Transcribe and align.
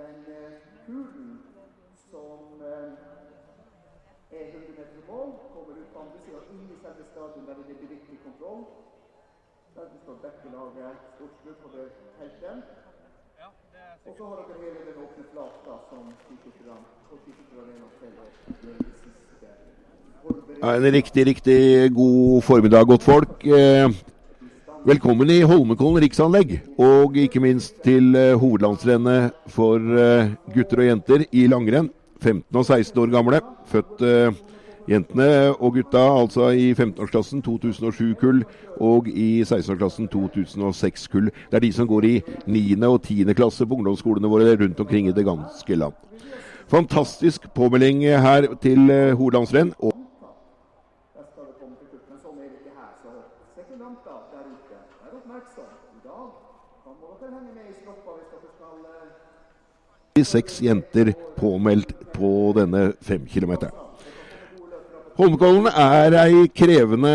den 0.00 0.16
eh, 0.36 0.52
kulen 0.86 1.28
som 2.10 2.40
eh, 2.72 2.92
er 4.38 4.44
100 4.52 4.72
meter 4.78 5.00
mål, 5.10 5.28
kommer 5.54 5.72
ut 5.80 5.90
på 5.92 5.98
andre 6.04 6.18
sida, 6.24 6.38
inn 6.54 6.66
i 6.74 6.78
selve 6.84 7.04
stadion, 7.12 7.46
der 7.48 7.54
det 7.58 7.76
blir 7.80 7.94
viktig 7.96 8.16
kontroll. 8.26 8.62
Der 9.74 9.84
det 9.92 10.00
står 10.04 10.16
stort 10.22 10.98
sportsklubb 11.14 11.58
på 11.64 11.68
det 11.76 11.86
teltet. 12.18 12.62
Og 14.06 14.12
så 14.16 14.24
har 14.28 14.36
dere 14.48 14.58
hele 14.64 14.80
den 14.88 14.98
åpne 15.04 15.24
flata 15.32 15.72
som 15.88 16.02
det 16.30 16.38
siste 16.42 16.62
Ja, 20.62 20.74
en 20.76 20.92
riktig, 20.92 21.26
riktig 21.26 21.60
god 21.94 22.42
formiddag, 22.42 22.86
godtfolk. 22.86 23.44
Eh, 23.44 23.86
velkommen 24.86 25.30
i 25.34 25.40
Holmenkollen 25.42 25.98
riksanlegg, 26.04 26.60
og 26.78 27.16
ikke 27.18 27.40
minst 27.42 27.80
til 27.82 28.14
eh, 28.14 28.36
hovedlandsrennet 28.38 29.34
for 29.50 29.82
eh, 29.98 30.30
gutter 30.54 30.84
og 30.84 30.86
jenter 30.90 31.24
i 31.32 31.46
langrenn. 31.50 31.90
15 32.22 32.56
og 32.56 32.64
16 32.64 33.00
år 33.02 33.10
gamle. 33.10 33.40
Født 33.66 34.04
eh, 34.06 34.38
jentene 34.86 35.28
og 35.58 35.74
gutta 35.74 36.04
altså 36.20 36.52
i 36.54 36.70
15-årsklassen 36.72 37.42
2007-kull 37.42 38.44
og 38.80 39.10
i 39.10 39.42
16-årsklassen 39.42 40.08
2006-kull. 40.12 41.32
Det 41.50 41.58
er 41.58 41.66
de 41.66 41.72
som 41.74 41.90
går 41.90 42.06
i 42.06 42.14
9. 42.46 42.78
og 42.86 43.02
10. 43.02 43.34
klasse 43.34 43.66
på 43.66 43.80
ungdomsskolene 43.80 44.30
våre 44.30 44.54
rundt 44.54 44.80
omkring 44.80 45.10
i 45.10 45.16
det 45.16 45.26
ganske 45.26 45.82
land. 45.82 45.98
Fantastisk 46.70 47.50
påmelding 47.54 48.06
her 48.06 48.54
til 48.62 48.90
eh, 48.90 49.14
hovedlandsrenn. 49.18 49.74
og 49.78 49.92
Der 51.14 51.26
skal 51.26 51.50
det 51.50 51.58
komme 51.60 51.74
til 51.74 51.86
slutt. 51.90 52.06
Men 52.10 52.18
sånn 52.22 52.38
er 52.38 52.48
det 52.50 52.58
ikke 52.62 52.74
her. 52.78 52.94
Så 53.02 53.10
sekulanter 53.86 54.18
der 54.32 54.46
ute, 54.50 54.78
vær 55.02 55.16
oppmerksom. 55.16 55.70
I 55.94 56.00
dag 56.02 56.28
kan 56.82 56.94
dere 57.20 57.30
henge 57.34 57.52
med 57.54 57.66
i 57.70 57.74
stroppa 57.80 58.10
hvis 58.16 58.30
dere 58.32 58.50
skal 58.56 58.78
eh, 60.16 60.24
seks 60.24 60.60
jenter 60.62 61.12
påmeldt 61.36 61.94
på 62.14 62.30
denne 62.56 62.92
femkilometeren. 63.00 63.84
Holmenkollen 65.16 65.70
er 65.70 66.18
ei 66.24 66.48
krevende 66.52 67.14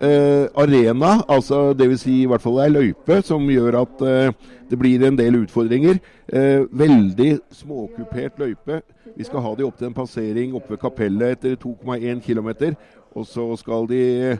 eh, 0.00 0.46
arena, 0.54 1.22
altså 1.28 1.72
dvs. 1.72 2.04
Si 2.04 2.20
i 2.22 2.28
hvert 2.28 2.44
fall 2.44 2.60
ei 2.60 2.70
løype, 2.70 3.22
som 3.22 3.48
gjør 3.50 3.80
at 3.80 4.06
eh, 4.06 4.32
det 4.70 4.78
blir 4.78 5.02
en 5.06 5.18
del 5.18 5.40
utfordringer. 5.42 5.98
Eh, 6.28 6.68
veldig 6.70 7.38
småkupert 7.50 8.38
løype. 8.38 8.82
Vi 9.16 9.24
skal 9.24 9.42
ha 9.42 9.56
de 9.56 9.66
opp 9.66 9.80
til 9.80 9.88
en 9.88 9.96
passering 9.96 10.54
oppe 10.54 10.76
ved 10.76 10.84
kapellet 10.84 11.38
etter 11.38 11.56
2,1 11.56 12.20
km. 12.22 12.76
Og 13.18 13.26
så 13.26 13.48
skal 13.58 13.88
de 13.90 14.36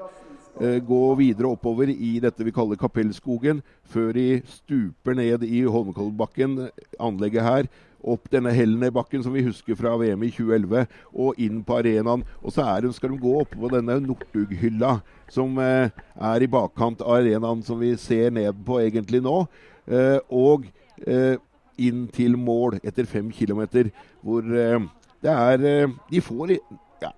gå 0.59 1.03
videre 1.17 1.48
oppover 1.55 1.89
i 1.89 2.19
dette 2.20 2.45
vi 2.45 2.53
kaller 2.53 2.77
Kapellskogen, 2.77 3.62
før 3.89 4.11
de 4.17 4.25
stuper 4.51 5.15
ned 5.17 5.45
i 5.47 5.62
Holmenkollbakken, 5.65 6.59
anlegget 7.01 7.47
her. 7.47 7.70
Opp 8.01 8.31
denne 8.33 8.53
Helnerbakken 8.56 9.23
som 9.25 9.34
vi 9.37 9.45
husker 9.45 9.77
fra 9.77 9.93
VM 10.01 10.23
i 10.25 10.31
2011, 10.33 10.87
og 11.12 11.41
inn 11.41 11.61
på 11.65 11.77
arenaen. 11.81 12.25
Og 12.41 12.55
så 12.55 12.65
de, 12.81 12.93
skal 12.97 13.12
de 13.12 13.21
gå 13.21 13.34
oppå 13.43 13.69
denne 13.73 13.98
Northug-hylla 14.05 14.97
som 15.31 15.59
eh, 15.61 15.93
er 16.17 16.45
i 16.45 16.48
bakkant 16.51 17.05
av 17.05 17.19
arenaen, 17.21 17.62
som 17.67 17.81
vi 17.81 17.93
ser 18.01 18.33
ned 18.34 18.65
på 18.67 18.81
egentlig 18.81 19.21
nå. 19.25 19.43
Eh, 19.91 20.17
og 20.33 20.65
eh, 21.05 21.37
inn 21.81 22.06
til 22.12 22.39
mål 22.41 22.78
etter 22.81 23.09
fem 23.09 23.28
kilometer, 23.33 23.93
hvor 24.25 24.45
eh, 24.48 24.81
det 25.21 25.33
er 25.37 25.67
eh, 25.69 25.97
De 26.09 26.25
får 26.25 26.56
ja, 26.56 27.12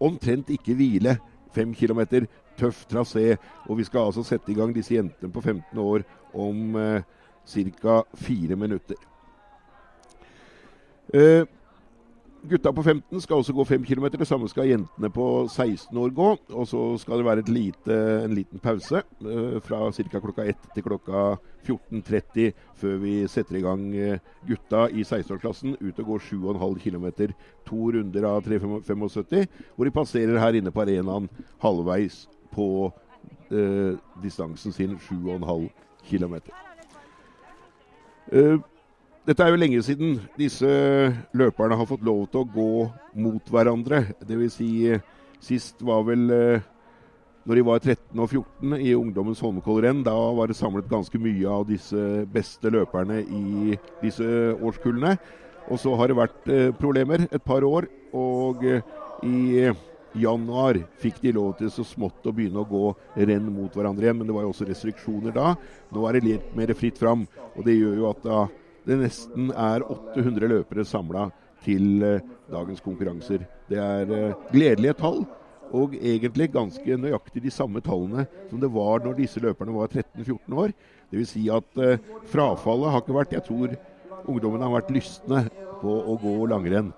omtrent 0.00 0.52
ikke 0.52 0.76
hvile. 0.76 1.18
Fem 1.56 1.74
kilometer, 1.74 2.28
tøff 2.60 2.84
trasé. 2.90 3.36
Og 3.66 3.80
vi 3.80 3.88
skal 3.88 4.10
altså 4.10 4.24
sette 4.26 4.52
i 4.52 4.56
gang 4.58 4.74
disse 4.76 4.94
jentene 4.94 5.32
på 5.32 5.40
15 5.40 5.80
år 5.80 6.04
om 6.36 6.76
eh, 6.76 7.04
ca. 7.80 8.02
fire 8.14 8.56
minutter. 8.56 9.00
Eh, 11.14 11.46
gutta 12.48 12.72
på 12.72 12.82
15 12.82 13.20
skal 13.20 13.40
også 13.40 13.52
gå 13.52 13.64
5 13.64 13.84
km. 13.84 14.06
Det 14.18 14.26
samme 14.26 14.48
skal 14.48 14.68
jentene 14.68 15.10
på 15.12 15.46
16 15.48 15.98
år 15.98 16.12
gå. 16.14 16.28
Og 16.52 16.66
så 16.68 16.82
skal 16.98 17.20
det 17.20 17.26
være 17.26 17.44
lite, 17.48 17.96
en 18.24 18.34
liten 18.34 18.62
pause 18.62 19.02
eh, 19.02 19.56
fra 19.64 19.80
ca. 19.92 20.20
klokka 20.20 20.46
1 20.46 20.68
til 20.74 20.86
klokka 20.86 21.24
14.30 21.66 22.52
før 22.76 22.96
vi 23.02 23.14
setter 23.28 23.58
i 23.58 23.64
gang 23.64 23.88
eh, 23.94 24.18
gutta 24.46 24.86
i 24.90 25.02
16-årsklassen 25.02 25.76
ut 25.80 25.98
og 25.98 26.12
går 26.12 26.28
7,5 26.28 26.78
km. 26.84 27.32
To 27.66 27.90
runder 27.96 28.28
av 28.28 28.44
3,75, 28.46 29.48
hvor 29.76 29.84
de 29.84 29.94
passerer 29.94 30.38
her 30.40 30.60
inne 30.60 30.72
på 30.74 30.84
arenaen 30.84 31.28
halvveis 31.62 32.26
på 32.54 32.92
eh, 33.50 33.98
distansen 34.22 34.72
sin 34.72 34.96
7,5 35.08 35.68
km. 36.06 36.40
Eh, 38.32 38.58
dette 39.26 39.42
er 39.42 39.50
jo 39.50 39.58
lenge 39.58 39.82
siden 39.82 40.20
disse 40.38 40.68
løperne 41.34 41.76
har 41.78 41.88
fått 41.90 42.04
lov 42.06 42.28
til 42.30 42.44
å 42.44 42.48
gå 42.54 42.70
mot 43.24 43.48
hverandre. 43.50 44.04
Dvs. 44.22 44.58
Si, 44.60 44.68
sist 45.42 45.82
var 45.82 46.04
vel 46.06 46.30
eh, 46.30 46.66
når 47.46 47.58
de 47.58 47.64
var 47.66 47.80
13 47.82 48.22
og 48.22 48.28
14 48.30 48.76
i 48.78 48.92
ungdommens 48.94 49.40
Holmenkollrenn. 49.42 50.04
Da 50.06 50.14
var 50.14 50.50
det 50.50 50.58
samlet 50.58 50.86
ganske 50.90 51.18
mye 51.18 51.48
av 51.50 51.66
disse 51.66 52.04
beste 52.30 52.70
løperne 52.70 53.18
i 53.22 53.74
disse 54.02 54.28
årskullene. 54.56 55.16
Og 55.74 55.80
så 55.82 55.94
har 55.98 56.10
det 56.10 56.18
vært 56.20 56.46
eh, 56.52 56.70
problemer 56.78 57.26
et 57.26 57.42
par 57.42 57.66
år. 57.66 57.88
Og 58.14 58.62
eh, 58.62 58.84
i 59.26 59.66
januar 60.16 60.78
fikk 61.02 61.18
de 61.24 61.32
lov 61.34 61.56
til 61.58 61.72
så 61.74 61.82
smått 61.84 62.30
å 62.30 62.34
begynne 62.34 62.62
å 62.62 62.68
gå 62.70 62.92
renn 63.26 63.50
mot 63.50 63.74
hverandre 63.74 64.06
igjen. 64.06 64.20
Men 64.20 64.30
det 64.30 64.38
var 64.38 64.46
jo 64.46 64.54
også 64.54 64.68
restriksjoner 64.70 65.34
da. 65.34 65.56
Nå 65.90 66.06
er 66.06 66.14
det 66.14 66.28
litt 66.28 66.54
mer 66.54 66.74
fritt 66.78 67.02
fram. 67.02 67.26
Og 67.56 67.66
det 67.66 67.74
gjør 67.74 67.98
jo 68.04 68.08
at 68.12 68.22
da 68.22 68.46
det 68.86 69.00
nesten 69.00 69.50
er 69.50 69.82
800 69.82 70.48
løpere 70.50 70.84
samla 70.86 71.26
til 71.66 72.04
eh, 72.06 72.22
dagens 72.52 72.82
konkurranser. 72.84 73.42
Det 73.70 73.80
er 73.82 74.12
eh, 74.14 74.36
gledelige 74.52 74.94
tall, 75.00 75.24
og 75.74 75.96
egentlig 75.98 76.52
ganske 76.54 76.98
nøyaktig 77.02 77.42
de 77.42 77.50
samme 77.50 77.82
tallene 77.82 78.28
som 78.46 78.60
det 78.62 78.70
var 78.70 79.02
når 79.02 79.18
disse 79.18 79.42
løperne 79.42 79.74
var 79.74 79.90
13-14 79.90 80.54
år. 80.62 80.74
Dvs. 81.10 81.32
Si 81.34 81.42
at 81.50 81.82
eh, 81.82 81.98
frafallet 82.30 82.94
har 82.94 83.02
ikke 83.02 83.18
vært 83.18 83.34
Jeg 83.34 83.46
tror 83.48 83.74
ungdommene 84.26 84.68
har 84.68 84.76
vært 84.78 84.94
lystne 84.94 85.42
på 85.82 85.98
å 86.06 86.16
gå 86.22 86.38
langrenn 86.50 86.94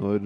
når 0.00 0.22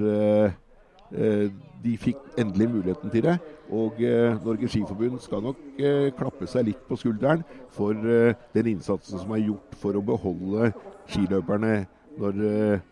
de 1.83 1.93
fikk 1.99 2.21
endelig 2.39 2.69
muligheten 2.71 3.11
til 3.11 3.25
det. 3.27 3.35
Og 3.75 3.99
eh, 4.05 4.37
Norges 4.45 4.71
Skiforbund 4.71 5.19
skal 5.23 5.43
nok 5.43 5.63
eh, 5.79 6.11
klappe 6.17 6.47
seg 6.51 6.69
litt 6.69 6.83
på 6.87 6.99
skulderen 7.01 7.43
for 7.75 7.97
eh, 7.99 8.37
den 8.55 8.75
innsatsen 8.77 9.19
som 9.19 9.33
er 9.35 9.43
gjort 9.49 9.75
for 9.81 9.99
å 9.99 10.05
beholde 10.07 10.71
skiløperne 11.11 11.73
når 12.21 12.45
eh, 12.51 12.85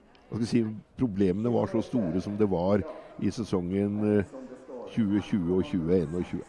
si, 0.42 0.64
problemene 0.98 1.52
var 1.54 1.70
så 1.70 1.82
store 1.84 2.22
som 2.24 2.34
det 2.40 2.50
var 2.50 2.82
i 3.22 3.30
sesongen 3.30 4.02
eh, 4.16 4.34
2020 4.96 5.54
og 5.54 5.70
2021. 5.70 6.42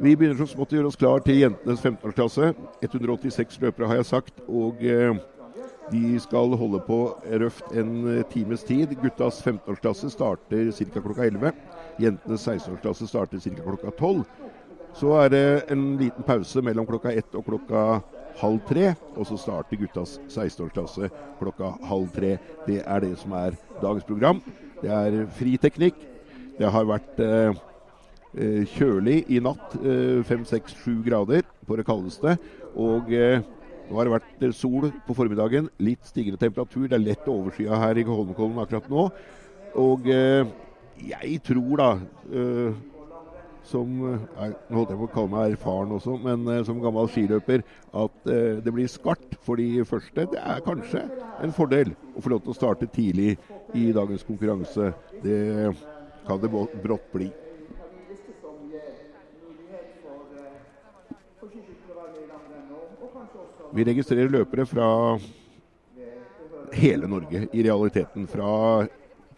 Vi 0.00 0.14
begynner 0.16 0.38
så 0.38 0.46
smått 0.48 0.70
å 0.72 0.78
gjøre 0.78 0.88
oss 0.88 0.96
klar 0.96 1.20
til 1.20 1.42
jentenes 1.42 1.82
15-årsklasse. 1.82 2.54
186 2.86 3.60
løpere 3.66 3.90
har 3.90 4.00
jeg 4.00 4.10
sagt. 4.14 4.42
og... 4.46 4.80
Eh, 4.80 5.18
de 5.90 6.20
skal 6.22 6.54
holde 6.54 6.78
på 6.86 6.98
røft 7.42 7.72
en 7.74 7.94
eh, 8.08 8.24
times 8.30 8.62
tid. 8.66 8.92
Guttas 9.02 9.40
15-årsklasse 9.42 10.10
starter 10.12 10.70
ca. 10.70 11.00
klokka 11.00 11.26
11. 11.26 11.52
Jentenes 12.00 12.46
16-årsklasse 12.48 13.08
starter 13.10 13.42
ca. 13.42 13.62
klokka 13.62 13.92
12. 13.98 14.24
Så 14.96 15.12
er 15.20 15.28
det 15.30 15.44
en 15.70 15.84
liten 16.00 16.26
pause 16.26 16.62
mellom 16.66 16.86
klokka 16.88 17.12
ett 17.14 17.34
og 17.38 17.44
klokka 17.46 18.00
halv 18.40 18.60
tre. 18.66 18.94
Og 19.14 19.26
så 19.28 19.38
starter 19.38 19.78
guttas 19.78 20.16
16-årsklasse 20.26 21.10
klokka 21.38 21.74
halv 21.86 22.08
tre. 22.14 22.36
Det 22.66 22.80
er 22.82 23.04
det 23.04 23.16
som 23.20 23.34
er 23.38 23.58
dagens 23.82 24.06
program. 24.08 24.40
Det 24.80 24.90
er 24.90 25.20
fri 25.38 25.56
teknikk. 25.60 25.98
Det 26.58 26.68
har 26.68 26.88
vært 26.88 27.20
eh, 27.24 27.60
eh, 28.34 28.64
kjølig 28.74 29.22
i 29.32 29.38
natt. 29.44 29.76
eh, 29.80 30.20
Fem, 30.28 30.42
seks, 30.48 30.74
sju 30.82 30.98
grader 31.06 31.46
på 31.66 31.78
det 31.78 31.86
kaldeste. 31.88 32.34
Og 32.74 33.12
eh, 33.14 33.44
nå 33.90 33.96
har 33.98 34.08
det 34.08 34.16
vært 34.16 34.42
eh, 34.44 34.56
sol 34.56 34.90
på 35.06 35.16
formiddagen, 35.16 35.70
litt 35.82 36.02
stigende 36.08 36.40
temperatur. 36.40 36.88
Det 36.88 36.98
er 36.98 37.06
lett 37.06 37.30
overskya 37.30 37.78
her 37.84 38.00
i 38.00 38.04
Holmenkollen 38.08 38.60
akkurat 38.62 38.90
nå. 38.90 39.06
Og 39.80 40.10
eh, 40.10 40.50
jeg 41.08 41.40
tror 41.46 41.76
da, 41.80 41.90
eh, 42.32 42.72
som 43.70 43.90
eh, 44.08 44.52
Nå 44.70 44.80
holdt 44.80 44.92
jeg 44.94 44.98
på 45.00 45.06
å 45.06 45.12
kalle 45.14 45.32
meg 45.34 45.54
erfaren 45.54 45.92
også, 45.96 46.16
men 46.24 46.46
eh, 46.50 46.62
som 46.66 46.80
gammel 46.82 47.08
skiløper, 47.12 47.64
at 47.92 48.30
eh, 48.30 48.58
det 48.64 48.74
blir 48.74 48.88
skarpt 48.90 49.36
for 49.44 49.60
de 49.60 49.84
første. 49.88 50.26
Det 50.32 50.40
er 50.40 50.64
kanskje 50.64 51.04
en 51.44 51.54
fordel 51.56 51.92
å 52.14 52.24
få 52.24 52.34
lov 52.34 52.42
til 52.44 52.54
å 52.54 52.58
starte 52.58 52.90
tidlig 52.90 53.36
i 53.76 53.90
dagens 53.96 54.26
konkurranse. 54.26 54.92
Det 55.22 55.40
kan 56.26 56.40
det 56.42 56.50
brått 56.50 57.12
bli. 57.14 57.30
eh, 57.30 57.36
Vi 63.70 63.84
registrerer 63.86 64.32
løpere 64.32 64.66
fra 64.66 65.18
hele 66.74 67.06
Norge, 67.10 67.46
i 67.52 67.62
realiteten. 67.62 68.26
Fra 68.30 68.86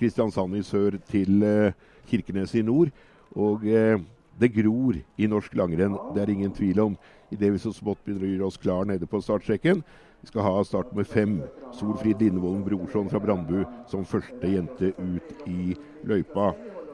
Kristiansand 0.02 0.58
i 0.58 0.64
sør 0.66 0.98
til 1.10 1.42
eh, 1.46 1.78
Kirkenes 2.10 2.56
i 2.58 2.64
nord. 2.66 2.90
Og 3.38 3.62
eh, 3.70 4.00
det 4.40 4.52
gror 4.56 4.96
i 4.98 5.28
norsk 5.30 5.54
langrenn. 5.54 5.94
Det 6.14 6.22
er 6.22 6.32
ingen 6.32 6.54
tvil 6.54 6.80
om. 6.82 6.96
Idet 7.32 7.52
vi 7.54 7.60
så 7.62 7.72
smått 7.72 8.02
begynner 8.04 8.26
å 8.26 8.32
gjøre 8.32 8.48
oss 8.48 8.60
klar 8.60 8.88
nede 8.88 9.06
på 9.08 9.20
startstreken. 9.22 9.82
Vi 10.22 10.30
skal 10.30 10.46
ha 10.46 10.62
start 10.66 10.92
med 10.94 11.08
fem. 11.08 11.38
Solfrid 11.74 12.20
Lindevolden 12.22 12.64
Brorson 12.66 13.10
fra 13.10 13.20
Brandbu 13.22 13.62
som 13.90 14.06
første 14.06 14.50
jente 14.50 14.92
ut 14.98 15.46
i 15.50 15.74
løypa. 16.06 16.52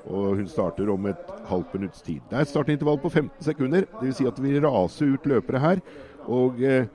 Og 0.09 0.39
hun 0.39 0.49
starter 0.49 0.89
om 0.93 1.09
et 1.11 1.33
halvt 1.51 1.75
minutts 1.77 2.05
tid. 2.05 2.23
Det 2.31 2.39
er 2.39 2.47
et 2.47 2.53
startintervall 2.53 3.01
på 3.03 3.11
15 3.11 3.45
sekunder. 3.51 3.85
Dvs. 3.99 4.21
Si 4.21 4.29
at 4.29 4.41
vi 4.41 4.57
raser 4.65 5.15
ut 5.15 5.29
løpere 5.29 5.61
her. 5.65 5.83
Og 6.29 6.63
eh, 6.65 6.89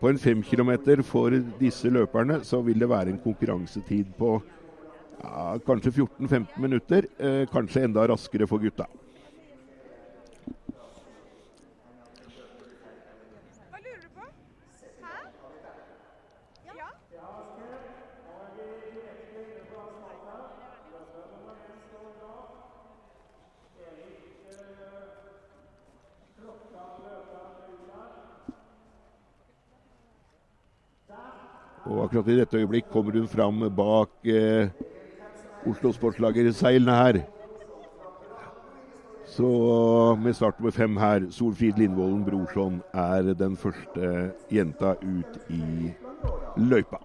på 0.00 0.08
en 0.08 0.20
fem 0.20 0.42
kilometer 0.44 1.02
for 1.04 1.34
disse 1.60 1.88
løperne 1.92 2.40
så 2.44 2.62
vil 2.64 2.80
det 2.80 2.88
være 2.88 3.12
en 3.12 3.20
konkurransetid 3.20 4.12
på 4.18 4.38
ja, 5.22 5.58
kanskje 5.66 5.90
14-15 5.90 6.46
minutter. 6.56 7.06
Eh, 7.18 7.46
kanskje 7.52 7.84
enda 7.84 8.08
raskere 8.08 8.46
for 8.46 8.58
gutta. 8.58 8.86
Hva 13.70 13.78
lurer 13.78 14.00
du 14.02 14.08
på? 14.14 14.28
Hæ? 15.02 15.16
Ja? 16.76 16.90
Og 31.90 32.04
akkurat 32.04 32.28
i 32.28 32.38
dette 32.38 32.56
øyeblikk 32.60 32.90
kommer 32.92 33.16
hun 33.18 33.28
fram 33.28 33.64
bak 33.74 34.26
eh, 34.28 34.68
Oslo 35.68 35.92
Sportslagerseilene 35.92 36.96
her. 36.96 37.20
Så 39.30 39.46
med 40.18 40.34
start 40.34 40.58
nummer 40.58 40.74
fem 40.74 40.96
her, 40.96 41.26
Solfrid 41.30 41.78
Lindvolden 41.78 42.24
Brorson 42.24 42.80
er 42.92 43.34
den 43.38 43.56
første 43.56 44.32
jenta 44.50 44.96
ut 45.02 45.38
i 45.52 45.92
løypa. 46.56 46.98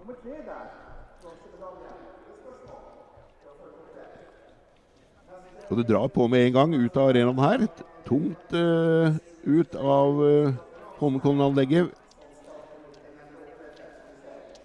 Og 5.66 5.78
det 5.80 5.88
drar 5.88 6.08
på 6.14 6.26
med 6.30 6.46
en 6.46 6.52
gang 6.54 6.74
ut 6.74 6.96
av 6.96 7.10
arenaen 7.10 7.42
her. 7.42 7.66
Tungt 8.06 8.54
uh, 8.54 9.14
ut 9.46 9.78
av 9.78 10.20
uh, 10.22 10.52
Holmenkollen-anlegget. 11.00 11.94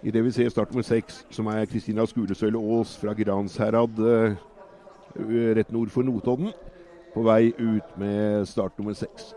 Idet 0.02 0.24
vi 0.24 0.30
ser 0.34 0.48
start 0.50 0.72
nummer 0.72 0.82
seks, 0.82 1.20
som 1.30 1.46
er 1.46 1.68
Kristina 1.70 2.02
Skulesøyle 2.10 2.58
Aas 2.58 2.96
fra 2.98 3.12
Gransherad 3.14 4.00
eh, 4.02 4.34
rett 5.54 5.70
nord 5.70 5.92
for 5.94 6.02
Notodden. 6.02 6.50
På 7.14 7.22
vei 7.22 7.52
ut 7.54 7.94
med 8.02 8.48
start 8.50 8.74
nummer 8.80 8.98
seks. 8.98 9.30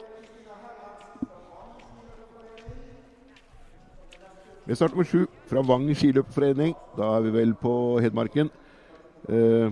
Med 4.65 4.81
start 4.81 4.97
nummer 4.97 5.05
sju 5.05 5.27
fra 5.45 5.61
Vang 5.61 5.85
skiløperforening. 5.93 6.73
Da 6.97 7.13
er 7.13 7.27
vi 7.27 7.37
vel 7.37 7.53
på 7.61 7.77
Hedmarken. 8.01 8.49
Eh, 9.29 9.69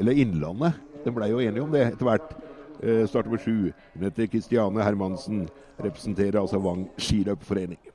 eller 0.00 0.24
Innlandet. 0.24 0.80
Den 1.04 1.12
blei 1.12 1.28
jo 1.28 1.44
enige 1.44 1.68
om 1.68 1.76
det 1.76 1.90
etter 1.90 2.08
hvert. 2.08 2.36
Eh, 2.80 3.04
start 3.04 3.28
nummer 3.28 3.44
sju. 3.44 3.68
Hun 3.92 4.08
heter 4.08 4.32
Kristiane 4.32 4.80
Hermansen. 4.80 5.44
Representerer 5.76 6.40
altså 6.40 6.62
Vang 6.62 6.88
skiløperforening. 6.96 7.91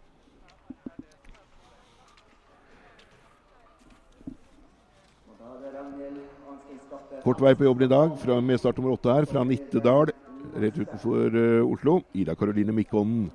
Kort 7.28 7.42
vei 7.44 7.52
på 7.60 7.66
jobben 7.66 7.84
i 7.84 7.92
dag 7.92 8.14
fra, 8.22 8.38
med 8.40 8.56
start 8.56 8.78
nummer 8.80 8.94
åtte 8.96 9.12
her, 9.12 9.26
fra 9.28 9.42
Nittedal, 9.44 10.14
rett 10.64 10.78
utenfor 10.80 11.34
uh, 11.36 11.66
Oslo. 11.68 11.98
Ida 12.16 12.38
Karoline 12.40 12.72
Mikkonen 12.72 13.26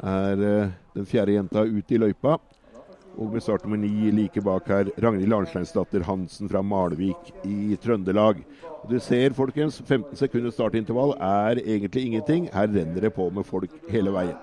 er 0.00 0.40
uh, 0.40 0.70
den 0.96 1.04
fjerde 1.04 1.34
jenta 1.34 1.66
ut 1.68 1.90
i 1.92 1.98
løypa. 2.00 2.38
Og 3.20 3.34
med 3.34 3.42
start 3.44 3.66
nummer 3.66 3.76
ni 3.82 4.08
like 4.08 4.40
bak 4.40 4.70
her, 4.72 4.88
Ragnhild 5.04 5.36
Arnsteinsdatter 5.36 6.06
Hansen 6.08 6.48
fra 6.48 6.62
Malvik 6.64 7.28
i 7.44 7.76
Trøndelag. 7.82 8.40
Og 8.78 8.94
du 8.94 8.96
ser, 9.04 9.36
folkens, 9.36 9.82
15 9.82 10.16
sekunders 10.16 10.56
startintervall 10.56 11.12
er 11.20 11.60
egentlig 11.60 12.06
ingenting. 12.06 12.46
Her 12.54 12.72
renner 12.72 13.04
det 13.04 13.10
på 13.18 13.26
med 13.28 13.44
folk 13.44 13.74
hele 13.92 14.14
veien. 14.16 14.38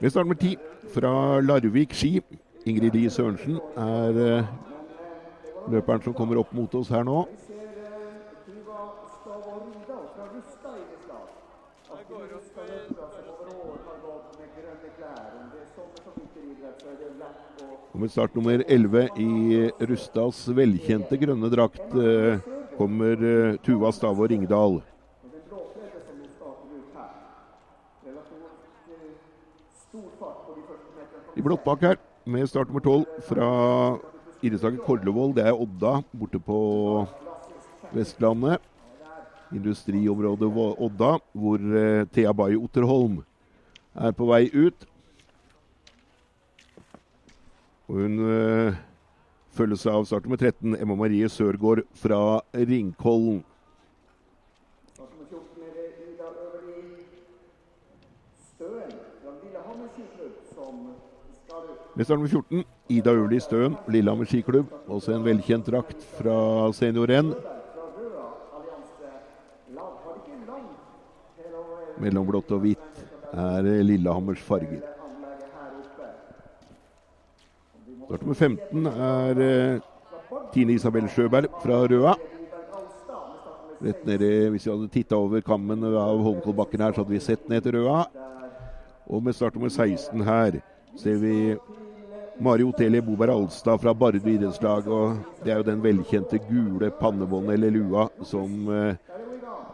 Med 0.00 0.10
start 0.10 0.26
nummer 0.26 0.40
ti 0.42 0.56
fra 0.96 1.14
Larvik 1.46 1.94
ski. 1.94 2.16
Ingrid 2.66 2.98
Lie 2.98 3.14
Sørensen 3.14 3.62
er 3.78 4.18
uh, 4.40 4.50
løperen 5.68 6.02
som 6.02 6.14
kommer 6.16 6.40
opp 6.40 6.52
mot 6.56 6.74
oss 6.74 6.88
her 6.88 7.04
nå. 7.04 7.24
Med 17.92 18.10
start 18.10 18.34
nummer 18.34 18.62
11 18.66 19.08
i 19.20 19.70
Rustads 19.90 20.46
velkjente 20.56 21.18
grønne 21.20 21.50
drakt 21.52 21.96
eh, 22.00 22.38
kommer 22.78 23.24
eh, 23.30 23.58
Tuva 23.60 23.90
Stavå 23.92 24.28
Ringdal. 24.30 24.78
I 31.36 31.42
blått 31.44 31.64
bak 31.64 31.84
her, 31.84 32.00
med 32.24 32.48
start 32.48 32.68
nummer 32.72 32.80
12 32.80 33.04
fra 33.28 33.50
idrettslaget 34.42 34.84
Korlevoll. 34.86 35.34
Det 35.36 35.46
er 35.46 35.56
Odda 35.56 36.00
borte 36.12 36.40
på 36.42 36.60
Vestlandet. 37.94 38.60
Industriområdet 39.50 40.50
Odda, 40.78 41.16
hvor 41.32 41.58
eh, 41.58 42.06
Thea 42.14 42.32
Bay 42.32 42.54
Otterholm 42.54 43.20
er 43.94 44.14
på 44.14 44.28
vei 44.30 44.46
ut. 44.54 44.86
Og 47.90 47.98
hun 47.98 48.20
eh, 48.30 48.78
følges 49.50 49.86
av 49.90 50.06
starten 50.06 50.30
med 50.30 50.38
13, 50.38 50.76
Emma 50.78 50.94
Marie 50.94 51.28
Sørgaard 51.28 51.82
fra 51.98 52.40
Ringkollen. 52.54 53.42
Med 61.94 62.06
start 62.06 62.18
nummer 62.18 62.28
14, 62.28 62.64
Ida 62.88 63.12
Uli 63.12 63.40
Støen, 63.40 63.74
Lillehammer 63.90 64.24
skiklubb. 64.24 64.70
Også 64.86 65.10
en 65.10 65.24
velkjent 65.26 65.66
drakt 65.66 66.04
fra 66.20 66.36
senior-renn. 66.76 67.32
Mellom 72.00 72.28
blått 72.30 72.54
og 72.54 72.62
hvitt 72.62 73.02
er 73.34 73.66
Lillehammers 73.82 74.42
farger. 74.46 74.84
Start 78.06 78.22
nummer 78.22 78.38
15 78.38 78.86
er 78.94 79.44
eh, 79.48 79.84
Tine 80.54 80.78
Isabel 80.78 81.10
Sjøberg 81.10 81.50
fra 81.62 81.82
Røa. 81.90 82.14
Rett 83.82 84.06
nede, 84.06 84.50
Hvis 84.50 84.66
vi 84.66 84.70
hadde 84.70 84.92
titta 84.94 85.18
over 85.18 85.42
kammen 85.42 85.82
av 85.90 86.22
Holmenkollbakken 86.22 86.82
her, 86.86 86.94
så 86.94 87.02
hadde 87.02 87.18
vi 87.18 87.24
sett 87.24 87.48
ned 87.50 87.66
til 87.66 87.80
Røa. 87.80 88.04
Og 89.10 89.22
med 89.22 89.34
start 89.34 89.58
nummer 89.58 89.70
16 89.74 90.22
her 90.22 90.62
ser 90.98 91.20
vi 91.22 91.56
Mari 92.40 92.64
Otelie 92.64 93.02
Boberg 93.02 93.30
Alstad 93.30 93.78
fra 93.78 93.94
Bardu 93.94 94.30
idrettslag. 94.30 94.88
Og 94.88 95.16
det 95.44 95.52
er 95.52 95.60
jo 95.60 95.68
den 95.68 95.82
velkjente 95.84 96.40
gule 96.48 96.90
pannebåndet 97.00 97.58
eller 97.58 97.74
lua 97.74 98.06
som 98.24 98.70
eh, 98.72 98.94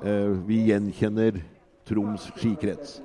eh, 0.03 0.33
vi 0.49 0.65
gjenkjenner 0.71 1.39
Troms 1.87 2.31
skikrets. 2.35 3.01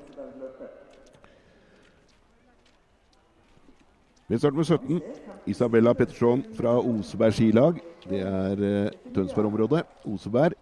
Vi 4.32 4.40
starter 4.40 4.58
med 4.58 4.66
17 4.66 5.02
Isabella 5.46 5.94
Petterson 5.94 6.44
fra 6.58 6.80
Oseberg 6.80 7.34
skilag. 7.36 7.82
Det 8.08 8.22
er 8.26 8.66
eh, 8.66 9.14
Tønsberg-området. 9.14 9.86
Oseberg. 10.10 10.58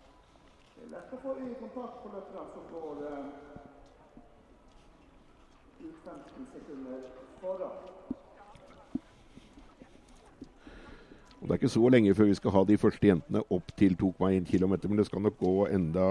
Og 11.41 11.47
Det 11.47 11.51
er 11.51 11.57
ikke 11.59 11.69
så 11.69 11.89
lenge 11.89 12.15
før 12.15 12.27
vi 12.27 12.35
skal 12.35 12.51
ha 12.51 12.63
de 12.67 12.77
første 12.77 13.07
jentene 13.07 13.41
opp 13.49 13.71
til 13.79 13.95
2,1 13.95 14.43
km, 14.51 14.73
men 14.89 14.97
det 14.99 15.05
skal 15.07 15.21
nok 15.23 15.37
gå 15.39 15.67
enda 15.71 16.07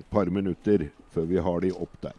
et 0.00 0.08
par 0.10 0.30
minutter 0.30 0.88
før 1.14 1.28
vi 1.30 1.36
har 1.36 1.60
de 1.60 1.70
opp 1.72 1.94
der. 2.02 2.16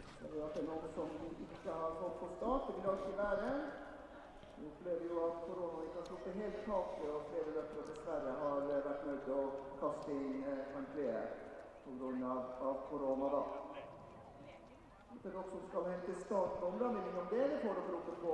Dere 15.25 15.41
som 15.49 15.61
skal 15.69 15.83
hente 15.89 16.13
startnumrene, 16.21 16.93
minner 16.93 17.19
om 17.21 17.27
det. 17.31 17.45
Det 17.49 17.59
får 17.63 17.73
dere 17.79 17.95
oppe 17.97 18.13
på, 18.21 18.33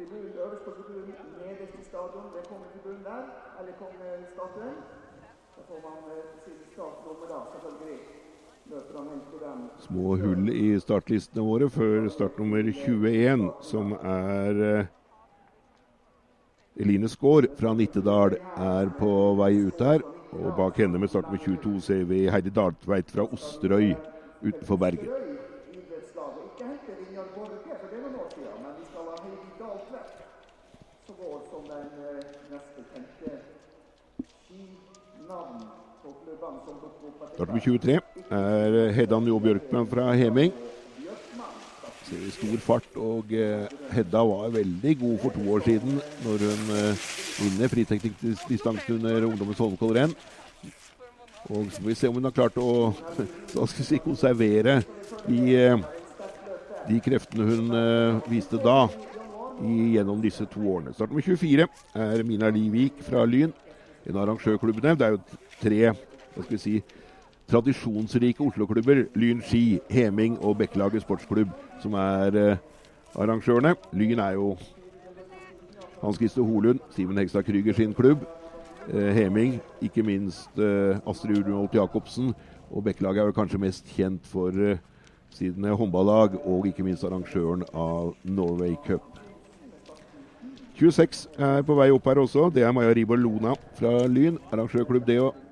tribunen 0.00 0.32
øverst 0.44 0.64
på 0.66 0.72
tribunen 0.78 1.14
nederst 1.42 1.76
i 1.82 1.84
stadion. 1.90 2.26
ved 2.34 2.42
kongetribunen 2.52 3.04
der, 3.10 3.22
eller 3.58 3.74
kongestatuen. 3.82 4.76
Da 5.56 5.60
får 5.68 5.78
man 5.88 5.98
eh, 6.12 6.24
startnummer, 6.72 7.26
da, 7.34 7.38
selvfølgelig. 7.52 8.00
Små 9.78 10.16
hull 10.16 10.48
i 10.54 10.76
startlistene 10.78 11.42
våre 11.42 11.66
før 11.74 12.04
startnummer 12.12 12.68
21, 12.70 13.48
som 13.66 13.96
er 13.98 14.60
eh, 14.66 14.90
Eline 16.78 17.10
Skaar 17.10 17.48
fra 17.58 17.72
Nittedal, 17.74 18.36
er 18.54 18.92
på 19.00 19.10
vei 19.40 19.56
ut 19.66 19.82
her. 19.82 20.04
Og 20.30 20.54
bak 20.54 20.78
henne 20.78 21.00
med 21.02 21.10
startnummer 21.10 21.42
22 21.42 21.80
ser 21.88 22.04
vi 22.12 22.28
Heidi 22.30 22.54
Daltveit 22.54 23.10
fra 23.10 23.26
Osterøy 23.26 23.90
utenfor 24.44 24.78
Bergen. 24.84 25.10
Røy 25.10 25.34
idrettslaget. 25.74 26.46
Ikke 26.52 26.70
hente 26.70 26.96
Vinjar 27.00 27.26
Borge, 27.34 27.58
for 27.74 27.90
det 27.90 27.98
er 27.98 28.06
noen 28.06 28.22
år 28.22 28.30
siden, 28.36 28.62
men 28.62 28.78
vi 28.78 28.86
skal 28.92 29.10
ha 29.10 29.18
Heidi 29.24 29.50
Dahltvedt, 29.58 30.14
som 31.08 31.20
går 31.24 31.42
som 31.50 31.68
den 31.74 31.90
eh, 32.06 32.32
neste 32.54 32.86
kjente 32.94 33.36
skinavn 34.38 35.70
etter 36.50 37.34
Startnummer 37.34 37.62
23 37.62 37.94
er 38.36 38.92
Hedda 38.96 39.18
Njå 39.22 39.38
Bjørkman 39.42 39.86
fra 39.88 40.10
Heming. 40.18 40.52
Ser 42.08 42.24
i 42.26 42.32
stor 42.34 42.62
fart, 42.64 42.88
og 42.98 43.30
eh, 43.32 43.70
Hedda 43.94 44.22
var 44.26 44.50
veldig 44.54 44.96
god 45.00 45.16
for 45.22 45.36
to 45.36 45.44
år 45.54 45.62
siden 45.64 46.00
når 46.24 46.44
hun 46.44 46.72
eh, 46.76 47.04
vinner 47.38 47.70
friteknikkdistansen 47.70 48.98
under 48.98 49.28
ungdommens 49.28 49.62
Holmenkollrenn. 49.62 50.14
Og 51.50 51.70
så 51.70 51.80
får 51.80 51.88
vi 51.88 51.96
se 51.96 52.10
om 52.10 52.18
hun 52.18 52.28
har 52.28 52.34
klart 52.36 52.58
å 52.60 52.90
si, 53.70 54.02
konservere 54.02 54.80
de, 55.28 55.40
eh, 55.54 55.86
de 56.90 57.00
kreftene 57.04 57.46
hun 57.46 57.72
viste 58.28 58.60
da 58.60 58.82
gjennom 59.60 60.20
disse 60.24 60.44
to 60.50 60.60
årene. 60.74 60.94
Start 60.96 61.12
med 61.14 61.24
24 61.24 61.66
er 62.04 62.22
Mina 62.26 62.50
Livik 62.52 63.00
fra 63.06 63.24
Lyn. 63.28 63.52
En 64.08 64.16
av 64.16 64.24
arrangørklubbene. 64.24 64.96
Det 64.96 65.06
er 65.06 65.16
jo 65.16 65.42
tre 65.60 65.92
hva 66.34 66.44
skal 66.44 66.56
vi 66.56 66.62
si, 66.62 66.74
tradisjonsrike 67.50 68.44
Oslo-klubber. 68.44 69.06
Lyn 69.18 69.42
ski, 69.42 69.80
Heming 69.90 70.38
og 70.44 70.58
Bekkelaget 70.60 71.02
sportsklubb 71.02 71.50
som 71.82 71.96
er 71.98 72.36
eh, 72.38 72.60
arrangørene. 73.18 73.74
Lyn 73.92 74.18
er 74.18 74.36
jo 74.38 74.54
Hans 76.02 76.16
Christer 76.16 76.42
Holund, 76.42 76.80
Simen 76.94 77.18
Hegstad 77.18 77.42
Krüger 77.42 77.74
sin 77.76 77.94
klubb. 77.94 78.18
Eh, 78.88 79.12
Heming, 79.14 79.60
ikke 79.82 80.02
minst 80.02 80.58
eh, 80.58 80.98
Astrid 81.06 81.38
Urenholt 81.38 81.74
Jacobsen. 81.74 82.34
Og 82.70 82.84
Bekkelaget 82.84 83.20
er 83.20 83.24
vel 83.24 83.34
kanskje 83.34 83.58
mest 83.58 83.90
kjent 83.96 84.26
for 84.26 84.48
eh, 84.54 84.78
sine 85.30 85.74
håndballag 85.76 86.38
og 86.44 86.66
ikke 86.66 86.84
minst 86.86 87.04
arrangøren 87.04 87.62
av 87.74 88.14
Norway 88.24 88.74
Cup. 88.86 89.04
26 90.80 91.28
er 91.38 91.62
på 91.62 91.76
vei 91.76 91.90
opp 91.92 92.06
her 92.08 92.22
også. 92.22 92.48
Det 92.54 92.64
er 92.64 92.72
Maja 92.72 92.94
Ribor 92.96 93.20
Lona 93.20 93.52
fra 93.76 94.06
Lyn. 94.08 94.38
Arrangørklubb, 94.52 95.06
det 95.06 95.20
òg. 95.20 95.49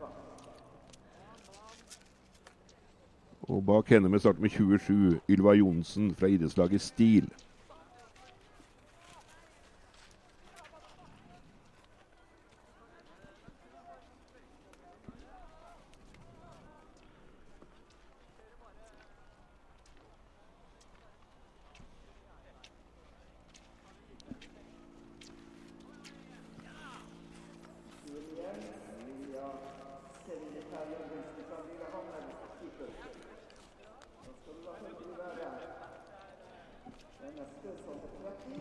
Og 3.48 3.66
bak 3.66 3.88
henne 3.88 4.08
med 4.08 4.18
start 4.18 4.40
med 4.40 4.50
27, 4.50 5.20
Ylva 5.28 5.52
Johnsen 5.52 6.14
fra 6.14 6.26
idrettslaget 6.26 6.80
Stil. 6.80 7.30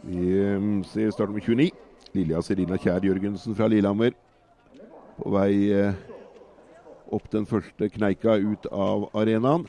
Vi 0.07 0.39
eh, 0.39 0.83
ser 0.83 1.11
start 1.11 1.29
med 1.29 1.41
29. 1.41 1.71
Lilja 2.37 2.45
Serina 2.45 2.77
Kjær 2.77 3.01
Jørgensen 3.01 3.55
fra 3.55 3.65
Lillehammer. 3.67 4.13
På 5.17 5.31
vei 5.33 5.71
eh, 5.73 5.95
opp 7.09 7.25
den 7.33 7.47
første 7.49 7.89
kneika 7.89 8.35
ut 8.37 8.67
av 8.69 9.07
arenaen. 9.17 9.65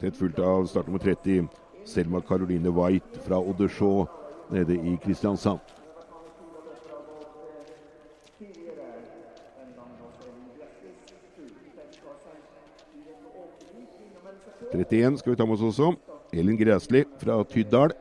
Tett 0.00 0.16
fulgt 0.16 0.40
av 0.42 0.66
start 0.66 0.88
nummer 0.88 0.98
30. 0.98 1.46
Selma 1.86 2.20
Caroline 2.26 2.72
White 2.74 3.22
fra 3.22 3.38
Oddersjå 3.38 4.08
nede 4.50 4.74
i 4.74 4.96
Kristiansand. 5.04 5.60
tidligere 8.38 8.86
en 9.62 9.74
gang 9.76 9.94
da 10.00 10.06
så 10.18 10.26
det 10.26 10.58
Grettis 10.58 11.02
tur. 11.36 11.50
Den 11.76 11.90
tar 12.02 12.16
seg 12.24 12.36
videre 12.94 13.18
på 13.22 13.28
Åkervik, 13.44 13.90
innom 14.00 14.30
en 14.32 14.40
sekund. 14.46 14.80
31 14.88 15.18
skal 15.20 15.36
vi 15.36 15.38
ta 15.38 15.46
med 15.46 15.60
oss 15.60 15.68
også. 15.70 16.19
Elin 16.32 16.56
Græsli 16.56 17.04
fra 17.18 17.44
Tyddal. 17.44 17.92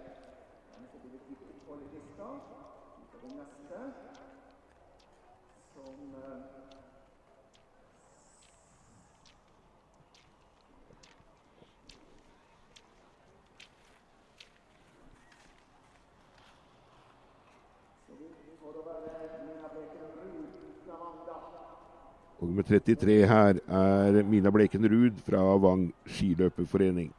Og 22.40 22.48
med 22.48 22.64
33 22.64 23.28
her 23.28 23.60
er 23.68 24.24
Mina 24.24 24.50
Bleken 24.50 24.86
Ruud 24.86 25.12
fra 25.26 25.42
Vang 25.58 25.94
skiløperforening. 26.06 27.12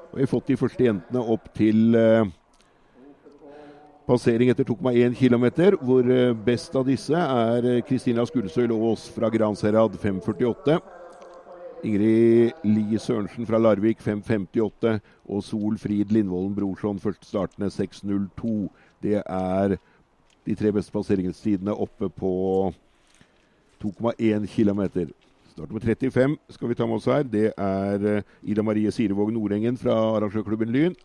Og 0.00 0.05
vi 0.16 0.22
har 0.22 0.32
fått 0.32 0.48
de 0.48 0.56
første 0.56 0.84
jentene 0.86 1.20
opp 1.20 1.50
til 1.56 1.96
eh, 1.98 2.28
passering 4.08 4.48
etter 4.48 4.64
2,1 4.64 5.12
km, 5.18 5.44
hvor 5.84 6.08
eh, 6.08 6.32
best 6.46 6.76
av 6.78 6.86
disse 6.88 7.20
er 7.20 7.68
eh, 7.68 7.82
Kristina 7.84 8.24
Skulsøy 8.24 8.64
Aas 8.72 9.04
fra 9.12 9.28
Gransherad 9.32 9.98
5,48. 10.00 10.78
Ingrid 11.84 12.64
Li 12.64 12.96
Sørensen 12.96 13.44
fra 13.46 13.60
Larvik 13.60 14.00
5,58. 14.00 14.96
Og 15.28 15.44
Sol 15.44 15.76
Frid 15.78 16.14
Lindvollen 16.16 16.56
Brorson 16.56 17.02
førstestartende 17.02 17.68
6,02. 17.74 18.56
Det 19.04 19.20
er 19.20 19.76
de 20.46 20.56
tre 20.56 20.72
beste 20.72 20.94
passeringstidene 20.96 21.76
oppe 21.76 22.08
på 22.08 22.32
2,1 23.84 24.48
km. 24.48 25.10
Start 25.56 25.70
med 25.72 25.82
35 25.82 26.36
skal 26.52 26.68
vi 26.68 26.74
ta 26.76 26.84
med 26.84 26.98
oss 26.98 27.06
her. 27.08 27.22
Det 27.24 27.46
er 27.56 28.02
eh, 28.04 28.24
Ida 28.44 28.60
Marie 28.60 28.90
Sirevåg 28.92 29.30
Nordengen 29.32 29.78
fra 29.80 29.94
arrangørklubben 30.18 30.68
Lyn. 30.68 30.96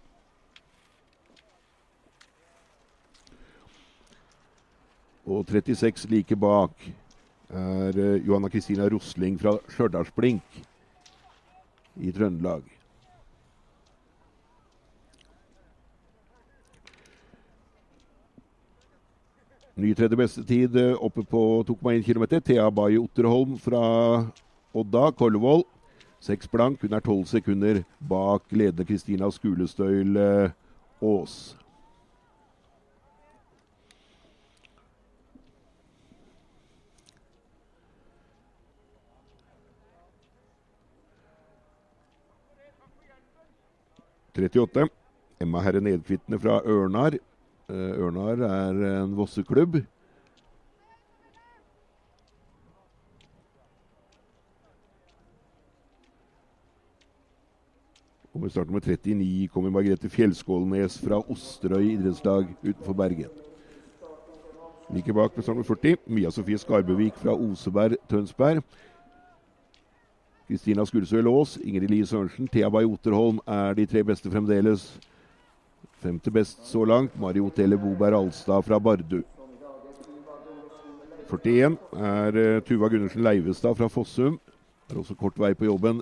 Og 5.23 5.47
36 5.47 6.11
like 6.11 6.35
bak 6.35 6.83
er 7.47 7.95
eh, 7.95 8.27
Johanna 8.27 8.51
Kristina 8.51 8.89
Rosling 8.91 9.39
fra 9.39 9.55
Stjørdalsblink 9.71 10.59
i 12.03 12.11
Trøndelag. 12.11 12.67
Ny 19.75 19.93
tredje 19.95 20.17
beste 20.19 20.41
tid 20.43 20.75
eh, 20.75 20.97
oppe 20.99 21.23
på 21.23 21.63
2,1 21.63 22.03
km. 22.03 22.41
Thea 22.43 22.67
Baye 22.71 22.99
Otterholm 22.99 23.55
fra 23.57 24.27
Odda, 24.75 25.11
Kollevoll. 25.15 25.63
Seks 26.19 26.49
blank. 26.51 26.81
Hun 26.83 26.93
er 26.93 26.99
tolv 26.99 27.23
sekunder 27.25 27.79
bak 28.03 28.51
ledende 28.51 28.85
Kristina 28.85 29.31
Skulestøyl 29.31 30.17
eh, 30.19 30.51
Aas. 31.01 31.55
«38. 44.35 44.87
Emma 45.43 45.59
Herre 45.63 45.81
Nedkvitne 45.83 46.39
fra 46.39 46.59
Ørnar. 46.63 47.17
Eh, 47.69 47.97
Ørnar 48.01 48.41
er 48.41 49.03
en 49.03 49.17
Vosseklubb. 49.17 49.75
Og 58.33 58.41
med 58.41 58.49
start 58.49 58.67
nummer 58.67 58.79
39 58.79 59.47
kommer 59.47 59.69
Margrethe 59.69 60.09
Fjellskålnes 60.09 60.97
fra 61.03 61.19
Osterøy 61.29 61.91
idrettslag 61.91 62.47
utenfor 62.63 62.93
Bergen. 62.93 63.29
Like 64.93 65.13
bak 65.13 65.37
med 65.37 65.47
nummer 65.47 65.63
40 65.63 65.97
Mia 66.07 66.31
Sofie 66.31 66.57
Skarbevik 66.57 67.13
fra 67.15 67.35
Oseberg 67.35 67.95
Tønsberg. 68.09 68.63
Kristina 70.47 70.85
Skulsøy 70.85 71.21
Lås, 71.21 71.57
Ingrid 71.63 71.87
Lie 71.87 72.05
Sørensen, 72.05 72.47
Thea 72.47 72.69
Bay 72.69 72.83
Otterholm 72.83 73.39
er 73.47 73.73
de 73.73 73.85
tre 73.85 74.03
beste 74.03 74.31
fremdeles 74.31 74.99
Femte 76.01 76.31
best 76.33 76.65
så 76.65 76.81
langt, 76.85 77.19
Mario 77.19 77.49
Tele 77.49 77.77
Boberg 77.77 78.15
Alstad 78.17 78.65
fra 78.65 78.79
Bardu. 78.79 79.21
41 81.29 81.77
er 81.93 82.37
eh, 82.41 82.61
Tuva 82.65 82.89
Gundersen 82.89 83.21
Leivestad 83.23 83.77
fra 83.77 83.87
Fossum. 83.87 84.39
Er 84.89 84.97
også 84.97 85.15
kort 85.15 85.37
vei 85.39 85.53
på 85.53 85.69
jobben. 85.69 86.01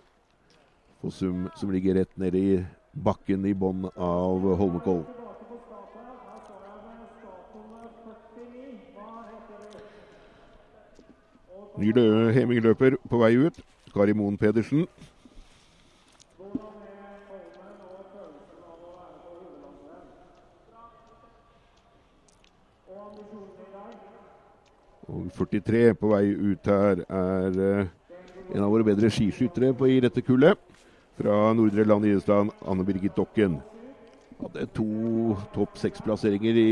Fossum 1.03 1.49
som 1.59 1.71
ligger 1.75 1.99
rett 1.99 2.15
nede 2.17 2.39
i 2.39 2.55
bakken 2.95 3.43
i 3.45 3.53
bånn 3.53 3.89
av 3.91 4.47
Holmenkollen. 4.61 5.05
Ny 11.79 11.91
Heming-løper 12.35 12.97
på 13.07 13.19
vei 13.19 13.35
ut. 13.35 13.59
Kari 13.93 14.15
Moen 14.15 14.39
Pedersen. 14.39 14.87
Og 25.09 25.29
43 25.33 25.93
på 25.97 26.11
vei 26.11 26.25
ut 26.29 26.69
her 26.69 27.01
er 27.01 27.55
eh, 27.65 27.87
en 28.53 28.65
av 28.65 28.69
våre 28.69 28.85
bedre 28.85 29.09
skiskyttere 29.09 29.73
i 29.89 29.99
dette 30.03 30.21
kullet. 30.21 30.59
Fra 31.19 31.49
Nordre 31.53 31.83
Land 31.83 32.05
idrettsland, 32.05 32.53
Anne 32.61 32.85
Birgit 32.85 33.17
Dokken. 33.17 33.57
Hadde 34.39 34.67
to 34.71 35.35
topp 35.55 35.79
seks-plasseringer 35.81 36.55
i 36.61 36.69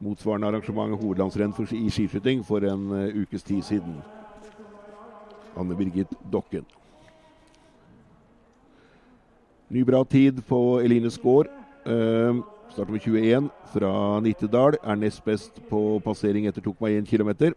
motsvarende 0.00 0.48
arrangement, 0.48 0.94
hovedlandsrenn 0.96 1.52
i 1.74 1.90
skiskyting, 1.90 2.44
for 2.46 2.64
en 2.64 2.92
eh, 2.96 3.22
ukes 3.24 3.42
tid 3.42 3.62
siden. 3.66 3.98
Anne 5.58 5.76
Birgit 5.76 6.14
Dokken. 6.32 6.64
Ny 9.68 9.82
bra 9.84 10.04
tid 10.04 10.40
på 10.48 10.78
Eline 10.80 11.10
Skaar. 11.10 11.50
Uh, 11.88 12.40
starter 12.72 12.92
med 12.92 13.00
21 13.00 13.48
fra 13.72 14.20
Nittedal. 14.20 14.76
Er 14.82 14.96
nest 14.96 15.24
best 15.24 15.60
på 15.70 16.00
passering 16.04 16.46
etter 16.46 16.62
2,1 16.62 17.06
km. 17.08 17.54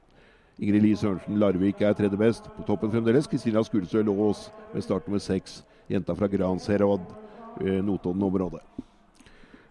Ingrid 0.61 0.81
Lie 0.81 0.97
Sørensen 0.97 1.39
Larvik 1.39 1.81
er 1.81 1.93
tredje 1.93 2.17
best. 2.17 2.47
På 2.57 2.63
toppen 2.67 2.91
fremdeles 2.91 3.27
Kristina 3.27 3.63
Skulsø 3.63 4.03
Lås 4.03 4.49
med 4.73 4.83
start 4.83 5.07
nummer 5.07 5.19
seks. 5.19 5.63
Jenta 5.89 6.13
fra 6.15 6.27
Gransherad, 6.27 7.01
uh, 7.61 7.81
Notodden-området. 7.85 8.61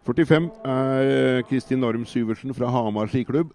45 0.06 0.50
er 0.64 1.42
Kristin 1.48 1.80
Norm 1.80 2.04
Syversen 2.04 2.54
fra 2.54 2.68
Hamar 2.68 3.06
skiklubb. 3.06 3.52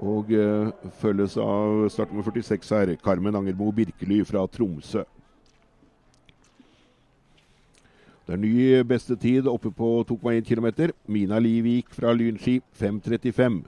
Og 0.00 0.32
uh, 0.32 0.70
følges 1.02 1.36
av 1.36 1.88
start 1.92 2.12
nummer 2.12 2.24
46 2.24 2.70
her, 2.76 2.96
Carmen 3.04 3.36
Angermo 3.36 3.70
Birkely 3.70 4.24
fra 4.24 4.46
Tromsø. 4.46 5.04
Det 8.30 8.36
er 8.36 8.42
ny 8.46 8.82
beste 8.86 9.16
tid 9.18 9.48
oppe 9.50 9.72
på 9.74 10.04
2,1 10.06 10.44
km. 10.46 10.92
Mina 11.10 11.40
Livik 11.42 11.88
fra 11.90 12.12
Lynski 12.14 12.60
5.35. 12.78 13.64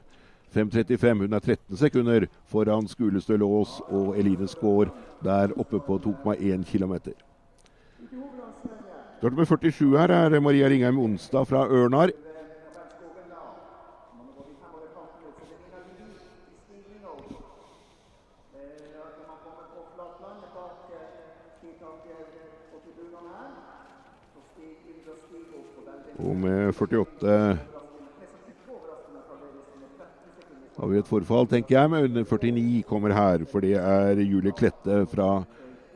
5.35. 0.55 1.25
Hun 1.25 1.33
er 1.35 1.43
13 1.43 1.81
sekunder 1.81 2.27
foran 2.47 2.87
Skulestø 2.87 3.41
Lås 3.43 3.81
og 3.89 4.15
Eline 4.21 4.47
Skaar 4.47 4.93
der 5.25 5.51
oppe 5.59 5.81
på 5.83 5.99
2,1 5.99 6.63
km. 6.71 6.95
Start 9.19 9.33
nummer 9.33 9.51
47 9.51 9.99
her 9.99 10.15
er 10.15 10.39
Maria 10.41 10.71
Ringheim 10.71 11.03
Onsdag 11.09 11.49
fra 11.51 11.67
Ørnar. 11.67 12.15
Og 26.23 26.37
med 26.37 26.73
48 26.75 27.59
har 30.79 30.89
vi 30.91 30.99
et 30.99 31.07
forfall, 31.07 31.47
tenker 31.47 31.77
jeg. 31.79 31.91
Men 31.91 32.25
49 32.25 32.83
kommer 32.89 33.15
her, 33.15 33.45
for 33.51 33.65
det 33.65 33.77
er 33.79 34.21
Julie 34.23 34.55
Klette 34.57 35.05
fra 35.11 35.45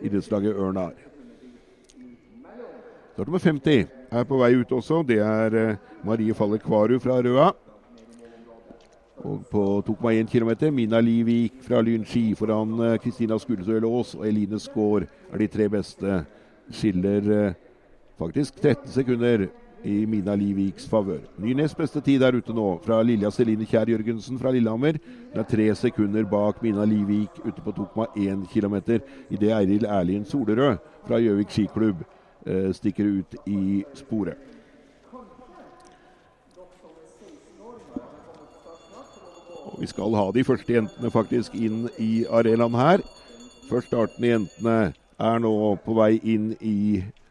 idrettslaget 0.04 0.54
Ørnar. 0.54 0.94
Start 3.16 3.30
nummer 3.30 3.40
50 3.40 3.86
er 4.12 4.24
på 4.28 4.38
vei 4.38 4.52
ut 4.60 4.72
også. 4.76 5.00
Det 5.08 5.16
er 5.24 5.54
eh, 5.56 5.78
Marie 6.04 6.34
Falle 6.36 6.58
Kvaru 6.60 6.98
fra 7.00 7.16
Røa. 7.24 7.46
Og 9.24 9.46
på 9.50 9.62
2,1 9.88 10.28
km 10.28 10.74
Mina 10.74 11.00
Livik 11.00 11.62
fra 11.64 11.80
Lynski 11.80 12.34
foran 12.36 12.76
eh, 12.84 12.98
Kristina 13.00 13.38
Skulsø 13.40 13.80
Aas 13.80 14.14
og 14.14 14.26
Eline 14.28 14.60
Skaar 14.60 15.06
er 15.32 15.40
de 15.40 15.48
tre 15.48 15.68
beste. 15.72 16.18
Skiller 16.70 17.32
eh, 17.32 17.56
faktisk 18.18 18.60
13 18.62 18.88
sekunder 18.92 19.48
i 19.84 20.06
Mina 20.06 20.34
Liviks 20.34 20.88
favør. 20.88 21.20
Ny 21.38 21.52
nest 21.54 21.76
beste 21.76 22.00
tid 22.00 22.20
der 22.20 22.36
ute 22.38 22.54
nå 22.54 22.66
fra 22.84 22.98
Lilja 23.04 23.30
Celine 23.30 23.66
Kjær 23.68 23.90
Jørgensen 23.92 24.38
fra 24.40 24.50
Lillehammer. 24.50 24.98
Hun 25.32 25.40
er 25.40 25.48
tre 25.48 25.68
sekunder 25.76 26.24
bak 26.24 26.62
Mina 26.62 26.84
Livik 26.84 27.38
ute 27.44 27.62
på 27.62 27.74
2,1 27.76 28.46
km. 28.52 28.76
Idet 29.30 29.52
Eiril 29.52 29.84
Erlien 29.84 30.24
Solerød 30.24 30.80
fra 31.06 31.20
Gjøvik 31.22 31.52
skiklubb 31.52 32.02
eh, 32.46 32.72
stikker 32.74 33.20
ut 33.20 33.36
i 33.46 33.84
sporet. 33.94 34.40
Og 39.66 39.80
vi 39.82 39.86
skal 39.86 40.14
ha 40.16 40.30
de 40.32 40.44
første 40.46 40.72
jentene 40.72 41.10
faktisk 41.12 41.54
inn 41.54 41.84
i 42.00 42.24
arenaen 42.32 42.74
her. 42.80 43.04
Først 43.68 43.90
startende 43.92 44.32
jentene 44.32 44.78
er 45.18 45.38
nå 45.42 45.52
på 45.84 45.94
vei 45.98 46.16
inn 46.24 46.54
i 46.60 46.78
arenaen 46.96 47.22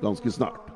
ganske 0.00 0.30
snart. 0.30 0.70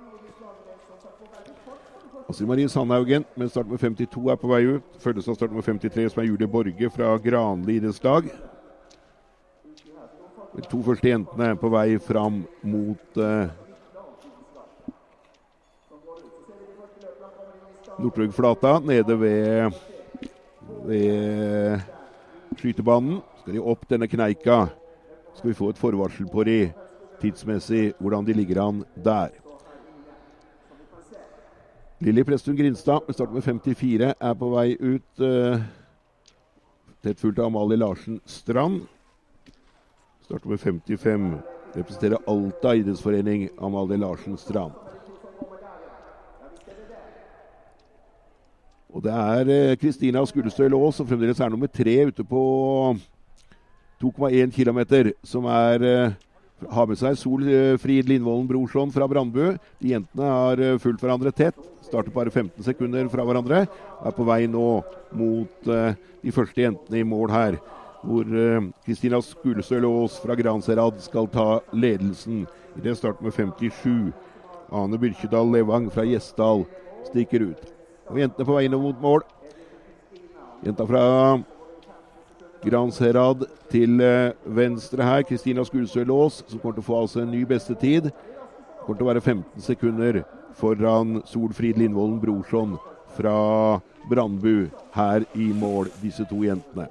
Astrid 2.29 2.49
Marie 2.49 2.69
Sandhaugen 2.69 3.25
med 3.35 3.51
start 3.51 3.67
med 3.69 3.79
52 3.81 4.31
er 4.33 4.37
på 4.41 4.49
vei 4.49 4.63
ut. 4.65 4.95
Følges 4.99 5.29
av 5.29 5.37
start 5.37 5.53
med 5.53 5.65
53, 5.65 6.07
som 6.11 6.23
er 6.23 6.31
Julie 6.31 6.49
Borge 6.49 6.89
fra 6.91 7.19
Granli 7.21 7.77
idrettslag. 7.77 8.31
De 10.55 10.63
to 10.71 10.81
første 10.87 11.11
jentene 11.11 11.51
er 11.53 11.59
på 11.61 11.69
vei 11.69 11.99
fram 12.01 12.45
mot 12.63 13.21
eh, 13.21 13.53
Nordtrøgflata, 17.99 18.79
nede 18.83 19.19
ved, 19.21 19.77
ved 20.89 21.85
skytebanen. 22.57 23.21
Skal 23.43 23.59
de 23.59 23.63
opp 23.63 23.85
denne 23.91 24.09
kneika, 24.09 24.65
skal 25.37 25.53
vi 25.53 25.59
få 25.59 25.75
et 25.75 25.79
forvarsel 25.83 26.27
på 26.33 26.47
de 26.49 26.59
tidsmessig, 27.21 27.93
hvordan 27.99 28.27
de 28.27 28.33
ligger 28.33 28.63
an 28.63 28.85
der. 29.05 29.29
Lilly 32.01 32.25
Presttun 32.25 32.57
Grinstad 32.57 33.07
med 33.07 33.15
start 33.15 33.33
med 33.33 33.43
54 33.43 34.15
er 34.21 34.35
på 34.35 34.51
vei 34.53 34.77
ut. 34.81 35.21
Uh, 35.21 35.63
tett 37.05 37.21
fulgt 37.21 37.39
av 37.39 37.47
Amalie 37.47 37.79
Larsen 37.79 38.21
Strand. 38.27 38.83
Starter 40.25 40.49
med 40.49 40.61
55. 40.61 41.35
Representerer 41.75 42.19
Alta 42.29 42.75
idrettsforening, 42.75 43.49
Amalie 43.59 43.99
Larsen 43.99 44.37
Strand. 44.37 44.73
Og 48.95 49.03
det 49.03 49.11
er 49.11 49.41
Kristina 49.43 49.75
Kristina 49.81 50.23
Skullestøy 50.25 50.69
Lås 50.71 51.01
som 51.01 51.07
fremdeles 51.07 51.41
er 51.41 51.51
nummer 51.51 51.67
tre 51.67 51.97
ute 52.07 52.25
på 52.25 52.43
2,1 54.03 54.53
km, 54.55 54.81
som 55.25 55.49
er 55.51 55.83
eh, 55.83 56.13
har 56.71 56.89
med 56.89 56.99
seg 57.01 57.17
Solfrid 57.19 58.09
Lindvollen 58.09 58.47
Brorson 58.49 58.93
fra 58.95 59.07
Brandbu. 59.11 59.57
De 59.83 59.93
jentene 59.93 60.31
har 60.31 60.61
eh, 60.63 60.79
fulgt 60.83 61.03
hverandre 61.05 61.33
tett. 61.35 61.59
Starter 61.85 62.15
bare 62.15 62.33
15 62.33 62.65
sekunder 62.67 63.09
fra 63.13 63.27
hverandre. 63.27 63.65
Er 64.05 64.17
på 64.17 64.27
vei 64.29 64.45
nå 64.51 64.69
mot 65.17 65.71
eh, 65.71 65.97
de 66.25 66.35
første 66.35 66.65
jentene 66.65 67.01
i 67.01 67.07
mål 67.07 67.33
her. 67.35 67.59
Hvor 68.05 68.29
eh, 68.29 68.69
Kristina 68.87 69.21
Skulestø 69.25 69.81
Aas 69.89 70.19
fra 70.23 70.37
Granserad 70.39 71.01
skal 71.05 71.31
ta 71.33 71.49
ledelsen. 71.73 72.45
I 72.75 72.85
det 72.85 72.97
starter 72.99 73.25
med 73.25 73.37
57. 73.37 74.13
Ane 74.75 75.01
Byrkjedal 75.01 75.53
Levang 75.55 75.91
fra 75.93 76.07
Gjesdal 76.09 76.65
stikker 77.11 77.51
ut. 77.53 77.73
Og 78.11 78.21
jentene 78.21 78.49
på 78.49 78.57
vei 78.57 78.69
nå 78.69 78.81
mot 78.81 79.01
mål. 79.03 79.25
Jenta 80.65 80.87
fra 80.89 81.05
Gransherad 82.65 83.45
til 83.73 84.01
eh, 84.01 84.33
venstre 84.45 85.05
her. 85.05 85.23
Kristina 85.29 85.65
Skulsø 85.65 86.05
Lås, 86.05 86.43
som 86.49 86.59
kommer 86.59 86.79
til 86.79 86.85
å 86.85 86.89
få 86.89 87.01
altså 87.03 87.23
en 87.23 87.33
ny 87.35 87.45
beste 87.49 87.77
tid. 87.79 88.11
Kommer 88.85 88.99
til 88.99 89.07
å 89.07 89.13
være 89.13 89.25
15 89.25 89.65
sekunder 89.65 90.23
foran 90.59 91.21
Solfrid 91.29 91.79
Lindvolden 91.81 92.21
Brorson 92.23 92.77
fra 93.17 93.81
Brandbu 94.11 94.69
her 94.95 95.25
i 95.35 95.53
mål, 95.55 95.91
disse 96.03 96.27
to 96.31 96.45
jentene. 96.45 96.89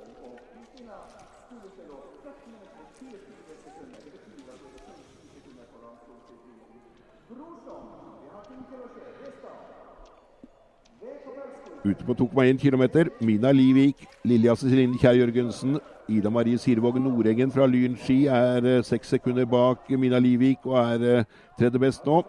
Ute 11.83 12.05
på 12.07 12.13
2,1 12.15 12.57
km. 12.57 13.09
Mina 13.19 13.51
Livik, 13.51 14.05
Lilja 14.23 14.55
Ceciline 14.55 14.97
Kjær 14.99 15.17
Jørgensen, 15.19 15.79
Ida 16.07 16.29
Marie 16.29 16.57
Sirvåg 16.57 16.99
Nordengen 17.01 17.51
fra 17.51 17.65
Lyn 17.67 17.97
ski 17.99 18.25
er 18.31 18.65
eh, 18.67 18.83
seks 18.83 19.13
sekunder 19.15 19.45
bak 19.47 19.87
Mina 19.89 20.19
Livik 20.19 20.65
og 20.67 20.77
er 20.79 21.05
eh, 21.09 21.29
tredje 21.59 21.79
best 21.79 22.07
nå. 22.07 22.21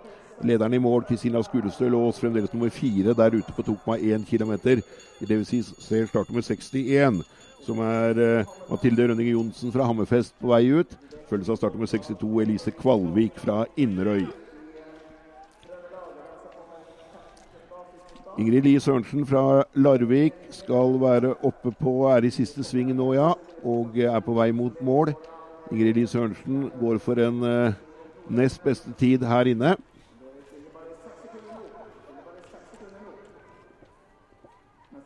Lederen 0.42 0.74
i 0.74 0.82
mål, 0.82 1.04
Kristina 1.06 1.42
Skulestøl 1.46 1.94
Aas, 1.94 2.18
fremdeles 2.18 2.52
nummer 2.52 2.70
fire 2.74 3.14
der 3.14 3.38
ute 3.38 3.54
på 3.54 3.62
2,1 3.62 4.26
km. 4.26 4.80
Dvs. 5.22 5.48
Si 5.48 5.62
ser 5.62 6.06
start 6.10 6.28
nummer 6.28 6.42
61, 6.42 7.22
som 7.62 7.78
er 7.78 8.18
uh, 8.18 8.54
Mathilde 8.70 9.06
Rønninge 9.08 9.36
Johnsen 9.36 9.72
fra 9.72 9.86
Hammerfest 9.86 10.34
på 10.42 10.50
vei 10.50 10.66
ut. 10.74 10.98
Følges 11.30 11.54
av 11.54 11.62
start 11.62 11.78
nummer 11.78 11.86
62, 11.86 12.40
Elise 12.42 12.74
Kvalvik 12.74 13.38
fra 13.38 13.62
Inderøy. 13.78 14.26
Ingrid 18.38 18.64
Lie 18.66 18.80
Sørensen 18.82 19.26
fra 19.26 19.62
Larvik 19.74 20.34
skal 20.50 20.96
være 20.98 21.36
oppe 21.46 21.70
på 21.78 21.92
er 22.10 22.24
i 22.26 22.32
siste 22.34 22.64
sving 22.66 22.90
nå, 22.90 23.12
ja. 23.14 23.28
Og 23.62 23.94
er 23.94 24.18
på 24.26 24.34
vei 24.34 24.50
mot 24.50 24.80
mål. 24.82 25.12
Ingrid 25.70 25.94
Lie 25.94 26.10
Sørensen 26.10 26.64
går 26.80 26.98
for 26.98 27.20
en 27.22 27.38
uh, 27.46 27.76
nest 28.28 28.58
beste 28.64 28.90
tid 28.98 29.22
her 29.22 29.46
inne. 29.52 29.76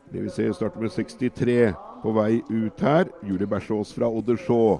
Det 0.09 0.23
vil 0.23 0.31
ser 0.33 0.53
starter 0.57 0.81
med 0.81 0.89
63 0.89 1.59
på 2.01 2.15
vei 2.17 2.41
ut 2.49 2.81
her. 2.81 3.11
Julie 3.21 3.47
Bersås 3.47 3.93
fra 3.93 4.09
Oddersjå. 4.09 4.79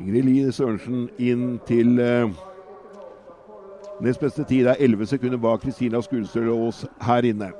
Ingrid 0.00 0.22
Lie 0.22 0.52
Sørensen 0.52 1.08
inn 1.18 1.58
til 1.66 1.98
eh, 1.98 2.30
nest 4.00 4.20
beste 4.20 4.44
tid. 4.44 4.64
Det 4.64 4.76
er 4.76 4.84
11 4.84 5.06
sekunder 5.06 5.38
bak 5.42 5.60
Kristina 5.60 6.00
Skulstøl 6.00 6.52
Aas 6.54 6.84
her 7.02 7.26
inne. 7.26 7.50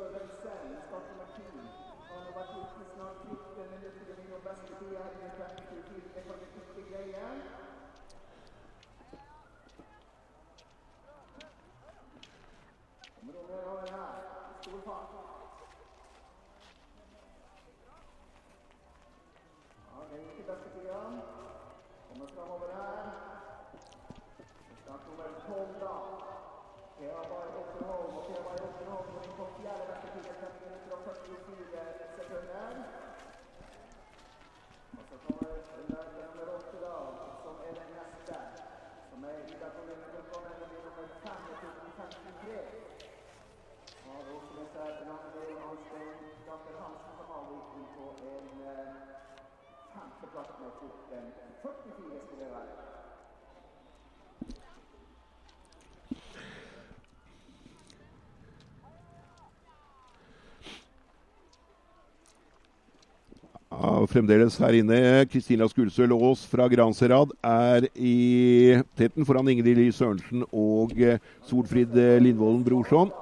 Fremdeles 64.08 64.56
her 64.60 64.76
inne. 64.78 64.98
Kristina 65.28 65.66
Skulsøl 65.68 66.12
Aas 66.16 66.44
fra 66.48 66.66
Granserad 66.72 67.32
er 67.44 67.86
i 67.94 68.80
tetten 68.96 69.26
foran 69.28 69.48
Ingrid 69.52 69.76
Lie 69.76 69.92
Sørensen 69.92 70.44
og 70.48 70.94
eh, 70.96 71.20
Solfrid 71.48 71.96
eh, 71.96 72.16
Lindvolden 72.22 72.64
Brorson. 72.64 73.12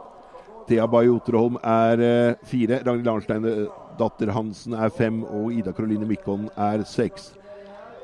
Thea 0.68 0.87
Baye 0.90 1.11
Otterholm 1.11 1.59
er 1.62 2.03
eh, 2.07 2.37
fire. 2.46 2.79
Ragnhild 2.87 3.11
Arnstein 3.12 3.49
datter 3.99 4.31
Hansen 4.35 4.77
er 4.79 4.92
fem. 4.94 5.22
Og 5.25 5.55
Ida 5.59 5.75
Karoline 5.75 6.07
Mikkonen 6.07 6.51
er 6.57 6.85
seks. 6.87 7.33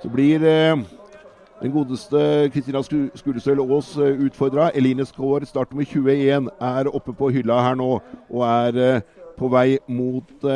Så 0.03 0.11
blir 0.11 0.43
den 0.43 1.73
godeste 1.75 2.51
Kristina 2.55 2.83
Skulesøl 2.83 3.63
Aas 3.63 3.93
utfordra. 3.99 4.73
Eline 4.75 5.07
Skaar, 5.07 5.47
start 5.47 5.71
nummer 5.71 5.87
21, 5.87 6.51
er 6.59 6.91
oppe 6.91 7.15
på 7.15 7.31
hylla 7.31 7.61
her 7.69 7.79
nå 7.79 7.93
og 8.27 8.43
er 8.49 9.05
på 9.39 9.53
vei 9.53 9.79
mot, 9.87 10.51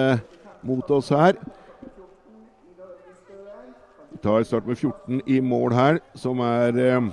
mot 0.66 0.90
oss 0.98 1.14
her. 1.14 1.38
Tar 4.22 4.44
start 4.44 4.66
med 4.66 4.78
14 4.78 5.20
i 5.26 5.40
mål 5.40 5.74
her, 5.76 5.98
som 6.16 6.40
er 6.40 6.76
eh, 6.80 7.08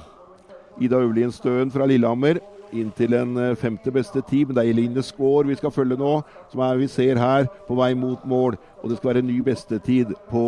Ida 0.82 1.00
Øvlien 1.04 1.32
Støen 1.32 1.72
fra 1.72 1.86
Lillehammer. 1.90 2.40
Inn 2.74 2.92
til 2.96 3.14
en 3.18 3.36
eh, 3.38 3.56
femte 3.60 3.92
beste 3.94 4.22
tid, 4.30 4.48
men 4.48 4.56
det 4.56 4.64
er 4.64 4.72
Eline 4.72 5.04
Skaar 5.04 5.50
vi 5.50 5.58
skal 5.60 5.74
følge 5.74 5.98
nå. 6.00 6.14
Som 6.52 6.64
er, 6.66 6.80
vi 6.80 6.88
ser 6.88 7.20
her, 7.20 7.50
på 7.68 7.76
vei 7.78 7.92
mot 7.98 8.24
mål. 8.26 8.58
Og 8.82 8.90
det 8.90 8.98
skal 8.98 9.12
være 9.12 9.24
en 9.26 9.30
ny 9.32 9.40
bestetid 9.46 10.14
på 10.30 10.46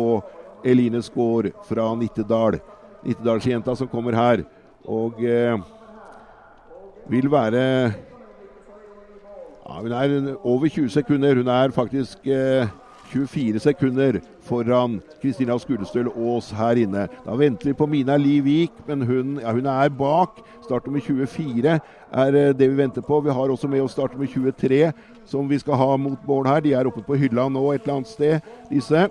Eline 0.64 1.02
Skaar 1.04 1.50
fra 1.68 1.90
Nittedal. 1.98 2.58
Nittedalsjenta 3.04 3.76
som 3.76 3.90
kommer 3.90 4.16
her. 4.16 4.46
Og 4.86 5.20
eh, 5.24 5.60
vil 7.10 7.30
være 7.30 7.62
ja, 9.66 9.78
Hun 9.82 9.92
er 9.92 10.34
over 10.42 10.68
20 10.68 10.90
sekunder. 10.94 11.34
Hun 11.34 11.48
er 11.48 11.74
faktisk 11.74 12.26
eh, 12.26 12.66
24 13.12 13.60
sekunder 13.60 14.20
foran 14.46 15.00
Kristina 15.22 15.58
Skulestøl 15.58 16.08
Aas 16.12 16.50
her 16.54 16.80
inne. 16.82 17.06
Da 17.24 17.36
venter 17.38 17.70
vi 17.70 17.74
på 17.76 17.86
Mina 17.86 18.16
Livik, 18.16 18.72
men 18.86 19.02
hun, 19.06 19.36
ja, 19.42 19.52
hun 19.52 19.66
er 19.66 19.88
bak. 19.88 20.40
Startnummer 20.64 21.00
24 21.00 21.78
er 22.12 22.40
eh, 22.40 22.54
det 22.54 22.70
vi 22.70 22.76
venter 22.76 23.04
på. 23.04 23.20
Vi 23.20 23.34
har 23.34 23.52
også 23.52 23.68
med 23.68 23.84
oss 23.84 23.92
startnummer 23.96 24.26
23, 24.26 24.92
som 25.24 25.48
vi 25.50 25.58
skal 25.58 25.80
ha 25.80 25.96
mot 25.96 26.26
mål 26.26 26.46
her. 26.46 26.60
De 26.60 26.74
er 26.74 26.90
oppe 26.90 27.04
på 27.06 27.18
hylla 27.18 27.48
nå 27.48 27.64
et 27.72 27.86
eller 27.86 28.00
annet 28.00 28.10
sted, 28.10 28.40
disse. 28.70 29.08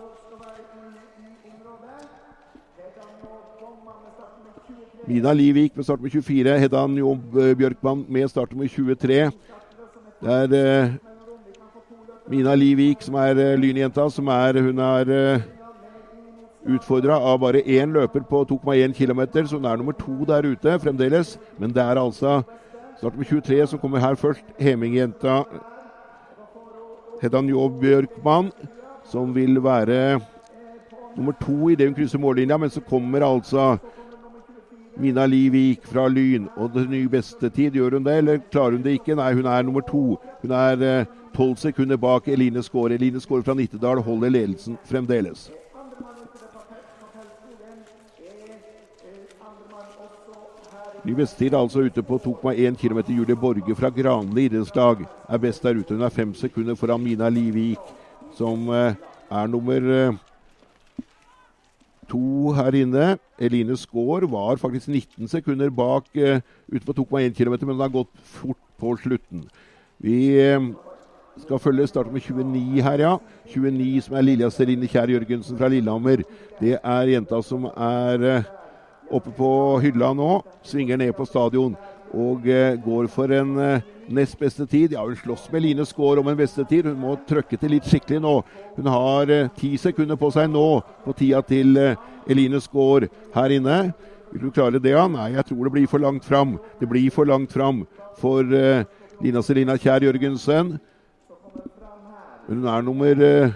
Mina 5.07 5.33
Livik 5.33 5.75
med 5.75 5.85
startnummer 5.85 6.09
24. 6.09 6.59
Hedda 6.59 6.87
Njob 6.87 7.37
eh, 7.37 7.55
Bjørkmann 7.57 8.05
med 8.09 8.29
startnummer 8.29 8.67
23. 8.67 9.31
Det 10.25 10.33
er 10.33 10.55
eh, 10.57 10.95
Mina 12.29 12.55
Livik, 12.55 13.03
som 13.05 13.15
er 13.21 13.37
uh, 13.37 13.59
lynjenta, 13.59 14.07
som 14.09 14.27
er 14.33 14.57
Hun 14.65 14.79
er 14.81 15.11
uh, 15.13 15.41
utfordra 16.75 17.19
av 17.21 17.39
bare 17.43 17.61
én 17.61 17.93
løper 17.93 18.23
på 18.25 18.41
2,1 18.49 18.95
km, 18.97 19.21
så 19.45 19.59
hun 19.59 19.65
er 19.65 19.77
nummer 19.77 19.93
to 19.93 20.25
der 20.25 20.47
ute 20.49 20.79
fremdeles. 20.81 21.37
Men 21.59 21.69
det 21.69 21.83
er 21.83 22.01
altså 22.01 22.41
snart 22.99 23.17
med 23.17 23.25
23 23.25 23.67
som 23.67 23.79
kommer 23.79 23.99
her 23.99 24.15
først. 24.15 24.41
Hemingjenta 24.57 25.43
Hedda 27.21 27.41
Njå 27.41 27.67
Bjørkmann, 27.81 28.49
som 29.11 29.35
vil 29.35 29.63
være 29.63 30.19
nummer 31.15 31.33
to 31.41 31.69
idet 31.69 31.87
hun 31.87 31.95
krysser 31.95 32.19
mållinja. 32.19 32.57
Men 32.57 32.69
så 32.69 32.81
kommer 32.81 33.21
altså 33.21 33.77
Mina 34.97 35.25
Livik 35.25 35.85
fra 35.85 36.07
Lyn. 36.07 36.49
Og 36.55 36.73
den 36.73 36.89
nye 36.89 37.09
beste 37.09 37.49
tid, 37.49 37.71
gjør 37.71 37.99
hun 37.99 38.05
det, 38.05 38.17
eller 38.17 38.41
klarer 38.51 38.71
hun 38.71 38.83
det 38.83 38.97
ikke? 38.97 39.15
Nei, 39.15 39.33
hun 39.33 39.45
er 39.45 39.61
nummer 39.61 39.81
to. 39.81 40.17
Hun 40.41 40.51
er 40.51 40.75
uh, 40.81 41.05
Tolv 41.35 41.59
sekunder 41.59 41.97
bak 41.99 42.27
Eline 42.31 42.63
Skåre. 42.63 42.95
Eline 42.95 43.19
Skåre 43.19 43.43
fra 43.43 43.53
Nittedal 43.53 43.99
holder 44.03 44.31
ledelsen 44.31 44.77
fremdeles. 44.87 45.49
Ny 51.05 51.13
er 51.21 51.53
altså 51.53 51.83
ute 51.85 52.01
på 52.01 52.17
2,1 52.17 52.77
km. 52.81 53.01
Julie 53.13 53.35
Borge 53.35 53.75
fra 53.75 53.91
Granli 53.93 54.47
idrettslag 54.47 55.03
er 55.29 55.37
best 55.37 55.63
der 55.63 55.77
ute. 55.77 55.93
Hun 55.93 56.01
er 56.01 56.09
fem 56.09 56.33
sekunder 56.33 56.75
foran 56.75 57.03
Mina 57.03 57.29
Livik, 57.29 57.83
som 58.33 58.69
eh, 58.73 58.95
er 59.29 59.47
nummer 59.47 59.91
eh, 59.91 60.15
to 62.09 62.53
her 62.57 62.79
inne. 62.79 63.17
Eline 63.37 63.77
Skaar 63.77 64.25
var 64.31 64.55
faktisk 64.55 64.87
19 64.87 65.27
sekunder 65.27 65.69
bak 65.69 66.09
uh, 66.15 66.39
ute 66.71 66.85
på 66.85 66.93
2,1 66.93 67.35
km, 67.35 67.57
men 67.67 67.75
hun 67.75 67.85
har 67.85 67.93
gått 67.93 68.11
fort 68.23 68.61
på 68.79 68.95
slutten. 69.03 69.45
Vi 69.99 70.39
skal 71.41 71.59
følge 71.59 71.87
starter 71.89 72.13
med 72.13 72.21
29 72.23 72.83
her, 72.83 73.01
ja. 73.03 73.15
29 73.51 74.03
som 74.05 74.15
er 74.15 74.23
Lilja 74.23 74.49
Celine 74.53 74.87
Kjær 74.87 75.11
Jørgensen 75.11 75.57
fra 75.59 75.67
Lillehammer. 75.71 76.23
Det 76.61 76.77
er 76.77 77.11
jenta 77.11 77.41
som 77.43 77.67
er 77.67 78.23
eh, 78.29 78.47
oppe 79.11 79.33
på 79.35 79.49
hylla 79.83 80.13
nå. 80.15 80.29
Svinger 80.65 80.99
ned 81.01 81.11
på 81.17 81.27
stadion 81.27 81.75
og 82.15 82.47
eh, 82.47 82.77
går 82.79 83.09
for 83.11 83.33
en 83.35 83.51
eh, 83.59 83.91
nest 84.15 84.39
beste 84.39 84.67
tid. 84.71 84.95
Ja, 84.95 85.03
hun 85.03 85.19
slåss 85.19 85.49
med 85.51 85.65
Line 85.65 85.85
Skaar 85.87 86.23
om 86.23 86.31
en 86.31 86.39
beste 86.39 86.63
tid. 86.69 86.87
Hun 86.87 87.03
må 87.03 87.17
trøkke 87.27 87.59
til 87.59 87.75
litt 87.75 87.91
skikkelig 87.91 88.23
nå. 88.23 88.35
Hun 88.79 88.91
har 88.95 89.35
ti 89.59 89.75
sekunder 89.81 90.19
på 90.19 90.31
seg 90.31 90.49
nå 90.53 90.65
på 91.03 91.19
tida 91.19 91.43
til 91.45 91.75
Eline 92.31 92.63
Skaar 92.63 93.09
her 93.35 93.59
inne. 93.59 93.79
Vil 94.31 94.47
du 94.47 94.55
klare 94.55 94.79
det, 94.79 94.95
ja? 94.95 95.05
Nei, 95.11 95.33
jeg 95.35 95.51
tror 95.51 95.67
det 95.67 95.75
blir 95.75 95.91
for 95.91 96.03
langt 96.03 96.25
fram. 96.27 96.57
Det 96.79 96.87
blir 96.91 97.11
for 97.11 97.27
langt 97.27 97.51
fram 97.51 97.85
for 98.19 98.43
Lina 99.23 99.43
Selina 99.43 99.75
Kjær 99.79 100.03
Jørgensen. 100.07 100.77
Hun 102.47 102.67
er 102.67 102.81
nummer 102.81 103.21
eh, 103.25 103.53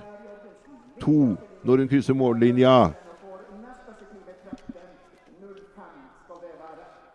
to 1.00 1.36
når 1.64 1.84
hun 1.84 1.90
krysser 1.92 2.18
mållinja. 2.18 2.90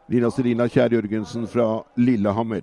Lina 0.08 0.30
Selina 0.30 0.68
Kjær 0.68 0.92
Jørgensen 0.94 1.48
fra 1.50 1.82
Lillehammer. 1.96 2.62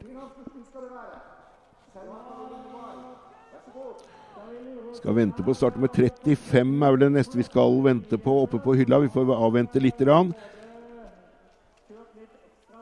Skal 4.96 5.16
vente 5.18 5.44
på 5.44 5.56
start 5.58 5.76
nummer 5.76 5.92
35 5.92 6.86
er 6.86 6.96
vel 6.96 7.04
det 7.04 7.12
neste 7.18 7.40
vi 7.40 7.44
skal 7.48 7.82
vente 7.84 8.18
på 8.22 8.42
oppe 8.46 8.62
på 8.64 8.78
hylla. 8.78 9.02
Vi 9.02 9.12
får 9.12 9.34
avvente 9.36 9.82
litt. 9.82 10.00
Grann. 10.00 10.32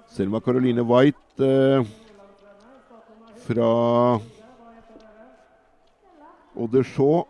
Selma 0.10 0.42
Caroline 0.44 0.84
White 0.86 1.46
eh, 1.46 1.86
fra 3.48 3.70
Oddersjå. 6.60 7.26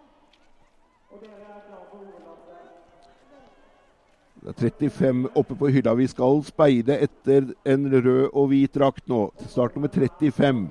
Det 4.39 4.49
er 4.49 4.71
35 4.89 5.25
oppe 5.35 5.55
på 5.55 5.67
hylla. 5.67 5.93
Vi 5.99 6.07
skal 6.07 6.39
speide 6.47 6.95
etter 7.03 7.49
en 7.67 7.89
rød 7.91 8.29
og 8.33 8.47
hvit 8.53 8.75
drakt 8.75 9.03
nå. 9.11 9.27
Start 9.51 9.75
nummer 9.75 9.91
35. 9.91 10.69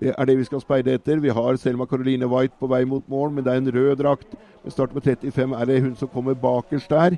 Det 0.00 0.14
er 0.18 0.24
det 0.24 0.36
vi 0.38 0.44
skal 0.48 0.62
speide 0.64 0.94
etter. 0.96 1.20
Vi 1.22 1.28
har 1.28 1.56
Selma 1.56 1.86
Caroline 1.86 2.26
White 2.26 2.56
på 2.58 2.66
vei 2.66 2.84
mot 2.84 3.04
mål, 3.08 3.30
men 3.30 3.44
det 3.44 3.52
er 3.52 3.62
en 3.62 3.72
rød 3.74 3.96
drakt. 4.00 4.34
Med 4.64 4.72
start 4.72 4.94
med 4.94 5.02
35 5.02 5.54
er 5.54 5.64
det 5.64 5.82
hun 5.82 5.96
som 5.96 6.08
kommer 6.08 6.34
bakerst 6.34 6.90
der. 6.90 7.16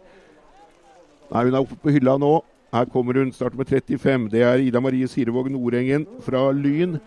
Nei, 1.33 1.44
hun 1.44 1.55
er 1.55 1.62
oppe 1.62 1.79
på 1.81 1.94
hylla 1.94 2.18
nå. 2.20 2.35
Her 2.72 2.85
kommer 2.85 3.18
hun, 3.18 3.33
start 3.33 3.55
med 3.55 3.66
35. 3.66 4.29
Det 4.33 4.42
er 4.42 4.61
Ida 4.66 4.81
Marie 4.81 5.09
Sirevåg 5.09 5.51
Nordengen 5.51 6.07
fra 6.20 6.51
Lyn. 6.53 6.98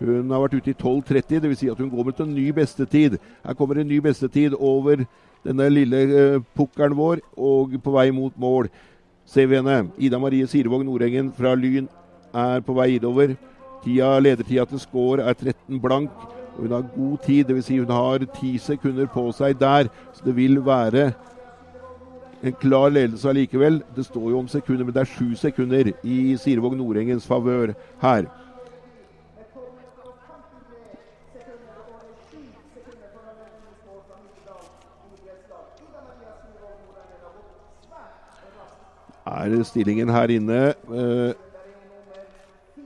Hun 0.00 0.30
har 0.32 0.40
vært 0.40 0.56
ute 0.56 0.72
i 0.72 0.76
12.30, 0.80 1.42
dvs. 1.44 1.58
Si 1.60 1.68
at 1.68 1.80
hun 1.80 1.90
går 1.92 2.06
med 2.08 2.16
til 2.16 2.26
en 2.28 2.34
ny 2.34 2.46
bestetid. 2.56 3.18
Her 3.44 3.56
kommer 3.56 3.80
en 3.80 3.88
ny 3.88 4.00
bestetid 4.00 4.56
over 4.56 5.04
denne 5.44 5.68
lille 5.72 6.00
uh, 6.08 6.42
pukkelen 6.56 6.96
vår 6.96 7.20
og 7.36 7.76
på 7.84 7.92
vei 7.92 8.08
mot 8.16 8.32
mål. 8.40 8.70
Ser 9.28 9.46
vi 9.46 9.60
henne. 9.60 9.90
Ida 9.98 10.18
Marie 10.18 10.48
Sirevåg 10.48 10.84
Nordengen 10.84 11.32
fra 11.36 11.54
Lyn 11.54 11.88
er 12.34 12.64
på 12.64 12.76
vei 12.76 12.94
innover. 12.96 13.36
Tida, 13.84 14.18
ledertida 14.18 14.64
til 14.68 14.80
score 14.80 15.24
er 15.28 15.36
13 15.36 15.80
blank. 15.80 16.10
og 16.56 16.62
Hun 16.64 16.72
har 16.72 16.88
god 16.96 17.18
tid, 17.26 17.44
dvs. 17.44 17.64
Si 17.64 17.78
hun 17.78 17.92
har 17.92 18.24
ti 18.40 18.56
sekunder 18.58 19.06
på 19.06 19.30
seg 19.36 19.60
der. 19.60 19.92
Så 20.12 20.24
det 20.24 20.36
vil 20.36 20.64
være 20.64 21.12
en 22.42 22.52
klar 22.52 22.88
ledelse 22.88 23.28
allikevel. 23.28 23.82
Det 23.96 24.04
står 24.04 24.30
jo 24.30 24.38
om 24.38 24.48
sekunder, 24.48 24.84
men 24.84 24.94
det 24.94 25.00
er 25.00 25.12
sju 25.12 25.34
sekunder 25.36 25.92
i 26.02 26.36
Sirevåg 26.36 26.76
Nordengens 26.76 27.26
favør 27.26 27.74
her. 28.00 28.28
Er 39.26 39.62
stillingen 39.64 40.08
her 40.08 40.30
inne 40.32 40.74
uh, 40.88 41.32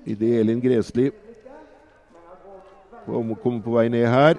Idet 0.07 0.41
Elin 0.41 0.61
Gresli 0.61 1.11
kommer 3.07 3.61
på 3.61 3.73
vei 3.75 3.89
ned 3.89 4.07
her, 4.09 4.39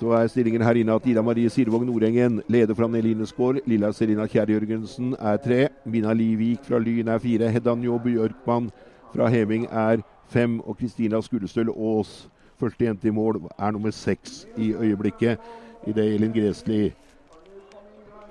så 0.00 0.12
er 0.16 0.28
stillingen 0.30 0.62
her 0.62 0.78
inne 0.80 0.94
at 0.94 1.06
Ida 1.06 1.22
Marie 1.22 1.50
Sirvåg 1.50 1.84
Nordengen 1.86 2.42
leder 2.48 2.74
fram 2.74 2.94
Eline 2.94 3.26
Skaar. 3.26 3.58
Lilla 3.66 3.92
Serina 3.92 4.26
Kjær 4.26 4.48
Jørgensen 4.48 5.14
er 5.18 5.36
tre. 5.36 5.68
Mina 5.84 6.12
Livik 6.12 6.64
fra 6.64 6.78
Lyn 6.78 7.08
er 7.08 7.18
fire. 7.18 7.50
Hedda 7.50 7.74
Njå 7.74 7.98
Bjørkmann 7.98 8.70
fra 9.12 9.28
Heving 9.28 9.66
er 9.70 10.00
fem. 10.28 10.60
Og 10.60 10.78
Kristina 10.78 11.20
Skullestøl 11.20 11.68
Aas, 11.68 12.30
første 12.56 12.84
jente 12.84 13.08
i 13.08 13.10
mål, 13.10 13.42
er 13.58 13.70
nummer 13.70 13.90
seks 13.90 14.46
i 14.56 14.72
øyeblikket. 14.72 15.38
Idet 15.86 16.14
Elin 16.14 16.32
Gresli 16.32 16.94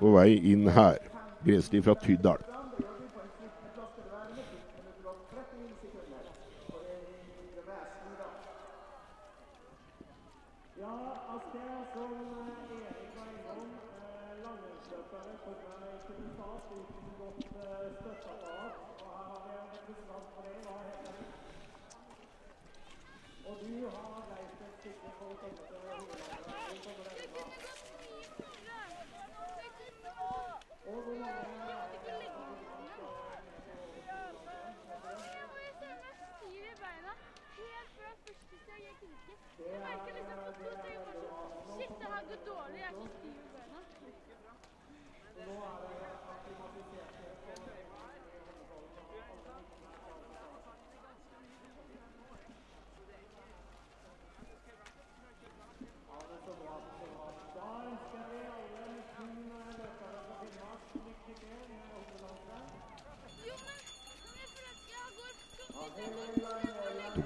på 0.00 0.10
vei 0.16 0.40
inn 0.52 0.68
her. 0.68 1.09
Gresli 1.44 1.82
fra 1.82 1.94
Tyddal. 1.94 2.49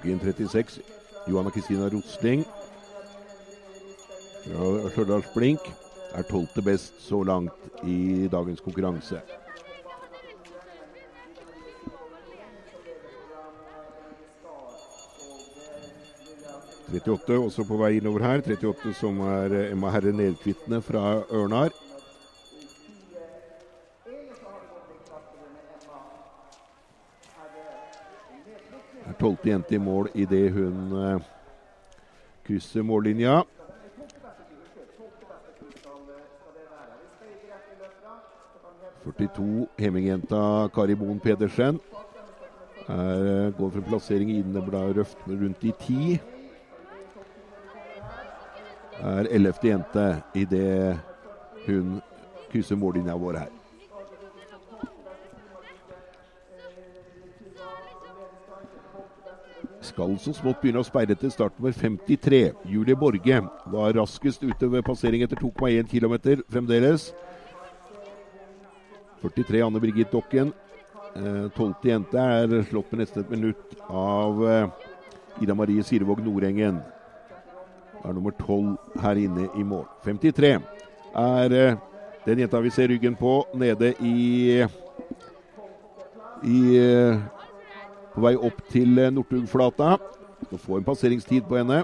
Inn 0.05 0.19
36. 0.19 0.81
Johanna 1.27 1.49
Kristina 1.49 1.89
Rosling 1.89 2.45
fra 4.45 4.89
Stjørdals 4.93 5.31
Blink 5.33 5.71
er 6.13 6.27
tolvte 6.29 6.61
best 6.61 6.99
så 7.01 7.23
langt 7.23 7.81
i 7.83 8.27
dagens 8.31 8.61
konkurranse. 8.61 9.21
«38 16.95 17.33
også 17.33 17.65
på 17.67 17.79
vei 17.81 17.97
innover 17.97 18.23
her. 18.23 18.45
38 18.45 18.93
som 18.95 19.17
er 19.25 19.57
Emma 19.71 19.89
Herre 19.91 20.13
Nedkvitne 20.13 20.79
fra 20.85 21.25
Ørnar. 21.33 21.73
Tolvte 29.25 29.49
jente 29.49 29.75
i 29.75 29.81
mål 29.81 30.11
idet 30.13 30.53
hun 30.53 30.93
eh, 31.01 31.21
krysser 32.45 32.83
mållinja. 32.85 33.41
«42 39.05 39.67
Hemmingjenta 39.77 40.69
Kari 40.73 40.95
Boen 40.97 41.19
Pedersen 41.21 41.77
er, 42.89 43.51
går 43.53 43.69
for 43.69 43.81
en 43.81 43.89
plassering 43.89 44.31
inne 44.33 44.61
Røft 44.97 45.17
rundt 45.27 45.63
i 45.63 45.73
ti. 45.79 46.19
Er 49.01 49.29
ellevte 49.29 49.67
jente 49.67 50.07
idet 50.33 50.97
hun 51.67 52.01
krysser 52.51 52.75
mållinja 52.75 53.15
vår 53.17 53.45
her. 53.45 53.64
Skal 59.95 60.17
så 60.19 60.33
smått 60.35 60.59
begynne 60.59 60.81
å 60.83 60.85
sperre 60.85 61.15
til 61.15 61.31
start 61.31 61.55
nummer 61.55 61.71
53. 61.71 62.39
Julie 62.67 62.97
Borge 62.99 63.37
var 63.71 63.93
raskest 63.95 64.41
ute 64.43 64.67
ved 64.67 64.83
passering 64.83 65.21
etter 65.23 65.39
2,1 65.39 65.87
km 65.87 66.41
fremdeles. 66.51 67.13
43 69.21 69.61
Anne 69.63 69.79
Birgit 69.79 70.11
Dokken. 70.11 70.51
Eh, 71.15 71.45
tolvte 71.55 71.93
jente 71.93 72.19
er 72.19 72.57
slått 72.67 72.91
med 72.91 73.05
nesten 73.05 73.23
et 73.23 73.31
minutt 73.31 73.77
av 73.87 74.43
eh, 74.43 74.73
Ida 75.45 75.55
Marie 75.55 75.85
Sirevåg 75.87 76.19
Nordengen. 76.25 76.81
Er 78.03 78.17
nummer 78.17 78.35
tolv 78.35 78.99
her 78.99 79.21
inne 79.21 79.47
i 79.55 79.63
mål. 79.63 79.87
53 80.03 80.51
er 81.23 81.55
eh, 81.61 81.79
den 82.27 82.43
jenta 82.43 82.59
vi 82.59 82.73
ser 82.75 82.91
ryggen 82.91 83.15
på 83.15 83.37
nede 83.55 83.93
i 84.03 84.59
i 86.43 86.59
på 88.15 88.23
vei 88.23 88.35
opp 88.39 88.63
til 88.71 88.97
eh, 89.01 89.11
Northugflata. 89.13 89.95
Skal 90.47 90.61
få 90.61 90.79
en 90.79 90.87
passeringstid 90.87 91.47
på 91.49 91.59
henne. 91.59 91.83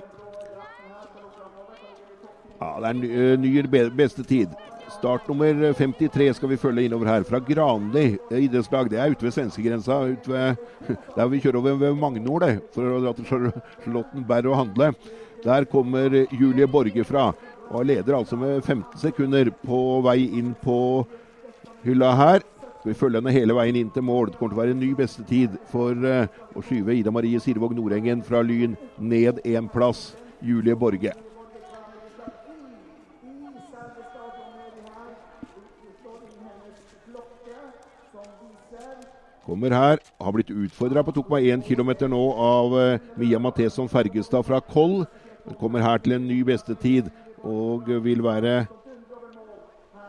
Ja, 2.61 2.75
Det 2.79 2.89
er 2.91 3.37
ny, 3.41 3.57
eh, 3.59 3.89
beste 3.95 4.23
tid. 4.23 4.53
Start 4.91 5.27
nummer 5.27 5.73
53 5.73 6.33
skal 6.35 6.49
vi 6.51 6.59
følge 6.59 6.85
innover 6.85 7.07
her, 7.07 7.23
fra 7.23 7.39
Granli 7.39 8.17
idrettslag. 8.29 8.89
Det 8.91 8.99
er 8.99 9.11
ute 9.11 9.23
ved 9.23 9.33
svenskegrensa, 9.33 10.01
ut 10.11 10.27
der 11.15 11.31
vi 11.31 11.39
kjører 11.39 11.61
over 11.61 11.79
ved 11.79 11.95
Magnor, 11.95 12.43
det, 12.43 12.59
for 12.75 12.83
å 12.83 12.99
dra 13.01 13.13
til 13.15 13.25
Charlottenberg 13.29 14.51
og 14.51 14.59
handle. 14.59 14.91
Der 15.41 15.65
kommer 15.65 16.11
Julie 16.29 16.67
Borge 16.67 17.05
fra, 17.07 17.31
og 17.71 17.87
leder 17.87 18.19
altså 18.19 18.37
med 18.37 18.61
15 18.61 18.99
sekunder 18.99 19.49
på 19.63 20.01
vei 20.05 20.27
inn 20.27 20.51
på 20.61 20.77
hylla 21.87 22.11
her. 22.19 22.45
Skal 22.81 22.95
vi 22.95 22.97
følge 22.97 23.19
henne 23.19 23.31
hele 23.35 23.53
veien 23.53 23.75
inn 23.77 23.89
til 23.93 24.01
mål. 24.01 24.31
Det 24.31 24.39
kommer 24.39 24.55
til 24.55 24.57
å 24.57 24.61
være 24.63 24.73
en 24.73 24.79
ny 24.81 24.87
bestetid 24.97 25.57
for 25.69 25.93
uh, 26.01 26.23
å 26.57 26.63
skyve 26.65 26.95
Ida 26.97 27.11
Marie 27.13 27.37
Sirvåg 27.37 27.75
Nordengen 27.77 28.23
fra 28.25 28.41
Lyn 28.41 28.73
ned 28.97 29.37
én 29.45 29.67
plass. 29.69 30.15
Julie 30.41 30.73
Borge. 30.73 31.13
Kommer 39.45 39.77
her. 39.77 40.01
Har 40.17 40.33
blitt 40.33 40.49
utfordra 40.49 41.05
på 41.05 41.13
2,1 41.21 41.61
km 41.69 41.93
nå 42.09 42.25
av 42.33 42.73
uh, 42.73 43.09
Mia 43.13 43.37
Matheson 43.37 43.93
Fergestad 43.93 44.49
fra 44.49 44.57
Koll. 44.73 45.03
Kommer 45.61 45.85
her 45.85 46.01
til 46.01 46.17
en 46.17 46.25
ny 46.25 46.41
bestetid 46.49 47.13
og 47.45 47.93
vil 48.01 48.25
være 48.25 48.63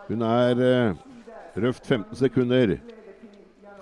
Hun 0.09 0.25
er 0.25 0.69
uh, 0.73 1.12
røft 1.55 1.87
15 1.87 2.17
sekunder 2.17 2.77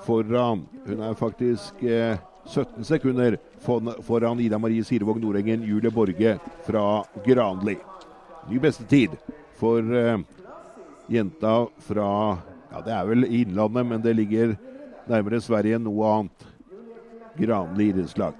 foran. 0.06 0.66
Hun 0.87 1.02
er 1.04 1.14
faktisk 1.18 1.83
eh, 1.83 2.18
17 2.46 2.85
sekunder 2.85 3.37
foran 3.61 4.40
Ida 4.40 4.59
Marie 4.59 4.85
Sirevåg 4.85 5.20
Nordengen, 5.22 5.62
Julie 5.62 5.90
Borge 5.90 6.38
fra 6.66 7.04
Granli. 7.26 7.76
Ny 8.50 8.59
bestetid 8.59 9.18
for 9.61 9.85
jenta 11.11 11.66
fra 11.78 12.38
Ja, 12.70 12.80
det 12.87 12.92
er 12.94 13.06
vel 13.09 13.26
Innlandet, 13.26 13.87
men 13.87 14.02
det 14.02 14.12
ligger 14.14 14.52
nærmere 15.11 15.40
Sverige 15.42 15.74
enn 15.74 15.83
noe 15.88 16.06
annet. 16.06 16.44
Granli 17.35 17.88
idrettslag. 17.90 18.37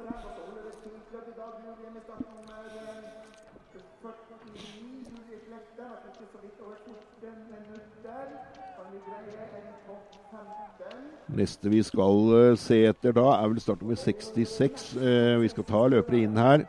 Neste 11.37 11.71
vi 11.71 11.83
skal 11.87 12.31
uh, 12.33 12.59
se 12.59 12.83
etter 12.89 13.15
da, 13.17 13.27
er 13.37 13.51
vel 13.53 13.61
startnummer 13.63 13.99
66. 13.99 14.87
Uh, 14.99 15.37
vi 15.43 15.51
skal 15.53 15.67
ta 15.69 15.83
løpere 15.93 16.25
inn 16.25 16.39
her. 16.41 16.65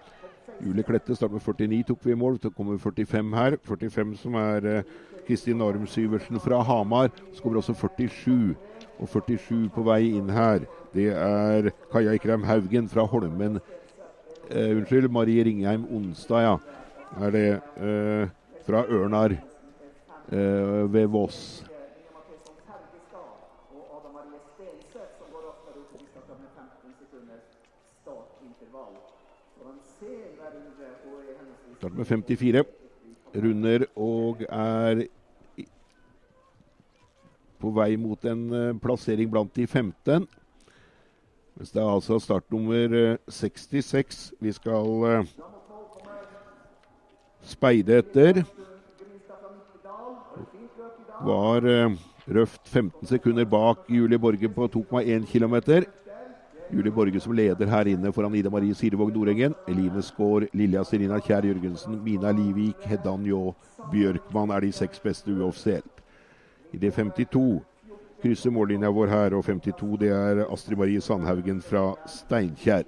Julie 0.61 0.85
Klette 0.85 1.15
starter 1.17 1.39
med 1.39 1.45
49, 1.47 1.83
tok 1.89 2.05
vi 2.05 2.13
i 2.13 2.19
mål. 2.19 2.37
Så 2.41 2.51
kommer 2.53 2.77
45 2.77 3.33
her. 3.37 3.57
45 3.65 4.15
som 4.21 4.37
er 4.41 4.69
uh, 4.69 4.93
Kristin 5.27 5.61
Arm 5.65 5.87
Syversen 5.87 6.39
fra 6.39 6.61
Hamar. 6.61 7.09
Så 7.33 7.41
kommer 7.41 7.61
også 7.61 7.73
47 7.73 8.55
og 9.01 9.09
47 9.09 9.69
på 9.73 9.85
vei 9.87 10.03
inn 10.13 10.29
her. 10.29 10.67
Det 10.93 11.09
er 11.15 11.71
Kaja 11.91 12.13
Ikrem 12.17 12.43
Haugen 12.43 12.89
fra 12.91 13.05
Holmen. 13.07 13.59
Eh, 14.51 14.77
unnskyld, 14.77 15.07
Marie 15.11 15.43
Ringheim 15.43 15.85
Onsdag, 15.95 16.41
ja. 16.43 16.57
Er 17.21 17.31
det 17.31 17.47
eh, 17.79 18.29
fra 18.67 18.83
Ørnar 18.83 19.31
eh, 19.31 20.93
ved 20.93 21.07
Voss. 21.07 21.63
Starter 31.81 31.97
med 31.97 32.05
54. 32.05 32.63
Runder 33.41 33.83
og 33.97 34.43
er 34.45 34.99
på 37.57 37.71
vei 37.73 37.95
mot 37.97 38.27
en 38.29 38.43
uh, 38.53 38.75
plassering 38.83 39.31
blant 39.33 39.49
de 39.57 39.65
15. 39.65 40.27
Mens 41.57 41.73
det 41.73 41.81
er 41.81 41.89
altså 41.89 42.19
startnummer 42.21 42.93
uh, 42.93 43.17
66 43.25 44.19
vi 44.37 44.53
skal 44.53 44.93
uh, 45.09 45.33
speide 47.41 47.97
etter. 48.03 48.43
Var 51.25 51.65
røft 52.29 52.61
15 52.69 53.09
sekunder 53.09 53.49
bak 53.49 53.89
Julie 53.89 54.21
Borge 54.21 54.53
på 54.53 54.69
2,1 54.69 55.25
km. 55.33 55.57
Julie 56.71 56.91
Borge 56.91 57.19
som 57.19 57.33
leder 57.35 57.67
her 57.67 57.87
inne 57.91 58.11
foran 58.15 58.35
Ida 58.35 58.49
Marie 58.49 58.75
Sirevåg 58.75 59.11
Nordengen. 59.11 59.55
Eline 59.67 60.01
Skaar, 60.01 60.45
Lilja 60.53 60.83
Serina 60.87 61.19
Kjær 61.19 61.43
Jørgensen, 61.43 61.97
Mina 62.03 62.31
Livik, 62.31 62.79
Hedda 62.87 63.11
Njå 63.17 63.51
Bjørkmann 63.91 64.53
er 64.55 64.63
de 64.63 64.71
seks 64.71 65.01
beste 65.03 65.33
uoffisielt. 65.33 66.01
I 66.71 66.79
det 66.79 66.93
52 66.95 67.59
krysser 68.23 68.53
mållinja 68.55 68.89
vår 68.89 69.11
her, 69.11 69.35
og 69.35 69.43
52 69.43 69.97
det 69.99 70.13
er 70.15 70.45
Astrid 70.47 70.79
Marie 70.79 71.01
Sandhaugen 71.01 71.61
fra 71.61 71.91
Steinkjer. 72.07 72.87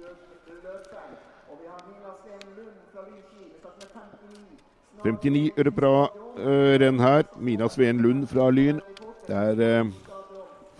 «59 5.04 5.50
gjør 5.52 5.68
det 5.68 5.76
bra 5.76 5.96
uh, 6.08 6.74
renn 6.80 7.00
her. 7.04 7.26
Mina 7.36 7.68
Sveen 7.68 8.00
Lund 8.00 8.24
fra 8.30 8.48
Lyn. 8.48 8.80
Det 9.28 9.36
er 9.36 9.82
uh, 9.84 9.90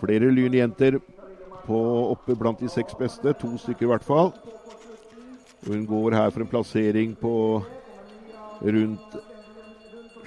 flere 0.01 0.31
Lyn-jenter 0.33 0.97
oppe 1.73 2.35
blant 2.35 2.59
de 2.59 2.69
seks 2.69 2.93
beste. 2.95 3.33
To 3.33 3.57
stykker 3.57 3.85
i 3.85 3.91
hvert 3.93 4.03
fall. 4.03 4.31
Hun 5.67 5.85
går 5.85 6.13
her 6.13 6.29
for 6.29 6.41
en 6.41 6.47
plassering 6.47 7.15
på 7.17 7.63
rundt 8.61 9.15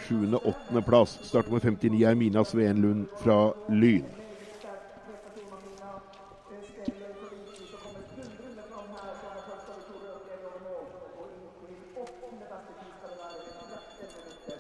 7.-8. 0.09 0.81
plass. 0.81 1.19
Starter 1.23 1.51
med 1.51 1.61
59 1.61 2.03
er 2.03 2.15
Mina 2.15 2.45
Sveen 2.45 3.09
fra 3.21 3.53
Lyn. 3.69 4.05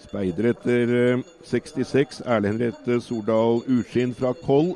Speider 0.08 0.50
etter 0.50 1.22
66. 1.44 2.20
Eh, 2.20 2.32
Erlend 2.32 2.62
Rette 2.62 3.00
Sordal 3.00 3.60
Urskinn 3.68 4.14
fra 4.14 4.32
Koll. 4.32 4.72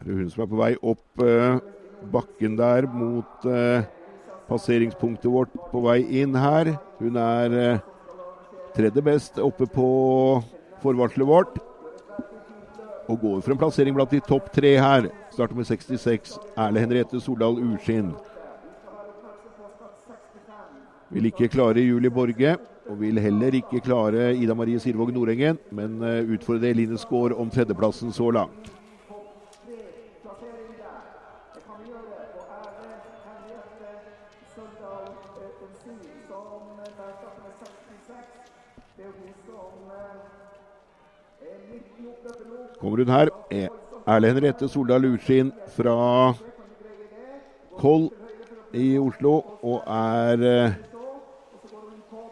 Det 0.00 0.08
er 0.08 0.16
hun 0.16 0.28
som 0.32 0.46
er 0.46 0.48
på 0.48 0.56
vei 0.56 0.70
opp 0.80 1.22
eh, 1.24 1.58
bakken 2.12 2.54
der 2.56 2.86
mot 2.88 3.44
eh, 3.44 3.82
passeringspunktet 4.48 5.28
vårt 5.28 5.52
på 5.68 5.82
vei 5.84 5.98
inn 6.22 6.38
her. 6.40 6.72
Hun 7.02 7.18
er 7.20 7.56
eh, 7.58 7.82
tredje 8.76 9.04
best 9.04 9.42
oppe 9.44 9.68
på 9.68 9.90
forvarselet 10.80 11.28
vårt. 11.28 11.60
Og 13.10 13.20
går 13.20 13.44
for 13.44 13.52
en 13.52 13.60
plassering 13.60 13.98
blant 13.98 14.16
de 14.16 14.22
topp 14.24 14.48
tre 14.56 14.72
her. 14.80 15.10
Starter 15.34 15.60
med 15.60 15.68
66. 15.68 16.38
Erle 16.56 16.80
Henriette 16.80 17.20
Soldal 17.20 17.60
Urskinn. 17.60 18.14
Vil 21.12 21.28
ikke 21.28 21.50
klare 21.52 21.82
Julie 21.82 22.12
Borge, 22.14 22.56
og 22.88 23.00
vil 23.02 23.18
heller 23.20 23.52
ikke 23.58 23.82
klare 23.84 24.30
Ida 24.38 24.54
Marie 24.56 24.80
Sirvåg 24.80 25.10
Nordengen, 25.12 25.58
men 25.74 25.98
utfordrer 26.30 26.70
Eline 26.70 26.96
Skaar 27.02 27.34
om 27.34 27.50
tredjeplassen 27.50 28.14
så 28.14 28.30
langt. 28.30 28.70
Kommer 42.80 42.98
hun 42.98 43.08
her. 43.08 43.30
Erle 44.08 44.30
Henriette 44.32 44.68
Soldal 44.68 45.04
Urskinn 45.04 45.52
fra 45.74 46.34
Koll 47.78 48.08
i 48.74 48.94
Oslo 48.98 49.34
og 49.66 49.84
er 49.84 50.44
eh, 50.46 50.78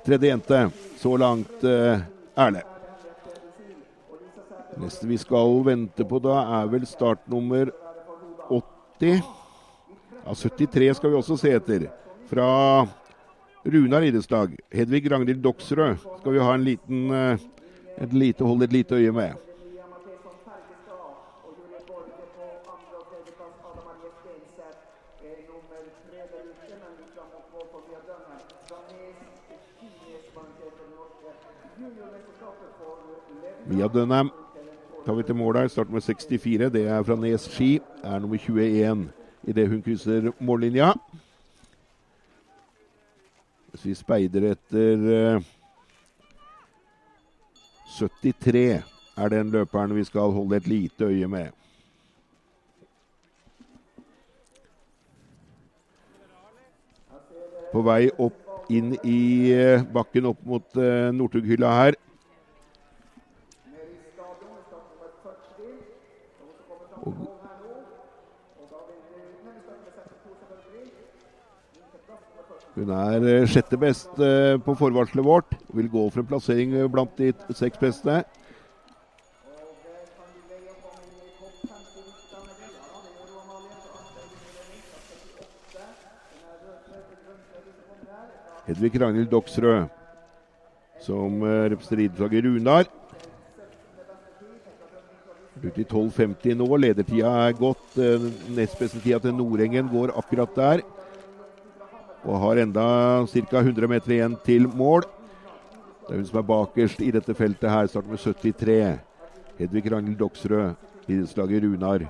tredje 0.07 0.33
jente 0.33 0.63
så 0.99 1.15
langt, 1.21 1.65
eh, 1.65 2.01
Erle. 2.39 2.65
Neste 4.79 5.09
vi 5.11 5.19
skal 5.19 5.59
vente 5.67 6.07
på 6.07 6.21
da, 6.23 6.39
er 6.61 6.71
vel 6.71 6.87
startnummer 6.87 7.73
80. 8.49 9.23
Ja, 10.25 10.35
73 10.35 10.95
skal 10.97 11.11
vi 11.13 11.19
også 11.19 11.39
se 11.41 11.53
etter. 11.57 11.89
Fra 12.31 12.49
Runar 13.65 14.03
idrettslag. 14.03 14.57
Hedvig 14.71 15.11
Ragnhild 15.11 15.43
Doksrød 15.43 15.97
skal 16.21 16.33
vi 16.33 16.39
ha 16.39 16.55
en 16.55 16.65
liten, 16.65 17.11
eh, 17.11 17.39
et 17.99 18.13
lite, 18.13 18.45
holde 18.45 18.65
et 18.65 18.73
lite 18.73 18.95
øye 18.95 19.13
med. 19.13 19.33
Mia 33.67 33.87
Dunham 33.87 34.31
tar 35.07 35.15
vi 35.15 35.23
til 35.23 35.35
mål 35.35 35.57
her. 35.57 35.69
Starter 35.69 35.93
med 35.93 36.01
64. 36.01 36.71
Det 36.71 36.87
er 36.87 37.03
fra 37.03 37.17
Nes 37.17 37.41
Ski. 37.41 37.81
Er 38.03 38.19
nummer 38.19 38.37
21 38.37 39.09
idet 39.45 39.69
hun 39.69 39.83
krysser 39.83 40.33
mållinja. 40.41 40.93
Hvis 43.79 43.87
vi 43.87 43.95
speider 43.95 44.45
etter 44.49 45.03
eh, 45.15 45.45
73 47.87 48.83
er 49.23 49.31
den 49.31 49.53
løperen 49.55 49.95
vi 49.95 50.03
skal 50.03 50.35
holde 50.35 50.57
et 50.57 50.67
lite 50.67 51.07
øye 51.07 51.29
med. 51.31 51.55
På 57.71 57.87
vei 57.87 58.11
opp 58.19 58.67
inn 58.67 58.97
i 59.07 59.23
eh, 59.55 59.87
bakken 59.95 60.27
opp 60.33 60.43
mot 60.43 60.75
uh, 60.75 61.15
Northug-hylla 61.15 61.75
her. 61.79 62.03
Og 67.07 67.38
Hun 72.79 72.91
er 72.95 73.25
eh, 73.27 73.47
sjette 73.51 73.75
best 73.81 74.21
eh, 74.23 74.55
på 74.63 74.75
forvarselet 74.79 75.25
vårt. 75.27 75.55
Vil 75.75 75.89
gå 75.91 76.05
for 76.13 76.23
en 76.23 76.29
plassering 76.29 76.77
eh, 76.79 76.87
blant 76.87 77.11
de 77.19 77.33
seks 77.59 77.81
beste. 77.81 78.21
Hedvig 88.69 89.01
Ragnhild 89.01 89.31
Doksrød, 89.33 89.89
som 91.01 91.41
representerer 91.41 92.03
idrettslaget 92.05 92.45
Runar. 92.45 92.91
Ute 95.65 95.81
i 95.81 95.87
12,50 95.89 96.59
nå. 96.61 96.69
Ledertida 96.77 97.33
er 97.47 97.57
gått. 97.59 97.97
Nest 98.53 98.77
beste 98.79 99.01
tida 99.01 99.23
til 99.25 99.35
Nordengen 99.35 99.89
går 99.89 100.13
akkurat 100.21 100.53
der. 100.61 100.85
Og 102.29 102.37
har 102.43 102.61
enda 102.61 102.85
ca. 103.27 103.61
100 103.63 103.89
meter 103.89 104.13
igjen 104.13 104.37
til 104.45 104.69
mål. 104.69 105.07
Det 106.05 106.13
er 106.13 106.21
hun 106.21 106.27
som 106.29 106.41
er 106.41 106.49
bakerst 106.51 107.01
i 107.01 107.13
dette 107.15 107.35
feltet 107.37 107.71
her. 107.71 107.89
Starter 107.89 108.13
med 108.13 108.21
73. 108.21 108.99
Hedvig 109.59 109.93
Ragnhild 109.93 110.19
Doksrød, 110.21 110.75
idrettslaget 111.09 111.65
Runar. 111.65 112.05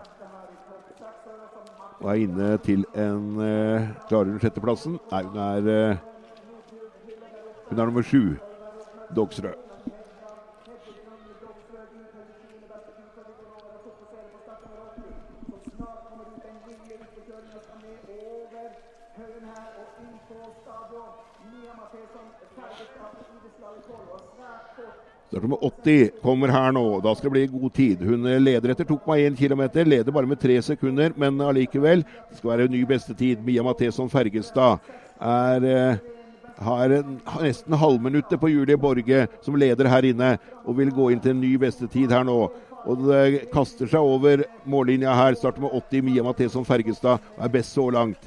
Og 2.01 2.11
er 2.11 2.25
inne 2.25 2.51
til 2.63 2.85
en 2.95 3.41
eh, 3.43 3.89
Klarer 4.11 4.35
hun 4.35 4.43
sjetteplassen? 4.43 4.99
Nei, 5.11 5.23
hun 5.27 5.41
er 5.43 5.71
eh, 5.75 6.05
Hun 7.71 7.79
er 7.79 7.85
nummer 7.85 8.07
sju. 8.07 8.37
Doksrød. 9.17 9.68
Starter 25.39 25.49
med 25.49 25.59
80, 25.63 26.11
kommer 26.23 26.49
her 26.51 26.73
nå. 26.75 26.83
Da 27.05 27.13
skal 27.15 27.31
det 27.31 27.35
bli 27.37 27.61
god 27.61 27.73
tid. 27.77 28.01
Hun 28.03 28.27
eh, 28.27 28.41
leder 28.43 28.73
etter 28.75 28.85
2,1 28.89 29.37
km. 29.39 29.63
Leder 29.87 30.13
bare 30.15 30.27
med 30.27 30.41
tre 30.43 30.57
sekunder, 30.67 31.13
men 31.17 31.39
allikevel. 31.41 32.03
Det 32.31 32.39
skal 32.41 32.51
være 32.57 32.67
ny 32.73 32.81
bestetid. 32.91 33.45
Mia 33.47 33.63
Matheson 33.63 34.11
Fergestad 34.11 34.81
er 35.23 35.67
eh, 35.69 36.01
har 36.59 36.91
en- 36.91 37.21
nesten 37.39 37.77
halvminuttet 37.79 38.41
på 38.43 38.51
Julie 38.51 38.77
Borge, 38.77 39.29
som 39.47 39.55
leder 39.55 39.87
her 39.87 40.09
inne, 40.11 40.33
og 40.67 40.75
vil 40.81 40.91
gå 40.91 41.13
inn 41.15 41.21
til 41.23 41.37
en 41.37 41.41
ny 41.45 41.53
bestetid 41.63 42.11
her 42.11 42.27
nå. 42.27 42.39
Og 42.89 43.05
det 43.07 43.51
kaster 43.53 43.87
seg 43.87 44.01
over 44.03 44.43
mållinja 44.67 45.15
her. 45.15 45.39
Starter 45.39 45.63
med 45.63 45.71
80. 45.85 46.03
Mia 46.03 46.25
Matheson 46.27 46.67
Fergestad 46.67 47.23
er 47.39 47.49
best 47.55 47.79
så 47.79 47.87
langt. 47.95 48.27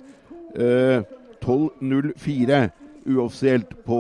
Eh, 0.55 1.03
12.04 1.43 2.70
uoffisielt 3.12 3.76
på 3.84 3.99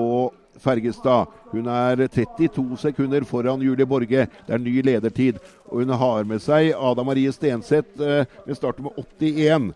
Fergestad. 0.61 1.27
Hun 1.51 1.67
er 1.67 2.05
32 2.07 2.77
sekunder 2.79 3.25
foran 3.27 3.63
Julie 3.63 3.87
Borge. 3.87 4.27
Det 4.47 4.53
er 4.55 4.61
ny 4.61 4.77
ledertid. 4.87 5.39
Og 5.67 5.83
hun 5.83 5.91
har 5.99 6.27
med 6.27 6.39
seg 6.43 6.71
Ada 6.71 7.03
Marie 7.03 7.31
Stenseth 7.35 7.99
eh, 7.99 8.23
med 8.47 8.57
starten 8.57 8.87
med 8.87 8.95
81. 9.19 9.67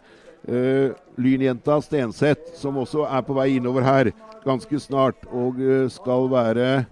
Eh, 0.47 0.95
Lynjenta 1.19 1.81
Stenseth, 1.83 2.55
som 2.55 2.79
også 2.79 3.03
er 3.09 3.25
på 3.27 3.35
vei 3.35 3.49
innover 3.57 3.83
her 3.83 4.11
ganske 4.45 4.79
snart, 4.79 5.27
og 5.33 5.59
eh, 5.59 5.89
skal 5.91 6.29
være 6.31 6.85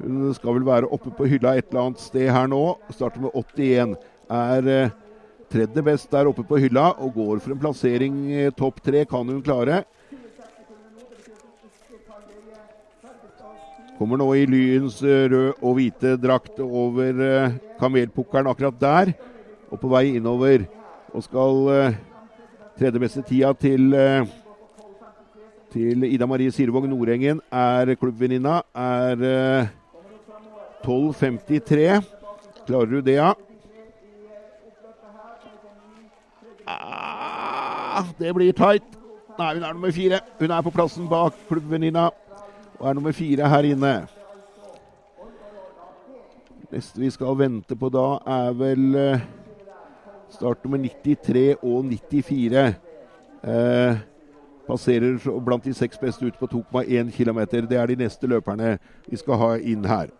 Hun 0.00 0.30
skal 0.32 0.56
vel 0.56 0.64
være 0.64 0.88
oppe 0.88 1.10
på 1.12 1.26
hylla 1.28 1.56
et 1.58 1.66
eller 1.68 1.90
annet 1.90 2.00
sted 2.00 2.30
her 2.32 2.46
nå. 2.48 2.64
Starter 2.94 3.26
med 3.26 3.34
81. 3.34 3.98
Er 4.30 4.92
tredje 5.50 5.82
best 5.84 6.08
der 6.14 6.30
oppe 6.30 6.46
på 6.46 6.56
hylla 6.62 6.92
og 7.02 7.18
går 7.18 7.42
for 7.42 7.52
en 7.52 7.60
plassering 7.60 8.14
topp 8.56 8.78
tre. 8.86 9.02
Kan 9.10 9.28
hun 9.28 9.42
klare? 9.44 9.82
Kommer 14.00 14.16
nå 14.16 14.30
i 14.32 14.46
Lyens 14.48 15.02
eh, 15.04 15.26
rød 15.28 15.58
og 15.60 15.74
hvite 15.76 16.14
drakt 16.16 16.56
over 16.64 17.18
eh, 17.20 17.56
kamelpukkelen 17.76 18.48
akkurat 18.48 18.78
der. 18.80 19.10
Og 19.68 19.76
på 19.82 19.90
vei 19.92 20.14
innover. 20.16 20.64
Og 21.12 21.26
skal 21.26 21.66
eh, 21.74 21.98
tredje 22.80 23.02
beste 23.02 23.24
tida 23.28 23.52
til 23.60 23.92
til 25.70 26.02
Ida 26.08 26.26
Marie 26.26 26.50
Sirvåg 26.50 26.88
Nordengen 26.88 27.42
er 27.52 27.92
klubbvenninna. 28.00 28.62
Er 28.74 29.20
eh, 29.28 29.68
12.53. 30.82 32.00
Klarer 32.66 32.86
du 32.86 33.00
det, 33.04 33.18
ja? 33.20 33.34
Ah, 36.66 38.08
det 38.18 38.32
blir 38.34 38.56
tight. 38.56 38.96
Nei, 39.36 39.54
hun 39.54 39.62
er 39.62 39.76
nummer 39.76 39.92
fire. 39.92 40.24
Hun 40.40 40.50
er 40.50 40.64
på 40.64 40.72
plassen 40.74 41.08
bak 41.12 41.36
klubbvenninna 41.52 42.08
og 42.80 42.88
er 42.88 42.92
nummer 42.94 43.12
fire 43.12 43.48
her 43.48 43.62
inne. 43.74 43.94
Neste 46.70 47.00
vi 47.02 47.10
skal 47.10 47.34
vente 47.38 47.76
på 47.76 47.88
da, 47.90 48.04
er 48.30 48.52
vel 48.54 48.94
eh, 48.94 49.24
start 50.30 50.64
nummer 50.64 50.78
93 50.78 51.56
og 51.62 51.84
94. 51.90 52.62
Eh, 53.42 53.98
passerer 54.68 55.18
blant 55.44 55.64
de 55.66 55.74
seks 55.74 55.98
beste 55.98 56.26
ut 56.28 56.38
på 56.38 56.46
2,1 56.46 57.10
km. 57.16 57.40
Det 57.66 57.76
er 57.80 57.86
de 57.90 57.96
neste 58.04 58.30
løperne 58.30 58.76
vi 59.10 59.16
skal 59.18 59.40
ha 59.42 59.50
inn 59.58 59.84
her. 59.90 60.12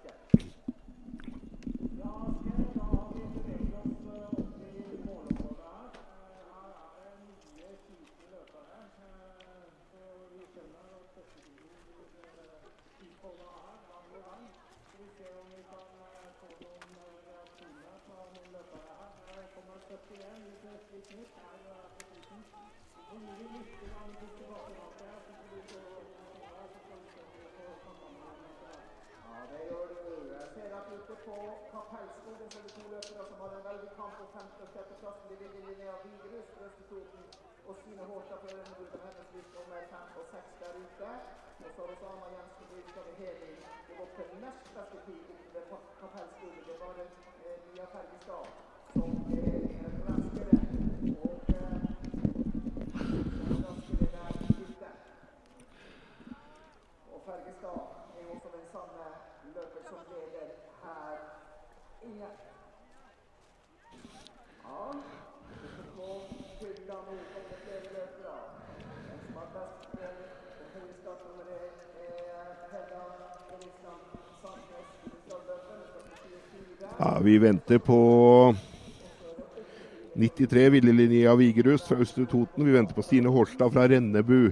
Ja, 28.10 29.36
det 29.52 29.60
gjør 29.70 29.86
du. 29.90 30.12
Jeg 30.38 30.46
ser 30.54 30.70
at 30.78 30.86
ute 30.96 31.14
på 31.26 31.36
Kapellskogen 31.72 32.48
så 32.52 32.58
er 32.58 32.64
det 32.66 32.72
to 32.78 32.84
løpere 32.94 33.24
som 33.30 33.36
har 33.42 33.50
en 33.58 33.64
veldig 33.70 33.90
kamp 34.00 34.14
om 34.24 34.28
femte- 34.36 34.62
og 34.66 34.70
sjetteplassen. 34.74 35.26
De 35.30 35.34
vinner 35.42 35.62
Linnea 35.68 35.94
Vigerus 36.04 36.48
fra 36.54 36.62
Østertoten 36.68 37.22
og 37.68 37.74
Stine 37.80 38.04
Hårstad 38.10 38.38
fra 38.42 38.48
Rønnebu. 38.56 38.82
De 38.92 38.98
hennes 39.06 39.28
lys 39.34 39.48
nummer 39.56 39.80
fem 39.92 40.08
og 40.20 40.24
seks 40.34 40.50
der 40.62 40.72
ute. 40.84 41.10
Og 41.64 41.70
så 41.74 41.80
har 41.82 41.88
vi 41.92 41.96
Anna 42.10 42.28
Jensen 42.36 42.64
og 42.70 42.76
Rikard 42.78 43.10
Heding. 43.20 43.56
Det 43.86 43.94
går 43.98 44.08
til 44.16 44.28
nest 44.44 44.64
beste 44.76 44.98
tid 45.06 45.20
ute 45.32 45.48
ved 45.54 45.64
Ka- 45.70 45.88
Kapellskogen. 46.00 46.62
Det 46.68 46.76
var 46.82 46.92
en 47.04 47.10
eh, 47.46 47.56
Mia 47.68 47.86
Fergestad 47.94 48.44
som 48.94 49.10
er 49.38 49.48
er 49.86 49.92
raskere. 50.08 50.56
Og 51.24 51.38
eh, 51.58 51.78
raskere 53.64 54.06
der 54.16 54.30
ute. 54.64 54.90
Og 57.12 57.18
Fergestad 57.26 57.80
er 58.18 58.24
også 58.34 58.48
den 58.58 58.66
samme 58.74 59.04
løper 59.54 59.82
som 59.90 60.00
leder 60.10 60.48
her 60.84 61.16
inne. 62.08 62.30
Ja, 64.66 64.82
vi 65.60 65.68
skal 65.72 65.88
få 65.96 66.08
fylla 66.60 66.96
nå 67.06 67.14
kommer 67.32 67.48
det 67.52 67.58
flere 67.64 67.82
løpere. 67.96 68.36
Den 69.08 69.18
som 69.24 69.34
har 69.40 69.48
best 69.56 69.80
eh, 70.04 70.20
den 70.58 70.68
høye 70.74 70.94
startnummeret 71.02 71.68
er 72.06 72.48
Hedda 72.72 73.02
Fredrikstad 73.46 73.98
Sandnes. 74.42 74.88
Vi 75.04 75.16
skal 75.24 75.40
løpe, 75.48 75.72
vi 75.80 75.86
skal 75.90 76.02
til 76.10 76.18
24. 76.20 76.88
Ja, 77.00 77.10
vi 77.30 77.38
venter 77.38 77.78
på 77.78 78.54
93 80.14 80.68
Ville 80.68 80.92
Linnea 80.92 81.34
Vigerust 81.34 81.86
fra 81.86 82.00
Østre 82.02 82.24
Toten. 82.26 82.64
Vi 82.66 82.72
venter 82.72 82.94
på 82.94 83.04
Stine 83.06 83.30
Hårstad 83.30 83.70
fra 83.70 83.84
Rennebu. 83.88 84.50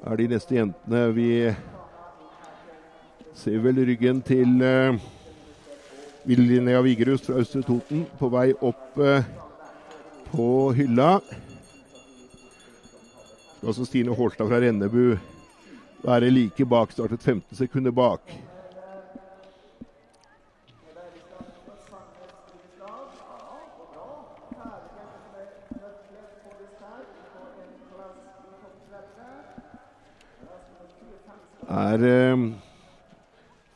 Er 0.00 0.16
de 0.16 0.28
neste 0.32 0.56
jentene 0.56 1.02
vi 1.12 1.28
ser 3.36 3.60
vel 3.66 3.82
ryggen 3.84 4.24
til 4.24 4.64
uh, 4.64 4.96
Ville 6.24 6.48
Linnea 6.54 6.80
Vigerust 6.86 7.28
fra 7.28 7.36
Østre 7.42 7.60
Toten 7.68 8.06
på 8.16 8.32
vei 8.32 8.48
opp 8.56 8.96
uh, 8.96 9.20
på 10.32 10.50
hylla. 10.78 11.18
Skal 13.58 13.74
også 13.74 13.90
Stine 13.90 14.16
Hårstad 14.16 14.48
fra 14.48 14.64
Rennebu 14.64 15.18
være 16.00 16.32
like 16.32 16.64
bak, 16.64 16.96
startet 16.96 17.20
15 17.20 17.60
sekunder 17.60 17.92
bak. 17.92 18.38
Er 31.68 32.04
eh, 32.04 32.48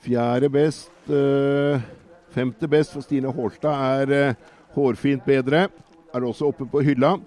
fjerde 0.01 0.49
best. 0.51 0.91
Eh, 1.09 1.81
femte 2.33 2.69
best 2.69 2.93
for 2.93 3.05
Stine 3.05 3.29
Hårstad 3.29 4.09
er 4.09 4.13
eh, 4.17 4.35
hårfint 4.75 5.25
bedre. 5.25 5.69
Er 6.15 6.25
også 6.25 6.49
oppe 6.49 6.65
på 6.65 6.81
hylla. 6.81 7.19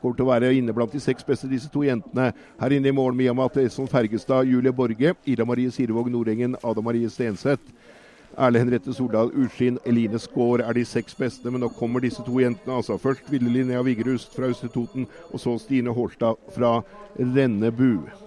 Kommer 0.00 0.16
til 0.16 0.24
å 0.24 0.30
være 0.30 0.54
inne 0.56 0.72
blant 0.76 0.92
de 0.92 1.00
seks 1.00 1.24
beste, 1.24 1.48
disse 1.48 1.68
to 1.72 1.84
jentene. 1.84 2.30
Her 2.60 2.72
inne 2.72 2.88
i 2.88 2.96
morgen 2.96 3.20
Mia 3.20 3.36
Matheson 3.36 3.88
Fergestad, 3.88 4.48
Julie 4.48 4.72
Borge, 4.72 5.14
Ida 5.28 5.44
Marie 5.44 5.72
Sirevåg 5.72 6.08
Nordengen, 6.12 6.56
Ada 6.64 6.84
Marie 6.84 7.12
Stenseth. 7.12 7.92
Erle 8.34 8.58
Henriette 8.58 8.96
Soldal 8.96 9.30
Urskinn, 9.36 9.78
Eline 9.86 10.18
Skaar 10.18 10.64
er 10.64 10.74
de 10.74 10.82
seks 10.88 11.14
beste, 11.14 11.52
men 11.52 11.62
nå 11.62 11.68
kommer 11.76 12.02
disse 12.02 12.24
to 12.24 12.40
jentene. 12.40 12.80
altså 12.80 12.96
Først 12.98 13.28
Ville 13.30 13.52
Linnea 13.52 13.84
Vigrust 13.84 14.34
fra 14.34 14.48
Østre 14.48 14.72
Toten, 14.72 15.06
og 15.30 15.40
så 15.40 15.58
Stine 15.60 15.92
Hårstad 15.94 16.40
fra 16.56 16.78
Rennebu. 17.20 18.23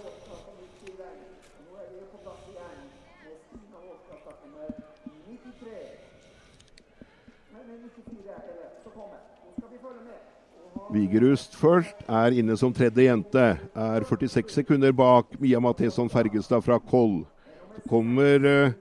Vigerust 10.88 11.52
først 11.58 11.98
er 12.08 12.32
inne 12.40 12.54
som 12.56 12.72
tredje 12.72 13.04
jente. 13.04 13.44
Er 13.76 14.04
46 14.08 14.54
sekunder 14.56 14.94
bak 14.96 15.34
Mia 15.40 15.60
Matheson 15.60 16.08
Fergestad 16.08 16.64
fra 16.64 16.78
Koll. 16.80 17.26
Så 17.74 17.82
kommer 17.90 18.46
uh, 18.46 18.76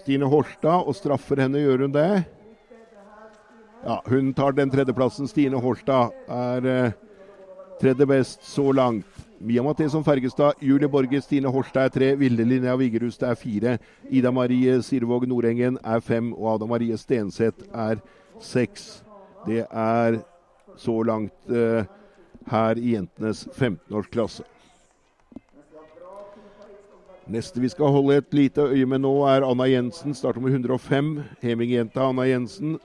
Stine 0.00 0.28
Horstad 0.32 0.88
og 0.88 0.96
straffer 0.96 1.44
henne. 1.44 1.60
Gjør 1.60 1.84
hun 1.84 1.92
det? 1.92 2.24
Ja, 3.82 3.98
hun 4.08 4.32
tar 4.32 4.56
den 4.56 4.72
tredjeplassen. 4.72 5.28
Stine 5.28 5.60
Horstad 5.60 6.16
er 6.32 6.70
uh, 6.72 6.96
tredje 7.82 8.08
best 8.08 8.48
så 8.48 8.70
langt. 8.72 9.06
Mia 9.42 9.62
Matheson 9.62 10.04
Fergestad, 10.06 10.60
Julie 10.62 10.88
Borge, 10.88 11.20
Stine 11.20 11.50
Horstad 11.52 11.84
er 11.90 11.94
tre. 11.98 12.10
Vilde 12.16 12.48
Linnea 12.48 12.78
Vigerust 12.80 13.22
er 13.26 13.36
fire. 13.36 13.76
Ida 14.08 14.30
Marie 14.32 14.80
Sirvåg 14.82 15.28
Nordengen 15.28 15.76
er 15.84 16.00
fem. 16.00 16.32
Og 16.32 16.54
Ada 16.54 16.70
Marie 16.70 16.96
Stenseth 16.96 17.68
er 17.74 18.00
seks. 18.40 19.02
Det 19.44 19.66
er 19.66 20.22
så 20.76 21.02
langt 21.02 21.50
eh, 21.50 21.84
her 22.50 22.78
i 22.78 22.94
jentenes 22.96 23.44
15-årsklasse. 23.58 24.46
Neste 27.32 27.62
vi 27.62 27.70
skal 27.70 27.92
holde 27.94 28.16
et 28.18 28.34
lite 28.34 28.64
øye 28.66 28.86
med 28.86 29.04
nå, 29.04 29.12
er 29.30 29.46
Anna 29.46 29.68
Jensen. 29.70 30.14
Starter 30.14 30.42
med 30.42 30.52
105. 30.52 31.12
Heming-jenta 31.42 32.08
Anna 32.08 32.26
Jensen 32.26 32.78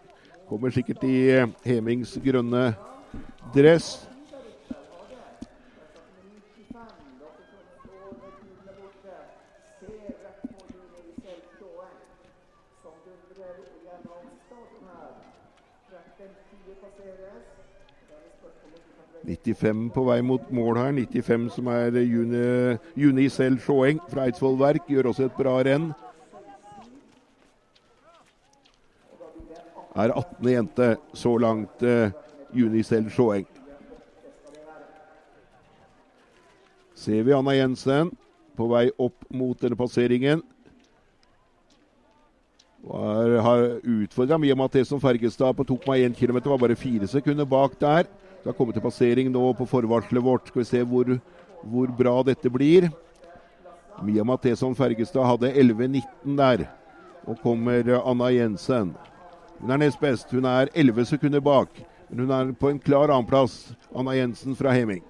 kommer 0.48 0.72
sikkert 0.72 1.04
i 1.04 1.16
eh, 1.34 1.50
Hemings 1.66 2.18
grønne 2.24 2.70
dress. 3.56 4.08
...95 19.28 19.90
på 19.92 20.04
vei 20.08 20.22
mot 20.24 20.52
mål 20.56 20.78
her. 20.80 20.92
95 20.96 21.50
som 21.52 21.68
er 21.68 21.98
Juni, 22.00 22.78
Junicel 22.96 23.58
Sjåeng 23.60 24.00
fra 24.08 24.24
Eidsvoll 24.24 24.56
Verk. 24.60 24.88
Gjør 24.88 25.10
også 25.12 25.28
et 25.28 25.36
bra 25.36 25.58
renn. 25.68 25.90
Er 29.98 30.14
18. 30.14 30.48
jente 30.48 30.88
så 31.18 31.34
langt, 31.42 31.84
uh, 31.84 32.14
Junicel 32.56 33.10
Sjåeng. 33.12 33.48
Ser 36.96 37.24
vi 37.24 37.34
Anna 37.36 37.56
Jensen 37.58 38.14
på 38.56 38.70
vei 38.72 38.88
opp 38.98 39.28
mot 39.30 39.60
denne 39.60 39.76
passeringen. 39.78 40.44
Var, 42.88 43.36
har 43.44 43.66
utfordra 43.84 44.38
Mia 44.38 44.86
som 44.86 45.02
Fergestad 45.02 45.54
på 45.58 45.64
2,1 45.64 46.14
km. 46.14 46.40
Var 46.46 46.58
bare 46.58 46.76
fire 46.76 47.08
sekunder 47.08 47.46
bak 47.46 47.80
der. 47.80 48.06
Skal 48.48 48.56
komme 48.56 48.72
til 48.72 48.80
passering 48.80 49.28
nå 49.28 49.42
på 49.60 49.66
forvarselet 49.68 50.24
vårt. 50.24 50.46
Skal 50.48 50.62
vi 50.62 50.68
se 50.70 50.80
hvor, 50.88 51.10
hvor 51.68 51.90
bra 51.98 52.14
dette 52.24 52.48
blir. 52.48 52.86
Mia 54.08 54.24
Matheson 54.24 54.72
Fergestad 54.72 55.28
hadde 55.28 55.50
11,19 55.52 56.38
der. 56.40 56.64
Og 57.28 57.42
kommer 57.44 57.90
Anna 57.98 58.30
Jensen. 58.32 58.94
Hun 59.60 59.74
er 59.76 59.82
nest 59.82 60.00
best. 60.00 60.32
Hun 60.32 60.48
er 60.48 60.72
11 60.72 61.10
sekunder 61.12 61.44
bak. 61.44 61.76
Men 62.08 62.24
hun 62.24 62.32
er 62.32 62.54
på 62.56 62.72
en 62.72 62.80
klar 62.80 63.12
annenplass. 63.12 63.74
Anna 63.92 64.16
Jensen 64.16 64.56
fra 64.56 64.72
Heming. 64.72 65.04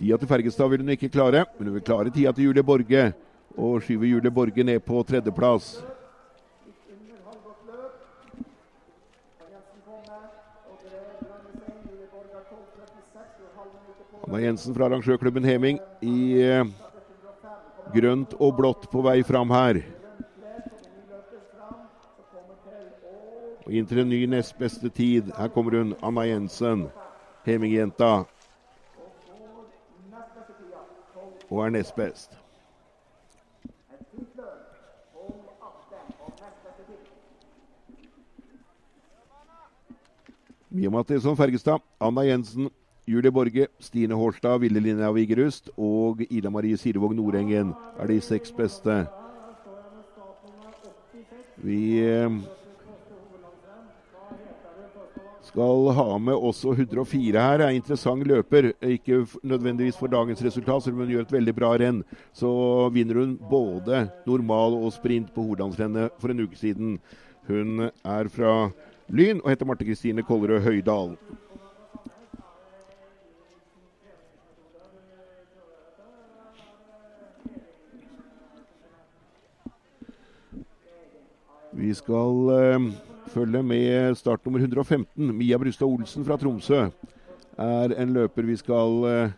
Tida 0.00 0.16
til 0.16 0.28
Fergestad 0.30 0.70
vil 0.72 0.80
hun 0.80 0.94
ikke 0.94 1.10
klare, 1.12 1.42
men 1.58 1.66
hun 1.68 1.74
vil 1.76 1.82
klare 1.84 2.08
tida 2.08 2.30
til 2.32 2.46
Julie 2.46 2.62
Borge. 2.64 3.02
Og 3.60 3.82
skyver 3.84 4.06
Julie 4.08 4.30
Borge 4.32 4.64
ned 4.64 4.80
på 4.80 5.02
tredjeplass. 5.04 5.74
Anna 14.24 14.40
Jensen 14.46 14.72
fra 14.74 14.88
arrangørklubben 14.88 15.44
Heming 15.44 15.82
i 16.00 16.40
eh, 16.40 16.64
grønt 17.92 18.32
og 18.40 18.56
blått 18.56 18.88
på 18.88 19.04
vei 19.04 19.20
fram 19.20 19.52
her. 19.52 19.84
Og 23.66 23.72
inn 23.76 23.84
til 23.84 24.00
en 24.00 24.12
ny 24.16 24.24
nest 24.32 24.56
beste 24.56 24.88
tid. 24.88 25.28
Her 25.36 25.52
kommer 25.52 25.76
hun, 25.76 25.96
Anna 26.00 26.24
Jensen. 26.30 26.88
Heming-jenta. 27.44 28.22
Og 31.50 31.66
er 31.66 31.70
nest 31.70 31.94
best. 31.94 32.38
Mia 40.70 40.90
Mathisen 40.90 41.36
Fergestad, 41.36 41.82
Anna 42.00 42.22
Jensen, 42.22 42.70
Julie 43.06 43.32
Borge, 43.32 43.66
Stine 43.80 44.14
Hårstad, 44.14 44.60
Ville 44.60 44.80
Linnea 44.80 45.10
Vigerust 45.10 45.70
og 45.76 46.20
Ida 46.30 46.50
Marie 46.50 46.76
Sirevåg 46.76 47.14
Nordengen 47.14 47.72
er 47.98 48.06
de 48.06 48.20
seks 48.20 48.52
beste. 48.52 49.06
Vi 51.56 51.98
eh, 52.06 52.30
skal 55.50 55.90
ha 55.96 56.18
med 56.18 56.34
også 56.34 56.74
104 56.76 57.42
her. 57.42 57.64
Er 57.64 57.74
interessant 57.74 58.26
løper. 58.26 58.72
Ikke 58.82 59.24
nødvendigvis 59.42 59.98
for 59.98 60.06
dagens 60.06 60.44
resultat, 60.44 60.82
selv 60.82 60.94
om 60.94 61.02
hun 61.04 61.10
gjør 61.10 61.26
et 61.26 61.34
veldig 61.38 61.54
bra 61.56 61.72
renn. 61.80 62.04
Så 62.32 62.50
vinner 62.94 63.22
hun 63.22 63.34
både 63.50 64.06
normal 64.26 64.78
og 64.78 64.92
sprint 64.94 65.34
på 65.34 65.48
Hordlandsrennet 65.48 66.14
for 66.22 66.30
en 66.30 66.46
uke 66.46 66.56
siden. 66.56 66.98
Hun 67.48 67.90
er 67.90 68.30
fra 68.30 68.70
Lyn 69.10 69.42
og 69.42 69.50
heter 69.50 69.66
Marte 69.66 69.84
Kristine 69.84 70.22
Kollerød 70.22 70.62
Høydal. 70.62 71.16
Vi 81.80 81.94
skal 81.94 82.50
eh, 82.54 83.09
følge 83.30 83.62
med 83.62 84.16
startnummer 84.18 84.60
115. 84.60 85.36
Mia 85.36 85.58
Brustad 85.58 85.86
Olsen 85.86 86.24
fra 86.26 86.36
Tromsø 86.40 86.88
er 87.60 87.94
en 88.00 88.14
løper 88.14 88.46
vi 88.48 88.56
skal 88.58 89.04
uh, 89.04 89.32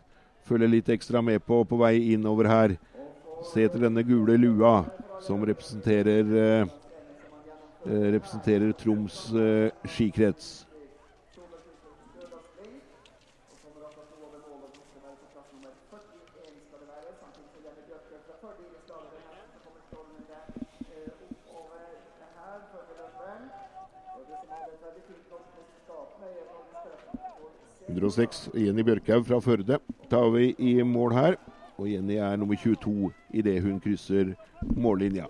følge 0.49 0.71
litt 0.71 0.91
ekstra 0.93 1.23
med 1.25 1.43
på 1.47 1.63
på 1.69 1.79
vei 1.81 2.13
innover 2.15 2.49
her. 2.51 2.77
Se 3.53 3.65
etter 3.67 3.83
denne 3.83 4.05
gule 4.07 4.39
lua 4.39 4.83
som 5.23 5.43
representerer, 5.45 6.37
eh 6.39 6.79
representerer 7.83 8.73
Troms 8.79 9.33
uh, 9.35 9.71
skikrets. 9.91 10.67
106 27.93 28.49
Jenny 28.57 28.85
Bjørkhaug 28.87 29.27
fra 29.29 29.39
Førde 29.45 29.79
tar 30.11 30.29
vi 30.35 30.53
i 30.59 30.75
mål 30.83 31.15
her. 31.17 31.39
Og 31.79 31.89
Jenny 31.91 32.17
er 32.21 32.37
nummer 32.37 32.57
22 32.57 33.13
idet 33.35 33.63
hun 33.63 33.81
krysser 33.81 34.35
mållinja. 34.77 35.27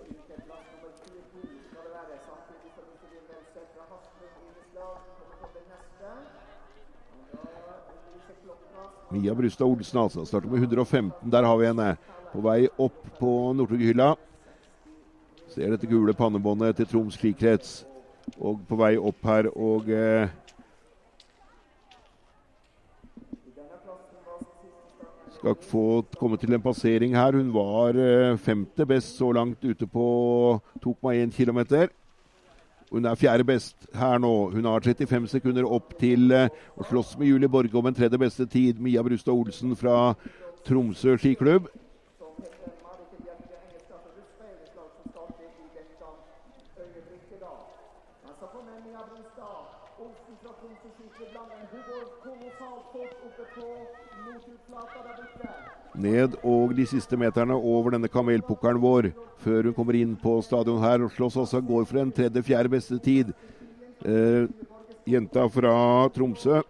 Mia 9.13 9.35
Brustad 9.35 9.65
Olsen 9.65 9.99
altså. 9.99 10.25
Starter 10.25 10.49
med 10.49 10.59
115. 10.59 11.31
Der 11.31 11.43
har 11.43 11.57
vi 11.57 11.67
henne. 11.67 11.95
På 12.33 12.41
vei 12.41 12.67
opp 12.81 13.03
på 13.19 13.31
Northug-hylla. 13.53 14.15
Ser 15.53 15.69
dette 15.69 15.85
gule 15.85 16.15
pannebåndet 16.17 16.79
til 16.79 16.87
Troms 16.89 17.17
frikrets. 17.21 17.83
Og 18.39 18.63
på 18.65 18.79
vei 18.79 18.95
opp 18.97 19.21
her 19.27 19.51
og 19.53 19.91
eh, 19.93 20.31
Skal 25.33 25.57
få 25.67 26.03
komme 26.19 26.37
til 26.39 26.53
en 26.55 26.63
passering 26.63 27.15
her. 27.17 27.35
Hun 27.35 27.51
var 27.53 27.97
eh, 27.99 28.37
femte 28.37 28.85
best 28.87 29.17
så 29.17 29.31
langt 29.35 29.63
ute 29.63 29.87
på 29.87 30.05
2,1 30.85 31.33
km. 31.35 31.89
Hun 32.93 33.05
er 33.05 33.15
fjerde 33.17 33.43
best 33.43 33.87
her 33.97 34.19
nå. 34.21 34.51
Hun 34.53 34.65
har 34.69 34.85
35 34.85 35.27
sekunder 35.27 35.65
opp 35.65 35.95
til 35.99 36.31
eh, 36.31 36.51
å 36.77 36.85
slåss 36.87 37.17
med 37.17 37.27
Julie 37.27 37.49
Borge 37.49 37.75
om 37.79 37.89
en 37.89 37.97
tredje 37.97 38.19
beste 38.21 38.45
tid. 38.45 38.79
Mia 38.79 39.03
Brustad 39.03 39.33
Olsen 39.33 39.75
fra 39.75 40.13
Tromsø 40.67 41.17
skiklubb. 41.17 41.71
Ned 55.93 56.37
og 56.41 56.73
de 56.73 56.85
siste 56.89 57.17
meterne 57.19 57.53
over 57.53 57.93
denne 57.93 58.09
kamelpukkelen 58.09 58.81
vår 58.81 59.11
før 59.43 59.69
hun 59.69 59.75
kommer 59.77 59.97
inn 59.99 60.15
på 60.17 60.39
stadion 60.41 60.81
her 60.81 61.03
og 61.05 61.11
slåss 61.13 61.37
også. 61.43 61.61
Går 61.61 61.85
for 61.85 62.01
en 62.01 62.13
tredje-fjerde 62.13 62.71
beste 62.73 62.97
tid. 63.03 63.33
Eh, 64.01 64.47
jenta 65.05 65.45
fra 65.53 65.73
Tromsø 66.15 66.61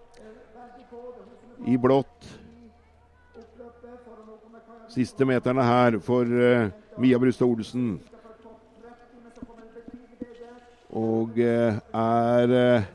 i 1.66 1.78
blått. 1.80 2.28
Siste 4.92 5.26
meterne 5.26 5.64
her 5.66 6.00
for 6.04 6.28
eh, 6.28 6.68
Mia 7.00 7.18
Brustad 7.18 7.48
Olsen. 7.48 7.96
Og 10.94 11.40
eh, 11.42 11.80
er 11.80 12.52
eh, 12.54 12.92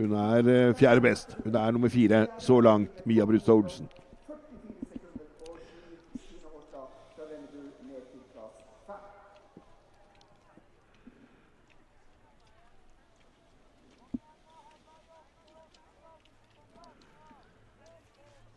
Hun 0.00 0.12
er 0.16 0.46
eh, 0.48 0.74
fjerde 0.74 1.00
best. 1.00 1.36
Hun 1.44 1.54
er 1.54 1.70
nummer 1.70 1.88
fire 1.88 2.26
så 2.38 2.60
langt, 2.60 3.06
Mia 3.06 3.24
Brustad 3.24 3.54
Olsen. 3.54 3.88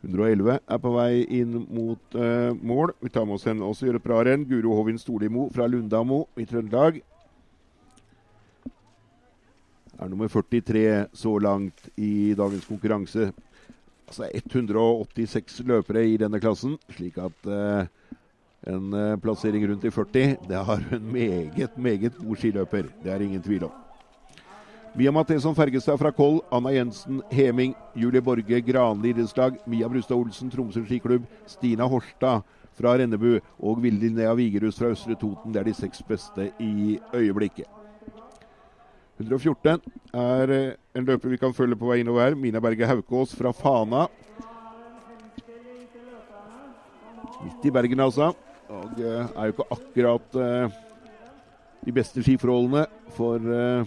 «111 0.03 0.59
er 0.67 0.77
på 0.77 0.91
vei 0.91 1.23
inn 1.31 1.53
mot 1.71 2.15
uh, 2.15 2.51
mål. 2.61 2.91
Vi 3.01 3.09
tar 3.09 3.23
med 3.25 3.35
oss 3.35 3.47
henne 3.47 3.63
også 3.63 3.99
bra 4.03 4.19
renn. 4.23 4.43
Guro 4.45 4.75
Hovin 4.75 4.99
Storlimo 4.99 5.49
fra 5.55 5.67
Lundamo 5.67 6.25
i 6.37 6.45
Trøndelag 6.45 6.99
er 10.04 10.12
nummer 10.12 10.28
43 10.28 11.08
så 11.16 11.38
langt 11.39 11.89
i 11.97 12.34
dagens 12.38 12.66
konkurranse. 12.68 13.32
Altså 14.08 14.28
186 14.34 15.62
løpere 15.68 16.04
i 16.08 16.18
denne 16.20 16.41
klassen, 16.43 16.76
slik 16.91 17.18
at 17.24 17.47
uh, 17.47 17.86
en 18.68 18.91
uh, 18.93 19.20
plassering 19.22 19.66
rundt 19.70 19.88
i 19.88 19.91
40, 19.91 20.36
det 20.49 20.66
har 20.68 20.84
hun 20.89 21.08
meget, 21.12 21.78
meget 21.78 22.18
god 22.20 22.36
skiløper. 22.36 22.91
Det 23.04 23.14
er 23.14 23.24
ingen 23.24 23.41
tvil 23.41 23.64
om. 23.70 23.80
Mia 24.95 25.12
Matheson 25.12 25.56
Fergestad 25.56 25.97
fra 25.97 26.12
Koll, 26.12 26.41
Anna 26.51 26.70
Jensen 26.70 27.22
Heming, 27.32 27.74
Julie 27.95 28.22
Borge 28.22 28.62
Granli 28.62 29.10
idrettslag, 29.10 29.58
Mia 29.66 29.88
Brustad 29.88 30.16
Olsen 30.16 30.51
Tromsø 30.54 30.84
skiklubb, 30.86 31.26
Stina 31.47 31.88
Horstad 31.89 32.43
fra 32.78 32.93
Rennebu 32.97 33.39
og 33.60 33.82
Vilde 33.82 34.06
Linnea 34.06 34.34
Vigerhus 34.38 34.78
fra 34.78 34.91
Østre 34.93 35.16
Toten. 35.16 35.54
Det 35.54 35.64
er 35.64 35.72
de 35.72 35.74
seks 35.74 36.04
beste 36.06 36.51
i 36.60 36.99
øyeblikket. 37.16 37.82
114 39.20 39.82
er 40.18 40.51
eh, 40.53 40.70
en 40.97 41.05
løper 41.05 41.30
vi 41.30 41.38
kan 41.41 41.53
følge 41.53 41.78
på 41.78 41.89
vei 41.89 41.99
innover 42.01 42.26
her. 42.26 42.38
Mina 42.38 42.61
Berge 42.64 42.88
Haukås 42.89 43.36
fra 43.38 43.53
Fana. 43.53 44.07
Midt 47.43 47.68
i 47.68 47.74
Bergen, 47.76 48.01
altså. 48.01 48.32
Og 48.74 48.97
uh, 48.97 49.05
er 49.05 49.49
jo 49.49 49.53
ikke 49.53 49.66
akkurat 49.76 50.38
uh, 50.39 50.78
de 51.84 51.93
beste 51.93 52.24
skiforholdene 52.24 52.86
for 53.14 53.43
uh, 53.43 53.86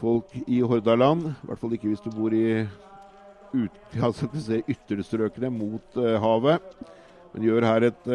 folk 0.00 0.34
i 0.46 0.60
Hordaland. 0.64 1.28
I 1.30 1.50
hvert 1.50 1.62
fall 1.62 1.76
ikke 1.76 1.92
hvis 1.92 2.02
du 2.02 2.10
bor 2.10 2.34
i 2.34 2.64
ut, 3.54 3.82
altså, 4.08 4.30
ytterstrøkene 4.66 5.52
mot 5.54 6.00
havet. 6.24 6.72
Men 7.34 7.44
gjør 7.44 7.68
her 7.68 7.90
et 7.92 8.10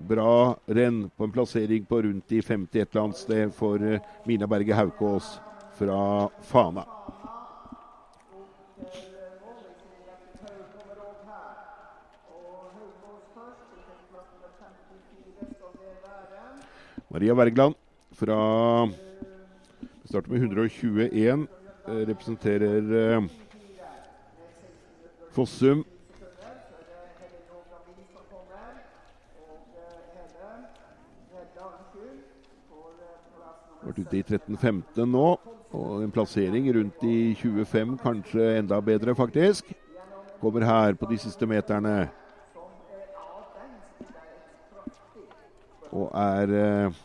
bra 0.00 0.56
renn 0.66 1.10
på 1.16 1.24
en 1.24 1.32
plassering 1.32 1.84
på 1.84 2.02
rundt 2.02 2.32
i 2.32 2.42
50 2.42 2.80
et 2.80 2.90
eller 2.90 3.04
annet 3.04 3.16
sted 3.16 3.54
for 3.54 3.82
eh, 3.82 4.00
Mina 4.26 4.46
Berge 4.46 4.74
Haukås 4.74 5.40
fra 5.78 6.28
Fana. 6.42 6.84
Maria 17.08 17.34
Wergeland 17.34 17.74
fra 18.10 18.38
starter 20.04 20.30
med 20.30 20.42
121. 20.42 21.46
Eh, 21.88 21.92
representerer 21.92 23.14
eh, 23.14 23.22
Fossum 25.30 25.84
Vært 33.88 34.02
ute 34.04 34.18
i 34.18 34.24
13-15 34.26 35.08
nå. 35.08 35.28
Og 35.72 36.02
en 36.04 36.12
plassering 36.12 36.66
rundt 36.76 37.02
i 37.04 37.34
25, 37.36 37.96
kanskje 38.02 38.48
enda 38.58 38.80
bedre, 38.84 39.14
faktisk. 39.16 39.68
Kommer 40.40 40.64
her 40.64 40.96
på 40.96 41.08
de 41.08 41.18
siste 41.20 41.48
meterne. 41.48 42.08
Og 45.88 46.10
er 46.12 46.52
eh, 46.52 47.00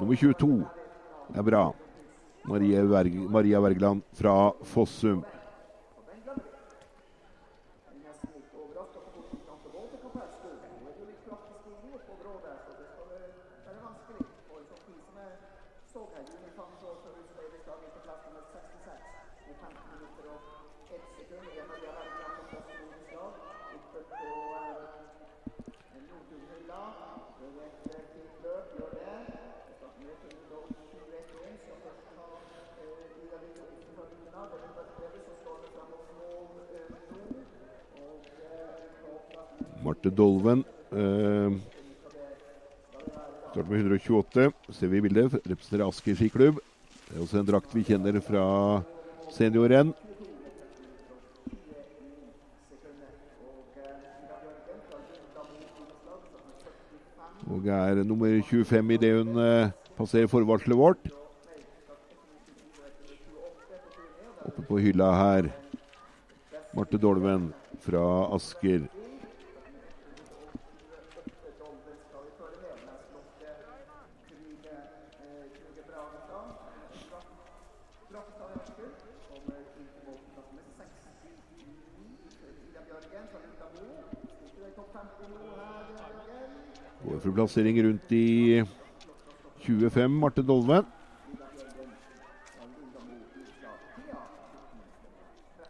nummer 0.00 0.18
22. 0.18 0.50
Det 1.28 1.38
er 1.38 1.46
bra. 1.46 1.64
Maria, 2.48 2.82
Verg 2.90 3.18
Maria 3.30 3.60
Wergeland 3.62 4.02
fra 4.18 4.36
Fossum. 4.66 5.22
78 44.32 44.74
ser 44.76 44.88
vi 44.92 45.00
bildet. 45.00 45.32
Representerer 45.46 45.88
Asker 45.88 46.16
skiklubb. 46.16 46.60
Det 47.08 47.16
er 47.16 47.22
også 47.22 47.40
en 47.40 47.48
drakt 47.48 47.74
vi 47.74 47.84
kjenner 47.86 48.20
fra 48.20 48.44
seniorrenn. 49.32 49.94
Og 57.48 57.64
er 57.72 58.02
nummer 58.04 58.28
25 58.44 58.90
idet 58.98 59.14
hun 59.16 59.40
eh, 59.40 59.70
passerer 59.96 60.28
forvarselet 60.28 60.76
vårt. 60.76 61.08
Oppe 64.44 64.66
på 64.68 64.82
hylla 64.84 65.08
her 65.16 65.48
Marte 66.76 67.00
Dolven 67.00 67.48
fra 67.80 68.04
Asker. 68.36 68.84
Plassering 87.48 87.82
rundt 87.82 88.12
i 88.12 88.64
25, 89.60 90.12
Marte 90.12 90.42
Dolven. 90.42 90.84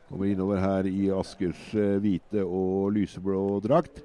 Kommer 0.09 0.27
innover 0.27 0.59
her 0.59 0.89
i 0.91 1.07
Askers 1.15 1.61
eh, 1.79 2.01
hvite 2.03 2.43
og 2.43 2.91
lyseblå 2.97 3.61
drakt. 3.63 4.03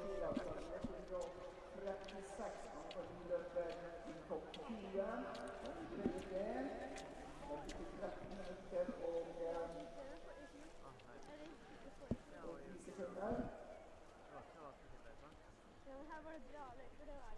Ja, 15.87 15.93
men 15.99 16.07
her 16.07 16.20
var 16.22 16.32
det 16.39 16.43
bra 16.53 16.64
løyper, 16.78 17.05
det 17.11 17.18
var 17.18 17.35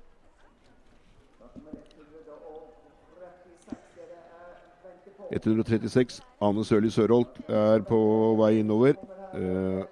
det. 5.30 5.35
136. 5.46 6.20
Ane 6.42 6.64
Sørli 6.66 6.90
Sørholt 6.90 7.38
er 7.48 7.84
på 7.86 7.98
vei 8.40 8.58
innover. 8.60 8.98
Uh, 9.36 9.84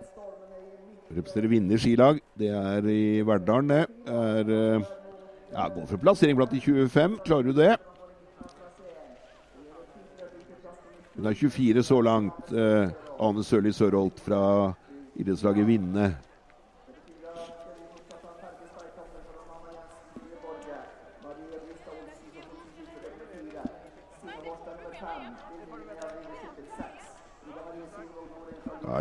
representerer 1.15 1.51
Vinner 1.53 1.81
skilag. 1.81 2.21
Det 2.39 2.51
er 2.51 2.89
i 2.91 3.23
Verdalen, 3.27 3.71
det. 3.71 4.11
Er, 4.11 4.51
uh, 4.51 4.87
ja, 5.53 5.69
går 5.69 5.87
for 5.91 6.03
plassering 6.03 6.39
blant 6.39 6.55
de 6.55 6.61
25. 6.61 7.19
Klarer 7.25 7.51
du 7.51 7.53
det? 7.57 7.73
Hun 11.15 11.31
er 11.31 11.39
24 11.39 11.83
så 11.87 12.01
langt. 12.03 12.53
uh, 12.53 12.91
Ane 13.23 13.45
Sørli 13.47 13.73
Sørholt 13.73 14.21
fra 14.21 14.73
idrettslaget 15.15 15.67
Vinne. 15.67 16.15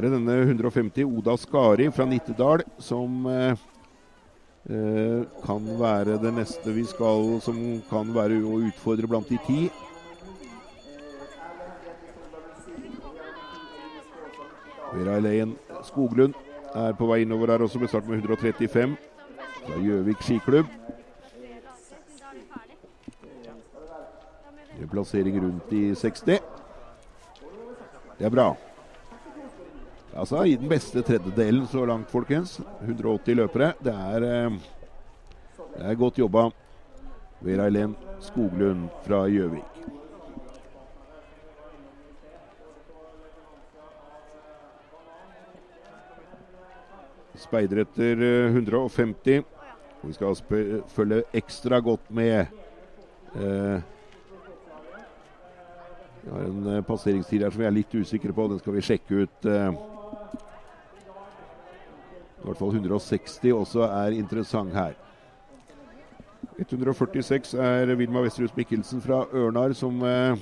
Er 0.03 0.11
denne 0.17 0.35
150 0.43 1.05
Oda 1.05 1.35
Skari 1.39 1.85
fra 1.93 2.05
Nittedal 2.09 2.63
som 2.81 3.27
eh, 3.29 3.61
eh, 4.67 5.21
kan 5.45 5.67
være 5.79 6.17
det 6.19 6.33
neste 6.35 6.73
vi 6.75 6.83
skal 6.89 7.37
Som 7.45 7.59
kan 7.89 8.11
være 8.15 8.41
å 8.43 8.59
utfordre 8.67 9.07
blant 9.07 9.29
de 9.31 9.39
ti. 9.47 9.61
Vera 14.93 15.15
Elaine 15.21 15.55
Skoglund 15.87 16.35
er 16.73 16.97
på 16.97 17.07
vei 17.09 17.21
innover 17.23 17.53
her 17.53 17.63
også, 17.63 17.79
med 17.79 17.89
start 17.91 18.09
med 18.09 18.19
135 18.19 18.97
fra 19.63 19.79
Gjøvik 19.79 20.25
skiklubb. 20.25 20.75
En 24.81 24.91
plassering 24.91 25.39
rundt 25.45 25.73
i 25.73 25.85
60. 25.95 26.43
Det 28.19 28.27
er 28.27 28.33
bra. 28.33 28.51
Altså 30.13 30.43
i 30.45 30.53
den 30.55 30.69
beste 30.69 31.01
tredjedelen 31.01 31.65
så 31.67 31.85
langt, 31.89 32.11
folkens. 32.11 32.59
180 32.85 33.35
løpere. 33.39 33.73
Det 33.81 33.93
er, 33.93 34.23
eh, 34.23 34.51
det 35.77 35.85
er 35.89 35.95
godt 35.95 36.19
jobba. 36.19 36.51
Vera 37.41 37.63
Helen 37.63 37.95
Skoglund 38.21 38.89
fra 39.03 39.25
Gjøvik. 39.27 39.63
Speider 47.35 47.81
etter 47.81 48.21
eh, 48.21 48.53
150. 48.53 49.41
Og 50.03 50.11
vi 50.11 50.13
skal 50.13 50.83
følge 50.93 51.23
ekstra 51.33 51.79
godt 51.79 52.11
med. 52.11 52.45
Eh, 53.35 53.81
vi 56.21 56.31
har 56.31 56.45
en 56.45 56.69
eh, 56.75 56.83
passeringstid 56.85 57.41
her 57.41 57.49
som 57.49 57.65
vi 57.65 57.65
er 57.65 57.75
litt 57.81 57.97
usikre 57.97 58.31
på. 58.31 58.47
Den 58.47 58.61
skal 58.61 58.77
vi 58.77 58.85
sjekke 58.85 59.25
ut. 59.25 59.49
eh, 59.49 59.73
I 62.43 62.45
hvert 62.45 62.59
fall 62.59 62.73
160 62.75 63.53
også 63.55 63.85
er 63.87 64.17
interessant 64.17 64.73
her. 64.75 64.93
146 66.59 67.53
er 67.53 67.95
Vilma 67.95 68.21
Westerhus 68.21 68.55
Mikkelsen 68.55 69.01
fra 69.01 69.23
Ørnar 69.33 69.73
som 69.73 70.01
eh, 70.05 70.35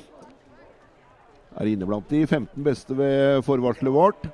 er 1.55 1.69
inne 1.69 1.85
blant 1.87 2.09
de 2.09 2.23
15 2.27 2.63
beste 2.63 2.97
ved 2.97 3.43
forvarselet 3.45 3.93
vårt. 3.93 4.27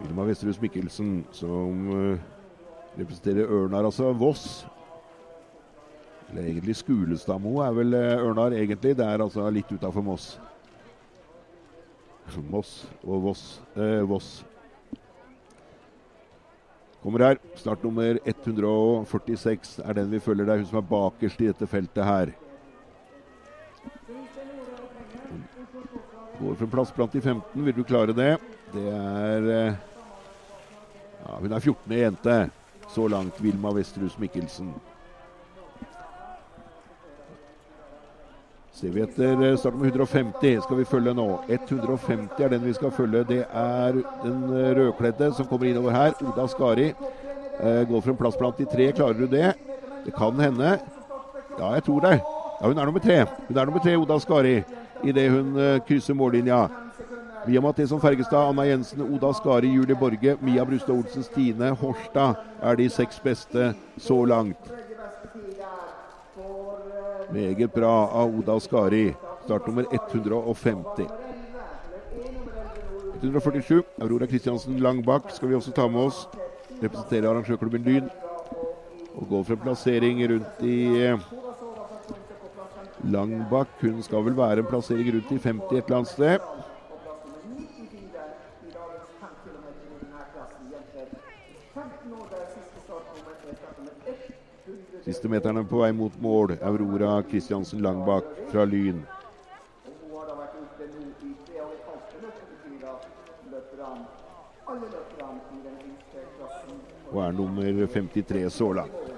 Vilma 0.00 0.24
Westerhus 0.24 0.60
Mikkelsen 0.60 1.26
som 1.32 1.86
eh, 1.92 2.18
representerer 2.98 3.46
Ørnar, 3.46 3.84
altså 3.84 4.12
Voss. 4.12 4.66
Eller 6.30 6.50
egentlig 6.50 6.76
Skulestadmo 6.76 7.58
er 7.64 7.72
vel 7.76 7.96
eh, 7.96 8.20
Ørnar, 8.20 8.52
egentlig. 8.52 8.96
Det 8.98 9.06
er 9.06 9.24
altså 9.24 9.48
litt 9.52 9.70
utafor 9.72 10.04
Moss. 10.04 10.28
Moss 12.52 12.82
og 13.04 13.22
Voss. 13.22 13.44
Eh, 13.76 14.02
Voss. 14.08 14.44
Kommer 17.02 17.24
her. 17.24 17.40
Start 17.56 17.84
nummer 17.86 18.18
146 18.24 19.78
er 19.84 19.92
den 19.96 20.10
vi 20.10 20.20
følger. 20.20 20.44
Det 20.44 20.54
er 20.54 20.62
hun 20.62 20.70
som 20.72 20.82
er 20.82 20.90
bakerst 20.90 21.40
i 21.40 21.48
dette 21.48 21.66
feltet 21.70 22.04
her. 22.04 22.34
Går 26.38 26.54
for 26.54 26.66
en 26.66 26.70
plass 26.70 26.92
blant 26.94 27.12
de 27.12 27.20
15. 27.20 27.64
Vil 27.64 27.74
du 27.74 27.84
klare 27.86 28.14
det? 28.14 28.36
Det 28.74 28.84
er 28.92 29.48
eh, 29.54 29.80
ja, 31.24 31.38
Hun 31.40 31.52
er 31.52 31.60
14. 31.60 31.96
jente. 32.02 32.38
Så 32.88 33.08
langt 33.08 33.42
Vilma 33.42 33.72
Westerhus 33.74 34.18
Mikkelsen. 34.18 34.74
Ser 38.78 38.92
vi 38.94 39.00
etter 39.02 39.36
med 39.36 39.56
150 39.58 40.60
skal 40.62 40.76
vi 40.78 40.84
følge 40.86 41.10
nå. 41.18 41.24
150 41.50 42.44
er 42.44 42.52
den 42.52 42.62
vi 42.62 42.74
skal 42.76 42.92
følge. 42.94 43.24
Det 43.26 43.40
er 43.42 43.96
den 44.22 44.44
eh, 44.54 44.68
rødkledde 44.78 45.32
som 45.34 45.48
kommer 45.50 45.66
innover 45.66 45.96
her. 45.96 46.14
Oda 46.22 46.46
Skari. 46.46 46.92
Eh, 46.92 47.80
går 47.90 48.04
for 48.04 48.12
en 48.12 48.20
plass 48.20 48.38
blant 48.38 48.60
de 48.60 48.68
tre. 48.70 48.86
Klarer 48.94 49.18
du 49.18 49.26
det? 49.26 49.48
Det 50.04 50.14
kan 50.14 50.38
hende. 50.38 50.76
Ja, 51.58 51.72
jeg 51.74 51.88
tror 51.88 52.06
det. 52.06 52.20
Ja, 52.60 52.68
Hun 52.68 52.78
er 52.78 52.84
nummer 52.84 53.02
tre. 53.02 53.24
Hun 53.48 53.58
er 53.58 53.64
nummer 53.64 53.82
tre, 53.82 53.96
Oda 53.98 54.18
Skari, 54.22 54.62
idet 55.02 55.30
hun 55.30 55.58
eh, 55.58 55.80
krysser 55.88 56.14
mållinja. 56.14 56.68
Via 57.46 57.60
Matheson 57.60 58.00
Fergestad, 58.00 58.48
Anna 58.52 58.62
Jensen, 58.62 59.02
Oda 59.02 59.32
Skari, 59.32 59.74
Julie 59.74 59.98
Borge, 59.98 60.36
Mia 60.40 60.64
Brustad 60.64 60.94
Olsen, 60.94 61.26
Stine 61.26 61.74
Horstad 61.74 62.38
er 62.62 62.78
de 62.78 62.88
seks 62.90 63.18
beste 63.24 63.72
så 63.98 64.24
langt. 64.24 64.70
Meget 67.32 67.74
bra 67.74 68.08
av 68.08 68.38
Oda 68.38 68.60
Skari. 68.60 69.14
Startnummer 69.44 69.86
150. 69.90 71.08
147. 73.22 73.82
Aurora 74.00 74.26
Kristiansen 74.26 74.78
Langbakk 74.80 75.30
skal 75.34 75.50
vi 75.50 75.56
også 75.58 75.74
ta 75.76 75.88
med 75.88 76.08
oss. 76.08 76.22
Representerer 76.80 77.28
arrangørklubben 77.28 77.84
Lyn. 77.84 78.08
Og 79.18 79.28
går 79.28 79.44
for 79.44 79.56
en 79.56 79.62
plassering 79.66 80.22
rundt 80.30 80.62
i 80.64 80.78
eh, 81.02 81.28
Langbakk. 83.12 83.76
Hun 83.82 84.02
skal 84.02 84.24
vel 84.24 84.38
være 84.38 84.64
en 84.64 84.70
plassering 84.70 85.12
rundt 85.18 85.32
i 85.34 85.42
50 85.42 85.76
et 85.76 85.84
eller 85.84 86.00
annet 86.00 86.12
sted. 86.14 86.48
Siste 95.08 95.28
meterne 95.28 95.62
på 95.64 95.78
vei 95.80 95.92
mot 95.96 96.12
mål. 96.20 96.50
Aurora 96.60 97.22
Kristiansen 97.24 97.80
Langbakk 97.80 98.26
fra 98.50 98.66
Lyn. 98.68 98.98
Og 107.08 107.22
er 107.24 107.32
nummer 107.32 107.86
53 107.94 108.52
så 108.52 108.68
langt. 108.72 109.08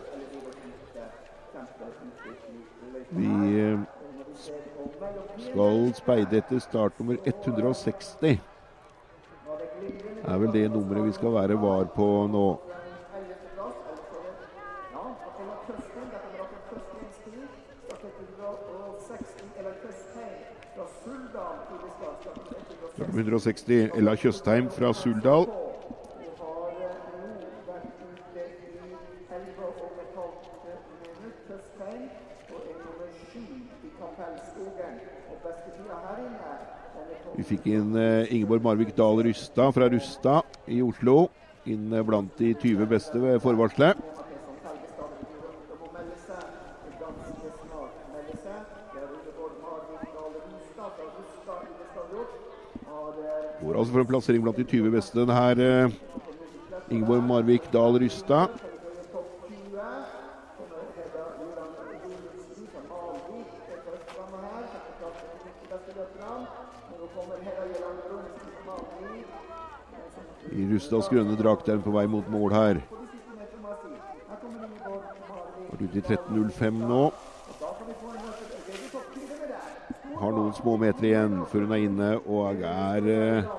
Vi 3.09 3.34
eh, 3.59 3.80
skal 5.51 5.95
speide 5.99 6.38
etter 6.38 6.62
startnummer 6.62 7.18
160. 7.24 8.14
Det 8.22 8.38
er 10.22 10.38
vel 10.38 10.55
det 10.55 10.68
nummeret 10.70 11.11
vi 11.11 11.18
skal 11.18 11.34
være 11.34 11.59
var 11.59 11.91
på 11.99 12.12
nå. 12.30 12.49
160 23.15 23.91
Ella 23.99 24.15
Tjøstheim 24.17 24.71
fra 24.71 24.93
Suldal. 24.95 25.49
Vi 37.37 37.47
fikk 37.47 37.71
inn 37.73 37.95
eh, 37.97 38.29
Ingeborg 38.35 38.63
Marvik 38.65 38.91
Dahl 38.97 39.23
Rystad 39.25 39.73
fra 39.73 39.89
Rustad 39.89 40.59
i 40.69 40.83
Oslo. 40.85 41.31
Inn 41.71 41.93
blant 42.07 42.35
de 42.41 42.55
20 42.55 42.89
beste 42.91 43.21
ved 43.23 43.41
forvarselet. 43.41 43.99
Altså 53.91 53.99
for 53.99 54.01
en 54.01 54.07
plassering 54.07 54.43
blant 54.43 54.57
de 54.57 54.64
20 54.64 54.91
beste. 54.91 55.20
Den 55.20 55.30
her 55.30 55.55
eh, 55.59 55.91
Ingeborg 56.91 57.22
Marvik 57.22 57.72
Dahl 57.72 57.99
Rustad. 58.05 58.49
topp 59.12 59.49
20. 59.49 59.80
Kommer 60.59 60.97
Hedda 61.07 61.24
Juland 61.41 61.72
Jolufsen 62.07 62.66
fra 62.72 62.82
Malvik 62.91 63.49
til 63.66 63.78
førstemann 63.86 64.45
her. 64.47 64.62
Setter 64.72 64.93
plass 65.01 65.16
til 65.20 65.28
de 65.30 65.38
90 65.43 65.72
beste 65.72 65.91
løperne. 65.99 66.47
Nå 67.01 67.05
kommer 67.14 67.36
Hedda 67.47 67.64
Juland 67.72 67.99
Jolufsen 68.11 68.51
fra 68.55 68.62
Malvik. 68.68 69.26
som 70.14 70.24
I 70.59 70.74
Rustads 70.74 71.09
grønne 71.09 71.36
drakt 71.43 71.68
er 71.68 71.74
hun 71.74 71.82
på 71.88 71.97
vei 71.99 72.07
mot 72.07 72.30
mål 72.30 72.51
her. 72.53 72.76
Har 75.70 75.82
ute 75.82 75.99
i 75.99 76.01
13.05 76.01 76.70
nå. 76.70 77.05
Og 77.05 77.57
da 77.61 77.68
kan 77.78 77.86
vi 77.88 77.95
få 78.03 78.07
en 78.07 78.22
løper. 78.26 78.47
Det 78.66 78.74
de 78.82 78.88
topp 78.93 79.09
20 79.14 79.26
med 79.41 79.49
der. 79.51 80.18
Har 80.20 80.30
noen 80.38 80.55
små 80.55 80.76
meter 80.76 81.05
igjen 81.11 81.43
før 81.51 81.66
hun 81.66 81.72
er 81.72 81.82
inne 81.88 82.12
og 82.26 82.62
er 82.70 83.11
eh, 83.16 83.51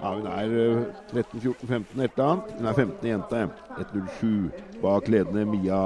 Ja, 0.00 0.14
hun 0.14 0.26
er 0.26 0.54
eh, 0.56 0.84
13-14-15 1.12 2.04
et 2.04 2.14
eller 2.16 2.26
annet. 2.26 2.52
Hun 2.56 2.66
er 2.66 2.78
15 2.78 3.08
jente. 3.10 3.40
1.07 3.76 4.80
bak 4.80 5.08
ledende 5.12 5.44
Mia 5.44 5.80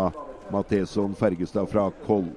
Matheson 0.54 1.14
Fergestad 1.18 1.66
fra 1.66 1.88
Koll. 2.06 2.28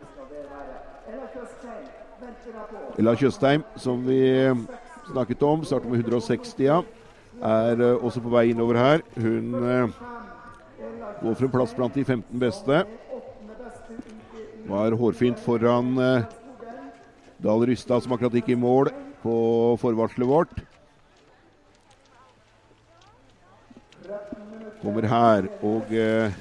Ella 2.97 3.13
Tjøstheim, 3.13 3.61
som 3.78 4.01
vi 4.07 4.21
snakket 5.11 5.43
om, 5.45 5.65
starter 5.65 5.89
med 5.89 5.99
160, 6.01 6.63
ja. 6.65 6.82
Er 7.38 7.78
eh, 7.78 8.03
også 8.03 8.23
på 8.25 8.32
vei 8.34 8.47
innover 8.49 8.80
her. 8.82 9.03
Hun 9.21 9.53
eh, 9.61 9.99
går 11.21 11.36
for 11.36 11.45
en 11.45 11.53
plass 11.53 11.75
blant 11.78 11.93
de 11.93 12.05
15 12.05 12.39
beste. 12.41 12.80
Var 14.67 14.97
hårfint 14.97 15.39
foran 15.45 15.93
eh, 16.01 16.25
Dahl 17.43 17.67
Rystad, 17.69 18.01
som 18.01 18.17
akkurat 18.17 18.34
gikk 18.39 18.55
i 18.55 18.57
mål 18.57 18.89
på 19.21 19.38
forvarselet 19.84 20.30
vårt. 20.30 20.66
Kommer 24.97 25.09
her 25.13 25.45
og 25.61 25.91
eh, 25.93 26.31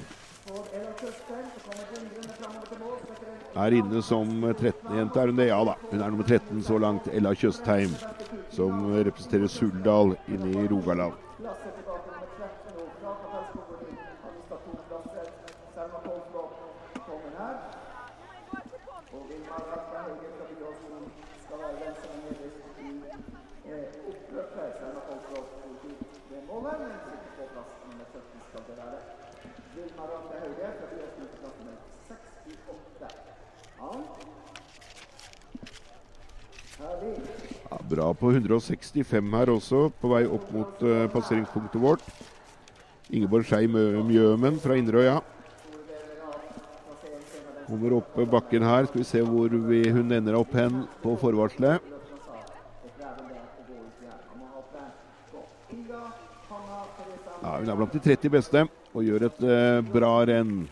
er 3.53 3.75
inne 3.77 3.99
som 4.01 4.31
13-jente. 4.49 5.19
Er 5.21 5.29
hun 5.29 5.37
det? 5.37 5.45
Ja 5.51 5.59
da. 5.67 5.75
Hun 5.91 6.01
er 6.01 6.09
nummer 6.09 6.25
13 6.25 6.63
så 6.65 6.79
langt. 6.81 7.05
Ella 7.13 7.35
Tjøstheim, 7.37 7.93
som 8.49 8.81
representerer 8.95 9.45
Suldal 9.53 10.15
inne 10.25 10.49
i 10.49 10.65
Rogaland. 10.71 11.13
Plasser 11.37 11.75
tilbake 11.77 12.09
nummer 12.15 12.33
13 12.39 12.73
nå 12.79 12.87
fra 12.97 13.13
Kapellskogen. 13.21 14.01
Han 14.23 14.33
mista 14.39 14.55
to 14.65 14.71
plasser. 14.89 15.29
Selma 15.77 15.99
Kolsvåg 16.07 16.49
kommer 17.05 17.37
her. 17.43 17.55
Og 19.13 19.21
Vilma 19.29 19.57
Rakta 19.69 19.97
Haugen 20.07 20.33
fra 20.39 20.45
Byåsen 20.49 21.05
skal 21.45 21.57
være 21.61 21.77
den 21.85 21.93
som 22.01 22.09
er 22.17 22.21
nederst 22.25 22.61
i 22.81 22.91
eh, 23.69 23.87
oppløpet. 24.09 24.69
Selma 24.81 25.01
Kolsvåg 25.11 25.45
tok 25.61 25.89
ut 25.91 26.17
det 26.31 26.41
målet, 26.49 26.75
men 26.81 26.91
sitter 27.05 27.31
på 27.37 27.45
plass 27.53 27.71
nummer 27.87 28.05
17 28.13 28.37
skal 28.49 28.61
det 28.67 28.75
være. 28.81 28.99
Vilma 29.75 30.03
Rakta 30.11 30.35
Haugen 30.41 30.73
fra 30.79 30.87
Byåsen 30.91 31.25
til 31.31 31.37
plass 31.41 31.57
nummer 31.59 31.77
68. 32.07 33.09
Ja. 33.79 33.89
Herlig. 36.77 37.13
Ja, 37.69 37.77
bra 37.89 38.06
på 38.19 38.31
165 38.33 39.33
her 39.37 39.51
også, 39.53 39.87
på 40.01 40.09
vei 40.11 40.23
opp 40.25 40.47
mot 40.53 40.81
uh, 40.85 41.05
passeringspunktet 41.13 41.81
vårt. 41.81 42.05
Ingeborg 43.13 43.45
Skei 43.47 43.67
Mjømen 43.69 44.57
fra 44.59 44.75
Inderøya. 44.75 45.19
Kommer 47.67 47.97
opp 47.99 48.17
bakken 48.31 48.63
her. 48.63 48.87
Skal 48.87 49.03
vi 49.03 49.07
se 49.07 49.21
hvor 49.23 49.53
vi, 49.69 49.83
hun 49.91 50.11
ender 50.15 50.39
opp 50.39 50.55
hen 50.55 50.85
på 51.03 51.13
forvarselet. 51.21 51.93
Ja, 57.37 57.53
hun 57.61 57.69
er 57.69 57.79
blant 57.79 57.95
de 57.95 58.03
30 58.03 58.33
beste 58.33 58.65
og 58.91 59.05
gjør 59.05 59.29
et 59.29 59.41
uh, 59.45 59.79
bra 59.93 60.11
renn. 60.27 60.65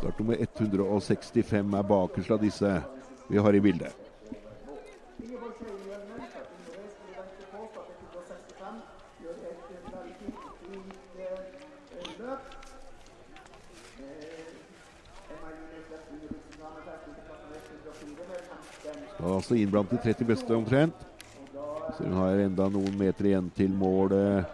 Start 0.00 0.20
nummer 0.20 0.38
165 0.40 1.76
er 1.76 1.86
bakerst 1.90 2.30
av 2.32 2.40
disse 2.44 2.70
vi 3.30 3.38
har 3.38 3.52
i 3.52 3.60
bildet. 3.60 3.92
Ingeborg 5.22 5.52
Skøyen 5.58 5.80
fra 5.86 6.40
Inderøy 6.56 6.88
skulle 6.94 7.14
vente 7.18 7.44
på, 7.52 7.58
startet 7.72 7.96
165. 8.06 8.80
Gjør 9.20 9.34
et 9.50 9.60
veldig 9.94 10.14
fint, 10.20 10.40
fint 10.62 12.18
løp. 12.22 12.42
Emma 15.30 15.48
Line 15.54 15.78
Klepp 15.88 16.04
Ingebrigtsen 16.14 16.60
har 16.64 16.72
med 16.76 16.82
seg 16.88 16.96
til 17.04 17.12
plass 17.28 17.40
nummer 17.44 17.58
104 17.60 18.28
med 18.30 18.40
15. 18.50 19.08
Skal 19.14 19.34
altså 19.38 19.54
inn 19.62 19.72
blant 19.74 19.90
de 19.94 19.98
30 20.08 20.30
beste 20.32 20.50
omtrent. 20.56 20.98
Så 21.96 22.04
hun 22.06 22.12
har 22.20 22.44
enda 22.46 22.68
noen 22.70 22.94
meter 22.98 23.24
igjen 23.30 23.48
til 23.56 23.72
mål, 23.74 24.12
eh, 24.14 24.44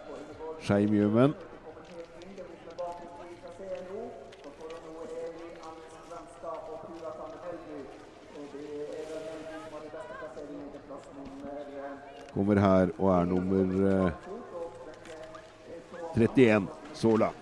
Skei 0.65 0.85
Mjømen. 0.89 1.33
Kommer 1.37 1.83
helt 1.93 2.15
inn, 2.23 2.33
det 2.37 2.45
blir 2.47 2.57
som 2.63 2.69
en 2.73 2.79
bakgrunnsstrid 2.81 3.37
fra 3.43 3.51
CNO. 3.57 4.01
Så 4.41 4.49
får 4.57 4.69
hun 4.73 4.81
nå 4.87 4.95
Eli 5.27 5.49
Anders 5.69 5.95
Granstad 6.09 6.59
og 6.71 6.77
Tura 6.85 7.11
Tande 7.19 7.37
Helgu. 7.45 7.79
Og 8.37 8.45
det 8.53 8.65
er 8.97 9.05
vel 9.11 9.23
den 9.27 9.61
som 9.63 9.71
har 9.75 9.81
de 9.85 9.91
beste 9.95 10.13
plasseringene 10.21 10.69
til 10.73 10.81
plass 10.89 11.05
nummer 11.19 11.61
eh, 11.61 11.93
Kommer 12.37 12.59
her 12.61 12.91
og 12.99 13.07
er 13.09 13.23
nummer 13.25 13.65
eh, 13.89 14.11
31 16.15 16.67
så 16.93 17.15
langt. 17.17 17.35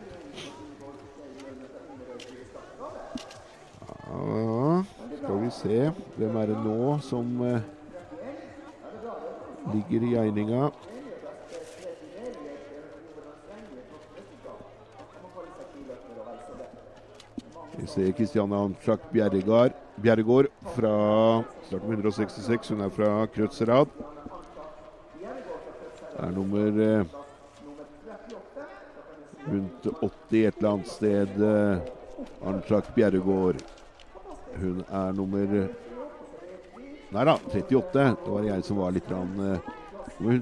Ja, 4.07 4.83
skal 5.17 5.41
vi 5.41 5.49
se. 5.51 5.91
Hvem 6.15 6.37
er 6.39 6.45
det 6.47 6.61
nå 6.63 6.95
som 7.03 7.41
eh, 7.43 7.67
ligger 9.73 10.07
i 10.07 10.15
egninga? 10.23 10.69
Vi 17.75 17.87
ser 17.97 18.15
Kristiane 18.15 18.55
Amtrak 18.55 19.11
Bjerregård 19.11 20.47
fra 20.77 20.95
starten 21.67 21.89
med 21.89 21.97
166. 21.99 22.69
Hun 22.71 22.87
er 22.87 22.95
fra 22.95 23.27
Er 26.25 26.33
nummer 26.33 26.81
eh, 26.81 27.05
rundt 29.45 29.87
80 30.01 30.45
et 30.45 30.57
eller 30.57 30.69
annet 30.71 30.87
sted. 30.89 31.41
Eh, 31.41 31.77
Amtrak 32.49 32.89
Bjerregård. 32.95 33.61
Hun 34.55 34.83
er 34.89 35.11
nummer 35.13 35.57
Nei 37.15 37.23
da, 37.23 37.35
38. 37.37 37.91
Det 38.25 38.31
var 38.31 38.43
jeg 38.43 38.63
som 38.65 38.79
var 38.81 38.91
litt 38.95 39.11
rann, 39.11 39.35
eh, 39.39 39.59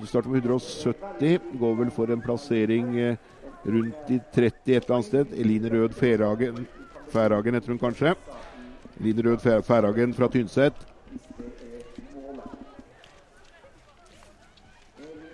starter 0.07 0.29
med 0.29 0.45
170. 0.45 1.39
Går 1.59 1.75
vel 1.75 1.91
for 1.91 2.09
en 2.09 2.21
plassering 2.23 2.95
eh, 2.99 3.17
rundt 3.65 4.09
i 4.09 4.19
30 4.33 4.75
et 4.75 4.83
eller 4.83 4.95
annet 4.95 5.05
sted. 5.05 5.27
Eline 5.33 5.69
Rød 5.69 5.93
Færhagen, 5.93 6.67
Færhagen 7.07 7.53
heter 7.53 7.67
hun 7.67 7.79
kanskje. 7.79 8.15
Eline 8.99 9.21
Rød 9.23 9.39
Færhagen 9.63 10.13
fra 10.13 10.27
Tynset. 10.27 10.73
Eline 14.99 15.29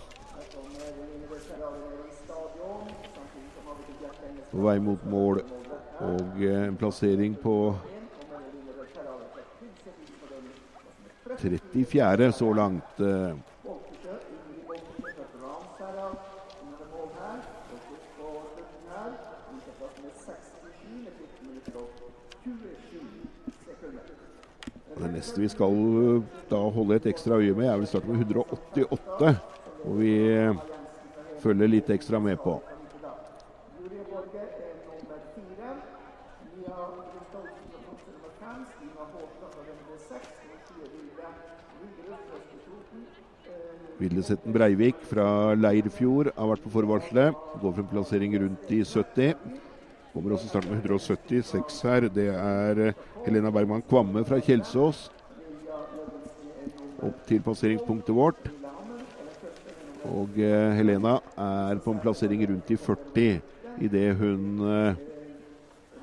på 4.50 4.62
vei 4.62 4.78
mot 4.82 5.04
mål. 5.10 5.42
Og 6.04 6.42
eh, 6.42 6.68
en 6.68 6.76
plassering 6.78 7.36
på 7.38 7.54
Kommer 7.74 8.40
Eline 8.42 8.72
Rød 8.74 8.86
Skjærhagen 8.90 9.28
fra 9.34 9.42
Tynset 9.60 9.94
inn 10.02 10.14
på 10.20 10.26
den 10.34 11.58
34 11.74 12.32
så 12.32 12.52
langt. 12.52 13.04
Det 25.04 25.10
neste 25.12 25.40
vi 25.42 25.48
skal 25.52 25.74
eh, 26.00 26.22
da 26.48 26.58
holde 26.72 26.96
et 26.96 27.06
ekstra 27.10 27.36
øye 27.36 27.52
med, 27.52 27.68
er 27.68 27.76
vel 27.76 27.88
starten 27.90 28.16
med 28.16 28.22
188. 28.24 29.34
Og 29.84 29.98
vi 29.98 30.14
eh, 30.32 30.62
følger 31.42 31.68
litt 31.68 31.90
ekstra 31.92 32.20
med 32.24 32.40
på. 32.40 32.56
Vildesetten 44.00 44.56
Breivik 44.56 45.04
fra 45.06 45.26
Leirfjord 45.54 46.32
har 46.32 46.48
vært 46.50 46.64
på 46.64 46.72
forvarselet. 46.72 47.44
Går 47.60 47.76
for 47.76 47.84
en 47.84 47.92
plassering 47.92 48.40
rundt 48.40 48.72
i 48.72 48.80
70. 48.88 49.36
Kommer 50.14 50.36
også 50.36 50.46
starten 50.48 50.70
med 50.70 50.84
176 50.84 51.80
her. 51.82 52.04
Det 52.14 52.28
er 52.30 52.80
eh, 52.88 52.98
Helena 53.26 53.50
Bergman 53.50 53.82
Kvamme 53.82 54.22
fra 54.24 54.38
Kjelsås. 54.38 55.08
Opp 57.02 57.24
til 57.26 57.42
passeringspunktet 57.42 58.14
vårt. 58.14 58.46
Og 60.06 60.38
eh, 60.38 60.70
Helena 60.78 61.16
er 61.34 61.82
på 61.82 61.90
en 61.90 61.98
plassering 62.04 62.46
rundt 62.52 62.70
i 62.70 62.78
40 62.78 63.40
idet 63.82 64.14
hun 64.20 64.62
eh, 64.70 65.02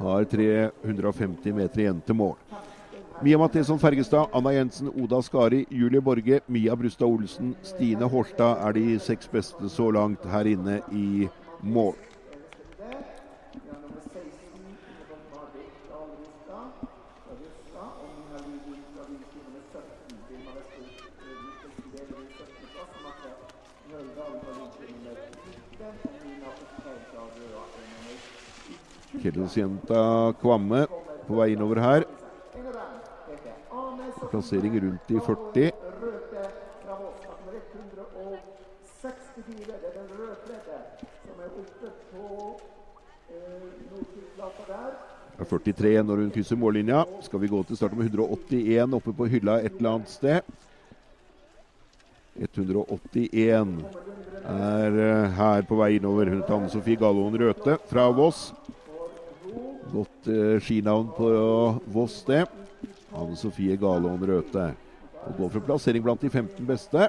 har 0.01 0.27
350 0.27 1.55
meter 1.55 1.85
igjen 1.85 2.03
til 2.03 2.19
mål. 2.19 2.35
Mia 3.23 3.37
Matheson 3.37 3.79
Fergestad, 3.79 4.27
Anna 4.33 4.51
Jensen, 4.51 4.89
Oda 4.89 5.21
Skari, 5.21 5.65
Julie 5.69 6.01
Borge, 6.01 6.39
Mia 6.47 6.75
Brustad 6.75 7.05
Olsen, 7.05 7.55
Stine 7.61 8.07
Horstad 8.09 8.57
er 8.65 8.73
de 8.73 8.99
seks 8.99 9.29
beste 9.29 9.69
så 9.69 9.91
langt 9.93 10.25
her 10.25 10.49
inne 10.49 10.81
i 10.91 11.29
mål. 11.61 11.93
Vi 13.53 13.59
har 13.69 13.77
nummer 13.81 14.01
16 14.01 14.17
fra 15.07 15.15
Marit 15.31 15.75
Dahlrustad 15.89 16.65
fra 16.81 17.33
Rusta. 17.41 17.83
Og 18.01 18.07
Nina 18.15 18.37
Lydin 18.47 18.81
fra 18.93 19.03
Viken 19.09 19.41
nummer 19.45 19.63
17. 19.69 20.17
Vilma 20.29 20.51
Vestby 20.57 20.85
studerer 21.77 22.21
i 22.21 22.29
17. 22.37 22.73
plass. 22.73 22.93
Marte 23.05 23.29
Møldal 23.91 24.33
fra 24.41 24.51
Viken 24.57 24.89
nummer 24.97 25.15
19. 25.21 25.85
Og 25.85 25.93
Nina 26.25 26.49
Oppheim 26.63 27.01
fra 27.11 27.23
Røa 27.37 27.63
er 27.77 27.85
nummer 29.21 29.49
Kjellesjenta 29.49 30.33
Kvamme 30.41 30.87
på 31.27 31.35
vei 31.35 31.53
innover 31.53 31.79
her. 31.79 32.05
Plassering 34.31 34.79
rundt 34.81 35.11
i 35.11 35.19
40. 35.19 35.71
Røthe 36.01 36.43
fra 36.83 36.95
Voss. 36.95 37.19
Plass 37.21 37.57
nummer 37.77 38.39
164. 39.01 39.65
Det 39.67 39.87
er 39.87 39.93
den 39.97 40.09
rødkledde 40.17 40.77
som 41.25 41.39
er 41.41 41.49
oppe 41.61 41.91
på 42.11 42.59
eh, 43.29 43.69
Nordkystplata 43.91 44.67
der. 44.67 44.91
Det 45.37 45.45
er 45.45 45.59
43 45.73 46.03
når 46.03 46.15
hun 46.15 46.31
krysser 46.31 46.55
mållinja. 46.55 47.03
Skal 47.21 47.41
vi 47.41 47.47
gå 47.47 47.63
til 47.63 47.77
start 47.77 47.97
med 47.97 48.05
181 48.05 48.93
oppe 48.93 49.13
på 49.13 49.25
hylla 49.25 49.59
et 49.61 49.77
eller 49.77 49.97
annet 49.97 50.09
sted. 50.09 50.41
181 52.35 53.85
er 54.45 55.01
eh, 55.05 55.31
her 55.37 55.67
på 55.67 55.75
vei 55.75 55.95
innover. 55.97 56.29
Hun 56.29 56.41
heter 56.41 56.55
Anne 56.55 56.69
Sofie 56.71 56.97
Galloen 56.97 57.37
Røthe 57.37 57.77
fra 57.89 58.09
Voss. 58.15 58.53
Godt 60.21 60.37
uh, 60.37 60.59
skinavn 60.61 61.07
på 61.17 61.27
Voss, 61.85 62.23
det. 62.27 62.45
Anne 63.13 63.35
Sofie 63.35 63.75
Galån 63.75 64.21
Røthe. 64.21 64.73
Og 65.25 65.37
går 65.37 65.49
for 65.49 65.65
plassering 65.65 66.03
blant 66.03 66.21
de 66.21 66.29
15 66.29 66.65
beste. 66.65 67.07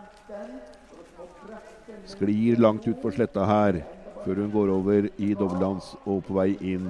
Sklir 2.09 2.57
langt 2.57 2.89
ut 2.89 2.97
på 3.03 3.13
sletta 3.13 3.45
her 3.45 3.83
før 4.25 4.41
hun 4.41 4.51
går 4.55 4.73
over 4.73 5.11
i 5.19 5.35
dobbeltdans 5.35 5.93
og 6.07 6.23
på 6.25 6.39
vei 6.39 6.57
inn. 6.73 6.89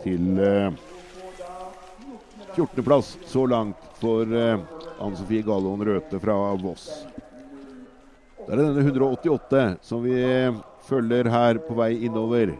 Til 0.00 0.40
uh, 0.40 0.72
14.-plass 2.56 3.18
så 3.28 3.44
langt 3.44 3.88
for 4.00 4.24
uh, 4.24 4.64
Anne 4.96 5.16
Sofie 5.20 5.44
Galån 5.44 5.84
Røthe 5.92 6.24
fra 6.24 6.40
Voss. 6.56 6.88
Det 8.48 8.54
er 8.54 8.62
det 8.62 8.78
denne 8.78 8.88
188 8.88 9.62
som 9.84 10.00
vi 10.00 10.14
eh, 10.24 10.54
følger 10.88 11.28
her 11.28 11.58
på 11.60 11.74
vei 11.76 11.90
innover. 12.06 12.54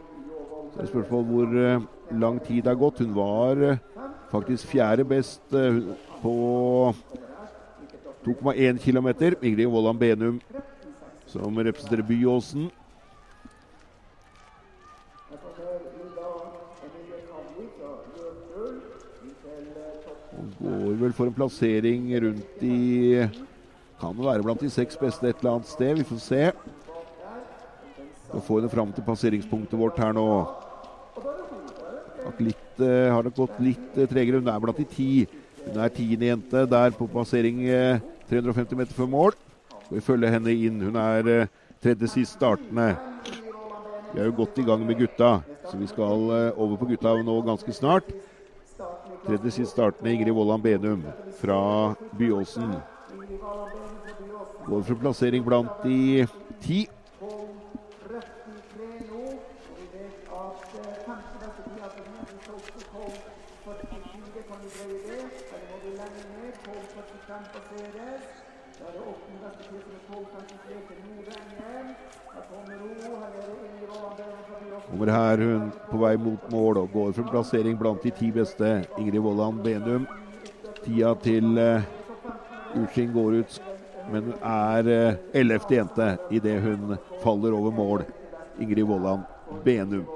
Så 0.69 0.75
er 0.75 0.83
det 0.83 0.91
spørsmål 0.91 1.23
hvor 1.25 1.55
eh, 1.57 1.87
lang 2.13 2.37
tid 2.45 2.59
det 2.67 2.69
har 2.69 2.77
gått. 2.77 3.01
Hun 3.01 3.15
var 3.17 3.63
eh, 3.65 3.81
faktisk 4.29 4.69
fjerde 4.69 5.07
best 5.09 5.41
på 6.21 6.35
2,1 8.27 8.83
km. 8.85 9.09
Ingrid 9.41 9.73
Vollan 9.73 9.97
Benum 9.97 10.43
som 11.25 11.57
representerer 11.57 12.05
Byåsen. 12.05 12.69
Hun 20.37 20.55
går 20.61 20.97
vel 21.01 21.17
for 21.17 21.33
en 21.33 21.41
plassering 21.41 22.11
rundt 22.21 22.63
i 22.77 23.25
Kan 23.99 24.19
være 24.19 24.45
blant 24.47 24.63
de 24.63 24.71
seks 24.71 24.99
beste 25.01 25.29
et 25.29 25.41
eller 25.41 25.57
annet 25.57 25.71
sted. 25.71 25.99
Vi 25.99 26.07
får 26.07 26.23
se. 26.23 26.43
Skal 28.29 28.45
få 28.47 28.61
henne 28.61 28.71
fram 28.73 28.93
til 28.95 29.07
passeringspunktet 29.07 29.79
vårt 29.79 29.99
her 29.99 30.15
nå. 30.17 30.29
Litt, 32.39 32.71
uh, 32.79 33.09
har 33.11 33.25
det 33.25 33.35
gått 33.35 33.57
litt 33.63 33.97
uh, 33.97 34.07
tregere. 34.07 34.39
Hun 34.39 34.51
er 34.53 34.63
blant 34.63 34.79
de 34.79 34.85
ti. 34.87 35.11
Hun 35.65 35.81
er 35.83 35.91
tiende 35.91 36.29
jente 36.29 36.67
der 36.71 36.93
på 36.95 37.09
passering 37.11 37.65
uh, 37.67 38.03
350 38.29 38.77
meter 38.77 38.95
før 38.95 39.09
mål. 39.11 39.39
Skal 39.89 39.97
vi 39.97 40.05
følge 40.05 40.31
henne 40.31 40.53
inn. 40.53 40.83
Hun 40.85 40.97
er 41.01 41.29
eh, 41.33 41.53
tredje 41.81 42.11
sist 42.13 42.37
startende. 42.37 42.91
Vi 44.13 44.21
er 44.21 44.29
jo 44.29 44.35
godt 44.37 44.59
i 44.61 44.65
gang 44.67 44.85
med 44.85 44.99
gutta, 44.99 45.39
så 45.65 45.77
vi 45.81 45.89
skal 45.89 46.29
eh, 46.37 46.61
over 46.61 46.77
på 46.77 46.91
gutta 46.91 47.15
nå 47.25 47.39
ganske 47.47 47.73
snart. 47.73 48.11
Tredje 49.25 49.55
sist 49.57 49.73
startende 49.73 50.13
Ingrid 50.13 50.37
Vollan 50.37 50.61
Benum 50.61 51.07
fra 51.41 51.95
Byåsen. 52.19 52.77
Går 54.69 54.83
for 54.83 54.95
plassering 54.95 55.45
blant 55.45 55.71
de 55.83 56.27
ti. 56.61 56.89
33 57.19 58.89
nå, 59.11 59.25
og 59.71 59.77
vi 59.79 59.87
vet 59.95 60.19
at 60.41 60.57
femte 61.07 61.37
beste 61.43 61.63
tid 61.69 61.79
for 61.95 62.05
meg, 62.13 62.27
så 62.45 62.53
også 62.59 62.79
12.44, 62.93 64.45
kan 64.49 64.59
vi 64.65 64.69
greie 64.77 64.99
det? 65.09 65.23
Eller 65.55 65.67
må 65.71 65.77
vi 65.85 65.91
lenger 66.01 66.25
ned? 66.35 66.53
12.45 66.69 67.49
passeres. 67.55 68.25
Da 68.79 68.85
det 68.95 69.03
åttende 69.11 69.39
beste 69.45 69.63
tid 69.71 69.81
som 69.87 69.97
12.53 70.13 70.85
til 70.89 70.99
Nordengen. 71.07 71.87
Her 72.35 72.43
kommer. 72.51 72.79
Her 75.07 75.33
er 75.33 75.43
hun 75.45 75.73
på 75.91 75.99
vei 76.03 76.17
mot 76.17 76.53
mål 76.53 76.77
og 76.83 76.93
går 76.93 77.13
for 77.13 77.23
en 77.23 77.31
plassering 77.33 77.79
blant 77.79 78.03
de 78.03 78.11
ti 78.11 78.31
beste. 78.31 78.85
Ingrid 78.99 79.21
Vollan 79.25 79.63
Benum. 79.65 80.07
Tida 80.85 81.15
til 81.23 81.59
uh, 81.59 83.13
går 83.15 83.41
ut, 83.41 83.61
men 84.13 84.33
er 84.39 84.93
uh, 84.93 85.19
ellevte 85.37 85.79
jente 85.79 86.13
idet 86.35 86.61
hun 86.65 86.97
faller 87.25 87.57
over 87.57 87.75
mål. 87.75 88.07
Ingrid 88.59 88.87
Vollan 88.89 89.27
Benum. 89.65 90.07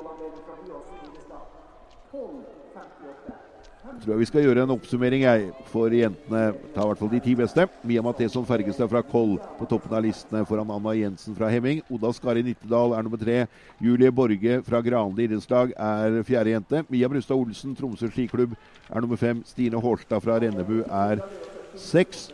tror 4.03 4.17
jeg 4.17 4.23
vi 4.23 4.29
skal 4.29 4.45
gjøre 4.47 4.65
en 4.65 4.75
oppsummering 4.75 5.23
jeg, 5.25 5.49
for 5.71 5.95
jentene. 5.95 6.43
Ta 6.75 6.83
i 6.83 6.91
hvert 6.91 7.01
fall 7.01 7.13
de 7.13 7.21
ti 7.23 7.35
beste. 7.39 7.67
Mia 7.87 8.03
Matheson 8.03 8.47
Fergestad 8.49 8.91
fra 8.91 9.03
Koll 9.07 9.37
på 9.59 9.69
toppen 9.71 9.95
av 9.95 10.03
listene 10.05 10.43
foran 10.49 10.71
Anna 10.75 10.95
Jensen 10.99 11.37
fra 11.39 11.51
Hemming. 11.53 11.83
Oda 11.93 12.11
Skari 12.17 12.43
Nittedal 12.47 12.97
er 12.97 13.07
nummer 13.07 13.21
tre. 13.21 13.39
Julie 13.83 14.11
Borge 14.15 14.61
fra 14.67 14.83
Granli 14.83 15.29
idrettslag 15.29 15.75
er 15.77 16.21
fjerde 16.27 16.57
jente. 16.57 16.85
Mia 16.91 17.11
Brustad 17.13 17.39
Olsen 17.39 17.77
Tromsø 17.79 18.11
skiklubb 18.11 18.57
er 18.91 19.05
nummer 19.05 19.21
fem. 19.21 19.43
Stine 19.47 19.81
Hårstad 19.83 20.25
fra 20.25 20.41
Rennebu 20.43 20.83
er 20.83 21.23
seks. 21.79 22.31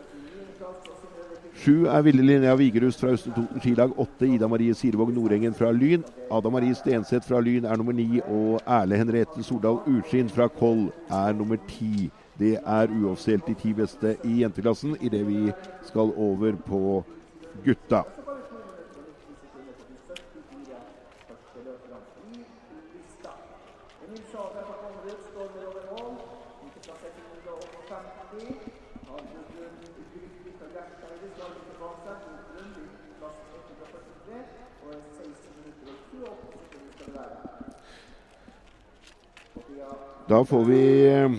Sju 1.59 1.89
er 1.91 2.01
Ville 2.05 2.23
Linnea 2.23 2.53
Vigerust 2.55 3.01
fra 3.01 3.09
Østre 3.11 3.33
Toten 3.35 3.59
skilag. 3.59 3.91
Åtte 3.99 4.27
Ida 4.31 4.47
Marie 4.47 4.73
Sirevåg 4.73 5.09
Nordengen 5.11 5.53
fra 5.53 5.71
Lyn. 5.75 6.05
Ada 6.31 6.49
Marie 6.49 6.75
Stenseth 6.75 7.27
fra 7.27 7.41
Lyn 7.43 7.65
er 7.65 7.75
nummer 7.75 7.91
ni. 7.93 8.21
Og 8.23 8.61
Erle 8.63 8.95
Henriette 8.95 9.43
Sordal 9.43 9.81
Urskinn 9.91 10.31
fra 10.31 10.47
Koll 10.47 10.85
er 11.09 11.35
nummer 11.35 11.59
ti. 11.67 12.07
Det 12.39 12.53
er 12.63 12.87
uoffisielt 12.95 13.47
de 13.47 13.57
ti 13.59 13.73
beste 13.75 14.15
i 14.23 14.39
jenteklassen 14.39 14.95
idet 15.01 15.25
vi 15.27 15.51
skal 15.83 16.13
over 16.15 16.55
på 16.69 17.03
gutta. 17.65 18.05
Emil 24.07 24.23
Saga 24.31 24.63
fra 24.63 24.75
Konnerud 24.79 25.19
stormer 25.27 25.63
over 25.67 25.83
mål. 25.91 26.15
Ikke 26.65 26.79
plass 26.87 27.03
150. 27.03 28.79
Har 29.09 29.21
Gudrun 29.27 29.75
Grytvik 30.13 30.55
fra 30.59 30.67
Gjerstad 30.73 31.19
idrettslag 31.39 31.51
ikke 31.59 31.75
bak 31.81 31.97
seg. 32.05 32.17
Gudrun 32.25 32.69
ligger 32.75 32.95
plass 33.19 33.37
143 33.53 34.39
og 34.83 34.87
er 34.95 35.01
16 35.17 35.53
minutter 35.57 36.21
og 36.29 36.35
28 36.47 36.63
sekunder 36.65 36.91
skal 36.93 37.05
det 37.05 37.15
være. 37.19 37.37
Og 39.55 39.63
vi 39.69 39.79
har 39.79 40.18
Da 40.29 40.43
får 40.45 40.65
vi 40.65 40.81
eh, 41.09 41.31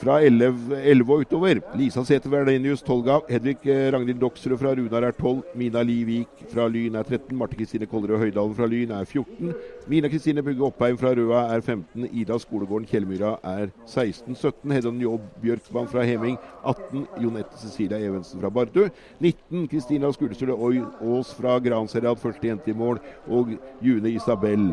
fra 0.00 0.16
11, 0.26 0.74
11 0.74 1.12
og 1.14 1.20
utover. 1.22 1.60
Lisa 1.78 2.02
Sæther 2.02 2.32
Verdenius 2.32 2.82
12 2.82 3.02
gav. 3.06 3.28
Hedvig 3.30 3.68
eh, 3.70 3.92
Ragnhild 3.94 4.18
Doksrud 4.18 4.58
fra 4.58 4.72
Runar 4.74 5.04
er 5.06 5.14
12. 5.14 5.42
Mina 5.54 5.84
Livik 5.86 6.42
fra 6.50 6.66
Lyn 6.66 6.96
er 6.98 7.06
13. 7.06 7.36
Marte 7.38 7.54
Kristine 7.54 7.86
Kollerød 7.86 8.24
Høydalen 8.24 8.56
fra 8.58 8.66
Lyn 8.66 8.90
er 8.90 9.04
14. 9.06 9.52
Mina 9.86 10.10
Kristine 10.10 10.42
Bugge 10.42 10.66
Oppheim 10.66 10.98
fra 10.98 11.12
Røa 11.14 11.44
er 11.54 11.62
15. 11.62 12.08
Ida 12.10 12.38
Skolegården 12.42 12.88
Kjellmyra 12.90 13.36
er 13.52 13.70
16. 13.86 14.34
17. 14.34 14.74
Hedon 14.74 14.98
Jobb 15.04 15.28
Bjørkvann 15.44 15.86
fra 15.92 16.02
Heming 16.02 16.40
18. 16.64 17.06
Jonette 17.22 17.60
Cecilia 17.60 18.00
Evensen 18.02 18.42
fra 18.42 18.50
Bardu 18.50 18.88
19. 19.20 19.68
Kristina 19.70 20.10
Skulestøle 20.10 20.58
Aas 20.58 21.30
fra 21.38 21.60
Granserad 21.62 22.18
første 22.18 22.50
jente 22.50 22.74
i 22.74 22.74
mål. 22.74 22.98
Og 23.30 23.54
June 23.78 24.10
Isabel 24.10 24.72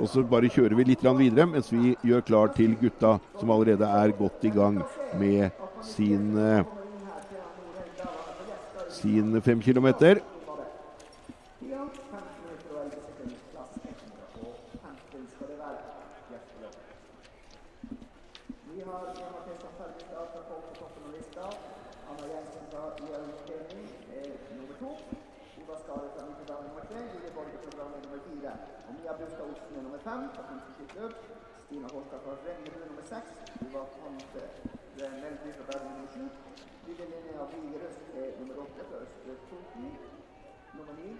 og 0.00 0.08
så 0.08 0.24
bare 0.24 0.48
kjører 0.48 0.74
vi 0.78 0.88
litt 0.88 1.04
videre 1.04 1.46
mens 1.46 1.70
vi 1.72 1.94
gjør 2.02 2.26
klar 2.26 2.52
til 2.56 2.76
gutta, 2.80 3.18
som 3.38 3.50
allerede 3.50 3.84
er 3.84 4.16
godt 4.16 4.44
i 4.44 4.50
gang 4.50 4.82
med 5.20 5.50
sin, 5.82 6.36
eh, 6.38 6.64
sin 8.88 9.40
fem 9.42 9.60
kilometer. 9.60 10.20
tida 11.60 11.78
15 12.10 12.40
minutter 12.44 12.70
og 12.76 12.82
11 12.84 13.00
sekunder. 13.06 13.38
Plass 13.52 13.72
150 13.84 15.30
skal 15.32 15.46
det 15.50 15.58
være. 15.64 15.80
Gjesteløp. 16.30 16.76
Vi 18.72 18.78
har 18.88 19.02
Emma 19.22 19.40
Kristian 19.46 19.74
Fergestad 19.78 20.24
fra 20.32 20.40
Folk 20.48 20.64
på 20.68 20.74
toppen 20.80 21.02
av 21.08 21.12
lista. 21.16 21.44
Anna 22.10 22.24
Jensen 22.32 22.64
fra 22.72 22.82
Jølkeving 23.10 23.88
er 24.18 24.28
nummer 24.56 24.76
to. 24.82 24.90
Oda 25.60 25.74
Skare 25.82 26.08
fra 26.14 26.22
Nittedal 26.28 26.60
nummer 26.68 26.84
tre. 26.90 26.98
Julie 27.12 27.32
Borge 27.36 27.56
fra 27.62 27.70
Brann 27.76 27.96
er 27.96 28.02
nummer 28.04 28.22
fire. 28.28 28.52
Og 28.86 28.92
Mia 28.96 29.12
Brustad 29.18 29.44
Olsen 29.48 29.78
er 29.78 29.82
nummer 29.86 30.02
fem 30.08 30.20
fra 30.34 30.42
Tromsø 30.48 30.70
skiklubb. 30.76 31.14
Stina 31.62 31.88
Holstad 31.94 32.20
fra 32.24 32.32
Rennebu 32.44 32.78
nummer 32.90 33.06
seks. 33.12 33.30
Tuva 33.58 33.82
Tante 33.98 34.42
Melby 35.22 35.50
fra 35.56 35.64
Bergen 35.70 35.92
nummer 35.94 36.10
sju. 36.14 36.24
Lille 36.86 37.04
Linnea 37.12 37.44
Vigerøst 37.52 38.04
er 38.20 38.28
nummer 38.38 38.56
åtte 38.64 38.82
fra 38.88 38.96
Østre 39.04 39.32
Toten. 39.50 39.86
Nummer 40.76 40.94
ni 41.00 41.10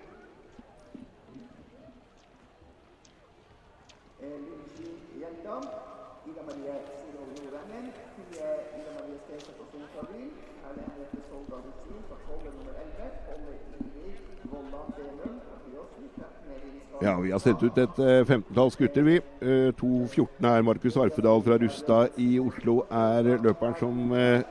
Lynsky 4.20 4.88
Hjelldal. 5.18 5.64
Ida 6.28 6.42
Marie 6.48 6.74
Sirov 6.98 7.28
Nordengen. 7.36 7.92
Pie 8.16 8.48
Ida 8.78 8.92
Marie 8.96 9.18
Stenseth 10.01 10.09
og 10.09 10.09
Sonstad 10.09 10.09
Lyn. 10.12 10.30
Erle 10.66 10.82
Henriette 10.86 11.20
Soldal 11.28 11.62
Utsin 11.70 12.03
fra 12.09 12.16
Kolve 12.26 12.51
nummer 12.57 12.74
11. 12.84 13.11
Olle 13.34 13.53
Ingrid 13.80 14.18
Vollan 14.53 14.88
Benum 14.96 15.36
fra 15.46 15.57
Byåsen. 15.64 16.05
13 16.16 16.55
Linn 16.62 16.80
Skar. 16.84 17.03
Ja, 17.07 17.20
Vi 17.20 17.30
har 17.30 17.38
sendt 17.38 17.62
ut 17.62 17.78
et 17.78 18.01
femtentalls 18.01 18.30
15-talls 18.30 18.76
gutter, 18.80 19.03
vi. 19.03 19.16
Eh, 19.40 19.70
to 19.80 19.90
14 20.07 20.44
er 20.53 20.62
Markus 20.62 20.96
Arfedal 20.96 21.42
fra 21.42 21.59
Rustad 21.62 22.09
i 22.16 22.30
Oslo. 22.40 22.82
Er 22.90 23.22
løperen 23.44 23.76
som 23.80 24.12
eh, 24.12 24.42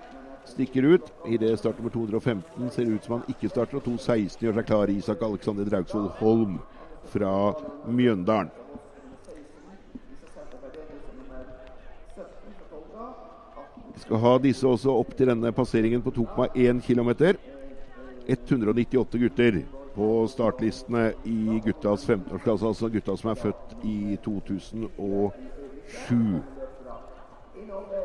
stikker 0.45 0.83
ut. 0.93 1.13
I 1.27 1.37
det 1.37 1.59
startnummer 1.59 1.93
215 1.93 2.69
ser 2.75 2.93
ut 2.93 3.03
som 3.05 3.19
han 3.19 3.29
ikke 3.33 3.49
starter. 3.49 3.77
Og 3.77 3.83
216 3.83 4.45
gjør 4.45 4.59
seg 4.59 4.69
klar. 4.69 4.89
Isak 4.89 5.25
Alexander 5.25 5.65
Draugsvold 5.65 6.09
Holm 6.21 6.59
fra 7.09 7.33
Mjøndalen. 7.87 8.53
Skal 14.03 14.21
ha 14.23 14.37
disse 14.43 14.67
også 14.67 14.93
opp 15.01 15.15
til 15.17 15.31
denne 15.31 15.51
passeringen 15.55 16.01
på 16.05 16.13
2,1 16.15 16.81
km. 16.85 17.11
198 18.29 19.19
gutter 19.23 19.61
på 19.95 20.27
startlistene 20.29 21.09
i 21.27 21.59
guttas 21.65 22.05
15-årsklasse, 22.07 22.67
altså 22.69 22.89
gutta 22.93 23.15
som 23.17 23.33
er 23.33 23.41
født 23.41 23.75
i 23.83 24.17
2007. 24.23 24.89
Innover 27.59 28.03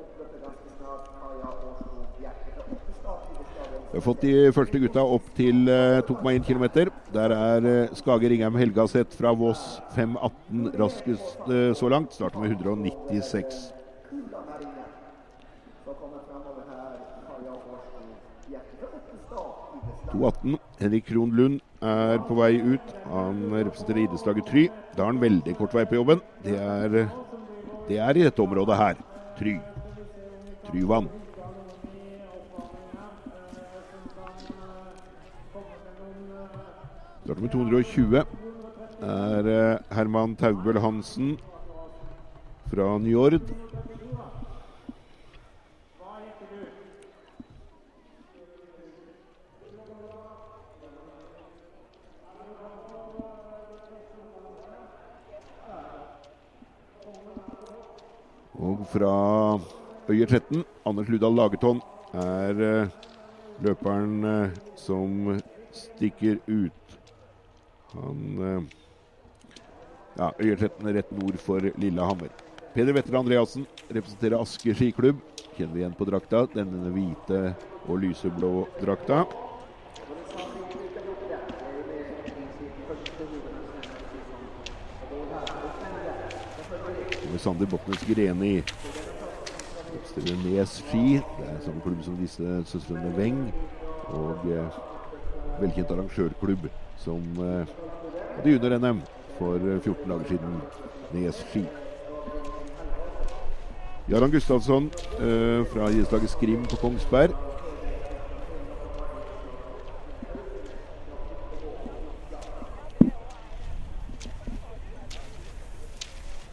oppløpet 0.00 0.40
ganske 0.42 0.68
snart. 0.78 1.08
Kaja 1.20 1.48
Årskog 1.68 2.06
Bjerke 2.18 2.50
fra 2.54 2.62
Ottestad 2.72 3.18
idrettslag. 3.34 3.90
Vi 3.90 3.98
har 3.98 4.04
fått 4.06 4.24
de 4.24 4.52
første 4.56 4.80
gutta 4.82 5.02
opp 5.16 5.26
til 5.36 5.68
eh, 5.68 6.00
2,1 6.08 6.46
km. 6.48 6.64
Der 7.14 7.34
er 7.36 7.68
eh, 7.70 7.92
Skage 8.00 8.30
Ringheim 8.32 8.56
Helgaseth 8.58 9.12
fra 9.18 9.30
Voss 9.36 9.62
5,18 9.94 10.72
raskest 10.80 11.38
eh, 11.50 11.72
så 11.76 11.86
langt. 11.92 12.10
Starter 12.16 12.38
med 12.40 12.50
196. 12.56 13.60
Kulland 14.08 14.46
her 14.54 14.60
inne. 14.64 14.84
Så 15.84 15.90
kommer 16.00 16.18
fremover 16.26 16.64
her 16.72 16.92
Kaja 17.28 17.52
Årskog 17.54 18.06
Bjerke 18.48 18.74
fra 18.80 18.88
Ottestad 18.98 19.48
idrettslag. 19.78 20.03
2,18. 20.14 20.58
Henrik 20.80 21.08
Krohn 21.10 21.34
Lund 21.34 21.60
er 21.82 22.22
på 22.28 22.36
vei 22.38 22.54
ut. 22.62 22.94
Han 23.10 23.42
representerer 23.52 24.04
idrettslaget 24.04 24.48
Try. 24.48 24.68
Da 24.94 25.04
har 25.04 25.12
han 25.12 25.22
veldig 25.22 25.56
kort 25.58 25.74
vei 25.74 25.84
på 25.90 25.98
jobben. 25.98 26.22
Det 26.44 26.56
er, 26.56 26.96
det 27.88 28.00
er 28.00 28.16
i 28.16 28.24
dette 28.26 28.42
området 28.44 28.78
her. 28.78 29.04
Try. 29.38 29.58
Tryvann. 30.68 31.10
Starter 37.24 37.40
med 37.40 37.52
220. 37.52 38.24
er 39.04 39.46
eh, 39.48 39.78
Herman 39.96 40.36
Taubøl 40.36 40.78
Hansen 40.80 41.38
fra 42.70 42.98
Njord. 43.00 43.40
Og 58.54 58.84
fra 58.86 59.14
Øyer 60.08 60.26
13, 60.26 60.64
Anders 60.86 61.08
Ludal 61.08 61.34
Lagerton, 61.34 61.80
er 62.14 62.60
eh, 62.62 62.88
løperen 63.64 64.24
eh, 64.24 64.56
som 64.78 65.40
stikker 65.74 66.38
ut. 66.46 66.96
Han 67.94 68.24
eh, 68.38 68.62
Ja, 70.14 70.30
Øyer 70.38 70.56
13 70.56 70.86
er 70.86 71.00
rett 71.00 71.12
nord 71.12 71.38
for 71.42 71.58
Lillehammer. 71.74 72.30
Peder 72.74 72.94
Vetter 72.94 73.18
Andreassen 73.18 73.66
representerer 73.90 74.38
Asker 74.38 74.76
skiklubb. 74.78 75.18
Kjenner 75.56 75.74
vi 75.74 75.82
igjen 75.82 75.96
på 75.98 76.06
drakta. 76.06 76.44
Denne 76.54 76.92
hvite 76.94 77.56
og 77.88 77.98
lyseblå 78.02 78.68
drakta. 78.80 79.24
Med 87.34 87.40
Sander 87.40 87.66
Botnes 87.66 88.04
Greni. 88.06 88.62
Oppstiller 89.94 90.36
Nes 90.44 90.70
ski. 90.70 91.16
Det 91.18 91.46
er 91.50 91.56
samme 91.64 91.80
klubb 91.82 92.02
som 92.06 92.14
disse 92.14 92.60
søstrene 92.70 93.10
Weng. 93.16 93.40
Og 94.14 94.44
eh, 94.54 94.76
velkjent 95.58 95.90
arrangørklubb 95.90 96.68
som 97.02 97.24
eh, 97.42 97.72
hadde 98.36 98.52
junior-NM 98.54 99.00
for 99.40 99.58
eh, 99.58 99.80
14 99.82 100.12
dager 100.12 100.30
siden. 100.30 100.54
Nes 101.16 101.42
ski. 101.48 101.64
Jarand 104.14 104.38
Gustavsson 104.38 104.86
eh, 105.18 105.66
fra 105.74 105.90
idrettslaget 105.90 106.36
Skrim 106.36 106.62
på 106.70 106.78
Kongsberg. 106.84 107.34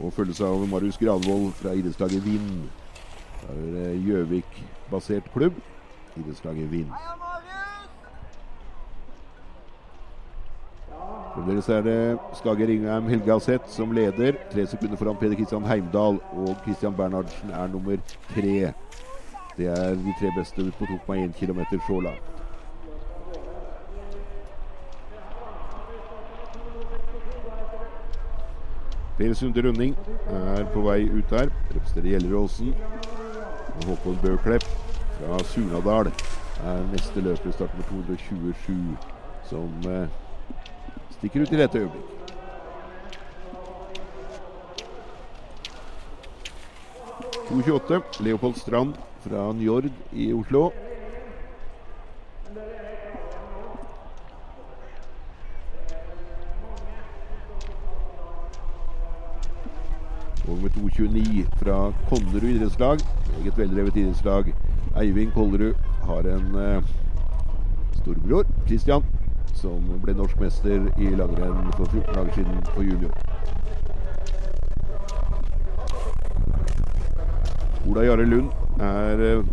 Og 0.01 0.13
følges 0.13 0.41
av 0.41 0.63
Marius 0.69 0.97
Granvoll 0.97 1.51
fra 1.53 1.75
idrettslaget 1.77 2.25
Vind. 2.25 2.69
Det 3.41 3.57
er 3.57 3.91
eh, 3.91 4.05
Gjøvik-basert 4.07 5.29
klubb. 5.33 5.59
Idrettslaget 6.17 6.71
Vind. 6.71 6.89
Fremdeles 11.31 11.69
er 11.69 11.81
det 11.85 11.99
Skage 12.35 12.67
Ringheim 12.67 13.07
Helgaseth 13.07 13.69
som 13.71 13.93
leder. 13.95 14.35
Tre 14.51 14.65
sekunder 14.67 14.99
foran 14.99 15.19
Peder 15.21 15.37
Kristian 15.39 15.65
Heimdal. 15.69 16.19
Og 16.33 16.55
Kristian 16.65 16.97
Bernhardsen 16.97 17.53
er 17.55 17.71
nummer 17.71 17.97
tre. 18.33 18.73
Det 19.57 19.71
er 19.71 19.95
de 19.95 20.17
tre 20.19 20.33
beste 20.37 20.71
på 20.79 20.89
2,1 20.91 21.31
km 21.39 21.63
så 21.87 21.99
langt. 21.99 22.30
Per 29.21 29.35
Sunde 29.35 29.61
Runding 29.61 29.93
er 30.33 30.63
på 30.73 30.81
vei 30.81 31.03
ut 31.05 31.29
der. 31.29 31.51
Representerer 31.69 32.15
Gjelleråsen. 32.15 32.71
Håkon 33.85 34.17
Bøklepp 34.23 34.65
fra 35.19 35.37
Surnadal 35.45 36.09
er 36.65 36.81
neste 36.89 37.21
løper, 37.21 37.53
start 37.53 37.75
på 37.77 37.85
227, 37.91 38.97
som 39.45 39.69
eh, 39.85 40.09
stikker 41.19 41.45
ut 41.45 41.53
i 41.53 41.61
dette 41.61 41.83
øyeblikk. 41.83 42.09
Leopold 48.25 48.57
Strand 48.57 48.97
fra 49.21 49.51
Njord 49.53 49.93
i 50.17 50.31
Oslo. 50.33 50.71
Og 60.51 60.57
med 60.61 60.69
2.29 60.69 61.43
fra 61.59 61.75
Konnerud 62.09 62.49
idrettslag. 62.49 62.99
Eget 63.39 63.57
veldrevet 63.57 63.95
idrettslag. 63.95 64.53
Eivind 64.99 65.31
Kollerud 65.31 65.73
har 66.03 66.19
en 66.19 66.55
eh, 66.55 66.83
storbror, 68.01 68.43
Christian, 68.67 69.05
som 69.55 69.85
ble 70.03 70.17
norsk 70.17 70.39
mester 70.43 70.89
i 70.99 71.13
langrenn 71.15 71.71
for 71.77 71.87
14 71.87 72.17
dager 72.17 72.33
siden 72.35 72.59
på 72.73 72.83
junior. 72.83 73.15
Ola 77.87 78.03
Jarre 78.09 78.27
Lund 78.27 78.51
er 78.83 79.25
eh, 79.29 79.43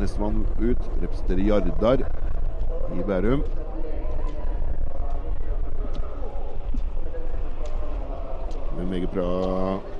nestemann 0.00 0.46
ut. 0.60 0.90
Representerer 1.02 1.44
Jardar 1.44 2.06
i 2.96 3.04
Bærum. 3.06 3.44
Med 8.78 8.86
meget 8.86 9.10
bra 9.10 9.91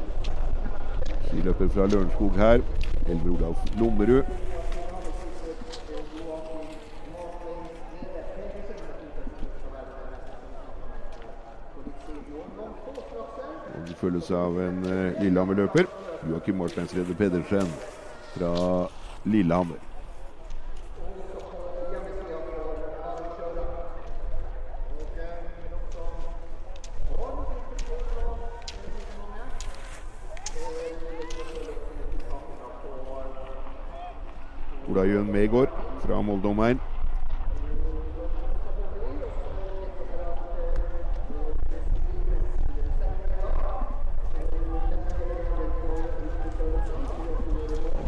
skiløper 1.33 1.69
fra 1.69 1.87
Lørenskog 1.87 2.33
her. 2.37 2.61
Elver 3.09 3.31
Olaf 3.37 3.57
Lommerud. 3.79 4.23
Og 13.75 13.89
det 13.89 13.97
følges 13.97 14.31
av 14.31 14.61
en 14.61 14.85
uh, 14.85 15.23
Lillehammer-løper. 15.23 15.89
Joakim 16.31 16.61
Marsteinsrede 16.61 17.15
Pedersen 17.15 17.73
fra 18.37 18.53
Lillehammer. 19.25 19.92
Ola 34.91 35.05
Jøen 35.07 35.33
Megård 35.33 35.69
fra 36.03 36.21
Molde-omegn. 36.23 36.81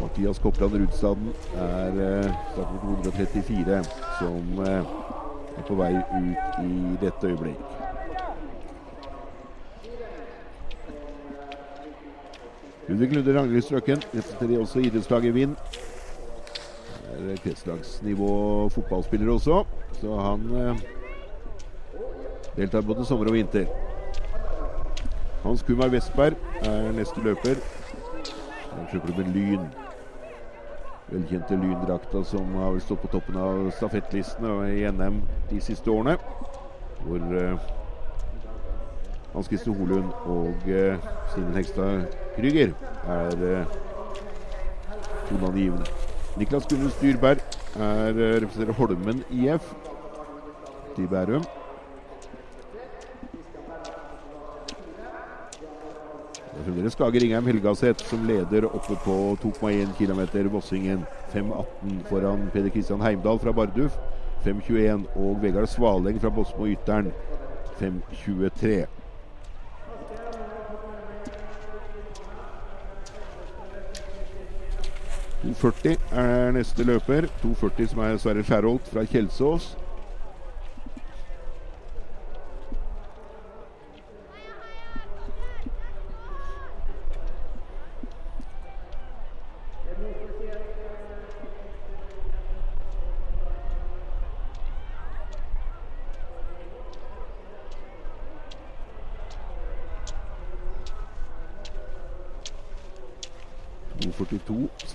Mathias 0.01 0.39
Kopland 0.39 0.73
Rudstaden 0.73 1.31
er 1.55 2.01
eh, 2.25 2.35
på 2.55 2.67
234, 3.03 3.83
som 4.19 4.61
eh, 4.67 4.93
er 5.57 5.65
på 5.67 5.79
vei 5.79 5.93
ut 5.95 6.59
i 6.63 6.97
dette 7.01 7.31
øyeblikk. 7.31 7.63
Ludvig 12.87 13.15
Lunde 13.15 13.39
Ragnhild 13.39 13.63
Strøkken 13.63 14.03
representerer 14.13 14.59
også 14.59 14.79
idrettslaget 14.79 15.33
Vind. 15.33 15.55
Er 17.15 17.37
kretslagsnivå 17.39 18.29
fotballspiller 18.75 19.29
også, 19.31 19.61
så 20.01 20.15
han 20.19 20.41
eh, 20.59 20.81
deltar 22.57 22.83
både 22.83 23.05
sommer 23.07 23.29
og 23.31 23.37
vinter. 23.37 23.69
Hans 25.45 25.63
Kumar 25.63 25.87
Vestberg 25.93 26.35
er 26.65 26.91
neste 26.91 27.21
løper. 27.23 27.61
Arrangørklubben 28.73 29.31
Lyn. 29.31 29.67
Velkjente 31.07 31.55
Lyndrakta 31.55 32.23
som 32.25 32.55
har 32.59 32.79
stått 32.81 33.03
på 33.05 33.11
toppen 33.13 33.37
av 33.39 33.69
stafettlistene 33.77 34.71
i 34.73 34.83
NM 34.91 35.21
de 35.51 35.61
siste 35.63 35.93
årene. 35.93 36.17
Hvor 37.05 37.37
eh, 37.39 37.69
Hans 39.35 39.51
Christer 39.51 39.77
Holund 39.77 40.11
og 40.25 40.67
eh, 40.71 41.07
Simen 41.35 41.55
Hegstad 41.59 42.09
Krüger 42.35 42.75
er 43.05 43.47
eh, 43.51 43.79
toneangivende. 45.29 46.14
Niklas 46.35 46.67
Gunnar 46.67 46.91
Styrberg 46.91 47.37
er, 47.79 48.09
eh, 48.09 48.41
representerer 48.41 48.73
Holmen 48.73 49.23
IF 49.31 49.73
i 50.97 51.07
Bærum. 51.07 51.43
Fremdeles 56.65 56.93
Skage 56.93 57.21
Ringheim 57.21 57.45
Helgaseth 57.45 58.05
som 58.09 58.25
leder 58.27 58.65
oppe 58.65 58.95
på 59.05 59.37
2,1 59.41 59.93
km 59.97 60.49
Vossingen. 60.51 61.05
5,18 61.33 62.03
foran 62.09 62.49
Peder 62.53 62.69
Kristian 62.69 63.01
Heimdal 63.01 63.39
fra 63.39 63.51
Barduf. 63.51 63.97
5,21 64.43 65.05
og 65.15 65.41
Vegard 65.41 65.67
Svaleng 65.67 66.21
fra 66.21 66.29
Bosmo 66.29 66.65
Ytteren. 66.65 67.11
5,23. 67.79 68.85
«2,40 75.45 76.17
er 76.17 76.51
neste 76.55 76.83
løper. 76.83 77.27
2,40 77.43 77.87
som 77.91 77.99
er 78.01 78.17
Sverre 78.17 78.43
Skjærholt 78.43 78.87
fra 78.89 79.05
Kjelsås. 79.05 79.75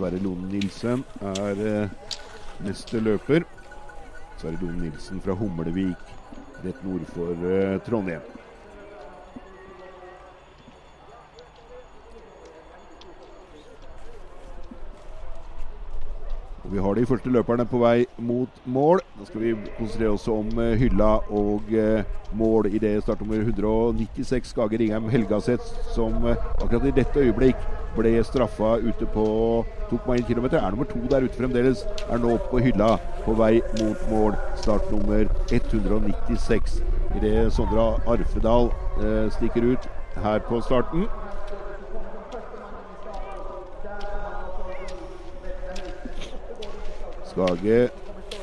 Sverre 0.00 0.18
Lone 0.24 0.48
Nilsen 0.48 1.02
er 1.20 1.58
eh, 1.60 1.88
neste 2.64 3.02
løper. 3.04 3.44
Sverre 4.40 4.56
Lone 4.62 4.86
Nilsen 4.86 5.20
fra 5.20 5.34
Humlevik, 5.36 6.12
rett 6.64 6.84
nord 6.86 7.02
for 7.12 7.42
eh, 7.44 7.74
Trondheim. 7.84 8.24
Vi 16.70 16.78
har 16.78 16.94
de 16.94 17.04
første 17.04 17.28
løperne 17.34 17.66
på 17.68 17.82
vei 17.82 18.06
mot 18.16 18.64
mål. 18.64 19.02
Nå 19.18 19.28
skal 19.28 19.44
vi 19.44 19.52
konsentrere 19.76 20.14
oss 20.14 20.24
om 20.32 20.48
eh, 20.64 20.78
hylla 20.80 21.10
og 21.28 21.68
eh, 21.76 22.08
mål 22.32 22.70
i 22.72 22.80
det 22.80 22.94
startnummer 23.04 23.44
196 23.44 24.54
Skage 24.54 24.80
Ringheim 24.80 25.12
Helgaseth, 25.12 25.76
som 25.92 26.24
eh, 26.24 26.40
akkurat 26.56 26.88
i 26.88 26.96
dette 27.02 27.26
øyeblikk 27.26 27.68
ble 27.96 28.12
straffa 28.24 28.76
ute 28.82 29.06
på 29.14 29.26
2,1 29.90 30.26
km. 30.28 30.44
Er 30.54 30.70
nummer 30.70 30.84
to 30.84 31.00
der 31.10 31.26
ute 31.26 31.36
fremdeles. 31.36 31.84
Er 32.10 32.18
nå 32.18 32.36
på 32.50 32.58
hylla 32.58 32.96
på 33.24 33.34
vei 33.38 33.60
mot 33.80 34.04
mål. 34.10 34.36
Startnummer 34.62 35.26
196. 35.50 36.82
Idet 37.16 37.22
det 37.22 37.52
Sondre 37.52 37.88
Arfedal 38.06 38.70
eh, 39.02 39.30
stikker 39.36 39.72
ut 39.72 39.88
her 40.22 40.38
på 40.38 40.60
starten. 40.60 41.08
Skage 47.30 47.88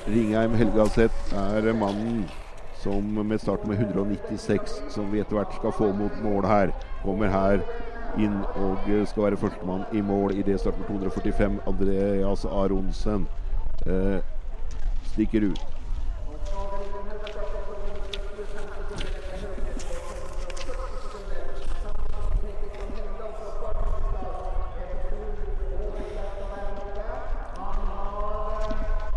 Ringheim 0.08 0.54
Helgaseth 0.56 1.34
er 1.36 1.74
mannen 1.74 2.28
som 2.84 3.04
med 3.04 3.42
start 3.42 3.66
med 3.68 3.80
196, 3.80 4.82
som 4.90 5.12
vi 5.12 5.20
etter 5.20 5.36
hvert 5.36 5.56
skal 5.58 5.74
få 5.76 5.90
mot 5.98 6.22
mål 6.24 6.46
her, 6.48 6.72
kommer 7.04 7.32
her 7.34 7.64
inn 8.20 8.42
og 8.56 8.78
skal 9.06 9.24
være 9.24 9.38
førstemann 9.38 9.84
i 9.94 10.02
mål 10.02 10.36
i 10.38 10.42
det 10.42 10.60
startet 10.60 10.80
med 10.80 10.88
245. 10.88 11.60
Andreas 11.68 12.46
Aronsen 12.46 13.28
eh, 13.86 14.20
stikker 15.14 15.50
ut. 15.50 15.66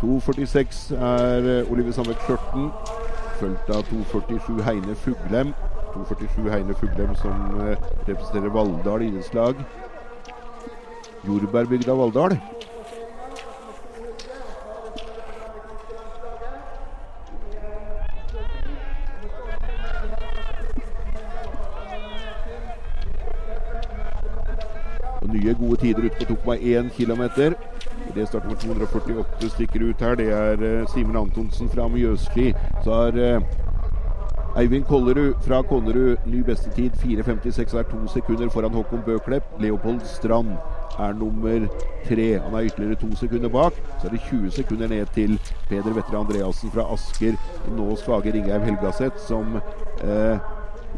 To 0.01 0.21
46 0.21 0.93
er 0.93 1.61
eh, 1.61 1.73
Oliver 1.73 1.93
Sandvik 1.93 2.17
Skjørten, 2.25 2.71
fulgt 3.41 3.69
av 3.69 3.83
247 3.91 4.63
Heine 4.65 4.95
Fuglem. 4.95 5.53
247 5.95 6.51
Heine 6.51 6.75
Fuglem 6.75 7.15
som 7.15 7.61
eh, 7.61 7.77
representerer 8.09 8.49
Valldal 8.49 9.03
idrettslag. 9.03 9.55
Jordbærbygda 11.27 11.93
Valldal. 11.93 12.39
Nye 25.31 25.55
gode 25.55 25.77
tider 25.77 26.05
ute 26.05 26.27
på 26.27 26.35
2,1 26.51 26.89
km. 26.97 27.23
Det 28.15 28.29
starter 28.29 28.49
med 28.49 28.57
248 28.57 29.49
stykker 29.49 29.89
ut 29.89 30.01
her. 30.01 30.15
Det 30.15 30.33
er 30.33 30.63
eh, 30.63 30.87
Simen 30.95 31.17
Antonsen 31.17 31.69
fra 31.71 31.89
Mjøsli. 31.89 32.55
Så 32.85 32.95
har 32.95 33.19
eh, 33.19 33.43
Eivind 34.57 34.85
Kollerud 34.85 35.35
fra 35.41 35.63
Konnerud 35.63 36.17
ny 36.27 36.41
bestetid 36.43 36.93
4.56 36.99 37.77
er 37.79 37.85
to 37.87 37.99
sekunder 38.11 38.49
foran 38.51 38.75
Håkon 38.75 39.05
Bøklepp. 39.07 39.45
Leopold 39.63 40.01
Strand 40.03 40.57
er 40.99 41.13
nummer 41.15 41.69
tre. 42.09 42.27
Han 42.43 42.57
er 42.59 42.67
ytterligere 42.67 42.99
to 42.99 43.15
sekunder 43.17 43.49
bak. 43.49 43.79
Så 44.01 44.09
er 44.09 44.17
det 44.17 44.21
20 44.27 44.51
sekunder 44.51 44.89
ned 44.89 45.07
til 45.15 45.39
Peder 45.69 45.95
Vetle 45.95 46.19
Andreassen 46.19 46.75
fra 46.75 46.89
Asker. 46.93 47.39
Nå 47.77 47.95
Skage 47.97 48.35
Ringheim 48.35 48.67
Helgaseth 48.67 49.23
som 49.29 49.61
eh, 50.03 50.43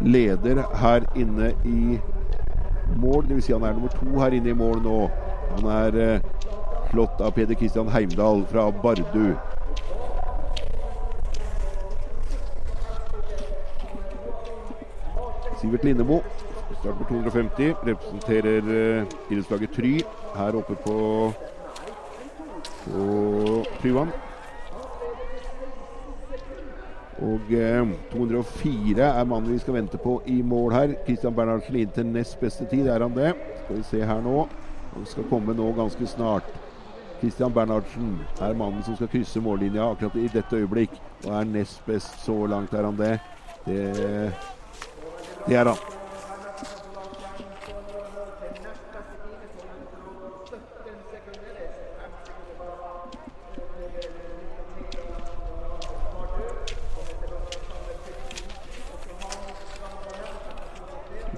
leder 0.00 0.64
her 0.80 1.04
inne 1.16 1.52
i 1.68 2.00
mål. 2.96 3.28
Dvs. 3.28 3.44
Si 3.44 3.52
han 3.52 3.68
er 3.68 3.76
nummer 3.76 3.92
to 3.92 4.16
her 4.16 4.32
inne 4.32 4.54
i 4.54 4.60
mål 4.64 4.80
nå. 4.80 4.98
Han 5.58 5.68
er 5.76 6.00
eh, 6.00 6.28
slått 6.90 7.20
av 7.20 7.36
Peder 7.36 7.60
Kristian 7.60 7.92
Heimdal 7.92 8.46
fra 8.48 8.70
Bardu. 8.80 9.34
Sivert 15.62 15.84
Lindemo, 15.86 16.18
start 16.80 16.96
på 16.98 17.04
250, 17.08 17.74
representerer 17.86 18.66
uh, 18.66 19.04
idrettslaget 19.30 19.70
Try 19.76 19.92
her 20.34 20.56
oppe 20.58 20.74
på, 20.82 20.96
på 22.82 23.04
Tryvann. 23.78 24.10
Og 27.22 27.52
eh, 27.54 27.92
204 28.10 29.06
er 29.06 29.28
mannen 29.30 29.52
vi 29.52 29.60
skal 29.62 29.76
vente 29.76 29.98
på 30.02 30.16
i 30.26 30.40
mål 30.42 30.74
her. 30.74 30.94
Christian 31.06 31.34
Bernhardsen 31.36 31.78
inn 31.78 31.92
til 31.94 32.08
nest 32.10 32.40
beste 32.40 32.66
tid, 32.66 32.88
er 32.90 33.04
han 33.04 33.14
det? 33.14 33.30
Skal 33.60 33.78
vi 33.78 33.84
se 33.86 34.00
her 34.08 34.22
nå. 34.24 34.48
Han 34.96 35.06
skal 35.06 35.28
komme 35.30 35.54
nå 35.54 35.68
ganske 35.76 36.08
snart. 36.10 36.48
Christian 37.20 37.54
Bernhardsen 37.54 38.16
er 38.42 38.58
mannen 38.58 38.82
som 38.82 38.98
skal 38.98 39.12
krysse 39.12 39.38
mållinja 39.44 39.86
akkurat 39.92 40.18
i 40.18 40.26
dette 40.34 40.58
øyeblikk. 40.58 40.98
Og 41.22 41.30
er 41.38 41.46
nest 41.52 41.86
best 41.86 42.18
så 42.24 42.40
langt, 42.50 42.74
er 42.74 42.90
han 42.90 42.98
det? 42.98 43.12
Det, 43.68 43.86
det 45.46 45.56
er 45.56 45.64
han. 45.72 45.76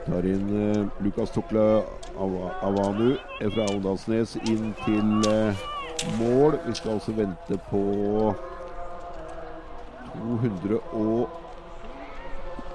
tar 0.04 0.26
inn 0.30 0.50
uh, 0.52 0.86
Lukas 1.02 1.32
Av 2.16 2.34
Avanu 2.62 3.16
fra 3.40 3.64
Åndalsnes 3.72 4.36
inn 4.46 4.74
til 4.84 5.24
uh, 5.26 5.64
mål. 6.20 6.58
Vi 6.66 6.74
skal 6.74 6.98
altså 6.98 7.12
vente 7.16 7.58
på 7.70 7.82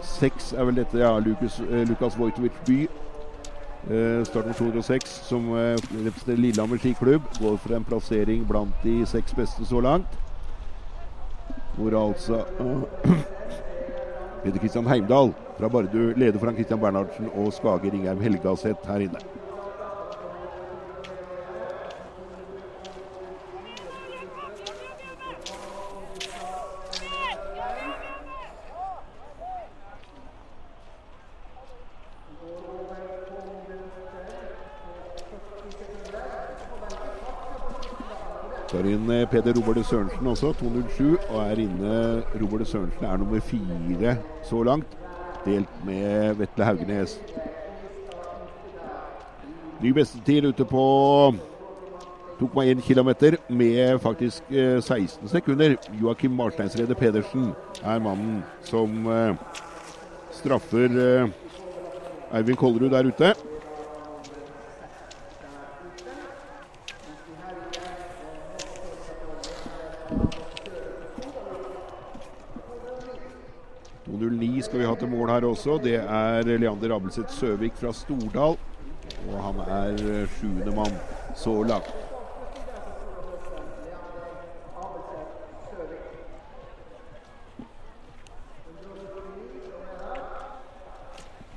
206 0.02 0.54
er 0.54 0.64
vel 0.64 0.76
dette, 0.76 1.00
ja. 1.00 1.20
Lukas, 1.20 1.60
uh, 1.60 1.84
Lukas 1.90 2.20
Vojtovic 2.20 2.52
By. 2.68 2.88
Uh, 3.90 4.26
starten 4.28 4.54
206, 4.54 5.10
som 5.30 5.52
representerer 5.54 6.38
Lillehammer 6.38 6.78
skiklubb. 6.78 7.24
Går 7.40 7.58
for 7.58 7.76
en 7.76 7.88
plassering 7.88 8.48
blant 8.48 8.84
de 8.84 9.06
seks 9.06 9.34
beste 9.34 9.66
så 9.66 9.82
langt. 9.82 10.20
Hvor 11.78 12.08
altså 12.08 12.44
Peder 14.44 14.60
Kristian 14.60 14.88
Heimdal 14.88 15.34
fra 15.58 15.68
Bardu 15.68 16.14
leder 16.16 16.40
foran 16.40 16.56
Kristian 16.56 16.80
Bernhardsen 16.80 17.30
og 17.36 17.54
Skage 17.54 17.92
Ringheim 17.92 18.22
Helgaseth 18.22 18.88
her 18.88 19.08
inne. 19.08 19.39
Tar 38.70 38.86
inn 38.86 39.10
eh, 39.10 39.26
Peder 39.30 39.56
Robert 39.58 39.86
Sørensen 39.86 40.28
også, 40.30 40.54
207. 40.60 41.18
Og 41.30 41.40
er 41.42 41.62
inne 41.64 41.94
Robert 42.38 42.68
Sørensen 42.68 43.06
er 43.06 43.18
nummer 43.18 43.40
fire 43.42 44.18
så 44.46 44.64
langt, 44.64 44.98
delt 45.46 45.86
med 45.86 46.36
Vetle 46.38 46.68
Haugenes. 46.68 47.18
Ny 49.82 49.94
bestetid 49.96 50.46
ute 50.46 50.66
på 50.70 50.84
2,1 52.40 52.82
km 52.86 53.10
med 53.50 54.00
faktisk 54.00 54.44
eh, 54.52 54.78
16 54.82 55.28
sekunder. 55.28 55.76
Joakim 56.02 56.32
Marsteinsrede 56.32 56.96
Pedersen 56.96 57.52
er 57.84 58.00
mannen 58.00 58.44
som 58.64 59.08
eh, 59.08 59.36
straffer 60.32 61.00
eh, 61.08 62.38
Eivind 62.38 62.58
Kollerud 62.58 62.94
der 62.94 63.10
ute. 63.10 63.34
Skal 74.62 74.80
vi 74.80 74.86
ha 74.86 74.96
til 74.96 75.10
mål 75.10 75.30
her 75.30 75.46
også. 75.46 75.80
Det 75.84 75.96
er 75.96 76.44
Leander 76.58 76.96
Abelseth 76.96 77.30
Søvik 77.30 77.74
fra 77.76 77.94
Stordal. 77.94 78.58
Og 79.30 79.44
han 79.44 79.60
er 79.60 80.28
sjuende 80.38 80.76
mann 80.76 80.94
så 81.36 81.64
langt. 81.64 81.94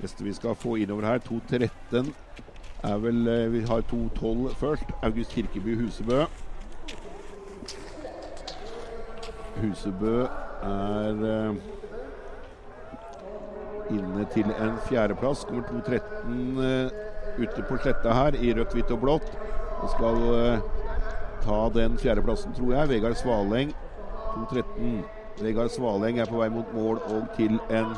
Neste 0.02 0.24
vi 0.24 0.32
skal 0.32 0.54
få 0.54 0.76
innover 0.76 1.06
her, 1.06 1.18
2.13 1.18 2.12
er 2.82 2.96
vel 2.98 3.52
Vi 3.52 3.60
har 3.60 3.80
2.12 3.92 4.54
først. 4.54 4.84
August 5.02 5.30
Kirkeby 5.30 5.76
Husebø. 5.84 6.24
Husebø 9.60 10.24
er 10.62 11.54
inne 13.96 14.26
til 14.34 14.48
en 14.56 14.76
fjerdeplass. 14.88 15.44
Kommer 15.48 15.62
2.13 15.68 16.58
uh, 16.58 17.42
ute 17.42 17.64
på 17.68 17.80
sletta 17.82 18.14
her 18.16 18.36
i 18.38 18.52
rødt, 18.56 18.74
hvitt 18.76 18.92
og 18.94 19.02
blått. 19.04 19.32
Og 19.82 19.90
skal 19.96 20.22
uh, 20.28 20.82
ta 21.42 21.62
den 21.74 21.98
fjerdeplassen, 21.98 22.54
tror 22.56 22.76
jeg. 22.76 22.88
Vegard 22.96 23.18
Svaleng 23.20 23.74
2.13. 24.32 25.02
Vegard 25.42 25.72
Svaleng 25.72 26.20
er 26.20 26.28
på 26.30 26.40
vei 26.40 26.48
mot 26.52 26.74
mål 26.76 27.00
og 27.08 27.28
til 27.36 27.58
en 27.72 27.94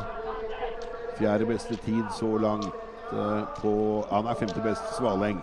fjerde 1.18 1.46
beste 1.46 1.76
tid 1.76 2.04
så 2.18 2.38
langt. 2.38 2.70
eh, 3.12 3.42
På, 3.60 4.04
han 4.10 4.26
er 4.26 4.34
femte 4.34 4.60
best, 4.64 4.96
Svaleng. 4.96 5.42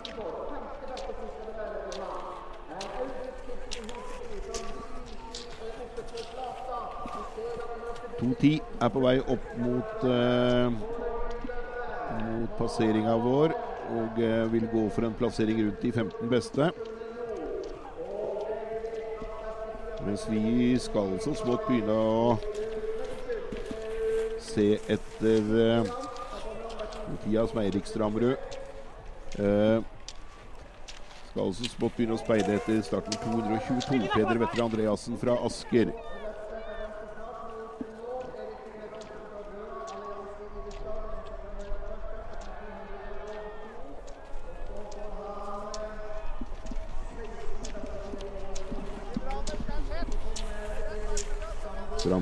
To 8.22 8.34
ti 8.38 8.52
er 8.78 8.90
på 8.94 9.00
vei 9.02 9.16
opp 9.18 9.46
mot 9.58 10.04
eh, 10.06 10.70
mot 12.22 12.52
passeringa 12.58 13.16
vår 13.18 13.54
og 13.92 14.20
eh, 14.22 14.44
vil 14.52 14.68
gå 14.70 14.84
for 14.94 15.08
en 15.08 15.16
plassering 15.18 15.58
rundt 15.64 15.82
de 15.82 15.90
15 15.92 16.30
beste. 16.30 16.68
Mens 20.06 20.26
vi 20.30 20.78
skal 20.82 21.16
så 21.24 21.34
smått 21.38 21.66
begynne 21.66 21.94
å 21.98 22.36
se 24.42 24.68
etter 24.90 25.52
eh, 25.66 25.92
Mathias 27.10 27.54
Meirik 27.58 27.90
Stramrud. 27.90 28.38
Eh, 29.42 29.82
skal 31.32 31.54
så 31.58 31.74
smått 31.74 31.98
begynne 31.98 32.14
å 32.14 32.22
speide 32.22 32.54
etter 32.60 32.82
starten 32.86 33.18
222. 33.26 34.02
Peder 34.14 34.42
Vetter 34.46 34.66
Andreassen 34.66 35.18
fra 35.18 35.38
Asker. 35.46 35.90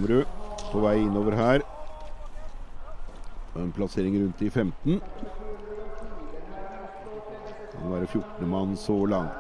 Stramrud 0.01 0.27
på 0.73 0.81
vei 0.81 0.97
innover 1.03 1.35
her. 1.37 1.63
En 3.57 3.73
plassering 3.73 4.15
rundt 4.23 4.43
i 4.43 4.51
15. 4.51 5.01
Kan 7.73 7.93
være 7.93 8.07
14. 8.07 8.49
mann 8.49 8.77
så 8.77 8.97
langt. 9.07 9.35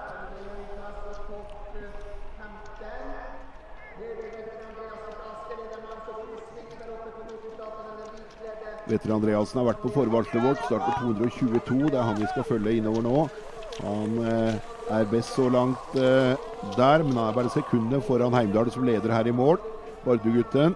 Vetter 8.90 9.14
Andreassen 9.14 9.60
har 9.60 9.68
vært 9.70 9.80
på 9.80 9.94
forvarselet 9.94 10.44
vårt. 10.44 10.64
Starter 10.66 10.98
222. 11.00 11.88
Det 11.88 11.96
er 11.96 12.04
han 12.04 12.20
vi 12.20 12.30
skal 12.34 12.48
følge 12.48 12.76
innover 12.80 13.06
nå. 13.06 13.26
Han 13.80 14.22
eh, 14.26 14.54
er 14.90 15.10
best 15.12 15.38
så 15.38 15.48
langt 15.48 15.94
eh, 15.96 16.34
der, 16.76 17.04
men 17.06 17.14
han 17.16 17.28
er 17.30 17.36
bare 17.36 17.52
sekundet 17.54 18.04
foran 18.04 18.34
Heimdal, 18.34 18.72
som 18.74 18.84
leder 18.84 19.14
her 19.14 19.30
i 19.30 19.36
mål. 19.36 19.69
Bardu-gutten. 20.04 20.74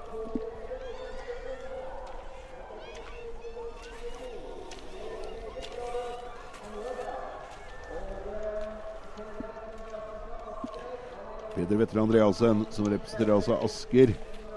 Peder 11.55 11.77
Vetter 11.77 12.01
Andreassen, 12.03 12.67
som 12.71 12.89
representerer 12.91 13.37
altså 13.37 13.57
Asker, 13.65 14.11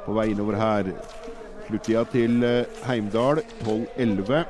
på 0.06 0.16
vei 0.18 0.32
innover 0.34 0.58
her. 0.60 0.90
Sluttida 1.68 2.04
til 2.12 2.44
eh, 2.44 2.80
Heimdal 2.88 3.44
12-11. 3.62 4.44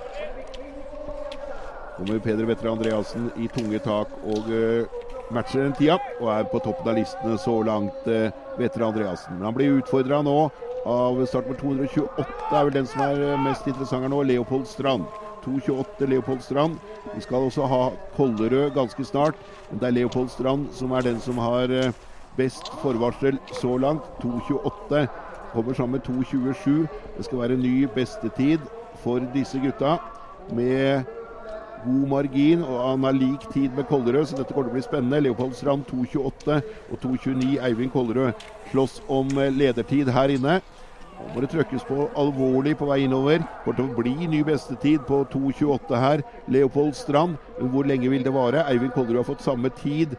Kommer 1.97 2.21
Peder 2.23 2.47
Vetter 2.49 2.71
Andreassen 2.71 3.27
i 3.37 3.49
tunge 3.51 3.81
tak 3.83 4.13
og 4.23 4.49
eh, 4.53 4.97
matcher 5.33 5.63
den 5.63 5.75
tida, 5.77 5.97
og 6.21 6.31
er 6.31 6.47
på 6.51 6.61
toppen 6.63 6.89
av 6.91 6.97
listene 6.97 7.37
så 7.41 7.59
langt, 7.65 8.07
eh, 8.07 8.31
Vetter 8.57 8.85
Andreassen. 8.87 9.37
Men 9.37 9.45
han 9.45 9.53
blir 9.53 9.81
utfordra 9.81 10.21
nå 10.23 10.51
av 10.85 11.19
startnummer 11.27 11.59
228, 11.59 12.25
er 12.51 12.63
vel 12.63 12.73
den 12.73 12.87
som 12.87 13.01
er 13.01 13.21
eh, 13.21 13.43
mest 13.43 13.67
interessant 13.67 14.03
her 14.03 14.09
nå, 14.13 14.23
Leopold 14.23 14.67
Strand. 14.67 15.05
228 15.43 16.07
Leopold 16.07 16.41
Strand. 16.41 16.79
Vi 17.13 17.21
skal 17.21 17.47
også 17.47 17.67
ha 17.67 17.91
Kollerød 18.15 18.73
ganske 18.75 19.05
snart, 19.05 19.35
men 19.69 19.79
det 19.79 19.87
er 19.87 19.97
Leopold 19.99 20.29
Strand 20.29 20.67
som 20.73 20.91
er 20.91 21.01
den 21.07 21.19
som 21.19 21.37
har 21.37 21.71
eh, 21.71 21.91
best 22.37 22.71
forvarsel 22.81 23.39
så 23.51 23.77
langt. 23.77 24.03
228 24.21 25.07
kommer 25.53 25.73
sammen 25.73 25.99
med 25.99 26.07
2.27. 26.07 26.87
Det 27.17 27.25
skal 27.25 27.39
være 27.39 27.57
ny 27.57 27.87
bestetid 27.95 28.59
for 29.03 29.23
disse 29.33 29.59
gutta 29.59 29.97
med 30.53 31.16
god 31.85 32.07
margin. 32.09 32.63
og 32.63 32.89
Han 32.89 33.03
har 33.03 33.11
lik 33.11 33.47
tid 33.53 33.69
med 33.75 33.87
Kollerød, 33.89 34.25
så 34.25 34.37
dette 34.37 34.53
kommer 34.53 34.69
til 34.69 34.75
å 34.75 34.77
bli 34.77 34.85
spennende. 34.85 35.21
Leopold 35.25 35.55
Strand 35.55 35.85
2.28 35.91 36.61
og 36.91 36.99
2.29 37.03 37.57
Eivind 37.67 37.91
Kollerød 37.91 38.47
slåss 38.71 39.01
om 39.07 39.29
eh, 39.37 39.53
ledertid 39.53 40.11
her 40.13 40.33
inne. 40.33 40.59
Nå 41.17 41.33
må 41.33 41.41
det 41.41 41.49
trøkkes 41.49 41.85
på 41.87 42.07
alvorlig 42.19 42.75
på 42.77 42.87
vei 42.89 43.01
innover. 43.07 43.41
Kommer 43.63 43.79
til 43.79 43.87
å 43.87 43.99
bli 44.01 44.29
ny 44.29 44.43
bestetid 44.45 45.05
på 45.09 45.23
2.28 45.33 46.01
her. 46.01 46.25
Leopold 46.47 46.95
Strand. 46.95 47.37
Men 47.59 47.71
hvor 47.73 47.89
lenge 47.89 48.09
vil 48.13 48.25
det 48.25 48.33
vare? 48.35 48.65
Eivind 48.69 48.93
Kollerud 48.93 49.23
har 49.23 49.31
fått 49.31 49.45
samme 49.45 49.73
tid. 49.81 50.17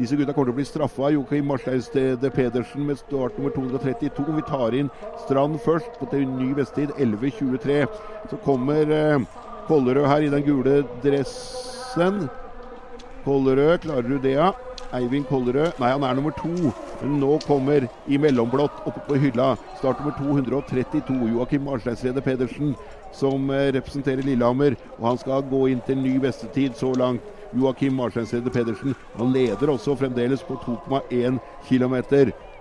Disse 0.00 0.16
gutta 0.16 0.32
kommer 0.32 0.48
til 0.48 0.54
å 0.54 0.60
bli 0.60 0.64
straffa. 0.64 1.10
Joakim 1.12 1.50
Marsteinstede 1.50 2.30
Pedersen 2.32 2.86
med 2.88 3.00
start 3.02 3.36
nummer 3.36 3.52
232. 3.52 4.24
Vi 4.38 4.44
tar 4.48 4.76
inn 4.78 4.88
Strand 5.26 5.58
først 5.60 5.98
på 6.00 6.08
til 6.12 6.24
ny 6.30 6.54
bestetid 6.56 6.94
11.23. 6.96 7.82
Så 8.30 8.38
kommer 8.46 8.94
eh, 8.96 9.26
Kollerød 9.70 10.06
her 10.10 10.24
i 10.26 10.30
den 10.32 10.42
gule 10.42 10.80
dressen. 11.04 12.24
Kollerød, 13.24 13.78
klarer 13.78 14.02
du 14.02 14.16
det, 14.18 14.32
ja? 14.34 14.50
Eivind 14.98 15.28
Kollerød. 15.28 15.78
Nei, 15.78 15.90
han 15.92 16.02
er 16.02 16.16
nummer 16.18 16.34
to. 16.34 16.50
Men 17.02 17.20
nå 17.22 17.36
kommer 17.46 17.86
i 18.10 18.18
mellomblått 18.18 18.80
oppe 18.90 19.04
på 19.06 19.20
hylla 19.22 19.52
start 19.78 20.00
nummer 20.02 20.42
232. 20.42 21.20
Joakim 21.36 21.70
Arnsteinsrede 21.70 22.24
Pedersen 22.26 22.74
som 23.14 23.46
eh, 23.54 23.70
representerer 23.78 24.26
Lillehammer. 24.26 24.74
Og 24.98 25.06
han 25.12 25.22
skal 25.22 25.46
gå 25.52 25.68
inn 25.70 25.86
til 25.86 26.02
ny 26.02 26.16
bestetid 26.18 26.74
så 26.74 26.90
langt. 26.98 27.30
Joakim 27.54 28.02
Arnsteinsrede 28.02 28.50
Pedersen. 28.50 28.98
Han 29.22 29.30
leder 29.36 29.70
også 29.70 29.94
fremdeles 30.02 30.42
på 30.42 30.58
2,1 30.66 31.38
km. 31.70 32.00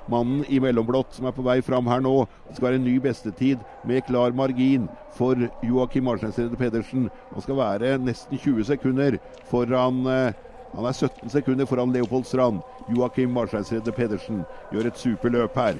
Mannen 0.09 0.45
i 0.49 0.59
mellomblått 0.61 1.13
som 1.17 1.27
er 1.29 1.35
på 1.35 1.45
vei 1.45 1.59
fram 1.65 1.87
her 1.89 2.01
nå. 2.01 2.13
Skal 2.51 2.69
være 2.69 2.79
en 2.79 2.87
ny 2.87 2.95
bestetid 3.03 3.61
med 3.87 4.05
klar 4.07 4.33
margin 4.35 4.87
for 5.17 5.37
Joakim 5.65 6.07
Marsteinsrede 6.09 6.57
Pedersen. 6.59 7.09
Han 7.33 7.45
skal 7.45 7.59
være 7.59 7.97
nesten 8.01 8.41
20 8.41 8.65
sekunder 8.71 9.19
foran 9.51 10.05
eh, 10.09 10.45
Han 10.77 10.85
er 10.85 10.93
17 10.93 11.31
sekunder 11.33 11.65
foran 11.65 11.93
Leopold 11.93 12.27
Strand. 12.29 12.61
Joakim 12.93 13.31
Marsteinsrede 13.33 13.91
Pedersen 13.91 14.43
gjør 14.71 14.91
et 14.91 14.99
superløp 15.01 15.55
her. 15.57 15.79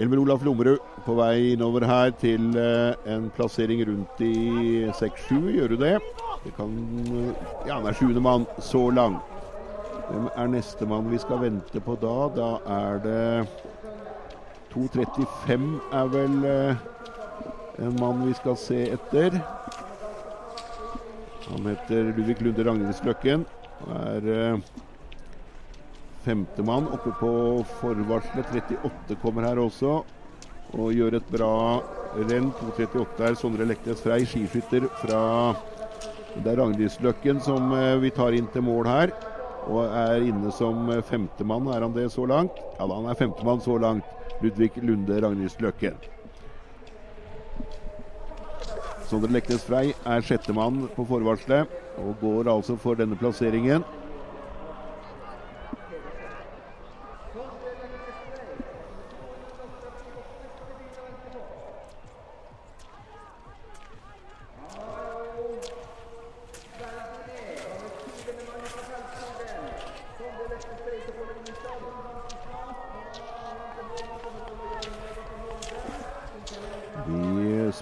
Elmer 0.00 0.18
Olaf 0.22 0.44
Lommerud 0.44 0.78
på 1.04 1.14
vei 1.18 1.50
innover 1.52 1.84
her 1.84 2.14
til 2.16 2.54
eh, 2.56 2.94
en 3.12 3.26
plassering 3.36 3.82
rundt 3.84 4.22
i 4.24 4.86
6-7. 4.96 5.50
Gjør 5.52 5.74
du 5.74 5.76
det? 5.82 5.98
det 6.44 6.52
kan, 6.56 6.72
eh, 7.04 7.42
ja, 7.68 7.74
han 7.74 7.88
er 7.90 7.98
sjuende 7.98 8.22
mann 8.24 8.46
så 8.64 8.86
langt. 8.96 9.20
Hvem 10.08 10.30
er 10.32 10.48
nestemann 10.54 11.10
vi 11.12 11.20
skal 11.20 11.42
vente 11.44 11.84
på 11.84 11.98
da? 12.00 12.14
Da 12.32 12.48
er 12.78 13.02
det 13.04 13.20
2.35 14.72 15.68
er 16.00 16.10
vel 16.16 16.48
eh, 16.48 16.82
en 17.84 18.00
mann 18.00 18.24
vi 18.24 18.32
skal 18.40 18.56
se 18.56 18.80
etter. 18.96 19.36
Han 21.50 21.68
heter 21.74 22.14
Ludvig 22.16 22.40
Lunde 22.40 22.64
Ragnhildsløkken. 22.64 23.44
og 23.84 23.96
Er 24.00 24.56
femtemann 26.24 26.88
oppe 26.92 27.12
på 27.20 27.32
forvarselet. 27.80 28.52
38 28.52 29.16
kommer 29.22 29.48
her 29.48 29.60
også 29.62 30.00
og 30.70 30.92
gjør 30.94 31.18
et 31.18 31.32
bra 31.32 31.54
renn. 32.28 32.52
2.38 32.60 33.26
er 33.26 33.38
Sondre 33.38 33.66
Leknes 33.68 34.02
Frei, 34.04 34.22
skiskytter 34.28 34.86
fra 35.02 35.22
Det 36.36 36.46
er 36.46 36.60
Ragnhildsløkken 36.60 37.40
som 37.42 37.72
eh, 37.74 37.96
vi 37.98 38.12
tar 38.14 38.36
inn 38.38 38.46
til 38.54 38.62
mål 38.62 38.86
her. 38.86 39.14
Og 39.66 39.82
er 39.84 40.22
inne 40.28 40.52
som 40.54 40.86
eh, 40.92 41.02
femtemann. 41.02 41.66
Er 41.74 41.82
han 41.82 41.96
det 41.96 42.10
så 42.14 42.26
langt? 42.28 42.60
Ja, 42.78 42.86
da, 42.86 42.94
han 42.94 43.10
er 43.10 43.18
femtemann 43.18 43.62
så 43.64 43.80
langt. 43.82 44.06
Ludvig 44.40 44.72
Lunde 44.80 45.18
Ragnhildsløkken. 45.20 45.98
Sondre 49.10 49.32
Leknes 49.34 49.64
Frei 49.66 49.88
er 50.06 50.22
sjettemann 50.22 50.84
på 50.94 51.02
forvarselet 51.08 51.72
og 51.98 52.20
går 52.22 52.52
altså 52.52 52.76
for 52.78 52.94
denne 52.94 53.18
plasseringen. 53.18 53.82
Vi 77.06 77.72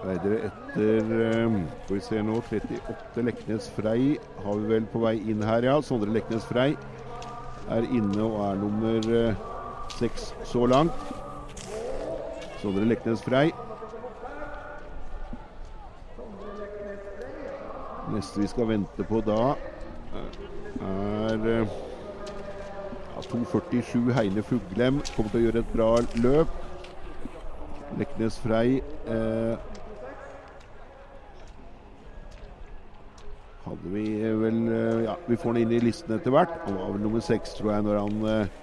speider 0.00 0.46
etter 0.48 1.12
eh, 1.20 1.56
Skal 1.84 1.96
vi 1.96 2.00
se 2.04 2.22
nå 2.24 2.40
38 2.40 3.24
Leknes 3.26 3.68
Frei 3.76 4.16
har 4.44 4.60
vi 4.60 4.72
vel 4.74 4.88
på 4.90 5.02
vei 5.04 5.16
inn 5.30 5.44
her, 5.44 5.66
ja. 5.66 5.76
Sondre 5.84 6.12
Leknes 6.14 6.46
Frei 6.48 6.72
er 7.70 7.86
inne 7.86 8.24
og 8.24 8.38
er 8.48 8.60
nummer 8.60 9.10
eh, 9.14 9.42
seks 9.98 10.30
så 10.48 10.64
langt. 10.66 10.96
Sondre 12.62 12.86
Leknes 12.88 13.22
Frei. 13.22 13.50
Neste 18.10 18.42
vi 18.42 18.48
skal 18.50 18.66
vente 18.72 19.06
på 19.06 19.20
da, 19.22 19.52
eh, 20.18 20.40
er 20.88 21.46
eh, 21.52 21.76
ja, 23.14 23.22
2.47 23.28 24.10
Heine 24.16 24.42
Fuglem. 24.42 24.98
Kommer 25.14 25.30
til 25.30 25.42
å 25.42 25.44
gjøre 25.46 25.62
et 25.62 25.76
bra 25.76 25.92
løp. 26.24 26.58
Leknes 28.00 28.38
Frei 28.42 28.80
eh, 29.10 29.70
vi 33.92 34.32
vel 34.42 34.68
eh, 34.68 35.04
Ja, 35.04 35.16
vi 35.26 35.36
får 35.36 35.52
han 35.52 35.62
inn 35.62 35.72
i 35.72 35.80
listen 35.82 36.14
etter 36.16 36.34
hvert. 36.34 36.60
Han 36.66 36.78
var 36.78 36.92
vel 36.94 37.02
nummer 37.06 37.24
seks, 37.24 37.54
tror 37.58 37.74
jeg, 37.74 37.86
når 37.86 37.98
han 38.04 38.22
eh, 38.34 38.54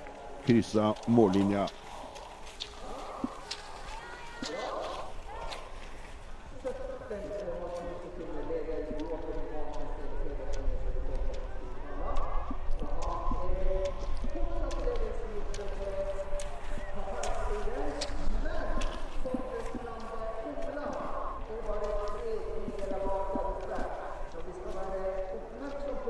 kryssa 0.48 0.94
mållinja. 1.08 1.68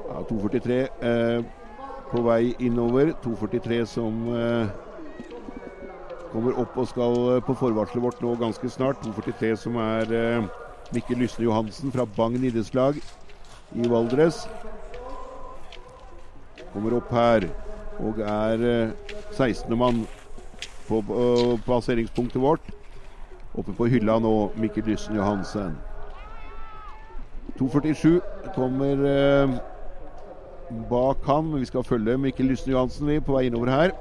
Ja, 0.08 0.24
2.43 0.30 0.88
eh, 1.02 1.44
på 2.12 2.22
vei 2.38 2.56
innover. 2.60 3.14
2.43 3.24 3.86
som 3.86 4.28
eh, 4.36 4.70
kommer 6.32 6.58
opp 6.62 6.78
og 6.78 6.90
skal 6.90 7.18
eh, 7.36 7.44
på 7.46 7.56
forvarselet 7.58 8.04
vårt 8.04 8.24
nå 8.24 8.36
ganske 8.40 8.72
snart. 8.72 9.02
2.43 9.06 9.54
som 9.64 9.78
er 9.82 10.14
eh, 10.14 10.50
Mikkel 10.96 11.22
Lysne 11.24 11.48
Johansen 11.48 11.94
fra 11.94 12.08
Bagn 12.18 12.44
idrettslag 12.44 13.00
i 13.76 13.90
Valdres. 13.92 14.46
Kommer 16.74 16.98
opp 17.00 17.12
her 17.16 17.50
og 18.04 18.22
er 18.22 18.66
eh, 18.70 19.14
16. 19.34 19.74
mann 19.78 20.06
på, 20.88 21.02
passeringspunktet 21.66 22.42
vårt. 22.42 22.74
Oppe 23.58 23.74
på 23.74 23.88
hylla 23.90 24.20
nå, 24.22 24.36
Mikkel 24.62 24.86
Lysne 24.88 25.18
Johansen. 25.18 25.76
2.47 27.58 28.20
kommer 28.54 29.02
bak 30.90 31.26
ham. 31.26 31.60
Vi 31.60 31.66
skal 31.66 31.84
følge 31.84 32.18
Mikkel 32.18 32.46
Lysne 32.46 32.72
Johansen 32.72 33.08
vi, 33.08 33.20
på 33.20 33.34
vei 33.34 33.46
innover 33.48 33.72
her. 33.72 33.92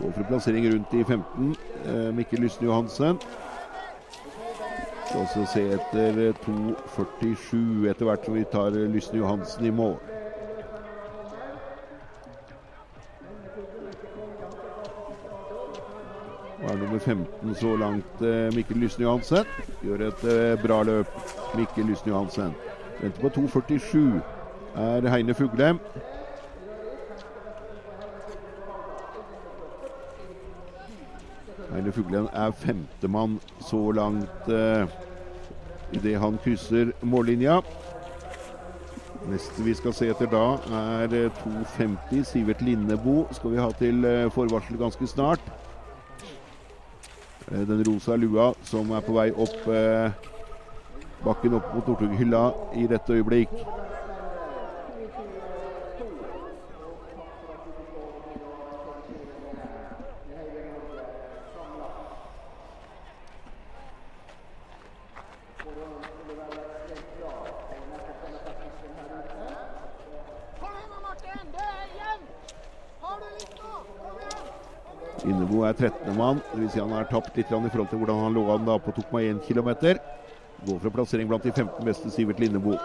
Går 0.00 0.12
for 0.12 0.22
plassering 0.28 0.74
rundt 0.74 0.92
i 0.94 1.04
15. 1.04 1.56
Eh, 1.84 2.14
Mikkel 2.14 2.40
Lysne 2.40 2.66
Johansen. 2.66 3.20
Skal 5.06 5.20
også 5.20 5.46
se 5.52 5.62
etter 5.78 6.20
eh, 6.28 6.44
2.47 6.44 7.88
etter 7.90 8.04
hvert 8.04 8.24
som 8.24 8.36
vi 8.36 8.44
tar 8.52 8.76
Lysne 8.92 9.18
Johansen 9.18 9.66
i 9.66 9.70
mål. 9.70 10.15
15 17.06 17.54
så 17.54 17.76
langt 17.78 18.22
eh, 18.22 18.48
Mikkel 18.54 18.80
Lysne 18.82 19.06
Johansen. 19.06 19.46
Gjør 19.84 20.08
et 20.08 20.24
eh, 20.26 20.56
bra 20.62 20.82
løp, 20.82 21.12
Mikkel 21.54 21.86
Lysne 21.86 22.10
Johansen. 22.12 22.54
Venter 23.00 23.20
på 23.22 23.30
2.47 23.36 24.20
er 24.76 25.08
Heine 25.08 25.34
Fuglem. 25.34 25.78
Heine 31.72 31.92
Fuglem 31.92 32.28
er 32.32 32.50
femtemann 32.50 33.40
så 33.60 33.90
langt 33.92 34.48
eh, 34.48 34.86
idet 35.92 36.18
han 36.20 36.38
krysser 36.42 36.92
mållinja. 37.02 37.60
Neste 39.26 39.64
vi 39.66 39.74
skal 39.74 39.94
se 39.94 40.10
etter 40.12 40.28
da, 40.30 40.44
er 41.02 41.14
eh, 41.14 41.42
2.50. 41.44 42.24
Sivert 42.24 42.62
Lindebo 42.62 43.26
skal 43.34 43.54
vi 43.54 43.62
ha 43.62 43.70
til 43.78 44.04
eh, 44.06 44.26
forvarsel 44.32 44.78
ganske 44.80 45.06
snart. 45.10 45.42
Eh, 47.52 47.66
Den 47.68 47.84
rosa 47.86 48.16
lua 48.16 48.54
som 48.62 48.90
er 48.90 49.00
på 49.06 49.12
vei 49.16 49.28
opp 49.30 49.68
eh, 49.70 50.10
bakken 51.24 51.54
opp 51.58 51.74
mot 51.74 51.86
Northughylla 51.92 52.42
i 52.74 52.86
dette 52.90 53.12
øyeblikk. 53.18 53.52
Kom 70.60 70.70
igjen 70.76 70.90
da, 70.90 70.98
Martin! 71.06 71.46
Det 71.54 71.64
er 71.72 71.86
igjen! 71.94 72.22
Har 73.02 73.16
du 73.20 73.26
lyst 73.36 73.54
nå? 73.60 73.72
Kom 74.02 74.16
igjen! 74.22 75.30
Innebo 75.30 75.62
er 75.76 75.90
13. 75.90 76.16
mann. 76.16 76.40
Dvs. 76.54 76.72
Si 76.72 76.80
han 76.80 76.92
har 76.92 77.04
tapt 77.04 77.36
litt 77.36 77.46
i 77.46 77.52
forhold 77.52 77.90
til 77.90 77.98
hvordan 77.98 78.22
han 78.24 78.34
lå 78.34 78.44
an 78.54 78.64
da 78.64 78.78
på 78.78 78.92
2,1 78.92 79.40
km. 79.46 79.98
Går 80.66 80.78
for 80.80 80.90
plassering 80.90 81.28
blant 81.28 81.42
de 81.44 81.52
15 81.52 81.84
beste, 81.84 82.10
Sivert 82.10 82.40
Lindebo. 82.40 82.78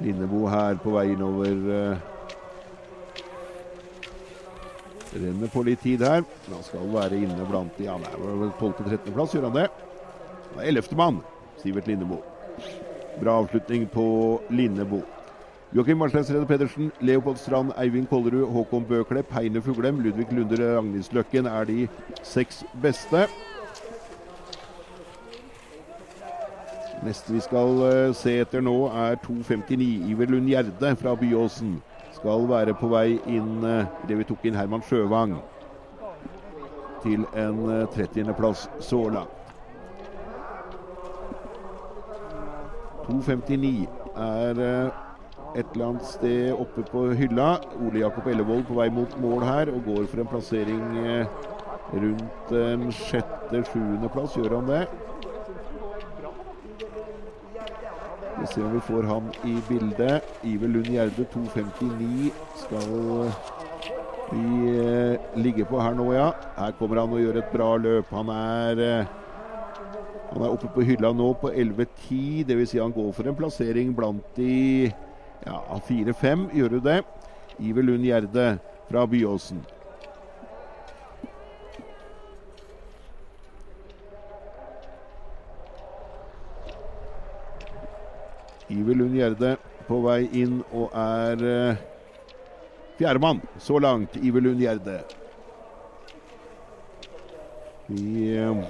Lindebo 0.00 0.48
her 0.48 0.80
på 0.82 0.96
vei 0.96 1.12
innover. 1.12 2.11
Renner 5.14 5.50
på 5.52 5.62
litt 5.66 5.82
tid 5.84 6.02
her. 6.06 6.24
Han 6.48 6.66
skal 6.66 6.92
være 6.92 7.22
inne 7.22 7.48
blant 7.48 7.78
de 7.78 7.88
Ja, 7.88 7.96
han 7.96 8.06
er 8.08 8.20
vel 8.20 8.52
12.-13.-plass, 8.60 9.34
gjør 9.36 9.48
han 9.50 9.58
det? 9.58 9.68
Ellevtemann, 10.62 10.62
er 10.62 10.68
11. 10.68 10.96
mann, 10.96 11.22
Sivert 11.62 11.86
Lindemo. 11.88 12.22
Bra 13.20 13.38
avslutning 13.42 13.88
på 13.92 14.06
Lindebo. 14.50 15.02
Joakim 15.72 15.96
Marsnes 15.96 16.30
Rede 16.30 16.46
Pedersen, 16.46 16.90
Leopold 17.00 17.38
Strand, 17.40 17.72
Eivind 17.80 18.06
Kollerud, 18.06 18.50
Håkon 18.52 18.84
Bøklepp, 18.84 19.32
Heine 19.32 19.62
Fuglem, 19.62 20.02
Ludvig 20.04 20.26
Lunder 20.32 20.76
Ragnhildsløkken 20.76 21.46
er 21.46 21.64
de 21.64 21.88
seks 22.22 22.64
beste. 22.82 23.24
Neste 27.02 27.32
vi 27.32 27.40
skal 27.40 27.80
eh, 27.86 28.12
se 28.14 28.36
etter 28.44 28.60
nå, 28.60 28.76
er 28.86 29.16
2.59. 29.24 29.80
Iver 30.12 30.28
Lund 30.30 30.46
Gjerde 30.52 30.92
fra 31.00 31.16
Byåsen 31.18 31.80
skal 32.22 32.44
være 32.46 32.74
på 32.78 32.86
vei 32.86 33.16
inn 33.26 33.64
eh, 33.66 33.88
det 34.06 34.14
vi 34.20 34.24
tok 34.28 34.44
inn 34.46 34.54
Herman 34.54 34.82
Sjøvang 34.86 35.32
til 37.02 37.24
en 37.34 37.56
eh, 37.66 37.86
30.-plass 37.90 38.68
så 38.78 39.00
langt. 39.10 39.38
2.59 43.08 43.88
er 44.14 44.60
eh, 44.62 45.00
et 45.58 45.66
eller 45.74 45.88
annet 45.88 46.06
sted 46.06 46.52
oppe 46.54 46.86
på 46.92 47.08
hylla. 47.18 47.56
Ole 47.82 48.04
Jakob 48.04 48.30
Ellevold 48.30 48.68
på 48.70 48.78
vei 48.78 48.86
mot 48.94 49.18
mål 49.18 49.42
her 49.48 49.74
og 49.74 49.82
går 49.90 50.06
for 50.06 50.22
en 50.22 50.30
plassering 50.30 50.84
eh, 51.02 51.40
rundt 51.90 52.54
en 52.54 52.86
sjette-sjuendeplass. 53.02 54.38
Gjør 54.38 54.60
han 54.60 54.70
det? 54.70 54.84
Skal 58.42 58.54
se 58.54 58.62
om 58.66 58.72
vi 58.74 58.80
får 58.80 59.02
han 59.06 59.26
i 59.46 59.52
bildet. 59.68 60.22
Iver 60.42 60.68
Lund 60.68 60.88
Gjerde 60.90 61.26
2.59 61.30 62.30
skal 62.58 62.88
vi 64.32 64.72
eh, 64.82 65.36
ligge 65.38 65.66
på 65.68 65.78
her 65.78 65.94
nå, 65.94 66.08
ja. 66.16 66.32
Her 66.56 66.72
kommer 66.74 66.98
han 67.04 67.12
og 67.14 67.20
gjør 67.22 67.38
et 67.38 67.52
bra 67.52 67.68
løp. 67.78 68.10
Han 68.10 68.32
er 68.34 68.82
eh, 68.82 69.12
han 70.32 70.42
er 70.42 70.56
oppe 70.56 70.72
på 70.74 70.82
hylla 70.88 71.12
nå 71.14 71.28
på 71.38 71.52
11.10. 71.52 72.42
Dvs. 72.48 72.72
Si 72.72 72.82
han 72.82 72.96
går 72.96 73.12
for 73.14 73.30
en 73.30 73.38
plassering 73.38 73.94
blant 73.94 74.34
de 74.34 74.90
ja, 74.90 75.60
4-5, 75.86 76.48
gjør 76.58 76.74
du 76.74 76.80
det? 76.88 76.98
Iver 77.62 77.86
Lund 77.92 78.08
Gjerde 78.08 78.56
fra 78.90 79.06
Byåsen. 79.06 79.62
Iver 88.72 88.96
Lund 88.96 89.16
Gjerde 89.16 89.56
på 89.86 89.98
vei 90.04 90.22
inn 90.40 90.60
og 90.72 90.92
er 90.96 91.42
eh, 91.48 91.82
fjerdemann 92.98 93.42
så 93.60 93.78
langt. 93.82 94.16
Iver 94.16 94.44
Lund 94.46 94.62
Gjerde. 94.62 95.00
Vi 97.92 98.30
uh, 98.40 98.62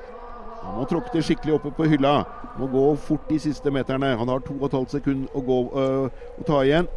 Han 0.62 0.78
må 0.78 0.86
tråkke 0.88 1.12
det 1.12 1.26
skikkelig 1.28 1.58
oppe 1.58 1.72
på 1.76 1.90
hylla. 1.92 2.22
Må 2.60 2.70
gå 2.72 2.84
fort 2.96 3.28
de 3.28 3.40
siste 3.44 3.72
meterne. 3.72 4.14
Han 4.16 4.32
har 4.32 4.40
to 4.46 4.56
og 4.56 4.70
et 4.70 4.78
halvt 4.78 4.96
sekund 4.96 5.26
å, 5.36 5.42
gå, 5.44 5.58
øh, 5.82 6.24
å 6.40 6.46
ta 6.48 6.62
igjen 6.64 6.88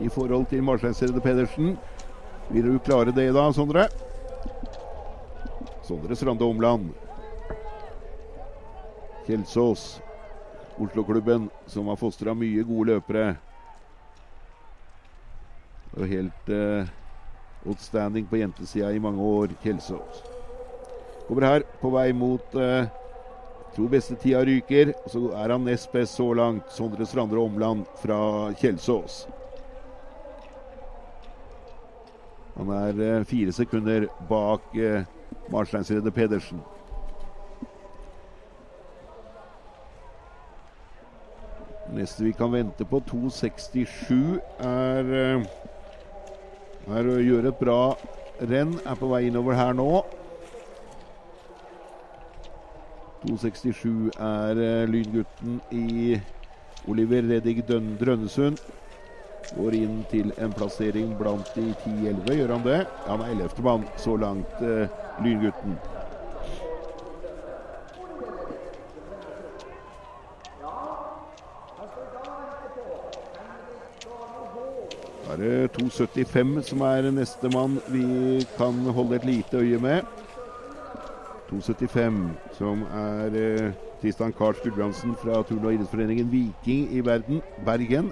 i 0.00 0.08
forhold 0.08 0.48
til 0.48 0.64
Marsteinsrede 0.64 1.20
Pedersen. 1.20 1.76
Vil 2.48 2.72
du 2.72 2.80
klare 2.80 3.12
det 3.12 3.28
da, 3.36 3.44
Sondre? 3.52 3.90
Sondre 5.84 6.16
Strande 6.16 6.48
Omland. 6.48 6.94
Kjelsås. 9.28 10.00
Oslo-klubben 10.80 11.50
som 11.68 11.92
har 11.92 12.00
fostra 12.00 12.32
mye 12.32 12.64
gode 12.64 12.94
løpere. 12.94 13.36
Og 15.96 16.06
helt 16.06 16.52
uh, 16.54 16.86
outstanding 17.66 18.28
på 18.30 18.38
jentesida 18.40 18.92
i 18.94 19.02
mange 19.02 19.22
år, 19.22 19.54
Kjelsås. 19.62 20.22
Kommer 21.26 21.46
her 21.46 21.66
på 21.80 21.90
vei 21.94 22.12
mot 22.16 22.54
uh, 22.58 22.86
Tror 23.74 23.88
beste 23.88 24.16
tida 24.18 24.42
ryker. 24.44 24.94
Og 25.04 25.12
så 25.12 25.20
er 25.38 25.52
han 25.54 25.66
nest 25.66 25.92
best 25.92 26.18
så 26.18 26.32
langt, 26.34 26.72
Sondre 26.74 27.06
Strandre 27.06 27.38
Omland 27.38 27.86
fra 28.02 28.18
Kjelsås. 28.58 29.26
Han 32.56 32.74
er 32.74 32.98
uh, 32.98 33.24
fire 33.24 33.54
sekunder 33.54 34.08
bak 34.28 34.74
uh, 34.74 35.06
Marsteinsrede 35.52 36.10
Pedersen. 36.10 36.60
Neste 41.90 42.24
vi 42.24 42.32
kan 42.32 42.52
vente 42.52 42.84
på, 42.86 43.00
2.67, 43.10 44.38
er, 44.62 45.08
er 46.96 47.10
å 47.10 47.18
gjøre 47.20 47.52
et 47.52 47.60
bra 47.60 47.80
renn. 48.50 48.74
Er 48.84 48.98
på 48.98 49.10
vei 49.10 49.26
innover 49.28 49.58
her 49.58 49.76
nå. 49.76 49.88
2.67 53.26 54.10
er 54.16 54.62
lyngutten 54.88 55.58
i 55.76 56.16
Oliver 56.88 57.26
Redig 57.28 57.60
Drønnesund. 57.68 58.58
Går 59.50 59.76
inn 59.76 60.02
til 60.10 60.32
en 60.38 60.52
plassering 60.56 61.12
blant 61.18 61.54
de 61.56 61.68
10-11. 61.84 62.34
Gjør 62.38 62.56
han 62.56 62.66
det? 62.66 62.82
Han 63.06 63.24
er 63.26 63.32
11. 63.34 63.64
mann 63.66 63.88
så 64.00 64.16
langt, 64.16 64.60
lyngutten. 65.20 65.78
Da 75.30 75.36
er 75.36 75.68
det 75.68 75.76
2,75 75.78 76.56
som 76.66 76.80
er 76.82 77.06
nestemann 77.14 77.76
vi 77.86 78.40
kan 78.56 78.80
holde 78.90 79.14
et 79.14 79.26
lite 79.28 79.60
øye 79.60 79.78
med. 79.78 80.02
2,75 81.52 82.16
som 82.56 82.82
er 82.82 83.36
eh, 83.38 83.76
Tristan 84.02 84.34
Karls 84.34 84.58
Gulbrandsen 84.64 85.14
fra 85.14 85.38
turn- 85.46 85.68
og 85.68 85.76
idrettsforeningen 85.76 86.32
Viking 86.32 86.90
i 86.90 87.04
verden, 87.06 87.44
Bergen. 87.62 88.10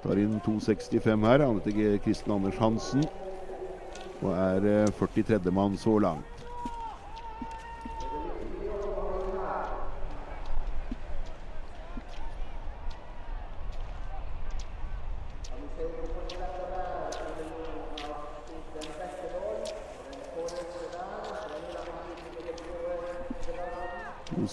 Tar 0.00 0.22
inn 0.24 0.40
2,65 0.40 1.28
her. 1.28 1.44
Han 1.44 1.60
heter 1.60 2.00
Kristen 2.06 2.32
Anders 2.32 2.56
Hansen 2.56 3.04
og 4.22 4.32
er 4.32 4.70
eh, 4.86 4.92
43. 4.96 5.52
mann 5.52 5.76
så 5.76 5.98
langt. 5.98 6.33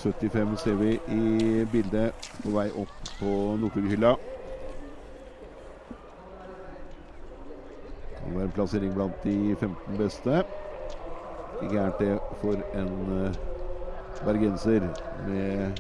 75 0.01 0.57
ser 0.57 0.75
vi 0.75 0.91
i 1.07 1.65
bildet 1.71 2.13
på 2.41 2.53
vei 2.55 2.67
opp 2.73 2.93
på 3.19 3.33
Nordbyghylla. 3.61 4.15
Kan 8.17 8.33
være 8.33 8.47
en 8.47 8.55
plassering 8.55 8.95
blant 8.97 9.23
de 9.25 9.35
15 9.59 9.99
beste. 9.99 10.41
Ikke 11.61 11.75
gærent 11.75 12.01
det 12.01 12.17
for 12.41 12.57
en 12.81 12.91
uh, 13.11 13.39
bergenser 14.25 14.87
med 15.27 15.71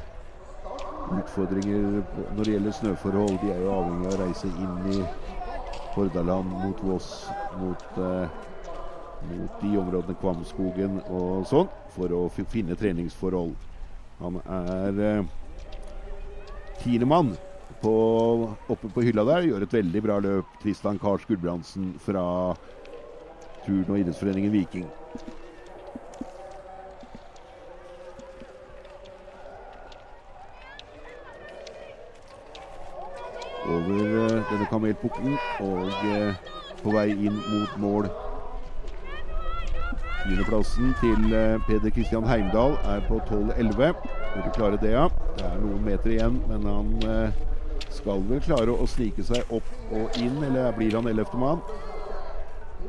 utfordringer 1.17 2.03
når 2.35 2.43
det 2.43 2.53
gjelder 2.53 2.77
snøforhold. 2.77 3.41
De 3.41 3.51
er 3.55 3.65
jo 3.65 3.73
avhengig 3.73 4.07
av 4.07 4.13
å 4.13 4.21
reise 4.21 4.51
inn 4.51 4.77
i 4.93 5.01
Hordaland, 5.95 6.53
mot 6.61 6.85
Voss, 6.85 7.09
mot, 7.59 7.97
eh, 7.97 8.29
mot 9.31 9.57
de 9.63 9.73
områdene 9.81 10.15
Kvamskogen 10.21 11.01
og 11.09 11.43
sånn, 11.49 11.67
for 11.97 12.15
å 12.15 12.23
finne 12.31 12.77
treningsforhold. 12.79 13.70
Han 14.21 14.37
er 14.45 14.99
uh, 15.01 15.29
tiendemann 16.83 17.33
oppe 17.81 18.89
på 18.93 19.01
hylla 19.01 19.25
der. 19.25 19.47
Gjør 19.49 19.65
et 19.65 19.73
veldig 19.73 20.01
bra 20.05 20.19
løp. 20.21 20.49
Tristan 20.61 20.99
Kars 21.01 21.25
Gulbrandsen 21.25 21.95
fra 22.05 22.23
turn- 23.65 23.89
og 23.89 23.99
idrettsforeningen 23.99 24.53
Viking. 24.53 24.85
Over 33.71 34.01
uh, 34.21 34.41
denne 34.51 34.67
kamelpukken 34.69 35.37
og 35.61 36.05
eh, 36.09 36.33
på 36.81 36.93
vei 36.93 37.09
inn 37.13 37.37
mot 37.45 37.79
mål. 37.81 38.09
Tiendeplassen 40.21 40.91
til 41.01 41.33
eh, 41.33 41.61
Peder 41.67 41.93
Kristian 41.95 42.27
Heimdal 42.29 42.75
er 42.85 43.01
på 43.07 43.17
12-11. 43.29 43.93
Burde 44.35 44.51
klare 44.53 44.77
det, 44.81 44.91
ja. 44.93 45.07
Det 45.37 45.47
er 45.47 45.61
noen 45.63 45.81
meter 45.85 46.13
igjen, 46.13 46.37
men 46.49 46.67
han 46.69 46.91
eh, 47.09 47.39
skal 47.89 48.21
vel 48.29 48.43
klare 48.45 48.75
å 48.75 48.85
snike 48.89 49.25
seg 49.25 49.49
opp 49.53 49.95
og 49.97 50.19
inn, 50.21 50.37
eller 50.45 50.75
blir 50.77 50.93
han 50.97 51.09
ellevte 51.09 51.39
mann? 51.41 51.63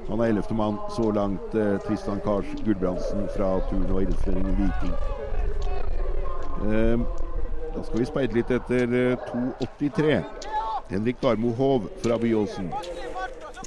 Han 0.08 0.20
er 0.20 0.32
ellevte 0.32 0.54
mann 0.58 0.76
så 0.92 1.08
langt, 1.14 1.54
eh, 1.56 1.78
Tristan 1.86 2.20
Kars 2.24 2.48
Gulbrandsen 2.66 3.24
fra 3.36 3.54
turn- 3.70 3.88
og 3.88 4.02
idrettsforeningen 4.02 4.58
Viking. 4.60 4.94
Eh, 6.62 6.98
da 7.72 7.82
skal 7.86 7.98
vi 8.02 8.10
speide 8.10 8.36
litt 8.36 8.52
etter 8.52 8.98
eh, 8.98 9.30
2,83. 9.32 10.20
Henrik 10.92 11.22
Garmo 11.22 11.54
Hov 11.56 11.88
fra 12.02 12.18
Byåsen. 12.20 12.68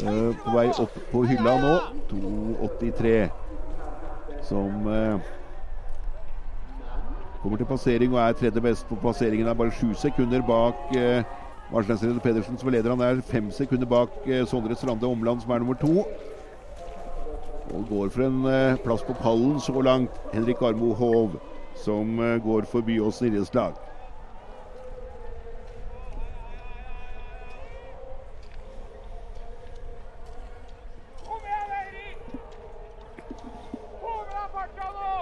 Eh, 0.04 0.30
på 0.44 0.54
vei 0.54 0.68
opp 0.70 1.02
på 1.12 1.26
hylla 1.26 1.58
nå. 1.64 1.74
2,83. 2.12 3.16
Som 4.46 4.88
eh, 4.88 5.20
kommer 7.42 7.58
til 7.58 7.66
passering 7.70 8.14
og 8.14 8.22
er 8.22 8.38
tredje 8.38 8.62
best 8.62 8.88
på 8.90 9.00
passeringen. 9.02 9.48
Er 9.48 9.58
bare 9.58 9.74
sju 9.74 9.94
sekunder 9.94 10.46
bak 10.46 10.96
eh, 10.98 11.24
Marsteinsrede 11.72 12.20
Pedersen 12.20 12.58
som 12.58 12.70
er 12.70 12.78
leder. 12.78 12.94
Han 12.94 13.02
er 13.02 13.22
fem 13.22 13.52
sekunder 13.52 13.90
bak 13.90 14.10
eh, 14.26 14.46
Sondre 14.46 14.76
Strande 14.76 15.08
Omland 15.08 15.42
som 15.42 15.52
er 15.52 15.60
nummer 15.60 15.74
to. 15.82 16.06
Og 17.74 17.88
går 17.90 18.10
for 18.10 18.28
en 18.28 18.46
eh, 18.46 18.78
plass 18.86 19.04
på 19.04 19.14
pallen 19.14 19.60
så 19.60 19.82
langt. 19.82 20.12
Henrik 20.34 20.62
Armo 20.62 20.94
Hov 20.94 21.40
som 21.76 22.20
eh, 22.20 22.38
går 22.44 22.66
forbi 22.72 23.00
Byåsen 23.00 23.28
idrettslag. 23.28 23.74
Kom 31.26 31.42
igjen, 31.50 31.72
Eirik! 31.80 32.18
Få 34.02 34.14
med 34.22 34.36
deg 34.38 34.54
farta 34.54 34.92
nå! 35.00 35.16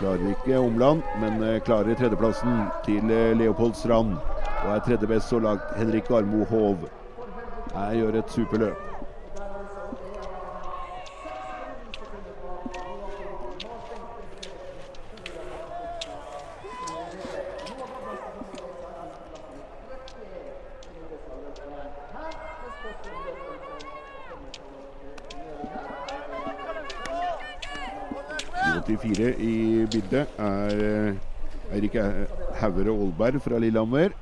Klarer 0.00 0.30
ikke 0.32 0.58
Omland, 0.58 1.02
men 1.20 1.42
eh, 1.44 1.60
klarer 1.60 1.94
tredjeplassen 1.98 2.62
til 2.86 3.10
eh, 3.12 3.36
Leopold 3.36 3.74
Strand. 3.76 4.16
Og 4.64 4.70
er 4.72 4.80
tredje 4.86 5.06
best 5.10 5.28
så 5.28 5.38
langt 5.38 5.74
Henrik 5.76 6.08
Garmo 6.08 6.44
Hov. 6.48 6.88
Her 7.74 7.92
gjør 7.98 8.22
et 8.22 8.32
superløp. 8.32 8.86
I 28.66 28.78
84 28.96 29.34
i 29.38 29.86
bildet 29.92 30.26
er 30.38 30.82
eh, 30.86 31.76
Eirik 31.76 31.94
Haugere 32.58 32.90
Aalberg 32.90 33.40
fra 33.44 33.58
Lillehammer. 33.58 34.16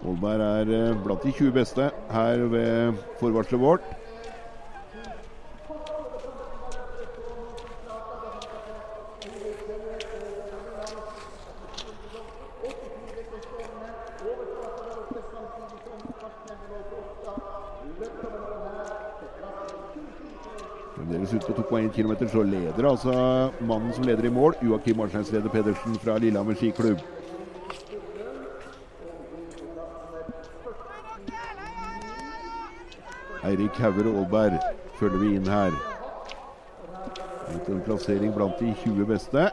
Aalberg 0.00 0.40
er 0.40 0.74
eh, 0.78 1.02
blant 1.04 1.24
de 1.24 1.32
20 1.32 1.52
beste 1.52 1.90
her 2.10 2.46
ved 2.54 2.92
forvarselet 3.20 3.60
vårt. 3.60 3.80
Fremdeles 20.96 21.34
ute 21.34 21.52
på 21.52 21.76
2,1 21.76 21.92
km, 22.16 22.28
så 22.28 22.42
leder 22.42 22.88
altså 22.88 23.12
mannen 23.60 23.92
som 23.92 24.04
leder 24.04 24.24
i 24.24 24.30
mål, 24.30 24.54
Joakim 24.62 25.00
Arnsteinsrede 25.00 25.48
Pedersen 25.48 25.94
fra 25.94 26.18
Lillehammer 26.18 26.54
skiklubb. 26.54 26.98
Eirik 33.44 33.78
Hauger 33.80 34.10
Aalberg 34.10 34.58
følger 34.98 35.18
vi 35.18 35.34
inn 35.36 35.48
her. 35.48 35.72
Ut 37.54 37.68
en 37.68 37.80
plassering 37.82 38.34
blant 38.34 38.58
de 38.60 38.74
20 38.84 39.06
beste 39.06 39.48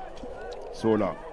så 0.75 0.95
langt. 0.95 1.23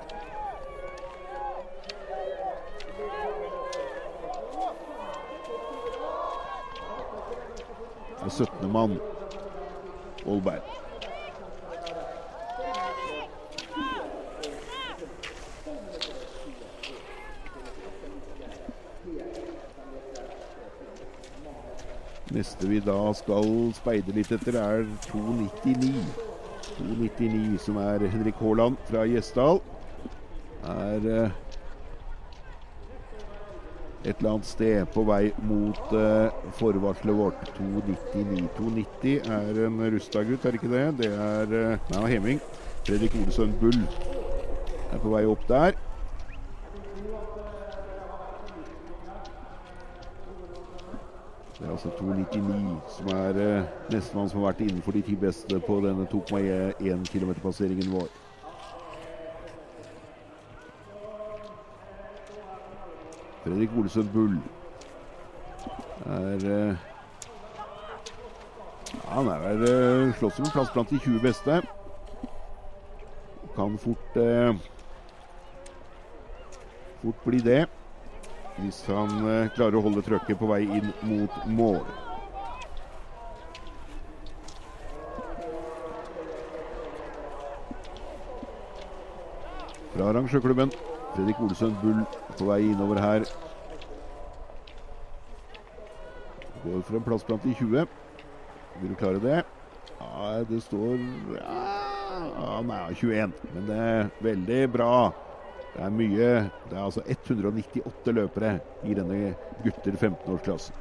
Det 8.24 8.30
er 8.30 8.46
17. 8.46 8.72
mann. 8.72 8.96
Aalberg. 10.24 10.62
Neste 22.34 22.66
vi 22.66 22.80
da 22.82 22.98
skal 23.14 23.46
speide 23.76 24.14
litt 24.16 24.32
etter, 24.34 24.56
er 24.58 24.88
2,99. 25.06 25.92
2,99 26.74 27.58
som 27.62 27.78
er 27.78 28.02
Henrik 28.10 28.40
Haaland 28.42 28.80
fra 28.88 29.04
Gjesdal. 29.06 29.60
Er 30.66 31.06
eh, 31.12 31.36
et 34.04 34.18
eller 34.18 34.34
annet 34.34 34.48
sted 34.48 34.82
på 34.92 35.04
vei 35.08 35.30
mot 35.46 35.94
eh, 35.94 36.34
forvarselet 36.58 37.16
vårt. 37.16 37.46
2,99. 37.56 38.42
2,90 38.58 39.30
er 39.38 39.64
en 39.68 39.80
Rustad-gutt, 39.94 40.44
er 40.44 40.50
det 40.50 40.62
ikke 40.62 40.74
det? 40.74 40.84
Det 41.04 41.12
er 41.14 41.56
eh, 41.62 42.10
Heming. 42.10 42.42
Fredrik 42.84 43.14
Olesøn 43.22 43.54
Bull 43.62 43.78
er 44.90 44.98
på 45.00 45.14
vei 45.14 45.24
opp 45.24 45.46
der. 45.48 45.78
Det 51.54 51.70
er 51.70 51.72
2,99 52.34 52.76
som 52.96 53.08
er 53.14 53.40
eh, 53.40 53.64
nestemann 53.92 54.28
som 54.28 54.40
har 54.42 54.52
vært 54.52 54.64
innenfor 54.66 54.96
de 54.96 55.02
ti 55.06 55.14
beste 55.18 55.60
på 55.66 55.78
denne 55.84 56.06
2,1 56.10 57.06
km-passeringen 57.12 57.92
vår. 57.92 58.08
Fredrik 63.44 63.70
Olesøn 63.78 64.10
Bull 64.12 64.36
er 66.06 66.44
eh, 66.50 66.76
Han 69.08 69.28
er 69.28 69.42
vel 69.42 69.64
eh, 69.68 70.14
slåss 70.18 70.38
om 70.38 70.46
en 70.48 70.54
plass 70.54 70.72
blant 70.72 70.90
de 70.90 70.98
20 70.98 71.20
beste. 71.22 71.60
Kan 73.54 73.78
fort 73.78 74.16
eh, 74.16 74.56
fort 77.02 77.24
bli 77.24 77.40
det. 77.44 77.66
Hvis 78.58 78.80
han 78.88 79.12
eh, 79.28 79.52
klarer 79.54 79.78
å 79.78 79.84
holde 79.84 80.02
trøkket 80.06 80.40
på 80.40 80.48
vei 80.50 80.64
inn 80.64 80.90
mot 81.06 81.46
mål. 81.46 81.84
Fra 90.04 90.10
arrangørklubben. 90.12 90.68
Fredrik 91.14 91.38
Olsøn 91.40 91.76
Bull 91.80 92.02
på 92.36 92.44
vei 92.44 92.58
innover 92.74 92.98
her. 93.00 93.22
Går 96.60 96.82
for 96.84 96.98
en 96.98 97.06
plass 97.06 97.24
blant 97.24 97.46
de 97.46 97.54
20. 97.56 97.86
Vil 98.82 98.92
du 98.92 98.98
klare 99.00 99.22
det? 99.22 99.38
Ja, 100.02 100.42
det 100.44 100.60
står 100.66 101.00
ja, 101.38 102.60
Nei, 102.68 102.82
21. 103.00 103.32
Men 103.54 103.70
det 103.70 103.80
er 103.86 104.12
veldig 104.28 104.60
bra. 104.76 104.92
Det 105.72 105.86
er 105.86 105.96
mye 105.96 106.28
Det 106.68 106.76
er 106.76 106.84
altså 106.84 107.06
198 107.08 108.18
løpere 108.20 108.58
i 108.84 108.98
denne 109.00 109.32
gutter 109.64 109.96
15-årsklassen. 109.96 110.76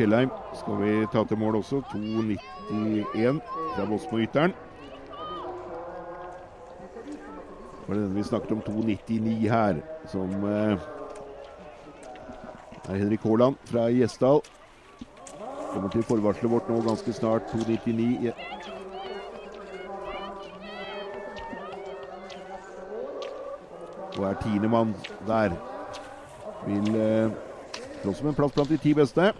Fjellheim 0.00 0.30
skal 0.56 0.78
vi 0.80 1.06
ta 1.12 1.24
til 1.28 1.36
mål 1.36 1.60
også. 1.60 1.82
2,91 1.92 3.40
fra 3.76 3.84
Bosmo-ytteren. 3.84 4.54
var 7.90 7.96
det 7.96 8.02
denne 8.04 8.14
vi 8.14 8.22
snakket 8.22 8.52
om, 8.52 8.62
2,99 8.62 9.48
her, 9.50 9.80
som 10.06 10.30
eh, 10.46 10.78
er 12.88 12.94
Henrik 12.94 13.20
Haaland 13.20 13.56
fra 13.64 13.88
Gjesdal. 13.90 14.40
Kommer 15.72 15.88
til 15.88 16.02
forvarselet 16.02 16.50
vårt 16.50 16.68
nå 16.70 16.80
ganske 16.86 17.12
snart. 17.12 17.42
2,99. 17.50 18.24
Ja. 18.24 18.32
Og 24.18 24.24
er 24.30 24.40
tiendemann 24.46 24.94
der. 25.26 25.58
Vil 26.66 26.94
eh, 26.94 27.30
slåss 28.02 28.22
om 28.22 28.28
en 28.28 28.38
plass 28.38 28.54
blant 28.54 28.70
de 28.70 28.78
ti 28.78 28.94
beste. 28.94 29.32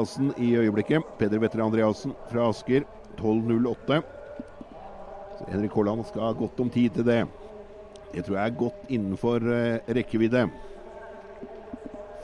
Tiendeplassen 0.00 0.32
i 0.38 0.56
øyeblikket. 0.56 1.02
Peder 1.18 1.38
Vetter 1.38 1.60
Andreassen 1.64 2.12
fra 2.30 2.48
Asker. 2.48 2.82
12.08. 3.18 4.02
Henrik 5.48 5.74
Haaland 5.74 6.04
skal 6.04 6.22
ha 6.22 6.32
godt 6.32 6.60
om 6.60 6.70
tid 6.70 6.90
til 6.90 7.04
det. 7.04 7.26
Det 8.14 8.24
tror 8.24 8.36
jeg 8.36 8.46
er 8.46 8.56
godt 8.56 8.74
innenfor 8.88 9.36
eh, 9.36 9.80
rekkevidde 9.88 10.48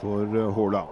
for 0.01 0.25
eh, 0.25 0.55
Haaland. 0.55 0.89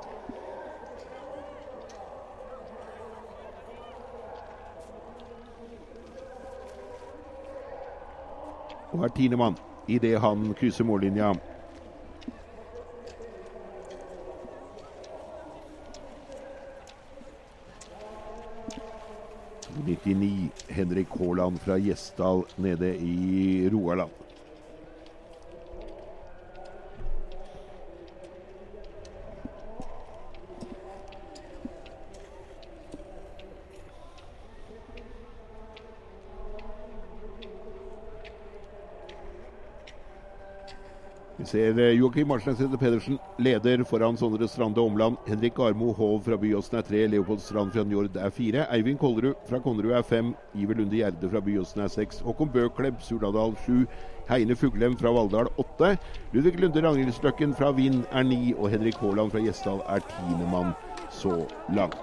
Og 8.93 9.05
er 9.05 9.09
tiendemann 9.17 9.57
idet 9.89 10.21
han 10.21 10.55
krysser 10.55 10.85
mållinja. 10.85 11.33
...99 19.85 20.51
Henrik 20.71 21.09
Haaland 21.45 21.61
fra 21.61 21.77
Gjesdal 21.79 22.45
nede 22.57 22.97
i 22.97 23.69
Rogaland. 23.69 24.24
Ser 41.55 41.77
Joakim 41.95 42.01
Joakim 42.01 42.29
Marsnesæter 42.29 42.79
Pedersen 42.79 43.19
leder 43.39 43.85
foran 43.85 44.17
Sondre 44.17 44.49
Strande 44.49 44.81
Omland. 44.81 45.17
Henrik 45.27 45.59
Armo 45.59 45.93
Hov 45.93 46.23
fra 46.25 46.37
Byåsen 46.37 46.79
er 46.79 46.83
tre. 46.83 47.07
Leopold 47.07 47.39
Strand 47.41 47.71
fra 47.73 47.85
Njord 47.85 48.17
er 48.17 48.31
fire. 48.31 48.65
Eivind 48.75 48.99
Kollerud 48.99 49.35
fra 49.47 49.61
Konnerud 49.63 49.93
er 49.95 50.03
fem. 50.03 50.35
Iver 50.55 50.75
Lunde 50.75 50.97
Gjerde 50.97 51.31
fra 51.31 51.41
Byåsen 51.41 51.85
er 51.85 51.89
seks. 51.89 52.19
Håkon 52.27 52.51
Bøkleb 52.51 52.99
Surnadal 53.01 53.55
sju. 53.63 53.85
Heine 54.29 54.57
Fuglem 54.57 54.97
fra 54.99 55.13
Valldal 55.15 55.53
åtte. 55.59 55.93
Ludvig 56.33 56.59
Lunde 56.59 56.83
Ragnhildsløkken 56.83 57.55
fra 57.55 57.71
Vind 57.71 58.03
er 58.11 58.27
ni. 58.27 58.55
Og 58.59 58.71
Henrik 58.71 58.99
Haaland 58.99 59.31
fra 59.31 59.45
Gjesdal 59.45 59.79
er 59.87 60.03
tiendemann 60.11 60.75
så 61.13 61.45
langt. 61.71 61.95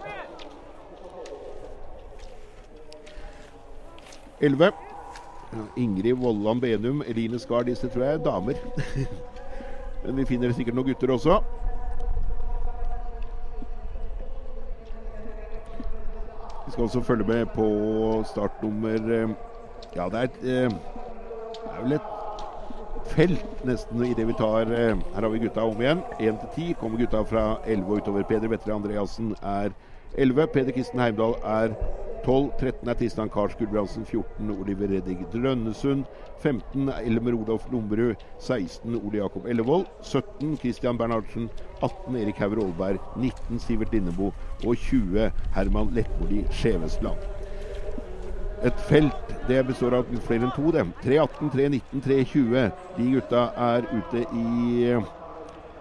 Elleve. 4.40 4.72
Ingrid 5.76 6.16
Vollan 6.16 6.62
Benum, 6.64 7.04
Eline 7.04 7.40
Skar, 7.40 7.68
disse 7.68 7.92
tror 7.92 8.06
jeg 8.06 8.14
er 8.14 8.24
damer. 8.24 9.28
Men 10.04 10.18
vi 10.18 10.26
finner 10.26 10.54
sikkert 10.56 10.78
noen 10.78 10.88
gutter 10.88 11.14
også. 11.14 11.42
Vi 16.66 16.72
skal 16.74 16.84
også 16.84 17.02
følge 17.04 17.28
med 17.28 17.46
på 17.56 17.68
startnummer 18.32 19.14
eh, 19.14 19.30
Ja, 19.96 20.06
det 20.10 20.20
er, 20.20 20.24
et, 20.24 20.38
eh, 20.42 20.70
det 20.72 21.72
er 21.78 21.82
vel 21.84 21.98
et 21.98 22.12
felt 23.12 23.66
nesten 23.68 24.06
idet 24.08 24.28
vi 24.30 24.36
tar 24.40 24.72
eh, 24.72 24.96
Her 24.96 25.22
har 25.22 25.30
vi 25.34 25.42
gutta 25.44 25.66
om 25.68 25.82
igjen. 25.82 26.04
1 26.20 26.40
til 26.56 26.68
10 26.72 26.78
kommer 26.80 27.02
gutta 27.02 27.22
fra 27.28 27.46
11 27.66 27.86
og 27.86 28.02
utover. 28.02 28.24
Peder 28.24 28.48
Vetre 28.48 28.74
Andreassen 28.74 29.36
er 29.42 29.76
11. 30.18 30.48
Peder 30.54 30.72
Kristen 30.72 31.00
Heimdal 31.00 31.36
er 31.44 31.76
12. 32.26 32.52
13 32.60 32.90
er 32.90 32.98
Tristan 33.00 33.30
Kars 33.30 33.56
Gulbrandsen. 33.60 34.06
14 34.06 34.52
Oliver 34.54 34.88
Reddig 34.94 35.26
Drønnesund. 35.34 36.06
15 36.44 36.90
er 36.90 37.02
Elmer 37.06 37.36
Olof 37.38 37.68
Lomberud. 37.72 38.16
16 38.40 38.96
Ole 38.96 39.18
Jakob 39.18 39.46
Ellevold. 39.46 39.86
17 40.02 40.58
Christian 40.58 40.98
Bernhardsen. 40.98 41.50
18 41.82 42.16
Erik 42.16 42.42
Hauger 42.42 42.64
Aalberg. 42.64 43.00
19 43.18 43.60
Sivert 43.60 43.94
Lindebo. 43.94 44.34
Og 44.66 44.76
20 44.76 45.32
Herman 45.56 45.94
Lettmoli 45.94 46.46
Skjevesland. 46.52 47.18
Et 48.62 48.82
felt 48.86 49.32
det 49.48 49.64
består 49.66 49.96
av 49.98 50.10
flere 50.22 50.46
enn 50.46 50.54
to. 50.54 50.70
det. 50.74 50.86
318, 51.02 51.50
319, 51.50 52.02
320. 52.06 52.68
De 52.98 53.08
gutta 53.16 53.48
er 53.58 53.88
ute 53.90 54.22
i 54.38 54.84
eh, 54.92 55.08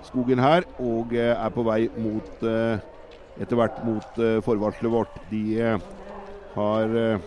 skogen 0.06 0.40
her 0.40 0.64
og 0.78 1.12
eh, 1.12 1.34
er 1.34 1.52
på 1.52 1.64
vei 1.66 1.82
mot 2.00 2.46
eh, 2.48 2.80
etter 3.40 3.56
hvert 3.56 3.82
mot 3.84 4.16
forvarselet 4.44 4.92
vårt. 4.92 5.20
De 5.30 5.60
har 6.54 6.94
uh, 6.94 7.22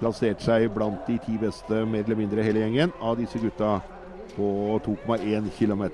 plassert 0.00 0.42
seg 0.44 0.68
blant 0.74 1.06
de 1.08 1.18
ti 1.24 1.36
beste, 1.40 1.84
mer 1.88 2.04
eller 2.06 2.18
mindre 2.18 2.44
hele 2.46 2.64
gjengen, 2.64 2.94
av 3.00 3.18
disse 3.20 3.40
gutta 3.42 3.78
på 4.34 4.48
2,1 4.86 5.50
km. 5.58 5.84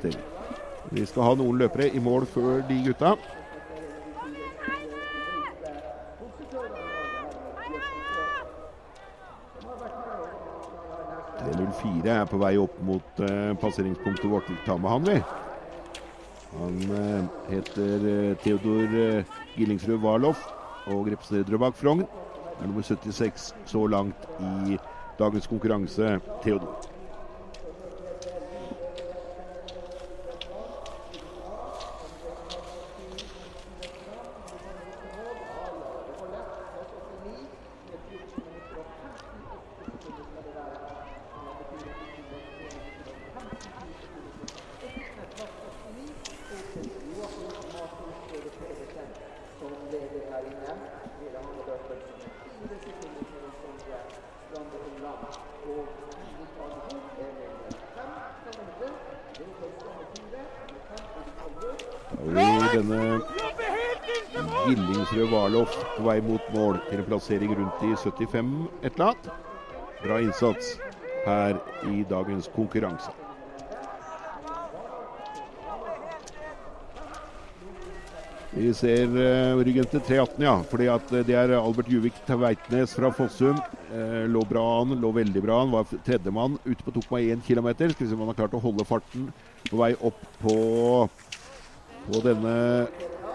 Vi 0.91 1.05
skal 1.07 1.27
ha 1.29 1.35
noen 1.39 1.61
løpere 1.61 1.91
i 1.93 2.01
mål 2.03 2.29
før 2.31 2.65
de 2.69 2.81
gutta. 2.91 3.17
fire 11.81 12.13
er 12.13 12.27
på 12.29 12.37
vei 12.37 12.57
opp 12.61 12.75
mot 12.85 13.21
passeringspunktet 13.63 14.29
vårt. 14.29 14.51
Ta 14.67 14.75
med 14.77 14.91
han, 14.91 15.07
vi. 15.07 15.47
Han 16.59 16.79
uh, 16.91 17.29
heter 17.51 18.07
uh, 18.07 18.37
Theodor 18.43 18.97
eh, 18.99 19.37
Gillingsrud 19.55 20.01
Warloff 20.03 20.43
og 20.91 21.07
representerer 21.13 21.47
Drøbak 21.47 21.77
Frogn. 21.79 22.03
Er 22.61 22.67
nummer 22.67 22.83
76 22.83 23.55
så 23.67 23.87
langt 23.87 24.29
i 24.41 24.79
dagens 25.19 25.47
konkurranse, 25.47 26.21
Theodor. 26.43 26.91
Gillingsrød 64.67 65.33
Warloff 65.33 65.90
på 66.01 66.09
vei 66.09 66.21
mot 66.25 66.53
mål 66.57 66.81
til 66.89 67.03
en 67.03 67.09
plassering 67.09 67.57
rundt 67.59 67.83
i 67.85 67.95
75 67.97 68.53
et 68.83 68.93
eller 68.95 69.11
annet. 69.11 69.33
Bra 70.01 70.21
innsats 70.25 70.77
her 71.27 71.59
i 71.91 72.05
dagens 72.09 72.49
konkurranse. 72.55 73.13
Vi 78.51 78.73
ser 78.75 79.13
uh, 79.15 79.61
ryggen 79.63 79.87
til 79.87 80.01
318, 80.03 80.43
ja. 80.43 80.57
Fordi 80.73 80.89
at 80.91 81.13
uh, 81.13 81.21
det 81.27 81.37
er 81.39 81.53
Albert 81.55 81.91
Juvik 81.93 82.17
Tveitnes 82.27 82.97
fra 82.97 83.13
Fossum. 83.15 83.61
Uh, 83.93 84.25
lå 84.27 84.43
bra 84.49 84.65
an, 84.81 84.97
lå 84.99 85.13
veldig 85.15 85.43
bra 85.45 85.61
an. 85.63 85.71
Var 85.77 85.93
tredjemann 86.09 86.57
ute 86.65 86.83
på 86.83 86.97
2,1 86.97 87.45
km. 87.47 87.71
Skal 87.77 88.03
vi 88.03 88.09
se 88.11 88.17
om 88.17 88.25
han 88.25 88.33
har 88.33 88.41
klart 88.41 88.57
å 88.59 88.65
holde 88.65 88.89
farten 88.89 89.29
på 89.69 89.79
vei 89.79 89.93
opp 90.03 90.19
på, 90.41 90.57
på 92.09 92.25
denne 92.27 92.57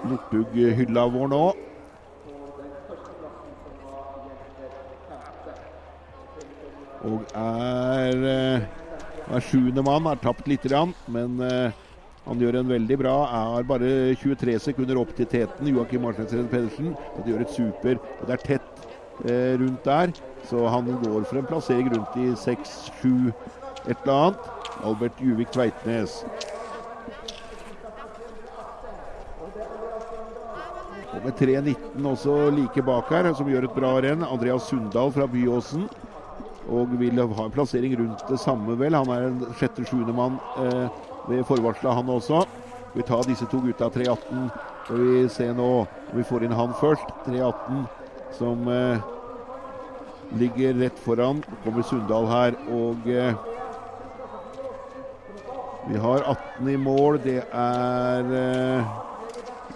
Northug-hylla 0.10 1.08
vår 1.16 1.32
nå. 1.32 1.46
Og 7.06 7.36
er, 7.38 8.28
er 9.30 9.46
sjuende 9.46 9.84
mann. 9.86 10.10
Har 10.10 10.22
tapt 10.24 10.48
lite 10.50 10.72
grann, 10.72 10.96
men 11.12 11.38
han 12.26 12.42
gjør 12.42 12.56
en 12.60 12.72
veldig 12.72 12.98
bra. 12.98 13.16
Er 13.38 13.68
bare 13.70 13.90
23 14.18 14.56
sekunder 14.64 14.98
opp 14.98 15.12
til 15.18 15.28
teten. 15.30 15.70
Joakim 15.70 16.02
Marsnesredd 16.08 16.50
Pedersen. 16.50 16.96
Og 17.14 17.22
det 17.22 17.34
gjør 17.34 17.44
et 17.46 17.54
super. 17.54 18.00
Og 18.18 18.26
det 18.26 18.34
er 18.36 18.46
tett 18.48 18.88
eh, 19.30 19.54
rundt 19.62 19.86
der. 19.86 20.14
Så 20.50 20.66
han 20.74 20.90
går 21.04 21.28
for 21.30 21.42
en 21.42 21.50
plassering 21.52 21.92
rundt 21.94 22.18
i 22.18 22.32
6-7 22.34 23.30
et 23.86 23.94
eller 23.94 24.16
annet. 24.16 24.50
Albert 24.82 25.22
Juvik 25.22 25.54
Tveitnes. 25.54 26.24
Og 31.14 31.22
med 31.24 31.38
3.19 31.38 32.10
også 32.10 32.40
like 32.58 32.82
bak 32.90 33.14
her, 33.14 33.30
som 33.38 33.54
gjør 33.54 33.70
et 33.70 33.78
bra 33.78 33.94
renn. 34.02 34.26
Andreas 34.26 34.66
Sundal 34.72 35.14
fra 35.14 35.30
Byåsen. 35.30 35.86
Og 36.74 36.96
vil 36.98 37.20
ha 37.22 37.44
en 37.46 37.54
plassering 37.54 37.94
rundt 38.00 38.24
det 38.30 38.40
samme, 38.42 38.78
vel. 38.80 38.96
Han 38.98 39.12
er 39.14 39.28
en 39.30 39.42
sjette-sjuende 39.60 40.16
mann 40.18 40.40
eh, 40.64 40.88
ved 41.30 41.44
forvarsla, 41.46 41.94
han 41.94 42.10
også. 42.10 42.46
Vi 42.96 43.04
tar 43.06 43.28
disse 43.28 43.46
to 43.52 43.60
gutta 43.62 43.90
3.18. 43.92 44.48
Skal 44.86 45.02
vi 45.02 45.28
se 45.30 45.50
nå 45.54 45.68
om 45.84 46.16
vi 46.16 46.24
får 46.24 46.46
inn 46.46 46.56
han 46.56 46.74
først. 46.80 47.10
3.18 47.28 47.86
som 48.38 48.68
eh, 48.72 49.04
ligger 50.40 50.74
rett 50.80 51.00
foran. 51.00 51.44
Kommer 51.64 51.86
Sundal 51.86 52.30
her 52.32 52.58
og 52.72 53.10
eh, 53.10 53.34
Vi 55.90 56.00
har 56.02 56.24
18 56.24 56.70
i 56.72 56.78
mål. 56.82 57.20
Det 57.24 57.42
er 57.44 58.32
eh, 58.40 58.94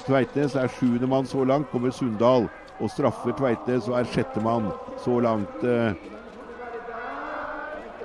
Tveitnes 0.05 0.55
er 0.57 0.71
sjuende 0.79 1.09
mann 1.11 1.27
så 1.27 1.43
langt. 1.43 1.69
Kommer 1.73 1.91
Sundal 1.93 2.47
og 2.79 2.93
straffer 2.93 3.35
Tveitnes 3.37 3.89
og 3.91 3.99
er 3.99 4.07
sjettemann 4.13 4.71
så 5.03 5.19
langt. 5.21 5.63
Eh, 5.63 5.91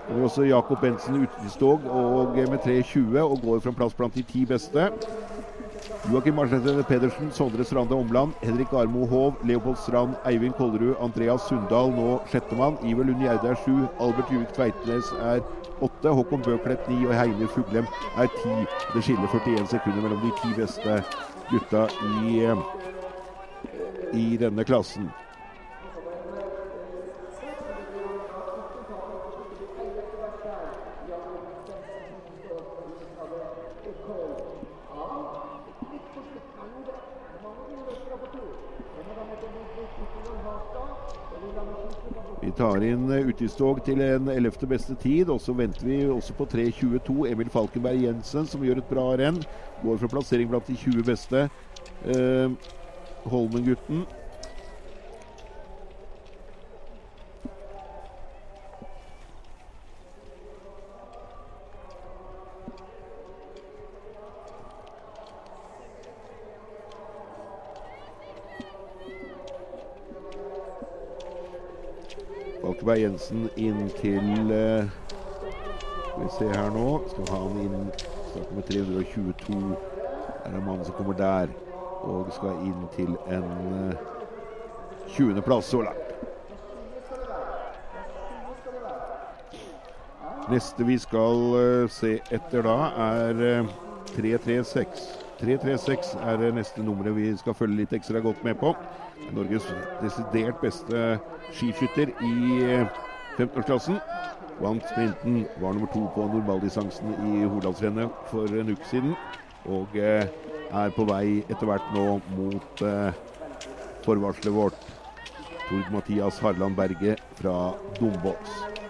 og 0.09 0.23
også 0.29 0.43
Jakob 0.49 0.81
Bensen 0.81 1.23
utestog 1.25 1.87
og 1.91 2.37
med 2.37 2.59
3.20 2.67 3.19
og 3.21 3.39
går 3.45 3.61
fra 3.65 3.71
plass 3.71 3.95
blant 3.95 4.15
de 4.15 4.23
ti 4.23 4.45
beste. 4.45 4.91
Joakim 6.13 6.35
Marsletter 6.35 6.83
Pedersen, 6.83 7.31
Sondre 7.33 7.65
Strande 7.65 7.95
Omland, 7.95 8.33
Henrik 8.43 8.73
Armo 8.73 9.07
Hov, 9.07 9.35
Leopold 9.45 9.77
Strand, 9.77 10.15
Eivind 10.27 10.53
Kollerud, 10.53 10.95
Andreas 11.01 11.49
Sundal 11.49 11.93
nå 11.97 12.19
sjettemann. 12.29 12.77
Iver 12.85 13.05
Lund 13.09 13.23
Gjerde 13.25 13.49
er 13.49 13.61
sju. 13.65 13.87
Albert 14.01 14.33
Juvik 14.33 14.53
Tveitnes 14.53 15.13
er 15.21 15.41
åtte. 15.81 16.13
Håkon 16.13 16.45
Bøklett 16.45 16.89
ni. 16.89 17.07
Og 17.07 17.15
Heine 17.17 17.49
Fuglem 17.49 17.89
er 18.21 18.29
ti. 18.37 18.55
Det 18.95 19.05
skiller 19.05 19.33
41 19.33 19.67
sekunder 19.73 20.05
mellom 20.05 20.21
de 20.25 20.33
ti 20.43 20.53
beste 20.61 21.01
gutta 21.49 21.87
i, 22.21 22.53
i 24.13 24.37
denne 24.41 24.65
klassen. 24.65 25.09
Vi 42.45 42.53
tar 42.53 42.83
inn 42.85 43.09
utgiftstog 43.09 43.79
til 43.87 44.03
en 44.05 44.27
ellevte 44.29 44.67
beste 44.69 44.93
tid, 45.01 45.31
og 45.33 45.39
så 45.41 45.55
venter 45.57 45.87
vi 45.89 46.03
også 46.13 46.35
på 46.37 46.45
3.22. 46.53 47.15
Emil 47.31 47.49
Falkenberg 47.53 48.03
Jensen, 48.05 48.45
som 48.51 48.65
gjør 48.67 48.83
et 48.83 48.91
bra 48.91 49.07
renn. 49.17 49.39
Går 49.81 50.03
for 50.03 50.13
plassering 50.13 50.51
blant 50.51 50.69
de 50.69 50.77
20 50.77 51.07
beste. 51.09 51.47
Eh, 52.05 52.53
Holmen-gutten. 53.33 54.05
Falkenberg 72.65 73.01
Jensen 73.03 73.49
inn 73.61 73.91
til 73.99 74.53
eh, 74.55 74.87
Skal 75.21 76.23
vi 76.23 76.29
se 76.33 76.47
her 76.49 76.71
nå. 76.73 76.87
Skal 77.13 77.27
ha 77.29 77.41
han 77.43 77.59
inn 77.61 77.91
Starter 78.31 78.55
med 78.57 78.65
322. 78.71 79.59
Det 79.69 80.49
er 80.49 80.57
en 80.57 80.65
mann 80.65 80.85
som 80.87 80.97
kommer 80.97 81.19
der. 81.19 81.53
Og 82.09 82.33
skal 82.33 82.63
inn 82.65 82.87
til 82.97 83.13
en 83.29 83.51
eh, 83.91 84.01
20.-plass 85.13 85.69
så 85.75 85.83
langt. 85.85 86.01
Neste 90.49 90.89
vi 90.89 90.97
skal 91.05 91.45
eh, 91.61 91.85
se 91.93 92.17
etter 92.33 92.65
da, 92.65 92.79
er 93.11 93.45
eh, 93.51 93.73
336. 94.17 95.05
336 95.45 96.17
er 96.25 96.51
neste 96.57 96.81
nummeret 96.87 97.17
vi 97.17 97.29
skal 97.37 97.61
følge 97.61 97.83
litt 97.83 97.93
ekstra 97.93 98.25
godt 98.25 98.41
med 98.45 98.57
på. 98.57 98.73
Norges 99.35 99.67
desidert 100.03 100.61
beste 100.63 101.03
skiskytter 101.55 102.13
i 102.23 102.35
eh, 102.63 102.87
15-årsklassen. 103.39 103.99
Vant 104.61 104.85
sprinten, 104.93 105.41
var 105.59 105.75
nummer 105.75 105.91
to 105.91 106.05
på 106.15 106.29
normaldistansen 106.31 107.15
i 107.31 107.43
Hordalsrennet 107.43 108.29
for 108.31 108.51
en 108.61 108.71
uke 108.75 108.91
siden. 108.91 109.17
Og 109.67 109.97
eh, 109.99 110.29
er 110.75 110.95
på 110.95 111.07
vei 111.09 111.41
etter 111.49 111.67
hvert 111.69 111.91
nå 111.97 112.07
mot 112.37 112.85
eh, 112.87 113.25
forvarselet 114.07 114.55
vårt. 114.55 114.89
Tord 115.65 115.93
Mathias 115.95 116.39
Harland 116.45 116.77
Berge 116.77 117.17
fra 117.41 117.59
Dombås. 117.99 118.84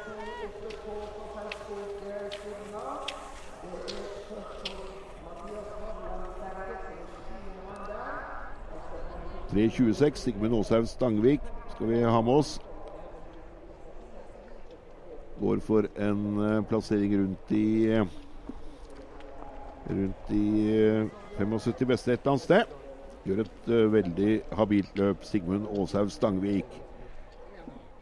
Tre 9.55 9.71
26, 9.71 10.19
Sigmund 10.19 10.55
Aashaug 10.55 10.87
Stangvik 10.91 11.41
skal 11.75 11.87
vi 11.87 11.99
ha 12.03 12.21
med 12.27 12.41
oss. 12.41 12.57
Går 15.39 15.61
for 15.63 15.87
en 15.95 16.23
eh, 16.43 16.63
plassering 16.67 17.13
rundt 17.21 17.53
i 17.55 17.67
eh, 17.87 18.17
Rundt 19.87 20.33
i 20.35 20.49
eh, 20.75 21.07
75 21.39 21.87
beste 21.87 22.13
et 22.13 22.25
eller 22.25 22.33
annet 22.33 22.43
sted. 22.43 22.73
Gjør 23.25 23.43
et 23.45 23.69
uh, 23.71 23.93
veldig 23.93 24.33
habilt 24.59 24.99
løp, 24.99 25.23
Sigmund 25.25 25.69
Aashaug 25.71 26.11
Stangvik. 26.11 26.81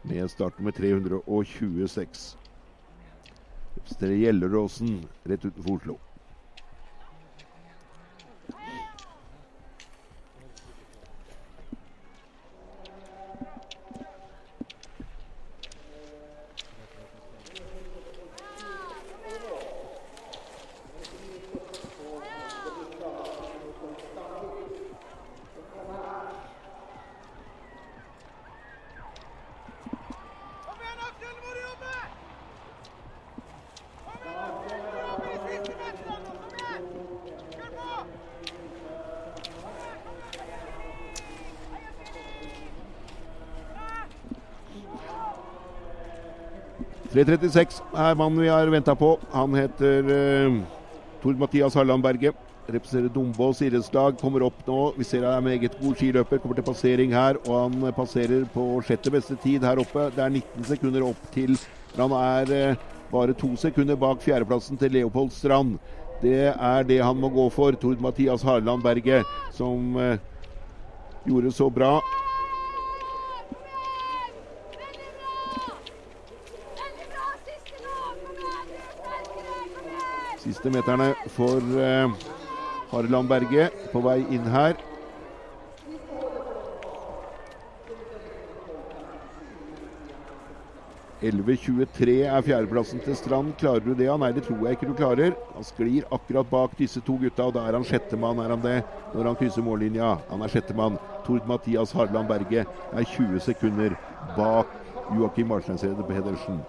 Med 0.09 0.31
startnummer 0.33 0.73
326. 0.73 2.25
Representerer 3.77 4.17
Gjelleråsen 4.23 5.05
rett 5.29 5.45
utenfor 5.45 5.77
Oslo. 5.77 5.99
Kom 30.65 30.77
igjen, 30.81 30.99
Aksel! 31.07 31.35
Må 31.43 31.49
du 31.53 31.59
jobbe! 31.61 31.93
Kom 34.05 34.19
igjen, 34.23 34.39
Aksel! 34.47 34.79
Må 34.83 34.89
du 34.91 34.99
jobbe 35.07 35.27
i 35.29 35.37
siste 35.47 35.73
meterne! 35.79 36.17
Kom 36.37 36.57
igjen! 36.59 36.83
Kjør 37.53 37.71
på! 37.77 37.89
3.36 47.23 47.81
er 47.95 48.15
mannen 48.19 48.41
vi 48.41 48.49
har 48.51 48.69
venta 48.71 48.95
på. 48.99 49.13
Han 49.31 49.53
heter 49.55 50.09
uh, 50.09 50.57
Tord 51.23 51.39
Mathias 51.39 51.75
Halland 51.77 52.03
Berge. 52.03 52.33
Representerer 52.67 53.11
Dombås 53.13 53.61
idrettslag. 53.63 54.17
Kommer 54.19 54.43
opp 54.47 54.59
nå. 54.67 54.79
Vi 54.97 55.07
ser 55.07 55.23
han 55.23 55.37
er 55.37 55.45
meget 55.45 55.77
god 55.79 55.95
skiløper. 55.99 56.41
Kommer 56.43 56.59
til 56.59 56.67
passering 56.67 57.15
her, 57.15 57.39
og 57.47 57.57
han 57.61 57.93
passerer 57.95 58.43
på 58.53 58.65
sjette 58.87 59.11
beste 59.13 59.37
tid 59.43 59.63
her 59.63 59.79
oppe. 59.83 60.09
Det 60.15 60.23
er 60.23 60.35
19 60.35 60.67
sekunder 60.71 61.07
opp 61.07 61.29
til 61.35 61.55
Han 61.97 62.11
er 62.17 62.53
uh, 62.73 62.83
bare 63.11 63.35
to 63.37 63.51
sekunder 63.61 63.95
bak 63.99 64.23
fjerdeplassen 64.23 64.79
til 64.81 64.91
Leopold 64.91 65.31
Strand. 65.31 65.77
Det 66.23 66.49
er 66.53 66.83
det 66.87 67.03
han 67.03 67.19
må 67.19 67.29
gå 67.29 67.49
for. 67.53 67.71
Tord 67.71 68.01
Mathias 68.01 68.43
Harland 68.43 68.83
Berge, 68.83 69.23
som 69.51 69.95
uh, 69.95 70.17
gjorde 71.27 71.51
så 71.51 71.69
bra. 71.69 71.99
Veldig 76.83 77.05
bra 77.11 77.27
siste 77.45 77.83
nå! 77.83 77.95
Kom 78.23 78.39
igjen! 78.41 78.67
Du 78.71 78.77
er 78.79 78.93
sterkere! 78.97 79.57
Kom 79.75 79.87
igjen! 79.91 80.52
Siste 80.63 80.77
meterne 80.79 81.09
for 81.27 81.59
eh, 81.59 82.07
Harland 82.87 83.27
Berge 83.27 83.65
på 83.91 83.99
vei 83.99 84.21
inn 84.31 84.45
her. 84.47 84.77
«11.23 91.19 92.15
er 92.23 92.45
fjerdeplassen 92.47 93.03
til 93.03 93.17
Strand. 93.19 93.51
Klarer 93.59 93.83
du 93.83 93.91
det? 93.91 94.07
Ja, 94.07 94.15
nei, 94.15 94.29
det 94.31 94.45
tror 94.47 94.63
jeg 94.63 94.77
ikke 94.77 94.87
du 94.87 94.95
klarer. 94.95 95.35
Han 95.57 95.67
sklir 95.67 96.07
akkurat 96.15 96.47
bak 96.47 96.77
disse 96.79 97.03
to 97.03 97.17
gutta, 97.19 97.49
og 97.49 97.57
da 97.57 97.65
er 97.67 97.75
han 97.75 97.87
sjettemann, 97.89 98.39
er 98.39 98.55
han 98.55 98.63
det? 98.63 98.77
Når 99.11 99.33
han 99.33 99.39
krysser 99.41 99.67
mållinja. 99.67 100.13
Han 100.29 100.45
er 100.47 100.53
sjettemann. 100.53 100.95
Tord 101.27 101.43
Mathias 101.51 101.91
Harland 101.91 102.31
Berge 102.31 102.63
er 102.63 103.11
20 103.17 103.43
sekunder 103.49 103.99
bak 104.39 104.71
Joakim 105.11 105.51
Marsteinsrede 105.51 106.07
Pedersen. 106.07 106.63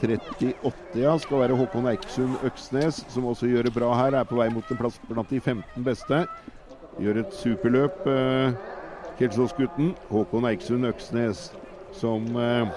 3.38, 0.00 1.00
ja. 1.02 1.16
Skal 1.18 1.40
være 1.42 1.56
Håkon 1.58 1.88
Eiksund 1.90 2.36
Øksnes, 2.46 3.02
som 3.10 3.26
også 3.26 3.46
gjør 3.50 3.62
det 3.66 3.74
bra 3.74 3.90
her. 3.98 4.14
Er 4.14 4.24
på 4.28 4.38
vei 4.38 4.48
mot 4.54 4.70
en 4.70 4.78
plass 4.78 5.00
blant 5.08 5.30
de 5.30 5.40
15 5.40 5.84
beste. 5.84 6.26
Gjør 6.98 7.16
et 7.22 7.34
superløp, 7.34 8.06
eh, 8.06 8.52
Kjelsås-gutten. 9.18 9.96
Håkon 10.10 10.46
Eiksund 10.50 10.86
Øksnes 10.86 11.50
som 11.92 12.36
eh, 12.36 12.68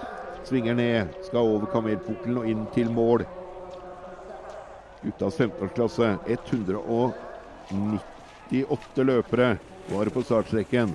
svinger 0.44 0.74
ned. 0.74 1.08
Skal 1.28 1.40
over 1.40 1.66
kamelpukkelen 1.74 2.38
og 2.42 2.50
inn 2.50 2.68
til 2.74 2.92
mål. 2.92 3.26
Guttas 5.04 5.40
15-årsklasse. 5.40 6.18
198 6.26 9.04
løpere 9.06 9.58
var 9.90 10.06
på 10.14 10.22
startstreken. 10.26 10.90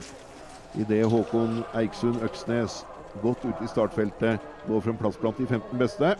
Idet 0.76 1.10
Håkon 1.10 1.64
Eiksund 1.74 2.22
Øksnes 2.22 2.86
godt 3.22 3.44
ut 3.44 3.62
i 3.64 3.68
startfeltet 3.70 4.43
går 4.66 4.80
for 4.80 4.93
en 4.93 4.98
plass 5.01 5.20
blant 5.20 5.38
de 5.38 5.47
15 5.47 5.78
beste. 5.80 6.14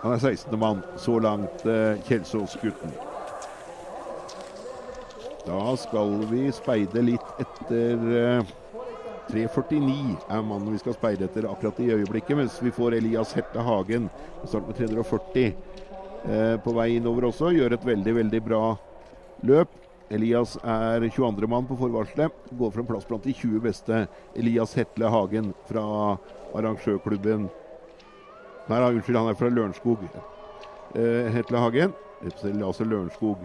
Han 0.00 0.14
er 0.14 0.18
16. 0.18 0.58
mann 0.58 0.82
så 0.96 1.18
langt, 1.20 1.66
eh, 1.66 2.00
Kjelsås-gutten. 2.08 2.94
Da 5.46 5.76
skal 5.76 6.24
vi 6.30 6.46
speide 6.52 7.02
litt 7.04 7.42
etter 7.42 8.08
eh, 8.16 8.56
3.49 9.30 10.16
er 10.28 10.42
mannen 10.42 10.72
vi 10.72 10.80
skal 10.82 10.96
speide 10.96 11.28
etter 11.28 11.46
akkurat 11.50 11.78
i 11.80 11.90
øyeblikket, 11.94 12.36
mens 12.36 12.56
vi 12.62 12.72
får 12.74 12.96
Elias 12.98 13.34
Herte 13.36 13.62
Hagen 13.62 14.08
start 14.44 14.66
med 14.66 14.78
340 14.80 15.44
eh, 15.46 16.56
på 16.64 16.74
vei 16.74 16.88
innover 16.96 17.28
også. 17.28 17.52
Gjør 17.54 17.76
et 17.76 17.86
veldig, 17.86 18.14
veldig 18.22 18.42
bra 18.46 18.64
løp. 19.46 19.76
Elias 20.10 20.56
er 20.66 21.04
22. 21.06 21.46
mann 21.46 21.66
på 21.68 21.78
forvarselet. 21.78 22.34
Går 22.58 22.70
for 22.70 22.82
en 22.82 22.88
plass 22.88 23.06
blant 23.06 23.24
de 23.24 23.34
20 23.36 23.62
beste. 23.62 24.04
Elias 24.34 24.74
Hetle 24.74 25.10
Hagen 25.12 25.52
fra 25.70 25.84
arrangørklubben 26.54 27.48
Nei, 28.70 28.78
unnskyld, 28.86 29.16
han 29.18 29.28
er 29.32 29.34
fra 29.38 29.48
Lørenskog. 29.50 30.02
Eh, 30.94 31.30
Hetle 31.34 31.58
Hagen 31.58 31.94
representerer 32.20 32.66
altså 32.68 32.84
Lørenskog 32.86 33.40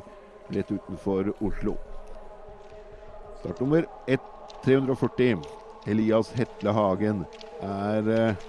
rett 0.54 0.70
utenfor 0.70 1.32
Oslo. 1.42 1.74
Startnummer 3.40 3.88
1, 4.12 4.22
340. 4.68 5.42
Elias 5.90 6.30
Hetle 6.38 6.76
Hagen 6.78 7.24
er 7.66 8.12
eh, 8.14 8.46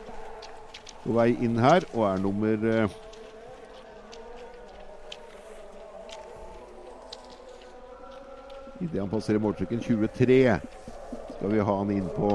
på 1.06 1.16
vei 1.16 1.30
inn 1.47 1.56
her 1.62 1.86
og 1.94 2.05
er 2.10 2.20
nummer 2.20 2.68
eh, 2.68 3.01
Idet 8.81 9.01
han 9.01 9.11
passerer 9.11 9.40
målstreken 9.40 9.81
23, 9.81 10.40
skal 11.36 11.53
vi 11.53 11.65
ha 11.65 11.77
han 11.78 11.90
inn 11.94 12.09
på 12.16 12.31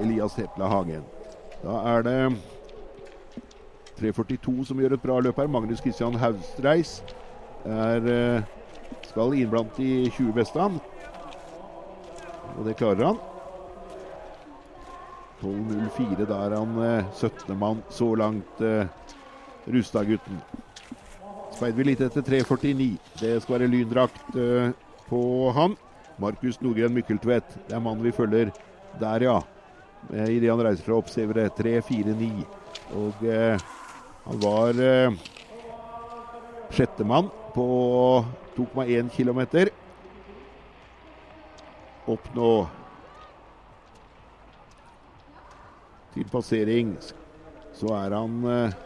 Elias 0.00 0.36
Hetla 0.36 0.68
Hagen. 0.68 1.04
Da 1.62 1.78
er 1.94 2.02
det 2.04 2.18
3.42 3.96 4.66
som 4.68 4.80
gjør 4.80 4.96
et 4.96 5.02
bra 5.02 5.16
løp 5.24 5.38
her. 5.40 5.48
Magnus 5.48 5.80
Christian 5.80 6.18
Haustreis 6.20 6.98
er, 7.64 8.10
eh, 8.12 8.42
skal 9.08 9.34
inn 9.34 9.50
blant 9.50 9.72
de 9.76 10.10
20 10.10 10.32
beste. 10.36 10.68
Og 12.56 12.64
det 12.64 12.76
klarer 12.76 13.06
han. 13.06 13.18
12.04. 15.40 16.26
Da 16.28 16.44
er 16.44 16.56
han 16.56 16.76
17. 17.12 17.50
Eh, 17.50 17.56
mann 17.56 17.82
så 17.90 18.14
langt, 18.14 18.60
eh, 18.60 18.86
Rustad-gutten. 19.66 20.40
Speider 21.52 21.76
vi 21.76 21.84
litt 21.84 22.00
etter 22.00 22.22
3.49. 22.22 22.98
Det 23.20 23.42
skal 23.42 23.58
være 23.58 23.70
lyndrakt 23.72 24.36
på 25.08 25.50
han. 25.56 25.76
Markus 26.16 26.60
Nordgren 26.60 26.94
Mykkeltvedt. 26.96 27.58
Det 27.68 27.76
er 27.76 27.82
mannen 27.82 28.04
vi 28.04 28.14
følger 28.14 28.52
der, 29.00 29.26
ja. 29.26 29.40
Idet 30.12 30.50
han 30.50 30.62
reiser 30.62 30.86
fra 30.86 31.00
oppsevere 31.00 31.48
3-4-9. 31.58 32.30
Og 32.96 33.26
eh, 33.26 33.66
han 34.26 34.40
var 34.42 34.80
eh, 34.82 35.18
sjettemann 36.74 37.28
på 37.54 37.66
2,1 38.56 39.10
km. 39.16 39.42
Opp 42.06 42.28
nå 42.36 42.50
til 46.14 46.28
passering 46.32 46.94
så 47.76 47.92
er 47.98 48.14
han 48.16 48.36
eh, 48.48 48.76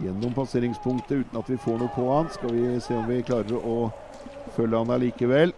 gjennom 0.00 0.34
passeringspunktet 0.34 1.24
uten 1.24 1.40
at 1.40 1.50
vi 1.50 1.58
får 1.60 1.80
noe 1.80 1.92
på 1.94 2.06
han. 2.08 2.30
Skal 2.32 2.54
vi 2.56 2.80
se 2.82 2.96
om 2.96 3.08
vi 3.08 3.22
klarer 3.26 3.56
å 3.58 3.90
følge 4.56 4.80
han 4.80 4.94
allikevel. 4.94 5.54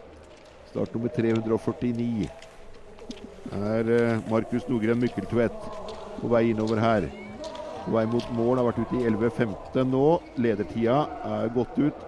Start 0.73 0.95
nummer 0.97 1.13
349 1.15 2.29
er 3.53 3.91
eh, 3.93 4.23
Markus 4.31 4.65
Nogren 4.71 5.01
Mykkeltvedt 5.03 5.67
på 6.21 6.31
vei 6.33 6.47
innover 6.51 6.81
her. 6.81 7.09
På 7.85 7.97
vei 7.97 8.07
mot 8.07 8.29
mål, 8.37 8.59
har 8.61 8.69
vært 8.71 8.83
ute 8.85 9.01
i 9.01 9.07
11.15 9.11 9.91
nå. 9.91 10.07
Ledertida 10.41 11.03
er 11.29 11.53
gått 11.55 11.79
ut. 11.79 12.05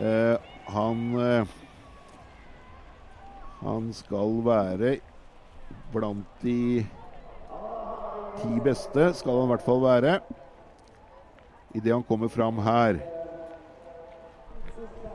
Eh, 0.00 0.36
han 0.74 1.06
eh, 1.20 1.56
Han 3.60 3.90
skal 3.92 4.38
være 4.40 4.94
blant 5.92 6.38
de 6.40 6.80
ti 8.40 8.60
beste, 8.64 9.10
skal 9.18 9.36
han 9.36 9.50
i 9.50 9.52
hvert 9.52 9.66
fall 9.66 9.82
være 9.84 10.14
idet 11.74 11.92
han 11.92 12.02
kommer 12.02 12.28
fram 12.28 12.58
her. 12.58 13.00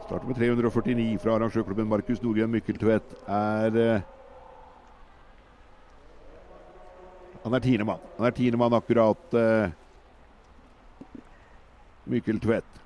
Starter 0.05 0.27
med 0.27 0.35
349 0.35 1.17
fra 1.23 1.35
arrangørklubben 1.35 1.87
Markus 1.89 2.21
Nordgren 2.21 2.51
Mykkeltvedt. 2.51 3.15
Er 3.27 3.79
uh, 3.79 4.01
Han 7.45 7.53
er 7.53 7.59
tiendemann. 7.61 7.99
Han 8.17 8.25
er 8.25 8.33
tiendemann 8.33 8.73
akkurat. 8.73 9.33
Uh, 9.33 9.69
Mykkeltvedt. 12.05 12.81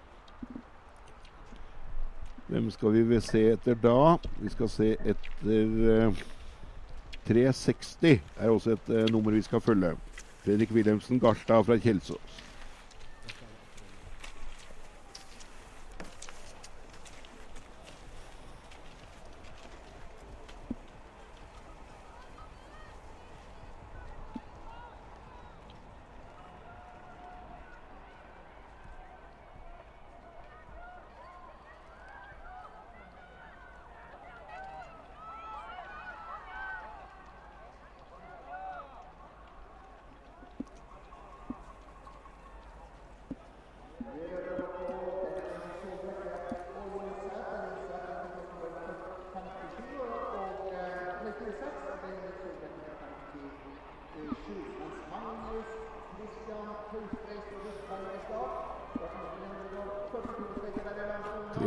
Hvem 2.47 2.71
skal 2.71 2.95
vi 2.95 3.21
se 3.21 3.45
etter 3.53 3.75
da? 3.77 4.17
Vi 4.39 4.49
skal 4.49 4.69
se 4.71 4.93
etter 5.05 6.07
uh, 6.09 6.23
360 7.27 8.19
er 8.39 8.49
også 8.49 8.73
et 8.73 8.89
uh, 8.89 9.05
nummer 9.11 9.31
vi 9.31 9.41
skal 9.41 9.61
følge. 9.61 9.93
Fredrik 10.43 10.71
Wilhelmsen 10.71 11.19
Garstad 11.19 11.63
fra 11.63 11.77
Kjelsås. 11.77 12.48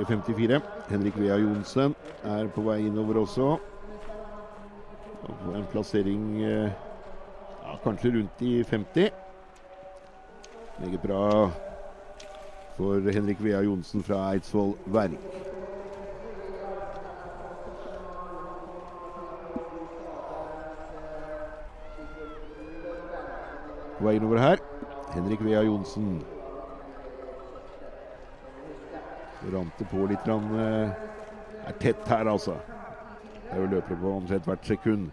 3.54. 0.05 0.61
Henrik 0.89 1.17
Vea 1.17 1.37
Johnsen 1.39 1.95
er 2.25 2.49
på 2.51 2.63
vei 2.67 2.81
innover 2.87 3.21
også. 3.21 3.59
Og 5.23 5.53
en 5.55 5.67
plassering 5.71 6.25
eh, 6.43 6.73
ja, 7.63 7.77
kanskje 7.85 8.11
rundt 8.17 8.43
i 8.43 8.63
50. 8.67 9.11
Meget 10.81 11.01
bra 11.03 11.51
for 12.77 13.13
Henrik 13.15 13.45
Vea 13.45 13.63
Johnsen 13.63 14.03
fra 14.03 14.33
Eidsvoll 14.33 14.75
Verk. 14.87 15.19
På 23.99 24.09
vei 24.09 24.17
innover 24.19 24.39
her. 24.39 24.57
Henrik 25.15 25.45
Vea 25.45 25.63
Johnsen. 25.63 26.23
Rant 29.51 29.79
det 29.79 29.89
på 29.91 30.07
litt. 30.07 30.29
Rann, 30.29 30.55
eh, 30.59 30.91
er 31.67 31.79
tett 31.81 32.09
her, 32.09 32.31
altså. 32.31 32.57
Det 33.45 33.57
er 33.57 33.61
jo 33.61 33.73
løpere 33.75 34.01
på 34.01 34.15
omtrent 34.17 34.47
hvert 34.47 34.67
sekund. 34.67 35.11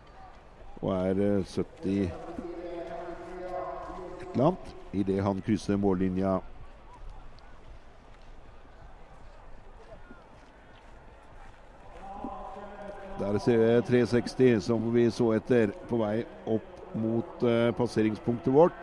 Og 0.82 0.94
er 0.96 1.44
70 1.44 1.90
eh, 1.90 2.12
et 4.22 4.28
eller 4.34 4.46
annet 4.52 4.76
idet 4.94 5.24
han 5.24 5.42
krysser 5.46 5.78
mållinja. 5.78 6.40
Der 13.20 13.38
ser 13.44 13.58
vi 13.58 13.82
360 13.88 14.62
som 14.64 14.94
vi 14.94 15.10
så 15.12 15.34
etter 15.36 15.74
på 15.90 16.00
vei 16.00 16.22
opp 16.48 16.96
mot 16.96 17.44
uh, 17.44 17.70
passeringspunktet 17.76 18.54
vårt. 18.54 18.78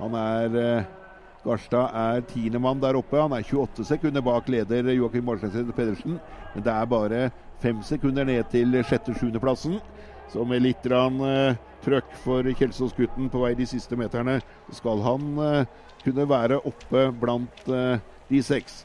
Han 0.00 0.16
er 0.18 0.56
eh, 0.58 0.86
Garstad 1.44 1.92
er 1.92 2.24
tiendemann 2.30 2.80
der 2.80 2.96
oppe. 2.96 3.20
Han 3.20 3.32
er 3.36 3.44
28 3.44 3.84
sekunder 3.84 4.24
bak 4.24 4.48
leder 4.48 4.88
Joakim 4.94 5.26
Marsteinsrud 5.28 5.72
Pedersen. 5.76 6.18
Men 6.54 6.64
det 6.64 6.72
er 6.72 6.88
bare 6.88 7.30
fem 7.60 7.82
sekunder 7.82 8.24
ned 8.24 8.44
til 8.52 8.80
sjette-sjuendeplassen. 8.84 9.78
Så 10.32 10.44
med 10.48 10.64
litt 10.64 10.86
rann, 10.88 11.20
eh, 11.20 11.56
trøkk 11.84 12.16
for 12.24 12.42
Kjelsås-gutten 12.42 13.28
på 13.30 13.42
vei 13.44 13.52
de 13.54 13.66
siste 13.68 13.96
meterne, 13.96 14.40
skal 14.72 15.02
han 15.04 15.38
eh, 15.38 15.66
kunne 16.04 16.28
være 16.28 16.60
oppe 16.64 17.06
blant 17.20 17.68
eh, 17.68 18.00
de 18.30 18.42
seks. 18.42 18.84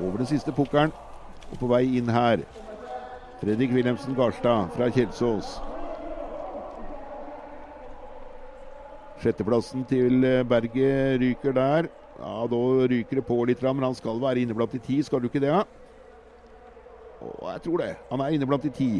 Over 0.00 0.18
den 0.18 0.26
siste 0.26 0.52
pukkelen 0.52 0.90
og 1.52 1.58
på 1.60 1.70
vei 1.70 1.84
inn 1.98 2.10
her. 2.10 2.42
Fredrik 3.42 3.74
Wilhelmsen 3.74 4.18
Garstad 4.18 4.74
fra 4.74 4.90
Kjelsås. 4.90 5.60
Sjetteplassen 9.22 9.84
til 9.86 10.24
eh, 10.26 10.42
Berget 10.42 11.20
ryker 11.22 11.54
der. 11.54 11.88
Ja, 12.18 12.46
Da 12.50 12.58
ryker 12.90 13.20
det 13.20 13.26
på 13.26 13.38
litt, 13.46 13.62
men 13.62 13.86
han 13.86 13.94
skal 13.94 14.20
være 14.22 14.42
inne 14.42 14.54
blant 14.54 14.74
de 14.74 14.80
ti, 14.82 14.98
skal 15.02 15.22
du 15.22 15.28
ikke 15.30 15.42
det? 15.42 15.52
Ja? 15.52 15.62
Å, 17.22 17.52
jeg 17.54 17.62
tror 17.62 17.82
det. 17.84 17.92
Han 18.10 18.20
er 18.20 18.34
inne 18.34 18.48
blant 18.50 18.66
de 18.66 18.72
ti. 18.74 18.90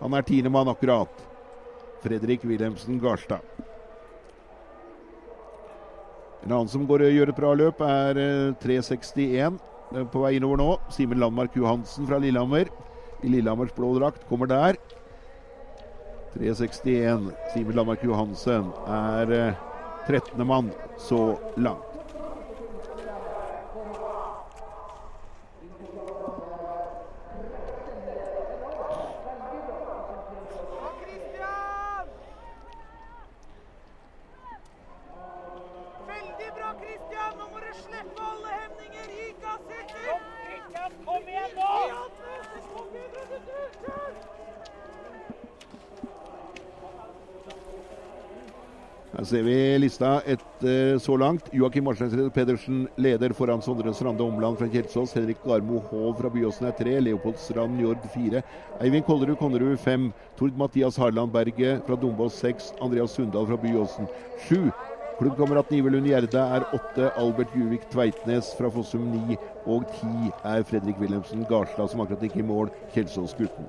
Han 0.00 0.14
er 0.16 0.26
tiendemann 0.28 0.68
akkurat. 0.68 1.24
Fredrik 2.04 2.44
Wilhelmsen 2.48 3.00
Garstad. 3.00 3.44
En 6.40 6.52
annen 6.54 6.70
som 6.72 6.86
går 6.88 7.04
og 7.04 7.16
gjør 7.16 7.32
et 7.32 7.40
bra 7.40 7.50
løp, 7.56 7.82
er 7.84 8.20
eh, 8.20 8.54
3.61 8.62 9.58
eh, 9.58 10.06
på 10.12 10.24
vei 10.24 10.36
innover 10.36 10.60
nå. 10.60 10.70
Simen 10.92 11.20
Landmark 11.20 11.56
Johansen 11.56 12.08
fra 12.08 12.20
Lillehammer. 12.20 12.68
I 13.24 13.32
Lillehammers 13.32 13.72
blå 13.76 13.92
drakt 13.98 14.24
kommer 14.28 14.48
der. 14.48 14.80
3.61. 16.38 17.32
Simen 17.52 17.74
Landmark 17.76 18.04
Johansen 18.04 18.70
er 18.86 19.30
eh, 19.30 19.54
13. 20.06 20.46
mann 20.46 20.70
så 20.98 21.38
langt. 21.56 21.86
Og 30.80 30.92
Christian! 31.00 32.06
Veldig 36.06 36.50
bra, 36.56 36.68
Christian! 36.82 37.32
Nå 37.38 37.44
må 37.52 37.58
du 37.64 37.72
slippe 37.82 38.28
alle 38.30 38.50
hemninger. 38.60 39.06
Gi 39.18 39.28
gass 39.42 39.64
etter! 39.80 40.18
Christian, 40.46 40.92
kom 41.06 41.32
igjen 41.34 41.56
nå! 41.58 41.72
Kom 42.74 42.94
igjen, 42.94 43.10
gutter! 43.18 43.48
Kjør! 43.82 44.20
Her 49.20 49.24
ser 49.24 49.42
vi 50.00 50.32
etter 50.32 50.98
så 50.98 51.16
langt. 51.16 51.48
Joakim 51.52 51.84
Marsteinsrud 51.84 52.32
Pedersen 52.34 52.88
leder 52.96 53.32
foran 53.36 53.62
Sondre 53.62 53.92
Strande 53.94 54.24
Omland 54.24 54.58
fra 54.58 54.68
Kjelsås. 54.68 55.12
Henrik 55.14 55.42
Garmo 55.44 55.80
Hov 55.90 56.14
fra 56.18 56.30
Byåsen 56.32 56.68
er 56.68 56.76
tre. 56.78 57.00
Leopold 57.00 57.38
Strand 57.38 57.76
Njord 57.76 58.06
fire. 58.14 58.42
Eivind 58.80 59.04
Kollerud 59.04 59.38
Konnerud 59.38 59.78
fem. 59.80 60.10
Tord 60.38 60.56
Mathias 60.56 60.96
Harland 60.96 61.32
Berget 61.32 61.84
fra 61.86 61.96
Dombås 62.00 62.40
seks. 62.40 62.72
Andreas 62.80 63.12
Sundal 63.12 63.46
fra 63.46 63.60
Byåsen 63.60 64.08
sju. 64.46 64.70
Klubbkamerat 65.18 65.70
Nivelund 65.70 66.08
Gjerde 66.08 66.46
er 66.56 66.64
åtte. 66.72 67.10
Albert 67.20 67.52
Juvik 67.56 67.84
Tveitnes 67.92 68.54
fra 68.56 68.70
Fossum 68.72 69.10
ni. 69.12 69.36
Og 69.66 69.84
ti 69.98 70.32
er 70.48 70.64
Fredrik 70.64 70.96
Wilhelmsen 71.02 71.44
Garstad, 71.50 71.92
som 71.92 72.00
akkurat 72.00 72.24
gikk 72.24 72.40
i 72.40 72.48
mål. 72.48 72.72
Kjelsås-gutten. 72.94 73.68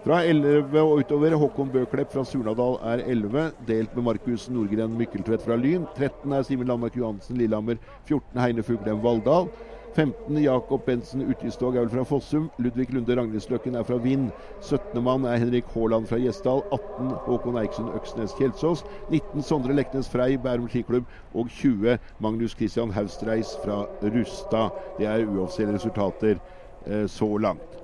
Fra 0.00 0.22
11 0.24 0.80
og 0.80 1.02
utover 1.02 1.34
Håkon 1.36 1.68
Bøklepp 1.74 2.14
fra 2.14 2.22
Surnadal 2.24 2.78
er 2.88 3.02
11, 3.04 3.50
delt 3.68 3.96
med 3.98 4.06
Markus 4.06 4.46
Nordgren 4.48 4.94
Mykkeltvedt 4.96 5.42
fra 5.44 5.58
Lyn. 5.60 5.82
13 5.92 6.32
er 6.32 6.46
Simen 6.48 6.70
Landmark 6.70 6.94
Johansen 6.96 7.36
Lillehammer. 7.36 7.76
14 8.08 8.40
Heine 8.40 8.64
Fuglem 8.64 9.02
Valldal. 9.04 9.50
15 9.92 10.38
Jakob 10.40 10.86
Bensen 10.86 11.26
Utgistog 11.28 11.76
er 11.76 11.84
vel 11.84 11.90
fra 11.92 12.04
Fossum. 12.08 12.46
Ludvig 12.64 12.86
Lunde 12.94 13.16
Ragnhildsløkken 13.18 13.76
er 13.76 13.84
fra 13.84 13.98
Vind. 14.00 14.30
17. 14.62 15.02
mann 15.04 15.26
er 15.28 15.36
Henrik 15.36 15.68
Haaland 15.74 16.08
fra 16.08 16.16
Gjesdal. 16.22 16.64
18 16.72 17.12
Håkon 17.26 17.60
Eiksund 17.60 17.92
Øksnes 18.00 18.32
Kjelsås. 18.38 18.86
19 19.10 19.44
Sondre 19.50 19.76
Leknes 19.76 20.08
Frei 20.08 20.38
Bærum 20.40 20.70
skiklubb. 20.72 21.04
Og 21.34 21.52
20 21.58 21.98
Magnus 22.24 22.56
Christian 22.56 22.96
Haustreis 22.96 23.52
fra 23.66 23.82
Rustad. 24.16 24.72
Det 24.96 25.12
er 25.12 25.28
uoffisielle 25.28 25.76
resultater 25.76 26.40
eh, 26.86 27.04
så 27.04 27.30
langt. 27.36 27.78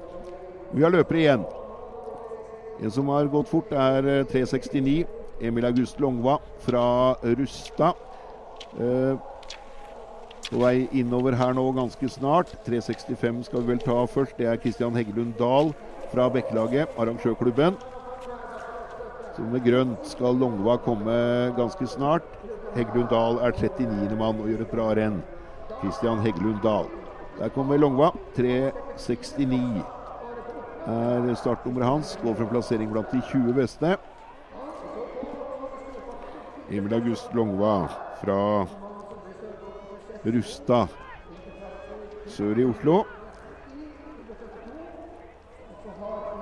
Vi 0.73 0.81
har 0.83 0.97
løpere 0.97 1.25
igjen. 1.27 1.49
En 2.82 2.90
som 2.90 3.09
har 3.09 3.31
gått 3.32 3.48
fort, 3.48 3.73
er 3.73 4.07
eh, 4.07 4.27
3.69. 4.32 5.07
Emil 5.40 5.66
August 5.69 6.01
Longva 6.01 6.39
fra 6.65 7.15
Rustad. 7.23 7.94
Eh, 8.81 9.16
på 10.51 10.61
vei 10.62 10.86
innover 10.94 11.35
her 11.36 11.57
nå 11.57 11.65
ganske 11.74 12.09
snart. 12.12 12.53
3.65 12.66 13.43
skal 13.48 13.65
vi 13.65 13.73
vel 13.73 13.82
ta 13.82 13.98
først. 14.07 14.36
Det 14.39 14.47
er 14.47 14.61
Kristian 14.62 14.94
Heggelund 14.94 15.35
Dahl 15.40 15.73
fra 16.12 16.28
Bekkelaget, 16.31 16.93
arrangørklubben. 16.98 17.81
Så 19.36 19.44
med 19.44 19.65
grønt 19.66 20.07
skal 20.09 20.39
Longva 20.39 20.78
komme 20.85 21.16
ganske 21.59 21.89
snart. 21.90 22.28
Heggelund 22.77 23.11
Dahl 23.11 23.43
er 23.43 23.57
39. 23.57 24.15
mann 24.16 24.40
og 24.40 24.48
gjør 24.53 24.65
et 24.65 24.73
bra 24.73 24.93
renn. 24.97 25.19
Kristian 25.81 26.23
Heggelund 26.24 26.62
Dahl. 26.65 26.89
Der 27.40 27.53
kommer 27.53 27.81
Longva. 27.81 28.15
3.69 28.39 29.95
er 30.87 31.35
startnummeret 31.35 31.89
hans. 31.89 32.19
Går 32.23 32.35
for 32.35 32.51
plassering 32.51 32.93
blant 32.93 33.11
de 33.13 33.21
20 33.31 33.55
beste. 33.55 33.97
Emil 36.71 36.95
August 36.95 37.35
Longva 37.35 37.87
fra 38.21 38.67
Rustad 40.27 40.89
sør 42.27 42.59
i 42.59 42.65
Oslo. 42.67 43.05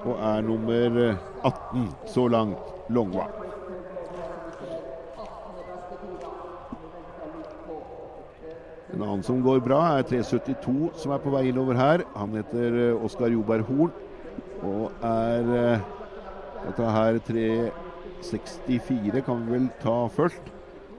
Og 0.04 0.16
er 0.20 0.40
nummer 0.44 1.16
18 1.44 1.88
så 2.06 2.28
langt, 2.28 2.72
Longva. 2.88 3.28
En 8.94 9.02
annen 9.02 9.22
som 9.26 9.40
går 9.42 9.60
bra, 9.64 9.80
er 9.98 10.02
372, 10.06 10.90
som 11.02 11.12
er 11.12 11.22
på 11.24 11.32
vei 11.34 11.48
innover 11.50 11.76
her. 11.76 12.04
Han 12.14 12.36
heter 12.36 12.76
eh, 12.78 13.04
Oskar 13.04 13.32
Joberg 13.32 13.64
Horn 13.68 14.03
og 14.64 15.04
er 15.04 15.52
eh, 15.58 15.80
Dette 16.64 16.90
her 16.96 17.18
364 17.28 19.20
kan 19.26 19.42
vi 19.44 19.52
vel 19.52 19.66
ta 19.82 19.96
først. 20.08 20.46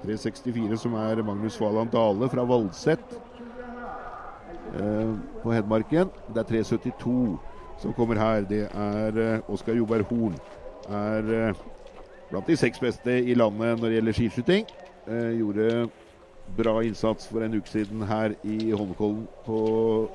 364 0.06 0.78
som 0.78 0.94
er 1.02 1.24
Magnus 1.26 1.58
Valand 1.58 1.90
Dale 1.90 2.30
fra 2.30 2.46
Valdset 2.46 3.16
eh, 4.78 5.14
på 5.42 5.56
Hedmarken. 5.56 6.14
Det 6.30 6.44
er 6.44 6.50
372 6.52 7.40
som 7.82 7.94
kommer 7.98 8.22
her. 8.22 8.46
Det 8.46 8.68
er 8.70 9.22
eh, 9.24 9.50
Oskar 9.50 9.74
Joberg 9.74 10.06
Horn. 10.12 10.38
Er 10.90 11.34
eh, 11.50 11.64
blant 12.30 12.48
de 12.48 12.58
seks 12.58 12.80
beste 12.80 13.18
i 13.24 13.34
landet 13.34 13.80
når 13.80 13.88
det 13.88 13.98
gjelder 14.00 14.20
skiskyting. 14.20 14.66
Eh, 15.08 15.32
gjorde 15.40 15.88
bra 16.58 16.80
innsats 16.86 17.28
for 17.28 17.42
en 17.42 17.58
uke 17.58 17.70
siden 17.70 18.06
her 18.06 18.36
i 18.44 18.72
Holmenkollen 18.72 19.26
på 19.46 19.58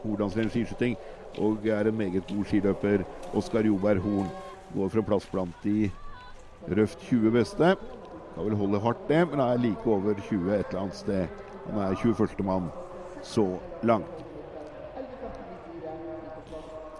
Hordlandsrenn 0.04 0.50
skiskyting. 0.50 0.96
Og 1.38 1.66
er 1.66 1.86
en 1.86 1.96
meget 1.96 2.26
god 2.26 2.44
skiløper. 2.44 3.04
Oskar 3.34 3.66
Joberg 3.66 4.00
Horn 4.02 4.30
går 4.74 4.96
en 4.96 5.04
plass 5.04 5.26
blant 5.30 5.54
de 5.64 5.90
røft 6.68 6.98
20 7.08 7.30
beste. 7.30 7.76
Kan 8.34 8.44
vel 8.44 8.56
holde 8.56 8.80
hardt 8.80 9.08
det, 9.08 9.28
men 9.30 9.40
er 9.40 9.56
like 9.58 9.86
over 9.86 10.14
20 10.14 10.54
et 10.54 10.66
eller 10.70 10.80
annet 10.80 10.96
sted. 10.96 11.26
Han 11.66 11.78
er 11.82 11.94
21. 11.94 12.44
mann 12.44 12.70
så 13.22 13.58
langt. 13.82 14.24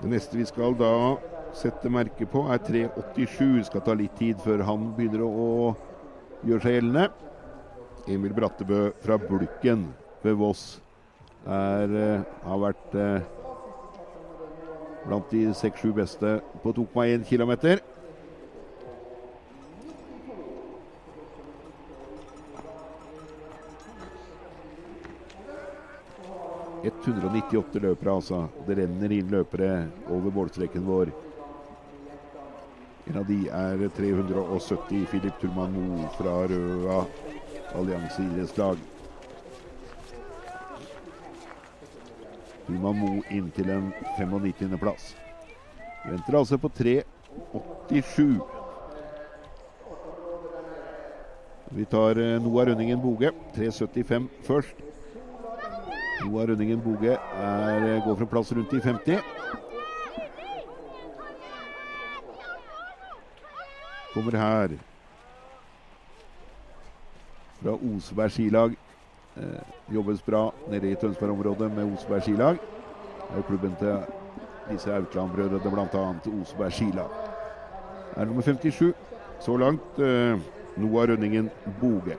Det 0.01 0.09
neste 0.09 0.39
vi 0.39 0.47
skal 0.49 0.75
da 0.79 1.17
sette 1.57 1.91
merke 1.93 2.27
på, 2.27 2.47
er 2.49 2.63
3.87. 2.65 3.67
Skal 3.69 3.83
ta 3.85 3.97
litt 3.99 4.15
tid 4.19 4.41
før 4.45 4.63
han 4.69 4.93
begynner 4.97 5.27
å 5.27 5.75
gjøre 6.47 6.63
seg 6.65 6.79
gjeldende. 6.79 7.11
Emil 8.09 8.33
Brattebø 8.35 8.91
fra 9.05 9.19
Bulken 9.21 9.91
ved 10.23 10.39
Voss 10.41 10.81
er, 11.47 11.93
eh, 11.93 12.25
har 12.47 12.63
vært 12.63 12.95
eh, 12.97 13.29
blant 15.11 15.31
de 15.33 15.49
6-7 15.51 15.93
beste 15.97 16.37
på 16.63 16.73
2,1 16.73 17.25
km. 17.27 17.81
«198 26.81 27.81
løpere, 27.83 28.13
altså. 28.15 28.39
Det 28.65 28.79
renner 28.79 29.13
inn 29.13 29.35
løpere 29.35 29.91
over 30.09 30.33
målstreken 30.33 30.87
vår. 30.87 31.11
En 33.11 33.19
av 33.21 33.27
de 33.29 33.43
er 33.51 33.85
370 33.99 35.03
Filip 35.11 35.37
Turman 35.43 35.75
Moe 35.75 36.07
fra 36.15 36.39
Røa 36.49 37.03
allianseidrettslag. 37.77 38.81
Hilman 42.71 42.99
Mo 43.03 43.23
inn 43.35 43.49
til 43.51 43.71
en 43.75 43.91
95. 44.15 44.79
plass. 44.79 45.15
Venter 46.07 46.37
altså 46.39 46.59
på 46.61 46.71
3,87. 46.79 48.39
Vi 51.71 51.87
tar 51.91 52.19
eh, 52.19 52.39
Noah 52.43 52.69
Rønningen 52.69 53.01
Boge. 53.03 53.33
3,75 53.57 54.29
først. 54.47 54.79
Noah 56.25 56.47
Rønningen 56.49 56.83
Boge 56.83 57.17
er, 57.19 57.89
eh, 57.97 58.05
går 58.07 58.23
en 58.23 58.31
plass 58.31 58.53
rundt 58.55 58.73
i 58.73 58.81
50. 58.81 59.19
Kommer 64.15 64.37
her 64.39 64.79
fra 67.61 67.75
Oseberg 67.75 68.31
skilag. 68.31 68.79
Eh, 69.41 69.95
jobbes 69.95 70.25
bra 70.27 70.53
nede 70.69 70.91
i 70.91 70.95
Tønsberg-området 70.95 71.73
med 71.73 71.93
Oseberg 71.95 72.23
skilag. 72.23 72.59
Det 73.31 73.39
er 73.39 73.43
klubben 73.43 73.77
til 73.79 73.97
disse 74.71 74.93
Aukland-brødrene, 74.93 75.71
bl.a. 75.71 76.41
Oseberg 76.41 76.73
skilag. 76.73 77.09
Er 78.17 78.25
nummer 78.25 78.43
57 78.43 78.93
så 79.41 79.57
langt. 79.57 79.99
Eh, 79.99 80.41
Noah 80.77 81.09
Rønningen 81.09 81.51
Boge. 81.81 82.17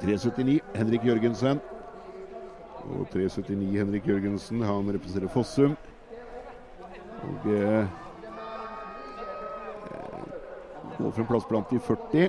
«379 0.00 0.60
Henrik 0.74 1.04
Jørgensen. 1.04 1.60
Og 2.84 3.08
379 3.12 3.78
Henrik 3.78 4.08
Jørgensen, 4.08 4.62
han 4.62 4.94
representerer 4.94 5.28
Fossum. 5.28 5.76
Og 7.26 7.46
eh, 7.50 7.86
går 10.98 11.10
for 11.10 11.20
en 11.22 11.30
plass 11.30 11.46
blant 11.50 11.70
de 11.70 11.80
40. 11.80 12.28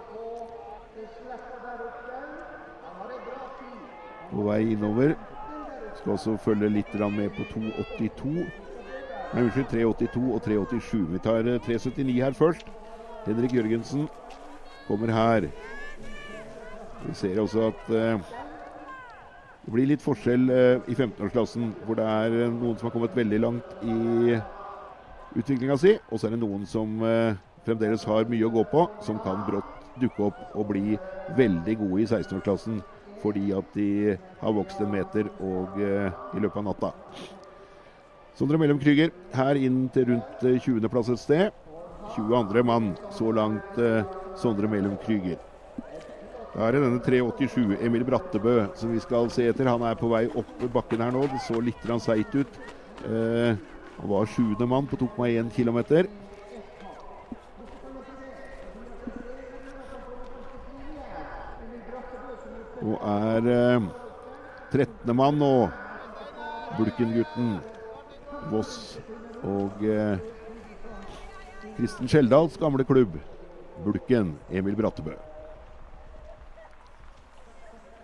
På 4.31 4.47
vei 4.49 4.61
innover. 4.73 5.15
Skal 5.97 6.13
også 6.13 6.37
følge 6.41 6.69
litt 6.69 6.93
med 6.93 7.29
på 7.37 7.45
2,82. 7.53 8.47
Nei, 9.33 9.43
unnskyld, 9.43 9.69
3,82 9.73 10.25
og 10.33 10.41
3,87. 10.45 11.05
Vi 11.13 11.19
tar 11.19 11.47
eh, 11.47 11.61
3,79 11.67 12.23
her 12.23 12.33
først. 12.33 12.67
Henrik 13.27 13.53
Jørgensen 13.53 14.07
kommer 14.87 15.11
her. 15.11 15.49
Vi 17.07 17.13
ser 17.13 17.41
også 17.41 17.67
at 17.67 17.89
eh, 17.93 18.19
det 19.67 19.73
blir 19.75 19.89
litt 19.89 20.03
forskjell 20.03 20.47
eh, 20.49 20.85
i 20.87 20.95
15-årsklassen, 20.95 21.73
hvor 21.83 21.99
det 21.99 22.05
er 22.07 22.37
eh, 22.45 22.53
noen 22.53 22.77
som 22.79 22.87
har 22.87 22.93
kommet 22.95 23.17
veldig 23.17 23.39
langt 23.43 23.73
i 23.83 24.37
utviklinga 25.35 25.77
si, 25.81 25.97
og 26.11 26.19
så 26.19 26.27
er 26.27 26.35
det 26.35 26.43
noen 26.43 26.65
som 26.69 27.01
eh, 27.05 27.37
fremdeles 27.65 28.05
har 28.07 28.29
mye 28.31 28.47
å 28.47 28.53
gå 28.53 28.63
på, 28.71 28.85
som 29.03 29.19
kan 29.23 29.43
brått 29.47 29.73
dukke 30.01 30.29
opp 30.29 30.57
og 30.57 30.69
bli 30.71 30.97
veldig 31.37 31.75
gode 31.81 32.03
i 32.03 32.05
16-årsklassen 32.05 32.83
fordi 33.17 33.49
at 33.57 33.71
de 33.73 34.15
har 34.43 34.53
vokst 34.53 34.81
en 34.83 34.91
meter 34.93 35.29
og 35.41 35.79
eh, 35.81 36.13
i 36.37 36.43
løpet 36.43 36.61
av 36.61 36.67
natta. 36.69 36.91
Sondre 38.37 38.59
Mellom 38.61 38.77
Krüger 38.77 39.09
her 39.33 39.57
inn 39.57 39.87
til 39.93 40.11
rundt 40.11 40.45
eh, 40.45 40.59
20.-plass 40.61 41.09
et 41.15 41.23
sted. 41.23 41.63
22. 42.13 42.63
mann 42.63 42.91
så 43.11 43.33
langt 43.33 43.79
eh, 43.81 44.05
Sondre 44.37 44.69
Mellom 44.69 44.95
Krüger. 45.01 45.41
Da 46.53 46.67
er 46.67 46.77
det 46.77 46.83
denne 46.85 47.01
387, 47.05 47.75
Emil 47.85 48.05
Brattebø, 48.05 48.53
som 48.77 48.93
vi 48.93 49.01
skal 49.01 49.27
se 49.33 49.45
etter. 49.49 49.67
Han 49.69 49.83
er 49.85 49.97
på 49.97 50.09
vei 50.09 50.23
opp 50.29 50.63
bakken 50.73 51.03
her 51.03 51.11
nå. 51.13 51.25
Det 51.29 51.41
så 51.45 51.59
litt 51.61 51.83
seigt 52.01 52.37
ut. 52.37 52.61
Eh, 53.05 53.57
han 53.97 54.09
var 54.09 54.25
sjuende 54.25 54.67
mann 54.69 54.87
på 54.87 54.97
2,1 54.97 55.49
km. 55.55 55.79
Og 62.87 62.95
er 63.01 63.49
eh, 63.51 63.87
13. 64.71 65.15
mann 65.15 65.39
nå. 65.41 65.51
Bulken-gutten 66.77 67.55
Voss 68.51 68.97
og 69.47 69.81
eh, 69.87 70.19
Kristen 71.77 72.09
Skjeldals 72.09 72.57
gamle 72.61 72.85
klubb. 72.85 73.17
Bulken, 73.85 74.35
Emil 74.49 74.75
Brattebø. 74.77 75.13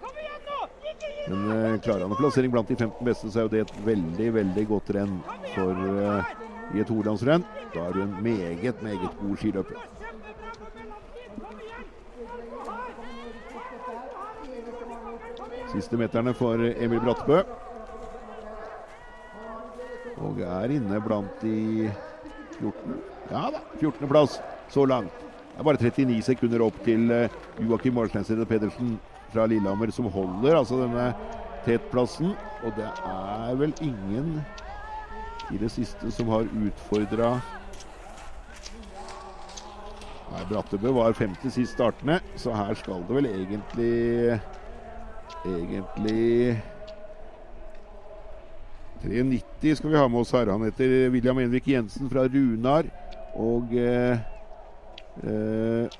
Kom 0.01 0.19
igjen 0.21 0.43
nå! 0.47 0.59
Ikke 0.91 1.09
gi 1.09 1.12
Men 1.27 1.51
eh, 1.51 1.79
klarer 1.79 2.01
han 2.01 2.11
en 2.11 2.17
plassering 2.17 2.51
blant 2.51 2.67
de 2.67 2.75
15 2.75 3.05
beste, 3.05 3.31
så 3.31 3.39
er 3.39 3.47
jo 3.47 3.51
det 3.53 3.61
et 3.63 3.75
veldig, 3.85 4.29
veldig 4.37 4.65
godt 4.67 4.91
renn 4.97 5.19
for 5.53 5.83
eh, 5.87 6.31
i 6.75 6.81
et 6.83 6.89
hovedlandsrenn. 6.91 7.45
Da 7.73 7.87
er 7.87 7.95
du 7.95 8.01
en 8.03 8.15
meget, 8.23 8.81
meget 8.83 9.19
god 9.21 9.37
skiløper. 9.39 9.79
Siste 15.73 15.97
meterne 15.97 16.35
for 16.37 16.59
Emil 16.59 17.01
Brattebø. 17.01 17.39
Og 20.23 20.39
er 20.45 20.75
inne 20.75 20.99
blant 21.03 21.41
de 21.41 21.89
14. 22.59 22.99
Ja 23.31 23.47
da, 23.55 23.63
14. 23.79 24.07
plass 24.11 24.37
så 24.69 24.85
langt. 24.85 25.23
Det 25.53 25.61
er 25.61 25.65
bare 25.67 25.77
39 25.81 26.21
sekunder 26.25 26.61
opp 26.65 26.77
til 26.85 27.11
eh, 27.13 27.33
Joakim 27.61 27.93
Marsnesser 27.95 28.43
Pedersen 28.49 28.95
fra 29.33 29.47
Lillehammer 29.49 29.91
som 29.93 30.09
holder 30.13 30.59
altså 30.59 30.79
denne 30.83 31.09
tetplassen. 31.65 32.33
Og 32.63 32.75
det 32.77 32.87
er 32.87 33.57
vel 33.59 33.73
ingen 33.83 34.37
i 35.51 35.59
det 35.59 35.71
siste 35.73 36.11
som 36.13 36.31
har 36.31 36.47
utfordra 36.47 37.35
Nei, 40.33 40.43
Brattebø 40.49 40.89
var 40.95 41.13
femte 41.13 41.51
sist 41.53 41.75
startende, 41.75 42.15
så 42.41 42.55
her 42.57 42.73
skal 42.79 43.03
det 43.05 43.17
vel 43.19 43.27
egentlig 43.29 44.39
Egentlig 45.43 46.55
390 49.03 49.75
skal 49.75 49.91
vi 49.91 49.97
ha 49.99 50.07
med 50.07 50.21
oss 50.21 50.31
her. 50.31 50.47
Han 50.47 50.63
heter 50.63 51.09
William 51.11 51.41
Envik 51.43 51.67
Jensen 51.67 52.07
fra 52.11 52.23
Runar. 52.31 52.87
Og 53.35 53.73
eh, 53.75 54.21
eh, 55.27 55.97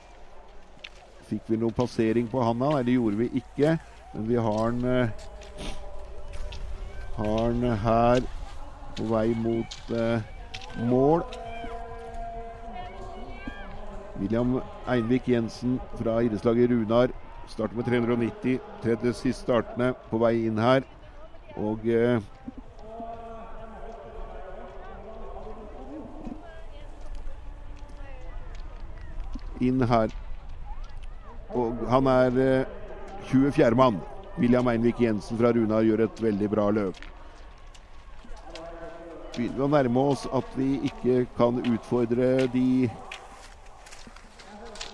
Fikk 1.34 1.48
vi 1.50 1.58
noe 1.58 1.74
passering 1.74 2.28
på 2.30 2.42
han 2.46 2.60
da? 2.62 2.68
Nei, 2.76 2.84
det 2.86 2.94
gjorde 2.94 3.18
vi 3.24 3.42
ikke. 3.42 3.72
Men 4.14 4.26
vi 4.28 4.36
har 4.38 4.60
han 4.60 4.84
eh, 4.86 5.08
Har 7.16 7.40
han 7.40 7.64
her 7.82 8.28
på 8.94 9.08
vei 9.10 9.26
mot 9.42 9.78
eh, 9.98 10.22
mål. 10.86 11.26
William 14.20 14.60
Einvik 14.86 15.26
Jensen 15.34 15.80
fra 15.98 16.20
idrettslaget 16.22 16.70
Runar 16.70 17.14
starter 17.50 17.82
med 17.82 17.90
390. 17.90 18.60
Tredje 18.86 19.18
sist 19.18 19.48
startende 19.48 19.96
på 20.12 20.22
vei 20.22 20.36
inn 20.46 20.62
her. 20.62 20.86
Og 21.58 21.90
eh, 21.90 22.22
inn 29.66 29.82
her. 29.90 30.14
Og 31.54 31.86
han 31.90 32.10
er 32.10 32.40
eh, 32.42 32.76
24. 33.30 33.76
mann. 33.78 34.02
William 34.38 34.68
Einvik 34.68 35.00
Jensen 35.02 35.38
fra 35.38 35.54
Runar 35.54 35.86
gjør 35.86 36.08
et 36.08 36.22
veldig 36.22 36.50
bra 36.50 36.70
løp. 36.74 36.98
Begynner 39.34 39.58
vi 39.58 39.66
å 39.66 39.70
nærme 39.70 40.06
oss 40.14 40.28
at 40.34 40.56
vi 40.58 40.76
ikke 40.90 41.24
kan 41.38 41.62
utfordre 41.62 42.48
de 42.54 42.90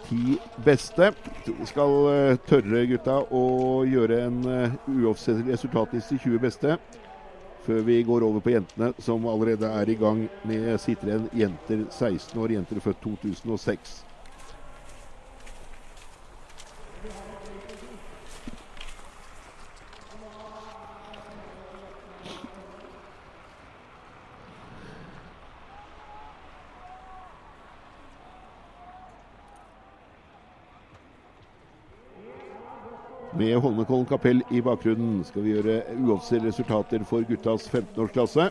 ti 0.10 0.38
beste. 0.66 1.12
Vi 1.46 1.68
skal 1.70 1.96
eh, 2.14 2.40
tørre, 2.50 2.86
gutta, 2.90 3.20
å 3.36 3.44
gjøre 3.88 4.24
en 4.26 4.40
uh, 4.48 4.78
uoffisiell 4.90 5.44
resultatliste 5.52 6.18
20 6.18 6.44
beste. 6.44 6.78
Før 7.68 7.84
vi 7.86 8.00
går 8.08 8.24
over 8.26 8.42
på 8.42 8.56
jentene, 8.56 8.94
som 9.04 9.28
allerede 9.30 9.70
er 9.70 9.92
i 9.92 9.98
gang 10.00 10.24
med 10.48 10.72
sitteren 10.82 11.28
jenter 11.36 11.84
16 11.92 12.40
år, 12.40 12.56
jenter 12.56 12.80
født 12.82 13.04
2006. 13.04 14.00
Med 33.40 33.56
Holmenkollen 33.56 34.06
kapell 34.06 34.42
i 34.52 34.60
bakgrunnen 34.60 35.22
skal 35.24 35.46
vi 35.46 35.54
gjøre 35.54 35.78
uoffisielle 35.96 36.50
resultater 36.50 37.06
for 37.08 37.24
guttas 37.24 37.70
15-årsklasse. 37.72 38.50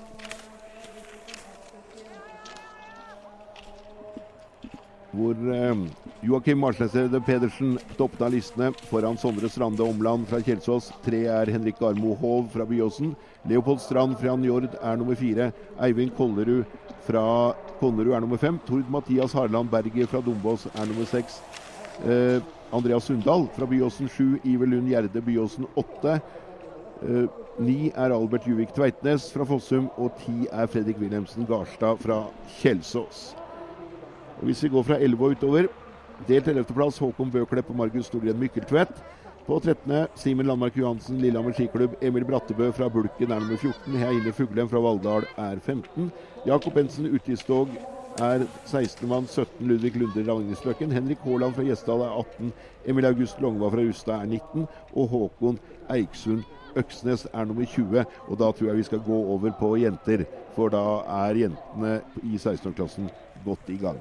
Hvor 5.13 5.45
eh, 5.53 5.85
Joakim 6.25 6.65
Marsnesrede 6.65 7.21
Pedersen 7.27 7.77
toppet 8.01 8.25
av 8.25 8.33
listene 8.33 8.73
foran 8.89 9.21
Sondre 9.21 9.53
Strande 9.53 9.85
Omland 9.85 10.25
fra 10.31 10.41
Kjelsås. 10.41 10.89
Tre 11.05 11.21
er 11.37 11.53
Henrik 11.53 11.77
Garmo 11.85 12.17
Hov 12.23 12.49
fra 12.57 12.65
Byåsen. 12.65 13.13
Leopold 13.45 13.85
Strand 13.85 14.17
fra 14.23 14.41
Njord 14.41 14.73
er 14.73 14.97
nummer 14.97 15.21
fire. 15.21 15.53
Eivind 15.85 16.17
Kollerud 16.17 16.65
fra 17.05 17.27
Konnerud 17.83 18.17
er 18.17 18.25
nummer 18.25 18.41
fem. 18.41 18.57
Tord 18.65 18.89
Mathias 18.89 19.37
Harland 19.37 19.69
Berger 19.69 20.09
fra 20.09 20.25
Dombås 20.25 20.65
er 20.73 20.89
nummer 20.89 21.13
seks. 21.13 21.43
Eh, 22.09 22.41
Andreas 22.73 23.05
Sundal 23.05 23.47
fra 23.57 23.67
Byåsen 23.67 24.09
7. 24.09 24.39
Iver 24.45 24.67
Lund 24.67 24.89
Gjerde 24.89 25.21
Byåsen 25.21 25.67
åtte. 25.75 26.21
Eh, 27.03 27.25
Ni 27.59 27.91
er 27.97 28.13
Albert 28.15 28.47
Juvik 28.47 28.71
Tveitnes 28.71 29.33
fra 29.35 29.43
Fossum, 29.49 29.89
og 29.99 30.13
ti 30.21 30.47
er 30.53 30.69
Fredrik 30.71 31.01
Wilhelmsen 31.01 31.47
Garstad 31.49 31.99
fra 31.99 32.21
Kjelsås. 32.61 33.33
Og 34.39 34.45
Hvis 34.47 34.63
vi 34.63 34.69
går 34.69 34.85
fra 34.87 34.99
11 35.03 35.25
og 35.25 35.35
utover 35.35 35.67
Delt 36.27 36.47
11.-plass 36.47 36.99
Håkon 36.99 37.31
Bøklepp 37.31 37.71
og 37.71 37.77
Margus 37.79 38.07
Storgren 38.07 38.39
Mykkeltvedt. 38.39 38.95
På 39.47 39.59
13. 39.63 40.07
Simen 40.19 40.47
Landmark 40.47 40.77
Johansen, 40.77 41.19
Lillehammer 41.23 41.55
skiklubb. 41.57 41.95
Emil 42.05 42.27
Brattebø 42.29 42.71
fra 42.77 42.89
Bulken 42.93 43.31
er 43.33 43.41
nummer 43.41 43.57
14. 43.57 43.95
Heine 43.97 44.33
Fuglem 44.37 44.69
fra 44.69 44.83
Valldal 44.85 45.25
er 45.39 45.59
15. 45.63 46.11
Jakob 46.47 46.75
Bensen 46.75 47.07
Utgistog 47.15 47.71
er 48.21 48.45
16. 48.65 49.09
mann. 49.09 49.27
17. 49.27 49.67
Ludvig 49.67 49.97
Lunde 49.97 50.25
Ragnhildsløkken. 50.27 50.93
Henrik 50.93 51.19
Haaland 51.25 51.55
fra 51.55 51.63
Gjesdal 51.67 52.05
er 52.05 52.19
18. 52.19 52.53
Emil 52.87 53.07
August 53.07 53.41
Longva 53.41 53.71
fra 53.73 53.85
Rustad 53.87 54.15
er 54.21 54.27
19. 54.27 54.67
Og 54.95 55.09
Håkon 55.09 55.59
Eiksund 55.91 56.43
Øksnes 56.77 57.27
er 57.33 57.45
nummer 57.45 57.65
20. 57.65 58.05
Og 58.29 58.39
da 58.39 58.51
tror 58.53 58.71
jeg 58.71 58.77
vi 58.77 58.83
skal 58.91 59.03
gå 59.07 59.17
over 59.35 59.51
på 59.61 59.77
jenter, 59.77 60.25
for 60.57 60.69
da 60.69 60.85
er 61.25 61.43
jentene 61.45 62.01
i 62.23 62.37
16-årsklassen 62.37 63.11
godt 63.45 63.73
i 63.75 63.79
gang. 63.81 64.01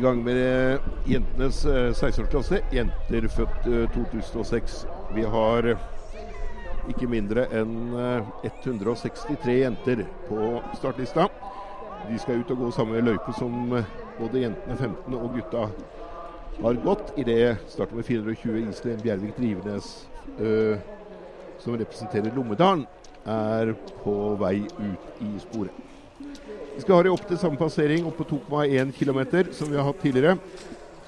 I 0.00 0.02
gang 0.02 0.22
med 0.24 0.36
eh, 0.72 0.80
jentenes 1.04 1.64
eh, 1.68 1.90
16-årsklasse. 1.92 2.62
Jenter 2.72 3.26
født 3.28 3.66
eh, 3.68 3.90
2006. 3.92 4.86
Vi 5.12 5.24
har 5.28 5.66
eh, 5.68 5.82
ikke 6.88 7.08
mindre 7.10 7.44
enn 7.52 7.74
eh, 8.00 8.30
163 8.48 9.58
jenter 9.58 10.06
på 10.28 10.54
startlista. 10.78 11.26
De 12.06 12.16
skal 12.22 12.40
ut 12.40 12.54
og 12.54 12.62
gå 12.62 12.70
samme 12.72 13.02
løype 13.04 13.34
som 13.36 13.76
eh, 13.76 13.92
både 14.16 14.46
jentene 14.46 14.78
15 14.78 15.18
og 15.18 15.36
gutta 15.36 15.66
har 16.62 16.80
gått. 16.86 17.12
I 17.20 17.28
det 17.28 17.42
starter 17.68 18.00
med 18.00 18.08
420 18.08 18.70
Iselin 18.70 19.04
Bjervik 19.04 19.36
Drivenes, 19.36 19.92
eh, 20.38 20.80
som 21.60 21.76
representerer 21.76 22.32
Lommedalen, 22.32 22.88
er 23.28 23.76
på 24.00 24.16
vei 24.40 24.62
ut 24.64 25.24
i 25.28 25.34
sporet. 25.44 25.89
Vi 26.80 26.84
skal 26.86 26.96
ha 26.96 27.02
det 27.04 27.10
opp 27.12 27.26
til 27.28 27.36
samme 27.36 27.60
passering, 27.60 28.06
opp 28.08 28.16
på 28.16 28.24
2,1 28.30 28.94
km 28.96 29.18
som 29.52 29.68
vi 29.68 29.76
har 29.76 29.84
hatt 29.84 29.98
tidligere. 30.00 30.38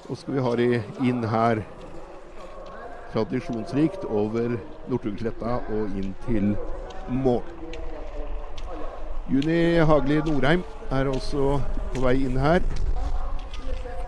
Og 0.05 0.17
skal 0.19 0.35
vi 0.35 0.41
ha 0.45 0.51
det 0.59 0.81
inn 1.01 1.23
her 1.31 1.63
tradisjonsrikt 3.09 4.05
over 4.05 4.53
Northugsletta 4.91 5.55
og 5.73 5.95
inn 5.97 6.11
til 6.27 6.51
mål. 7.09 7.41
Juni 9.33 9.81
Hagli 9.89 10.19
Norheim 10.27 10.61
er 10.93 11.09
også 11.09 11.55
på 11.95 12.03
vei 12.05 12.19
inn 12.27 12.37
her. 12.37 12.61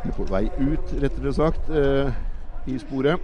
Eller 0.04 0.14
på 0.20 0.28
vei 0.30 0.44
ut, 0.60 0.94
rettere 1.02 1.34
sagt, 1.34 1.74
eh, 1.74 2.14
i 2.70 2.78
sporet. 2.78 3.18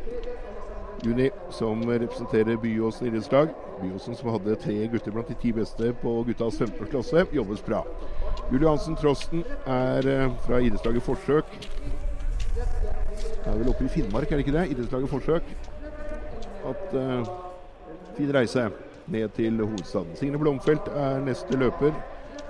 Juni 1.05 1.29
som 1.53 1.85
representerer 1.85 2.57
Byåsen 2.57 3.07
idrettslag. 3.11 3.53
Byåsen 3.83 4.17
som 4.17 4.33
hadde 4.33 4.57
tre 4.65 4.87
gutter 4.87 5.13
blant 5.13 5.29
de 5.29 5.37
ti 5.37 5.53
beste 5.53 5.93
på 6.01 6.17
guttas 6.25 6.57
15. 6.57 6.89
klasse, 6.89 7.27
jobbes 7.33 7.61
bra. 7.65 7.85
Juliansen 8.51 8.97
Trosten 8.99 9.45
er 9.65 10.07
eh, 10.11 10.31
fra 10.43 10.59
idrettslaget 10.59 11.03
Forsøk. 11.05 11.51
Det 12.51 13.47
er 13.47 13.55
vel 13.57 13.69
oppe 13.71 13.85
i 13.85 13.91
Finnmark, 13.93 14.27
er 14.27 14.39
det 14.39 14.45
ikke 14.45 14.57
det? 14.57 14.65
Idrettslaget 14.73 15.09
Forsøk. 15.09 15.51
At 16.67 16.91
uh, 16.93 17.29
fin 18.17 18.33
reise 18.35 18.67
ned 19.07 19.29
til 19.35 19.63
hovedstaden. 19.63 20.15
Signe 20.15 20.39
Blomfeldt 20.39 20.91
er 20.93 21.23
neste 21.25 21.57
løper. 21.57 21.95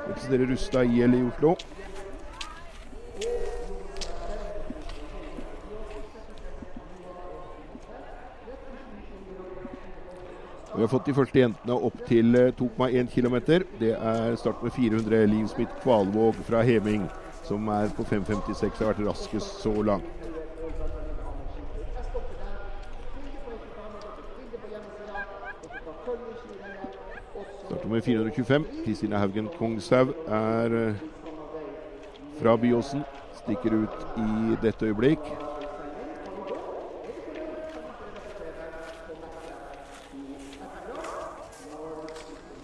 Representerer 0.08 0.52
Rustad 0.52 0.90
IL 0.90 1.14
i 1.14 1.22
Oslo. 1.30 1.54
Vi 10.82 10.84
har 10.84 10.90
fått 10.90 11.06
de 11.06 11.14
første 11.14 11.38
jentene 11.38 11.76
opp 11.78 12.00
til 12.08 12.34
eh, 12.34 12.48
2,1 12.58 13.12
km. 13.14 13.36
Det 13.78 13.92
er 13.94 14.38
start 14.42 14.64
med 14.66 14.74
400. 14.74 15.20
Liv 15.30 15.44
Smith 15.52 15.76
Kvalvåg 15.84 16.40
fra 16.48 16.64
Heming, 16.66 17.04
som 17.46 17.70
er 17.70 17.92
på 17.94 18.02
5,56, 18.02 18.80
har 18.80 18.90
vært 18.90 19.04
raskest 19.06 19.62
så 19.62 19.76
langt. 19.86 20.10
Starter 27.68 27.88
med 27.94 28.02
425. 28.02 28.68
Kristina 28.82 29.22
Haugen 29.22 29.54
Kongshaug 29.60 30.18
er 30.26 30.80
eh, 30.82 31.08
fra 32.42 32.58
Byåsen. 32.58 33.06
Stikker 33.44 33.84
ut 33.84 34.12
i 34.18 34.58
dette 34.66 34.90
øyeblikk. 34.90 35.51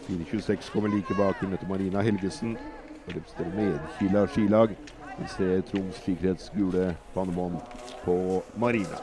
...4.26 0.08 0.72
kommer 0.72 0.90
like 0.90 1.14
bak 1.18 1.42
Møtte 1.44 1.68
Marina 1.68 2.02
Helgesen. 2.02 2.58
Og 3.08 3.16
representerer 3.16 3.56
Medkila 3.56 4.26
skilag. 4.28 4.70
Vi 5.20 5.28
ser 5.28 5.62
Troms 5.68 6.00
skikrets 6.00 6.52
gule 6.56 6.96
pannebånd 7.14 7.58
på 8.06 8.44
Marina. 8.56 9.02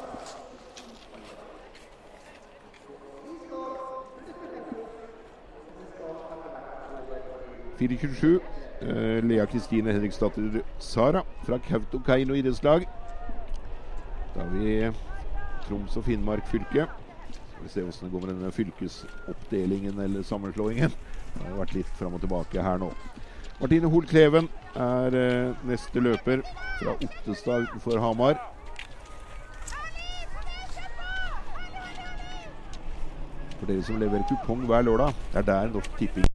...4.27 7.81 8.41
eh, 8.81 9.25
Lea 9.25 9.45
Kristine 9.45 9.93
Henriksdatter 9.93 10.61
Sara 10.79 11.25
fra 11.45 11.59
Kautokeino 11.59 12.35
idrettslag. 12.35 12.89
Da 14.35 14.41
har 14.41 14.53
vi 14.57 14.93
Troms 15.69 15.97
og 15.97 16.05
Finnmark 16.05 16.47
fylke. 16.49 16.87
Vi 17.63 17.69
se 17.73 17.81
hvordan 17.81 18.05
det 18.05 18.13
går 18.13 18.25
med 18.27 18.35
denne 18.35 18.53
fylkesoppdelingen 18.53 20.01
eller 20.01 20.23
sammenslåingen. 20.23 20.91
Det 21.35 21.47
har 21.47 21.57
vært 21.59 21.77
litt 21.79 21.95
fram 21.99 22.17
og 22.19 22.25
tilbake 22.25 22.63
her 22.63 22.81
nå. 22.83 22.91
Martine 23.61 23.89
Hoel 23.89 24.07
Kleven 24.11 24.51
er 24.75 25.15
eh, 25.15 25.65
neste 25.69 26.03
løper 26.03 26.43
fra 26.81 26.97
Ottestad 26.99 27.69
utenfor 27.71 28.03
Hamar. 28.03 28.39
For 33.61 33.71
dere 33.71 33.87
som 33.87 34.03
leverer 34.03 34.27
kupong 34.29 34.67
hver 34.69 34.85
lørdag, 34.85 35.15
det 35.33 35.45
er 35.45 35.51
der 35.53 35.75
Norsk 35.79 35.99
Tipping 35.99 36.27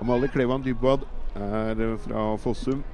Amalie 0.00 0.28
Klevan 0.28 0.62
Dybwad 0.62 1.06
er 1.34 1.80
eh, 1.80 1.98
fra 1.98 2.36
Fossum. 2.36 2.84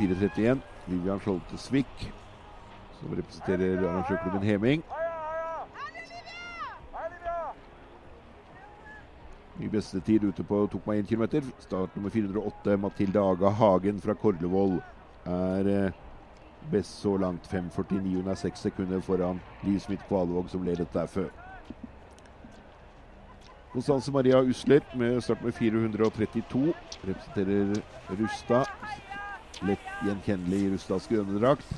431, 0.00 0.60
Vivian 0.86 1.20
Scholtesvik, 1.20 2.12
som 3.00 3.12
representerer 3.16 3.82
arrangørklubben 3.84 4.42
Heming. 4.42 4.82
Ny 9.60 9.68
beste 9.68 10.00
tid 10.00 10.24
ute 10.24 10.44
på 10.46 10.62
tok 10.72 10.86
meg 10.88 11.02
1 11.02 11.10
km. 11.10 11.50
Start 11.60 11.96
nummer 11.96 12.12
408, 12.14 12.78
Mathilde 12.80 13.20
Aga 13.20 13.50
Hagen 13.58 14.00
fra 14.00 14.14
Korlevoll, 14.16 14.78
er 15.28 15.68
eh, 15.68 15.98
best 16.72 16.96
så 17.02 17.18
langt. 17.20 17.44
5.49. 17.52 18.00
Hun 18.00 18.32
er 18.32 18.40
seks 18.40 18.64
sekunder 18.64 19.04
foran 19.04 19.42
Liv 19.66 19.78
Smith 19.84 20.08
Kvalvåg, 20.08 20.48
som 20.48 20.64
ledet 20.64 20.88
der 20.96 21.06
før. 21.06 21.28
Konstanse 23.74 24.12
Maria 24.12 24.40
Usler 24.40 24.80
med 24.96 25.20
start 25.20 25.44
med 25.44 25.52
432 25.52 26.72
representerer 27.04 27.82
Rustad. 28.10 28.64
Lett 29.60 29.88
gjenkjennelig 30.06 30.60
i 30.64 30.68
Rustads 30.72 31.08
grønne 31.10 31.36
drakt. 31.36 31.74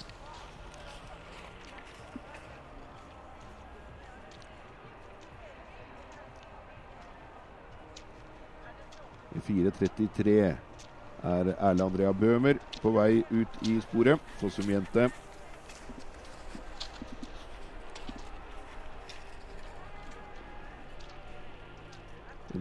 I 9.34 9.40
4.33 9.48 10.36
er 10.46 11.50
Erle 11.56 11.82
Andrea 11.82 12.12
Bøhmer 12.14 12.60
på 12.82 12.94
vei 12.94 13.24
ut 13.32 13.58
i 13.66 13.80
sporet. 13.82 14.22
Fossum-jente. 14.38 15.08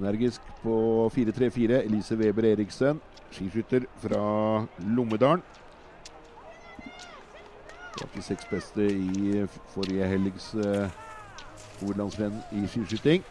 Energisk 0.02 0.42
på 0.64 0.76
4.34 1.14 1.84
Elise 1.86 2.16
Weber 2.18 2.48
Eriksen, 2.56 3.02
skiskytter 3.32 3.88
fra 4.04 4.22
Lommedalen. 4.96 5.44
Blant 7.96 8.16
de 8.16 8.24
seks 8.24 8.48
beste 8.52 8.86
i 8.92 9.46
forrige 9.74 10.08
helgs 10.08 10.54
uh, 10.56 10.88
hovedlandsrenn 11.82 12.40
i 12.56 12.68
skiskyting. 12.68 13.26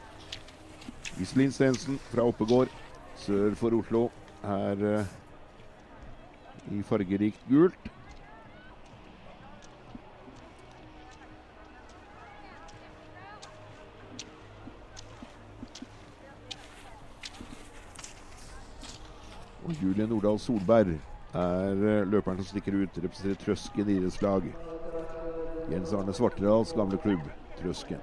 Iselin 1.20 1.52
Stensen 1.52 1.98
fra 2.10 2.26
Oppegård 2.28 2.68
sør 3.20 3.56
for 3.60 3.76
Oslo 3.76 4.08
er 4.42 4.84
uh, 5.00 5.16
i 6.70 6.82
fargerikt 6.86 7.40
gult. 7.48 7.90
Julie 19.80 20.06
Nordahl 20.06 20.38
Solberg 20.38 20.98
er 21.32 21.72
uh, 21.80 22.08
løperen 22.10 22.36
som 22.42 22.50
stikker 22.50 22.74
ut, 22.76 22.98
representerer 23.00 23.38
Trøsken 23.40 23.88
idrettslag. 23.88 24.50
Jens 25.70 25.92
Arne 25.96 26.12
Svartedals 26.12 26.74
gamle 26.76 26.98
klubb, 27.00 27.22
Trøsken. 27.60 28.02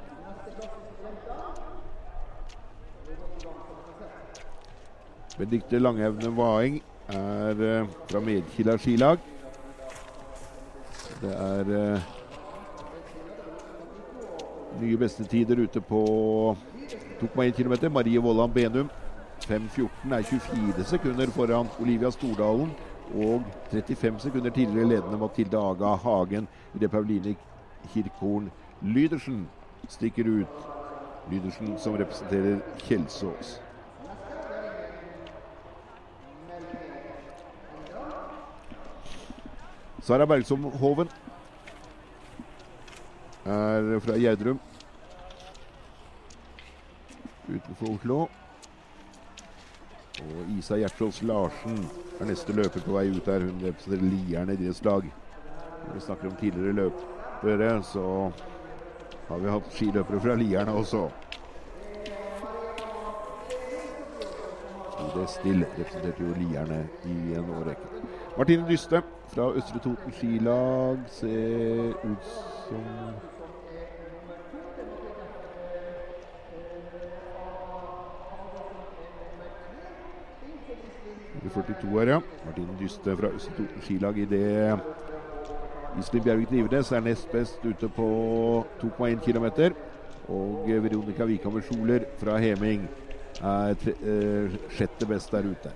Benedicte 5.37 5.77
Langevne 5.79 6.33
Vaing 6.37 6.81
er 7.13 7.61
uh, 7.83 7.95
fra 8.09 8.19
Medkila 8.25 8.77
skilag. 8.81 9.21
Det 11.21 11.33
er 11.33 11.73
uh, 11.77 12.13
nye 14.81 14.97
bestetider 14.97 15.61
ute 15.61 15.81
på 15.81 16.01
tok 17.19 17.37
meg 17.37 17.53
1 17.53 17.61
km. 17.61 17.91
Marie 17.93 18.21
Vollan 18.21 18.53
Benum 18.53 18.89
5.14 19.47 20.13
er 20.13 20.21
24 20.21 20.83
sekunder 20.83 21.31
foran 21.31 21.69
Olivia 21.79 22.11
Stordalen. 22.11 22.71
Og 23.15 23.43
35 23.71 24.19
sekunder 24.19 24.49
tidligere 24.51 24.89
ledende 24.89 25.17
Mathilde 25.17 25.57
Aga 25.57 25.95
Hagen 25.95 26.47
idet 26.75 26.91
Pauline 26.91 27.35
Kirkhorn 27.93 28.51
Lydersen 28.81 29.47
stikker 29.87 30.27
ut. 30.27 30.65
Lydersen 31.31 31.79
som 31.79 31.95
representerer 31.95 32.59
Kjelsås. 32.77 33.61
Sara 40.01 40.25
Bergsom 40.25 40.63
Hoven 40.63 41.09
er 43.45 43.99
fra 43.99 44.15
Gjerdrum 44.15 44.59
utenfor 47.47 47.95
Oslo. 47.95 48.27
Og 50.25 50.49
Isa 50.57 50.79
Gjertrås 50.81 51.21
Larsen 51.27 51.77
er 52.19 52.29
neste 52.29 52.55
løper 52.55 52.81
på 52.81 52.95
vei 52.95 53.07
ut 53.13 53.29
her. 53.29 53.45
Hun 53.45 53.61
representerer 53.61 54.09
Lierne 54.09 54.57
idrettslag. 54.57 55.07
Når 55.85 55.93
vi 55.93 56.03
snakker 56.05 56.29
om 56.29 56.35
tidligere 56.39 56.77
løpere, 56.81 57.71
så 57.83 58.31
har 59.27 59.43
vi 59.43 59.53
hatt 59.53 59.71
skiløpere 59.75 60.21
fra 60.23 60.35
Lierne 60.39 60.73
også. 60.81 61.05
Ode 65.05 65.27
Still 65.31 65.65
representerte 65.77 66.25
jo 66.25 66.33
Lierne 66.39 66.81
i 67.05 67.17
en 67.37 67.53
årrekke. 67.59 68.03
Martine 68.37 68.67
Dyste 68.69 69.01
fra 69.33 69.51
Østre 69.57 69.79
Toten 69.83 70.13
skilag 70.13 70.99
ser 71.09 71.93
ut 72.03 72.29
som 72.67 72.83
42 81.49 81.99
her, 81.99 82.13
ja. 82.15 82.19
Martin 82.45 82.69
Dyste 82.79 83.17
fra 83.17 83.31
skilag 83.81 84.17
i 84.17 84.25
det 84.29 84.47
Iselin 85.97 86.23
Bjervik 86.23 86.51
Nivenes 86.51 86.91
er 86.91 87.01
nest 87.01 87.31
best 87.31 87.63
ute 87.65 87.89
på 87.89 88.07
2,1 88.81 89.21
km. 89.25 89.73
Og 90.29 90.67
Veronica 90.67 91.25
Vikhammer 91.25 91.63
Sjoler 91.65 92.05
fra 92.19 92.37
Heming 92.37 92.87
er 93.41 93.73
tre, 93.81 93.93
eh, 94.03 94.57
sjette 94.75 95.07
best 95.07 95.31
der 95.31 95.47
ute. 95.47 95.71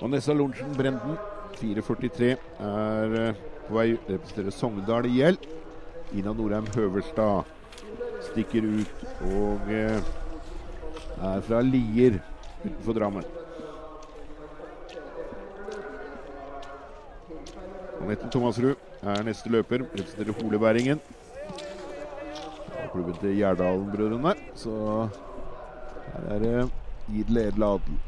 Vanessa 0.00 0.32
Lorentzen 0.32 0.76
Brenden, 0.76 1.16
4,43, 1.56 2.36
er 2.60 3.34
på 3.66 3.74
vei 3.74 3.96
representerer 4.08 4.54
Sogndal 4.54 5.08
i 5.08 5.16
gjeld. 5.16 5.46
Ina 6.14 6.32
Norheim 6.32 6.66
Høverstad 6.74 7.44
stikker 8.30 8.62
ut 8.62 9.04
og 9.26 9.72
eh, 9.72 9.98
er 11.26 11.40
fra 11.48 11.60
Lier 11.64 12.20
utenfor 12.64 12.98
Drammen. 12.98 13.26
Anette 18.06 18.30
Thomasrud 18.30 18.76
er 19.02 19.22
neste 19.26 19.50
løper, 19.50 19.82
representerer 19.82 20.42
Holebæringen. 20.42 21.00
Klubben 22.92 23.16
til 23.20 23.34
Gjerdalen-brødrene. 23.40 24.34
Så 24.54 25.08
her 26.12 26.28
er 26.36 26.38
det 26.38 26.70
Idle 27.12 27.48
Edle 27.48 27.66
Adel. 27.66 27.98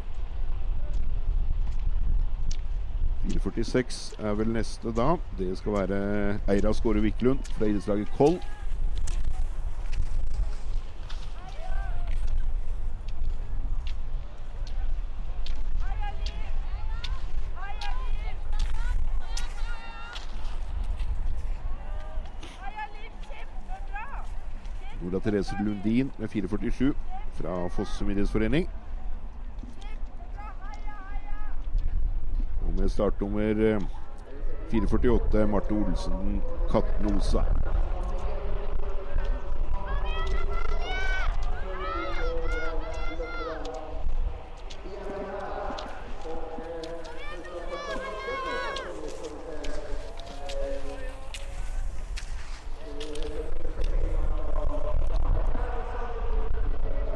4.46 3.29 4.23
er 4.25 4.35
vel 4.35 4.49
neste 4.49 4.93
da. 4.97 5.17
Det 5.39 5.59
skal 5.59 5.73
være 5.73 6.39
Eira 6.49 6.73
Skåre 6.73 7.01
Wiklund 7.05 7.39
fra 7.59 7.67
idrettslaget 7.67 8.09
Koll. 8.17 8.41
Ola 25.07 25.19
Therese 25.19 25.55
Lundin 25.65 26.11
med 26.19 26.29
4.47 26.29 26.93
fra 27.35 27.69
Fossum 27.69 28.11
idrettsforening. 28.11 28.69
Og 32.69 32.75
med 32.79 32.89
startnummer 32.89 33.41
eh, 33.41 33.81
4,48 34.73 35.47
Marte 35.47 35.73
Olsen 35.73 36.43
Katnosa. 36.71 37.39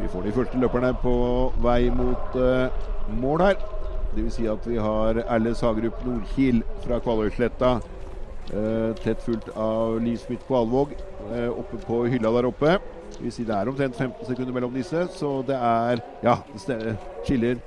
Vi 0.00 0.08
får 0.08 0.22
de 0.22 0.32
første 0.32 0.58
løperne 0.58 0.94
på 1.02 1.52
vei 1.62 1.90
mot 1.90 2.34
uh, 2.34 3.20
mål 3.20 3.40
her. 3.40 3.81
Vil 4.12 4.30
si 4.32 4.44
at 4.50 4.66
vi 4.68 4.76
har 4.76 5.22
Erle 5.24 5.54
Sagerup 5.56 6.02
Nordkil 6.04 6.62
fra 6.84 6.98
Kvaløysletta. 7.00 7.80
eh, 8.52 8.92
tett 9.00 9.22
fulgt 9.22 9.48
av 9.56 10.00
Liv 10.02 10.16
Smith 10.16 10.44
Kvalvåg 10.46 10.92
eh, 11.32 11.48
oppe 11.48 11.78
på 11.86 12.02
hylla 12.10 12.32
der 12.36 12.48
oppe. 12.50 12.74
Det 13.12 13.30
sier 13.30 13.36
si 13.36 13.44
det 13.48 13.54
er 13.54 13.70
omtrent 13.70 13.96
15 13.96 14.26
sekunder 14.26 14.52
mellom 14.52 14.74
disse, 14.74 15.06
så 15.16 15.42
det 15.46 15.56
er 15.56 16.02
Ja, 16.24 16.36
det 16.66 16.96
skiller 17.24 17.60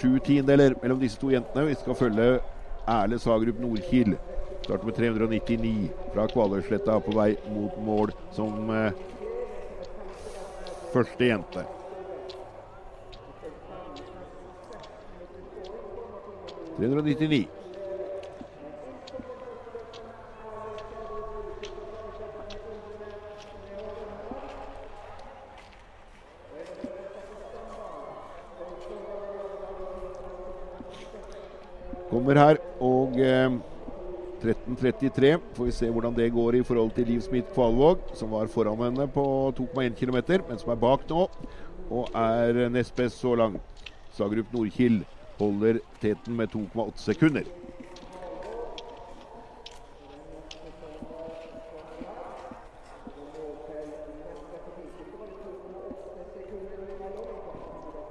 sju 0.00 0.18
tiendeler 0.24 0.74
mellom 0.82 0.98
disse 1.00 1.20
to 1.20 1.30
jentene. 1.30 1.68
Vi 1.68 1.74
skal 1.74 1.94
følge 1.94 2.40
Erle 2.88 3.18
Sagerup 3.18 3.60
Nordkil. 3.60 4.16
Starter 4.64 4.86
med 4.86 4.94
399 4.98 5.90
fra 6.14 6.26
Kvaløysletta 6.26 6.98
på 7.06 7.14
vei 7.14 7.36
mot 7.54 7.78
mål 7.86 8.10
som 8.34 8.70
eh, 8.74 8.92
første 10.92 11.30
jente. 11.30 11.66
«399. 16.76 17.46
Kommer 32.10 32.36
her, 32.36 32.58
og 32.80 33.16
eh, 33.20 33.56
13.33. 34.44 35.38
Får 35.56 35.64
vi 35.64 35.72
se 35.74 35.88
hvordan 35.90 36.14
det 36.14 36.32
går 36.32 36.60
i 36.60 36.62
forhold 36.62 36.92
til 36.96 37.08
Liv 37.08 37.20
Smith 37.24 37.48
Kvalvåg, 37.54 38.04
som 38.14 38.30
var 38.36 38.52
foran 38.52 38.84
henne 38.84 39.08
på 39.08 39.24
2,1 39.58 39.96
km, 39.96 40.18
men 40.48 40.60
som 40.60 40.72
er 40.72 40.80
bak 40.80 41.08
nå 41.08 41.26
og 41.86 42.08
er 42.14 42.66
nest 42.68 42.96
best 42.96 43.20
så 43.22 43.34
langt. 43.38 43.62
Sagerup 44.16 44.52
Nordkild 44.52 45.04
holder 45.38 45.78
teten 46.00 46.36
med 46.36 46.48
2,8 46.48 46.92
sekunder. 46.96 47.42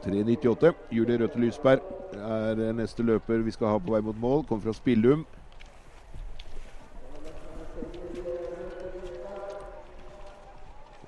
«3,98. 0.05 0.73
Julie 0.91 1.17
Røthe 1.17 1.39
Lysberg 1.39 1.79
er 2.13 2.73
neste 2.77 3.03
løper 3.03 3.41
vi 3.41 3.51
skal 3.51 3.67
ha 3.67 3.77
på 3.81 3.91
vei 3.91 4.01
mot 4.05 4.19
mål. 4.21 4.43
Kommer 4.45 4.63
fra 4.63 4.73
Spillum. 4.73 5.25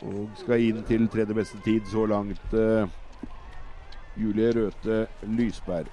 Og 0.01 0.29
skal 0.41 0.65
inn 0.65 0.81
til 0.89 1.05
tredje 1.13 1.37
beste 1.37 1.61
tid 1.65 1.85
så 1.91 2.05
langt. 2.05 2.53
eh, 2.53 2.89
Julie 4.17 4.51
Røthe 4.51 5.07
Lysberg. 5.21 5.85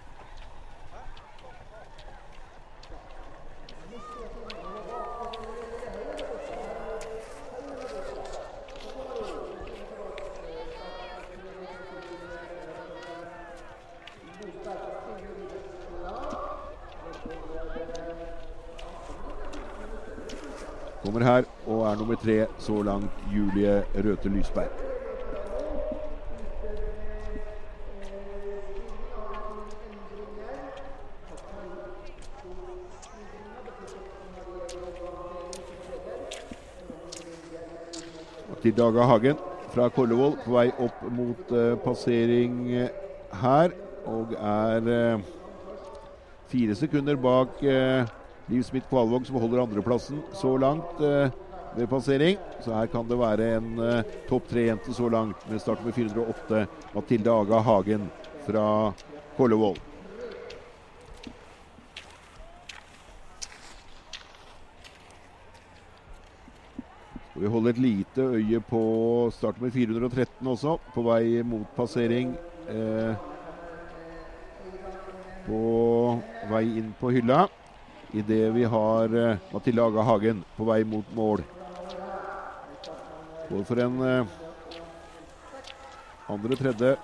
Kommer 21.05 21.23
her 21.23 21.45
og 21.67 21.93
er 21.93 21.97
nummer 21.99 22.14
tre 22.25 22.47
så 22.59 22.83
langt, 22.83 23.11
Julie 23.33 23.85
Røthe 23.94 24.28
Lysberg. 24.28 24.69
Til 38.62 38.73
Daga 38.73 39.05
Hagen 39.05 39.36
fra 39.75 39.91
Kollevoll 39.93 40.39
på 40.41 40.55
vei 40.55 40.70
opp 40.81 41.03
mot 41.12 41.51
uh, 41.53 41.75
passering 41.85 42.62
eh, 42.73 42.93
her. 43.43 43.75
Og 44.09 44.33
er 44.39 44.89
uh, 44.89 45.27
fire 46.49 46.77
sekunder 46.78 47.20
bak 47.20 47.61
uh, 47.61 48.09
Liv 48.49 48.65
Smith 48.65 48.89
Kvalvåg, 48.89 49.27
som 49.28 49.36
holder 49.36 49.67
andreplassen 49.67 50.23
så 50.33 50.57
langt 50.57 51.01
ved 51.77 51.89
passering. 51.91 52.39
Så 52.65 52.75
her 52.75 52.91
kan 52.93 53.09
det 53.09 53.19
være 53.19 53.49
en 53.59 53.73
uh, 53.81 54.15
topp 54.28 54.49
tre-jente 54.51 54.94
så 54.94 55.09
langt, 55.12 55.49
med 55.51 55.62
start 55.62 55.83
med 55.85 55.94
408. 55.97 56.67
Mathilde 56.94 57.35
Aga 57.35 57.65
Hagen 57.67 58.09
fra 58.47 58.69
Kollevoll. 59.36 59.78
Vi 67.35 67.51
holder 67.51 67.70
et 67.75 67.78
lite 67.83 68.25
øye 68.39 68.61
på 68.62 68.81
start 69.35 69.59
med 69.61 69.73
413 69.75 70.47
også, 70.47 70.78
på 70.94 71.03
vei 71.03 71.43
mot 71.43 71.67
passering. 71.77 72.36
Eh, 72.70 73.17
på 75.44 75.59
vei 76.49 76.62
inn 76.78 76.94
på 76.97 77.11
hylla 77.12 77.43
idet 78.15 78.47
vi 78.55 78.65
har 78.65 79.17
eh, 79.19 79.43
Mathilde 79.53 79.85
Aga 79.85 80.07
Hagen 80.09 80.44
på 80.57 80.65
vei 80.70 80.85
mot 80.89 81.11
mål. 81.17 81.43
Går 83.48 83.64
for 83.68 83.81
en 83.84 84.00
eh, 84.02 84.26
andre, 86.31 86.56
tredje 86.56 86.97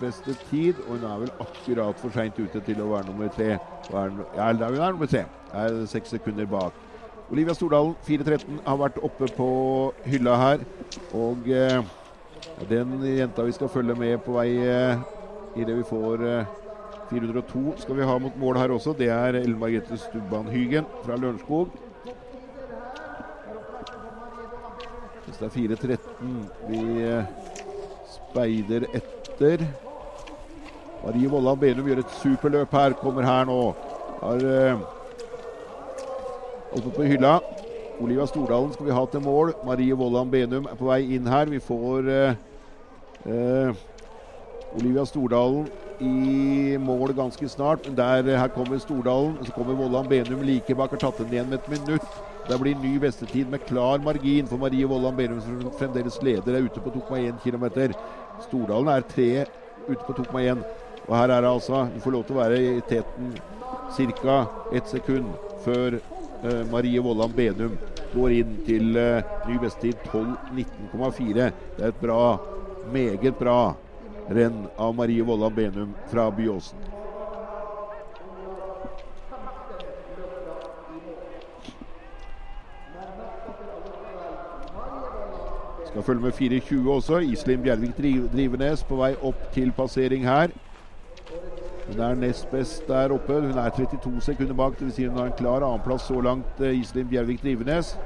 beste 0.00 0.34
tid, 0.50 0.74
og 0.86 0.96
hun 0.96 1.04
er 1.08 1.20
vel 1.24 1.30
akkurat 1.40 2.00
for 2.00 2.12
seint 2.12 2.38
ute 2.38 2.60
til 2.66 2.80
å 2.84 2.90
være 2.90 3.08
nummer 3.10 3.30
tre. 3.32 3.54
Er, 3.56 4.18
ja, 4.36 4.50
hun 4.52 4.62
er 4.64 4.90
nummer 4.92 5.10
tre. 5.10 5.24
Er 5.56 5.78
seks 5.88 6.12
sekunder 6.16 6.48
bak. 6.50 6.76
Olivia 7.30 7.54
Stordalen, 7.54 7.96
4.13, 8.06 8.60
har 8.66 8.76
vært 8.78 9.00
oppe 9.02 9.28
på 9.36 9.48
hylla 10.06 10.36
her. 10.40 10.66
Og 11.16 11.48
eh, 11.50 11.80
den 12.70 13.00
jenta 13.16 13.46
vi 13.46 13.56
skal 13.56 13.72
følge 13.72 13.96
med 13.98 14.20
på 14.24 14.36
vei 14.36 14.50
eh, 14.62 15.02
idet 15.56 15.80
vi 15.80 15.88
får 15.88 16.22
eh, 16.28 16.54
402 17.10 17.76
skal 17.82 17.98
vi 17.98 18.06
ha 18.06 18.18
mot 18.18 18.38
mål 18.38 18.60
her 18.60 18.74
også. 18.74 18.94
Det 18.98 19.08
er 19.10 19.40
Ellen 19.40 19.58
Margrethe 19.58 19.98
Stubban 19.98 20.48
Hygen 20.52 20.86
fra 21.04 21.18
Lørenskog. 21.18 21.74
Hvis 25.26 25.36
det 25.40 25.46
er 25.46 25.54
4.13 25.54 26.34
vi 26.70 26.82
eh, 27.02 27.24
speider 28.14 28.86
etter. 28.94 29.64
Marie 31.02 31.30
Vollan 31.30 31.58
Benum 31.58 31.86
gjør 31.86 32.02
et 32.02 32.18
superløp 32.20 32.72
her. 32.78 32.94
Kommer 33.00 33.26
her 33.26 33.48
nå. 33.48 33.60
Har 34.20 34.44
eh, 34.50 34.84
oppe 36.78 36.92
på 36.94 37.08
hylla. 37.10 37.40
Olivia 38.00 38.26
Stordalen 38.28 38.72
skal 38.74 38.86
vi 38.86 38.94
ha 38.94 39.04
til 39.10 39.24
mål. 39.24 39.54
Marie 39.64 39.96
Vollan 39.96 40.30
Benum 40.30 40.68
er 40.70 40.78
på 40.78 40.90
vei 40.90 41.00
inn 41.16 41.26
her. 41.30 41.50
Vi 41.50 41.60
får 41.62 42.10
eh, 42.12 42.38
eh, 43.26 43.84
Olivia 44.76 45.04
Stordalen 45.08 45.66
i 46.00 46.76
mål 46.78 47.14
ganske 47.16 47.48
snart. 47.48 47.90
Der, 47.96 48.36
her 48.36 48.48
kommer 48.54 48.78
Stordalen. 48.78 49.38
Så 49.42 49.52
kommer 49.58 49.74
Vollan 49.74 50.08
Benum 50.08 50.46
like 50.46 50.74
bak. 50.74 50.94
Har 50.94 51.06
tatt 51.08 51.22
den 51.24 51.34
igjen 51.34 51.50
med 51.50 51.62
et 51.62 51.70
minutt. 51.74 52.25
Det 52.48 52.58
blir 52.58 52.76
ny 52.78 52.98
bestetid 53.02 53.48
med 53.50 53.64
klar 53.66 53.98
margin 53.98 54.46
for 54.46 54.58
Marie 54.62 54.86
Vollan 54.86 55.16
Benum, 55.16 55.40
som 55.42 55.70
fremdeles 55.74 56.20
leder. 56.22 56.54
Er 56.54 56.68
ute 56.68 56.80
på 56.80 56.92
2,1 56.94 57.40
km. 57.42 57.94
Stordalen 58.46 58.90
er 58.92 59.06
tre 59.10 59.30
ute 59.88 60.02
på 60.06 60.14
2,1. 60.14 60.62
Og 61.08 61.14
her 61.16 61.30
er 61.30 61.42
det 61.42 61.50
altså 61.50 61.84
Hun 61.90 62.00
får 62.04 62.14
lov 62.14 62.24
til 62.26 62.36
å 62.36 62.40
være 62.40 62.60
i 62.62 62.80
teten 62.86 63.34
ca. 64.22 64.38
ett 64.74 64.88
sekund 64.90 65.34
før 65.64 65.98
eh, 65.98 66.62
Marie 66.70 67.02
Vollan 67.02 67.34
Benum 67.34 67.78
går 68.14 68.38
inn 68.38 68.56
til 68.66 68.96
eh, 68.96 69.26
ny 69.48 69.58
bestetid 69.62 69.98
12.19,4. 70.06 71.50
Det 71.76 71.82
er 71.82 71.88
et 71.90 72.02
bra, 72.02 72.38
meget 72.94 73.38
bra 73.38 73.60
renn 74.30 74.66
av 74.78 74.94
Marie 74.94 75.26
Vollan 75.26 75.54
Benum 75.54 75.96
fra 76.10 76.30
Byåsen. 76.30 76.95
Skal 85.96 86.04
følge 86.04 86.20
med 86.20 86.32
4.20 86.32 86.90
også. 86.90 87.18
Iselin 87.18 87.62
Bjervik 87.62 87.96
Drivenes 88.32 88.82
på 88.84 88.96
vei 89.00 89.14
opp 89.24 89.38
til 89.54 89.70
passering 89.72 90.26
her. 90.28 90.50
Hun 91.86 92.00
er 92.04 92.18
nest 92.20 92.50
best 92.50 92.84
der 92.88 93.14
oppe. 93.14 93.38
Hun 93.40 93.56
er 93.56 93.70
32 93.70 94.20
sekunder 94.20 94.54
bak. 94.54 94.76
Dvs. 94.80 94.94
Si 94.94 95.06
hun 95.06 95.16
har 95.16 95.30
en 95.30 95.38
klar 95.38 95.64
annenplass 95.64 96.04
så 96.10 96.20
langt, 96.20 96.60
eh, 96.60 96.76
Iselin 96.80 97.08
Bjervik 97.08 97.42
Drivenes. 97.42 97.98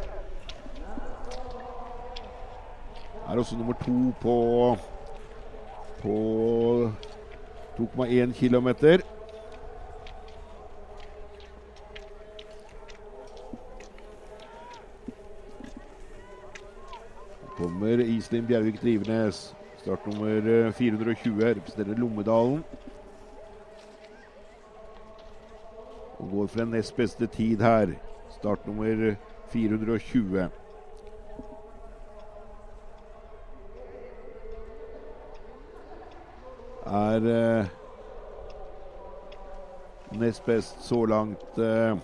Er 3.28 3.38
også 3.38 3.56
nummer 3.58 3.72
to 3.72 4.14
på 4.20 4.76
på 6.02 6.92
2,1 7.80 8.32
km. 8.32 8.68
Kommer 17.60 17.98
Iselin 17.98 18.46
Bjervik 18.46 18.80
Drivenes. 18.82 19.54
Startnummer 19.76 20.66
eh, 20.66 20.72
420 20.72 21.44
representerer 21.44 21.98
Lommedalen. 21.98 22.64
Og 26.18 26.30
går 26.30 26.46
for 26.46 26.62
en 26.62 26.72
nest 26.72 26.96
beste 26.96 27.26
tid 27.26 27.60
her. 27.60 27.92
Startnummer 28.38 29.14
420. 29.52 30.48
Er 36.86 37.32
eh, 37.36 37.66
nest 40.12 40.46
best 40.46 40.80
så 40.84 41.04
langt 41.04 41.58
eh, 41.58 41.98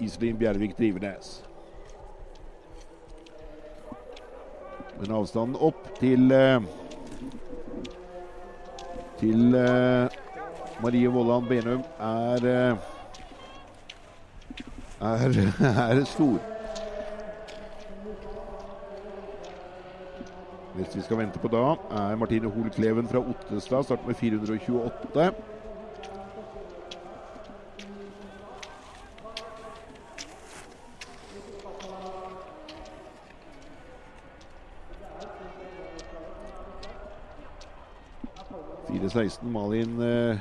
Iselin 0.00 0.38
Bjervik 0.38 0.78
Drivenes. 0.78 1.51
Men 5.02 5.16
avstanden 5.18 5.56
opp 5.58 5.86
til 5.98 6.30
eh, 6.30 6.62
til 9.18 9.56
eh, 9.58 10.14
Marie 10.82 11.10
Vollan 11.10 11.48
Benum 11.48 11.82
er 11.98 12.46
eh, 12.46 12.84
er, 15.02 15.34
er 15.90 16.04
stor. 16.06 16.38
Neste 20.76 21.00
vi 21.00 21.02
skal 21.02 21.18
vente 21.18 21.42
på 21.42 21.50
da, 21.50 21.64
er 21.90 22.16
Martine 22.16 22.50
Hoel 22.54 22.70
Kleven 22.70 23.10
fra 23.10 23.18
Ottestad. 23.18 23.82
Starter 23.82 24.06
med 24.06 24.14
428. 24.14 25.32
Fire 38.92 39.08
16 39.08 39.48
Malin 39.48 40.00
eh, 40.04 40.40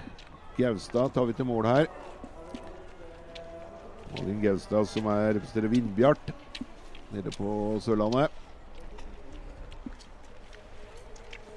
Gaustad 0.57 1.13
tar 1.15 1.23
vi 1.29 1.33
til 1.33 1.45
mål 1.47 1.65
her. 1.69 1.85
Malin 4.11 4.41
Gaustad 4.43 4.89
som 4.91 5.07
er 5.07 5.37
representerer 5.37 5.71
Vindbjart 5.71 6.33
nede 7.13 7.31
på 7.31 7.79
Sørlandet. 7.79 8.27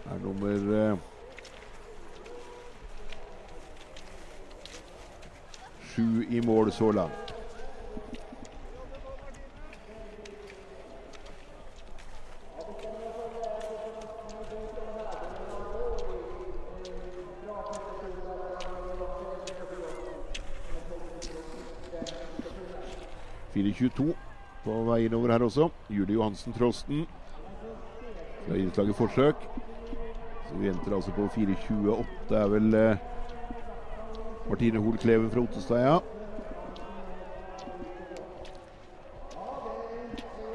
Er 0.07 0.23
nummer 0.23 0.71
eh, 0.79 0.97
sju 5.91 6.23
i 6.31 6.47
mål 6.47 6.71
så 6.73 6.95
langt. 6.95 7.24
På 24.65 24.83
vei 24.85 25.05
innover 25.05 25.33
her 25.33 25.43
også. 25.43 25.71
Julie 25.91 26.15
Johansen 26.15 26.53
Trosten 26.53 27.07
fra 28.47 28.57
idrettslaget 28.57 28.97
Forsøk. 28.97 29.37
Så 30.49 30.55
vi 30.59 30.69
venter 30.69 30.95
altså 30.95 31.11
på 31.11 31.29
4.28 31.37 32.35
er 32.35 32.49
vel 32.49 32.75
eh, 32.75 32.97
Martine 34.49 34.79
Hoel 34.79 34.99
Kleven 34.99 35.31
fra 35.31 35.41
Ottesteia. 35.41 35.99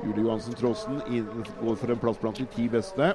Julie 0.05 0.23
Johansen 0.23 0.53
Trosten 0.53 1.01
går 1.61 1.75
for 1.75 1.91
en 1.91 1.99
plass 1.99 2.17
blant 2.17 2.37
de 2.37 2.45
ti 2.45 2.67
beste. 2.67 3.13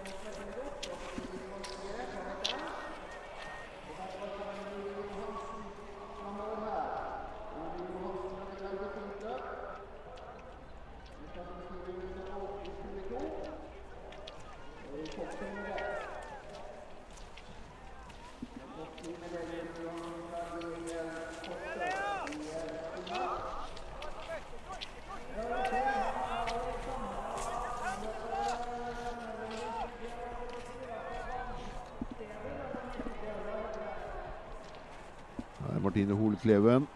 Her 35.67 35.75
er 35.75 35.81
Martine 35.81 36.15
Hoel 36.15 36.34
Kleven. 36.45 36.87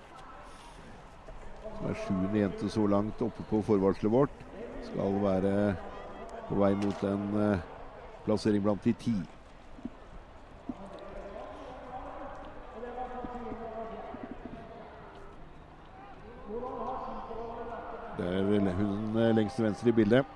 Som 1.79 1.89
er 1.89 1.99
sjuende 2.05 2.41
jente 2.43 2.69
så 2.69 2.85
langt 2.87 3.23
oppe 3.25 3.47
på 3.49 3.63
forvarselet 3.65 4.13
vårt. 4.13 4.45
Skal 4.85 5.19
være 5.23 5.53
på 6.49 6.59
vei 6.61 6.75
mot 6.77 7.05
en 7.09 7.27
uh, 7.33 7.67
plassering 8.27 8.63
blant 8.65 8.85
de 8.85 8.93
ti. 8.93 9.17
Det 18.19 18.27
er 18.27 18.75
hun 18.75 19.17
eh, 19.17 19.35
lengst 19.37 19.57
til 19.57 19.65
venstre 19.65 19.89
i 19.89 19.93
bildet. 19.93 20.27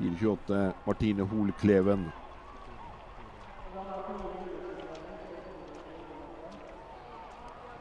4.28 0.00 0.72
Martine 0.86 1.22
Hoel 1.22 1.52
Kleven. 1.58 2.06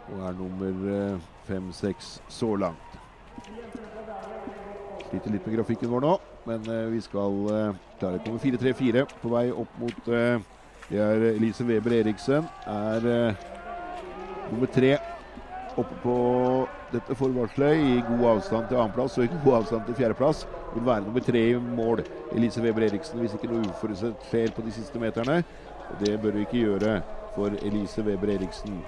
Og 0.10 0.20
er 0.28 0.28
nummer 0.40 1.19
fem-seks 1.50 2.19
så 2.32 2.56
langt. 2.56 2.90
Sliter 5.09 5.34
litt 5.34 5.45
med 5.48 5.56
grafikken 5.58 5.90
vår 5.90 6.06
nå, 6.06 6.16
men 6.45 6.66
eh, 6.69 6.88
vi 6.93 7.01
skal 7.01 7.38
eh, 7.53 7.77
klare. 8.00 8.22
på 8.26 8.38
4-3-4 8.38 9.06
på 9.22 9.32
vei 9.34 9.48
opp 9.50 9.77
mot 9.82 10.09
eh, 10.14 10.42
Det 10.90 11.00
er 11.01 11.24
Elise 11.35 11.66
Weber 11.66 11.95
Eriksen. 12.00 12.45
Er 12.69 13.08
eh, 13.09 13.48
nummer 14.51 14.69
tre 14.74 14.95
oppe 15.80 15.98
på 16.03 16.16
dette 16.92 17.16
forvarselet 17.16 17.84
i 17.85 18.00
god 18.08 18.26
avstand 18.34 18.69
til 18.69 18.80
annenplass 18.80 19.18
og 19.18 19.26
i 19.26 19.42
god 19.43 19.59
avstand 19.61 19.85
til 19.88 19.98
fjerdeplass. 20.01 20.45
Vil 20.74 20.85
være 20.85 21.06
nummer 21.06 21.26
tre 21.26 21.45
i 21.51 21.61
mål, 21.61 22.03
Elise 22.35 22.61
Weber 22.66 22.90
Eriksen, 22.90 23.22
hvis 23.22 23.38
ikke 23.38 23.51
noe 23.51 23.69
uforutsett 23.69 24.27
skjer 24.30 24.53
på 24.53 24.66
de 24.66 24.76
siste 24.76 25.01
meterne. 25.01 25.42
Og 25.90 26.03
det 26.06 26.19
bør 26.22 26.38
vi 26.38 26.45
ikke 26.45 26.66
gjøre 26.66 27.00
for 27.38 27.58
Elise 27.66 28.06
Weber 28.06 28.35
Eriksen. 28.35 28.84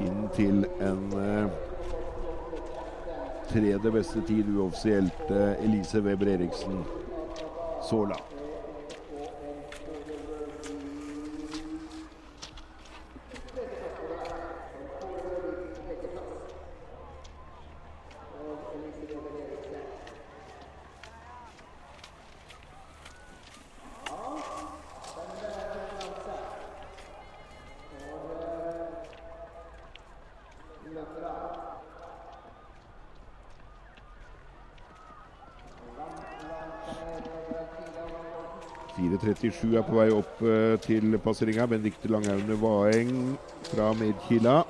inn 0.00 0.28
til 0.36 0.64
en 0.80 1.02
eh, 1.18 1.50
tredje 3.50 3.92
beste 4.12 4.26
tid 4.26 4.48
uoffisielt. 4.56 5.30
eh, 5.30 5.64
Elise 5.64 6.00
Weber 6.04 6.26
Eriksen 6.26 6.84
så 7.90 8.04
langt. 8.04 8.31
4.37 39.42 39.76
er 39.76 39.82
på 39.82 39.96
vei 39.96 40.10
opp 40.14 40.42
eh, 40.46 40.76
til 40.84 41.16
passeringa. 41.18 41.66
Benedicte 41.66 42.10
Langaune 42.10 42.54
Vaeng 42.62 43.14
fra 43.72 43.90
Medkila. 43.98 44.62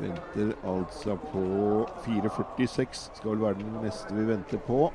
Venter 0.00 0.54
altså 0.64 1.18
på 1.28 1.42
4.46. 2.06 3.10
Skal 3.18 3.30
vel 3.34 3.42
være 3.42 3.60
den 3.60 3.76
neste 3.84 4.16
vi 4.16 4.24
venter 4.32 4.62
på. 4.64 4.88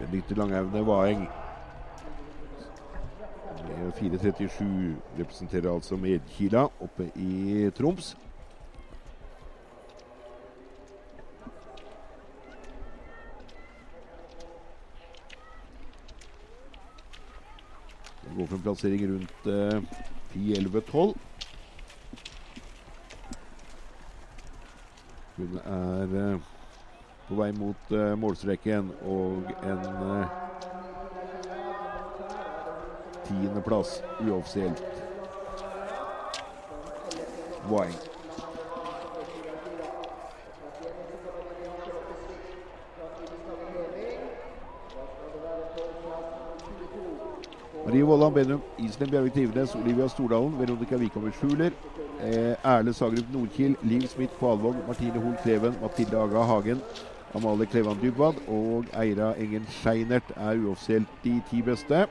Benedicte 0.00 0.40
Langaune 0.40 0.86
Vaeng. 0.88 1.29
Med 4.22 4.34
4.37 4.34 4.96
representerer 5.18 5.74
altså 5.74 5.96
Medkila 5.96 6.66
oppe 6.80 7.06
i 7.16 7.70
Troms. 7.76 8.16
Det 18.22 18.36
går 18.36 18.46
for 18.46 18.56
en 18.56 18.62
plassering 18.62 19.06
rundt 19.08 19.46
eh, 19.46 19.80
10-11-12. 20.34 21.16
Hun 25.36 25.58
er 25.64 26.14
eh, 26.26 26.52
på 27.28 27.40
vei 27.40 27.50
mot 27.56 27.96
eh, 27.96 28.12
målstreken 28.20 28.92
og 29.00 29.48
en 29.64 29.88
eh, 30.10 30.39
tiendeplass 33.30 34.02
uoffisielt. 34.26 34.82
Wang. 37.70 37.94
Marie 47.86 48.02
Vollan 48.06 48.34
Benum, 48.34 48.60
Iselin 48.78 49.10
Bjervik 49.10 49.34
Tivenes, 49.34 49.74
Olivia 49.74 50.08
Stordalen, 50.08 50.58
Veronica 50.58 50.96
Wikhammer 50.96 51.32
Schuler, 51.32 51.72
eh, 52.22 52.54
Erle 52.62 52.92
Sagerup 52.92 53.32
Nordkiel, 53.32 53.76
Liv 53.82 54.06
Smith 54.08 54.30
Kvalvåg, 54.38 54.76
Martine 54.86 55.18
Hoel 55.18 55.36
Kleven, 55.42 55.74
Mathilde 55.82 56.18
Aga 56.18 56.44
Hagen, 56.46 56.80
Amalie 57.34 57.66
Klevan 57.66 57.98
Dybwad 58.02 58.34
og 58.48 58.84
Eira 58.92 59.34
Engen 59.38 59.66
Scheinert 59.70 60.30
er 60.36 60.58
uoffisielt 60.58 61.08
de 61.24 61.40
ti 61.50 61.62
beste. 61.62 62.06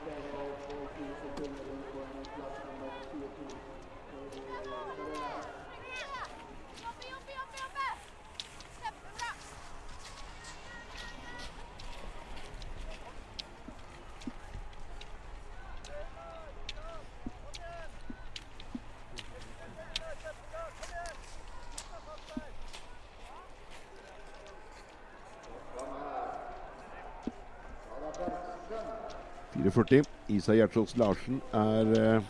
4,40. 29.80 30.04
Isa 30.28 30.54
Gjertsås 30.54 30.96
Larsen 30.96 31.40
er 31.52 31.98
eh, 31.98 32.22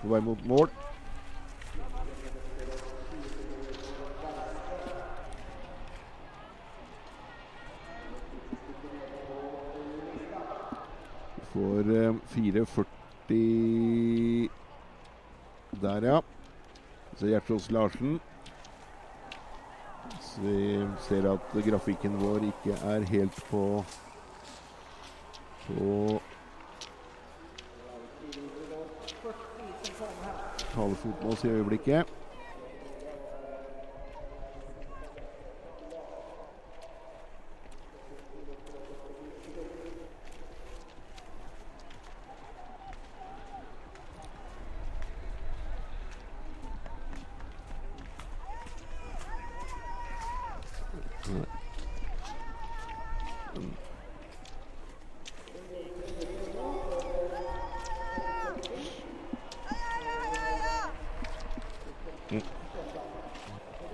på 0.00 0.08
vei 0.08 0.20
mot 0.24 0.44
mål. 0.48 0.68
Får 11.52 11.94
eh, 11.94 12.14
4,40 12.34 14.48
Der, 15.82 16.02
ja. 16.02 16.22
Så 17.16 17.26
Gjertsås 17.26 17.70
Larsen. 17.70 18.20
Så 20.20 20.40
vi 20.40 20.86
ser 21.06 21.30
at 21.30 21.40
grafikken 21.66 22.20
vår 22.20 22.38
ikke 22.48 22.72
er 22.88 23.00
helt 23.10 23.44
på 23.50 23.84
på 25.64 26.20
oss 30.78 31.44
i 31.44 31.48
øyeblikket. 31.48 32.06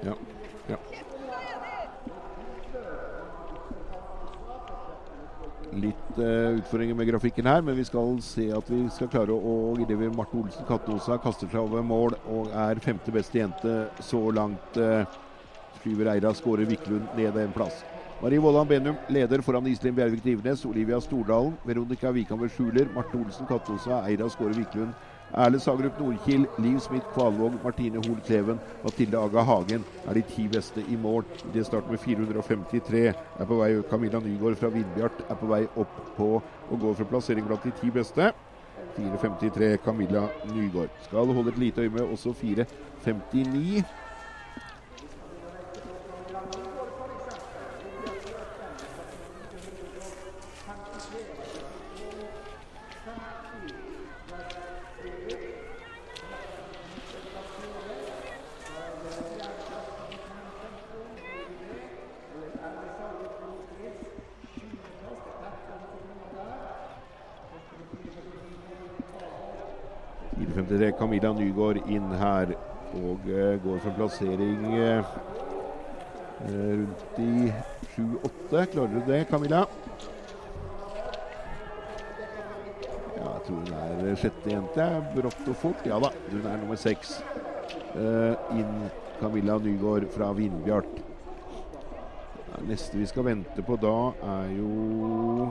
Ja. 0.04 0.14
ja. 0.68 0.76
Litt 5.72 6.18
eh, 6.18 6.56
utfordringer 7.40 7.54
her, 7.54 7.62
men 7.62 7.76
vi 7.76 7.84
skal 7.84 8.20
se 8.22 8.50
at 8.52 8.70
vi 8.70 8.88
skal 8.90 9.08
klare 9.08 9.32
å 9.32 9.74
greve 9.78 10.10
Marte 10.14 10.36
Olsen 10.36 10.66
Kattosa 10.66 11.18
kaster 11.18 11.48
seg 11.48 11.60
over 11.60 11.82
mål 11.82 12.14
og 12.28 12.50
er 12.52 12.80
femte 12.80 13.10
beste 13.12 13.38
jente 13.38 13.90
så 14.00 14.30
langt. 14.30 14.74
flyver 14.74 15.06
skyver 15.80 16.10
Eira 16.12 16.34
skårer 16.34 16.66
Viklund 16.68 17.08
ned 17.16 17.36
en 17.36 17.52
plass. 17.52 17.84
Marie 18.20 18.38
Vollan 18.38 18.68
Benum 18.68 18.96
leder 19.08 19.40
foran 19.40 19.66
Iselin 19.66 19.94
Bjervik 19.94 20.22
Drivenes, 20.22 20.64
Olivia 20.66 21.00
Stordalen, 21.00 21.54
Veronica 21.64 22.10
Wikammer 22.12 22.48
Schuler, 22.48 22.86
Marte 22.94 23.16
Olsen 23.16 23.46
Kattosa, 23.46 24.04
Eira 24.04 24.28
skårer 24.28 24.58
Wiklund. 24.58 24.92
Erle 25.32 25.60
Sagerup-Nordkild, 25.60 26.46
Liv 26.58 26.78
Smith 26.78 27.06
Kvalvåg, 27.14 27.52
Martine 27.64 27.98
Hoel 28.06 28.20
Kleven, 28.26 28.58
Mathilde 28.84 29.18
Aga 29.18 29.44
Hagen 29.46 29.84
er 30.08 30.14
de 30.14 30.22
ti 30.22 30.48
beste 30.48 30.82
i 30.88 30.96
mål. 30.96 31.24
Det 31.54 31.66
starter 31.66 31.90
med 31.90 31.98
453. 31.98 33.06
Er 33.38 33.44
på 33.46 33.60
vei 33.62 33.70
Camilla 33.90 34.20
Nygaard 34.20 34.58
fra 34.58 34.72
Vindbjart 34.74 35.24
er 35.28 35.38
på 35.38 35.50
vei 35.52 35.62
opp 35.76 35.96
på 36.16 36.30
og 36.70 36.80
går 36.80 36.94
for 36.98 37.12
plassering 37.14 37.46
blant 37.46 37.64
de 37.64 37.74
ti 37.80 37.90
beste. 37.94 38.32
4.53 38.98 39.76
Camilla 39.84 40.26
Nygaard. 40.54 40.90
Skal 41.06 41.34
holde 41.34 41.54
et 41.54 41.58
lite 41.58 41.80
øye 41.80 41.94
med 41.94 42.02
også 42.02 42.34
4.59. 42.42 43.84
det 70.80 70.94
Camilla 70.98 71.32
Nygaard 71.32 71.76
inn 71.90 72.12
her 72.20 72.54
og 72.98 73.26
eh, 73.30 73.56
går 73.62 73.82
for 73.84 73.96
plassering 73.98 74.64
eh, 74.74 75.10
eh, 76.46 76.72
rundt 76.80 77.20
i 77.22 77.52
7-8. 77.94 78.64
Klarer 78.72 78.94
du 78.96 79.00
det, 79.06 79.20
Camilla? 79.30 79.64
Ja, 83.16 83.26
jeg 83.26 83.44
tror 83.46 83.60
hun 83.60 83.76
er 84.10 84.18
sjette 84.18 84.50
jente. 84.54 84.88
Brått 85.14 85.52
og 85.52 85.60
fort. 85.62 85.86
Ja 85.86 86.00
da, 86.02 86.10
hun 86.32 86.50
er 86.50 86.58
nummer 86.64 86.80
seks. 86.80 87.20
Eh, 87.94 88.58
inn 88.58 88.90
Camilla 89.20 89.58
Nygaard 89.58 90.10
fra 90.14 90.32
Vindbjart. 90.34 91.00
Neste 92.66 92.98
vi 92.98 93.06
skal 93.08 93.24
vente 93.24 93.62
på 93.64 93.76
da, 93.80 93.96
er 94.34 94.50
jo 94.52 95.50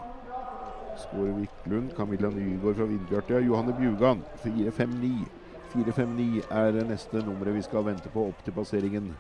Skåre 1.00 1.32
Wiklund, 1.40 1.94
Camilla 1.98 2.30
Nygaard 2.34 2.76
fra 2.76 2.88
Vindbjart. 2.90 3.32
Ja, 3.34 3.40
Johanne 3.40 3.74
Bjugan, 3.78 4.22
4-5-9. 4.44 5.39
4-5-9 5.74 6.42
er 6.50 6.72
det 6.74 6.86
neste 6.90 7.22
nummeret 7.26 7.56
vi 7.56 7.62
skal 7.66 7.86
vente 7.86 8.10
på 8.14 8.28
opp 8.32 8.42
til 8.46 8.56
passeringen. 8.56 9.12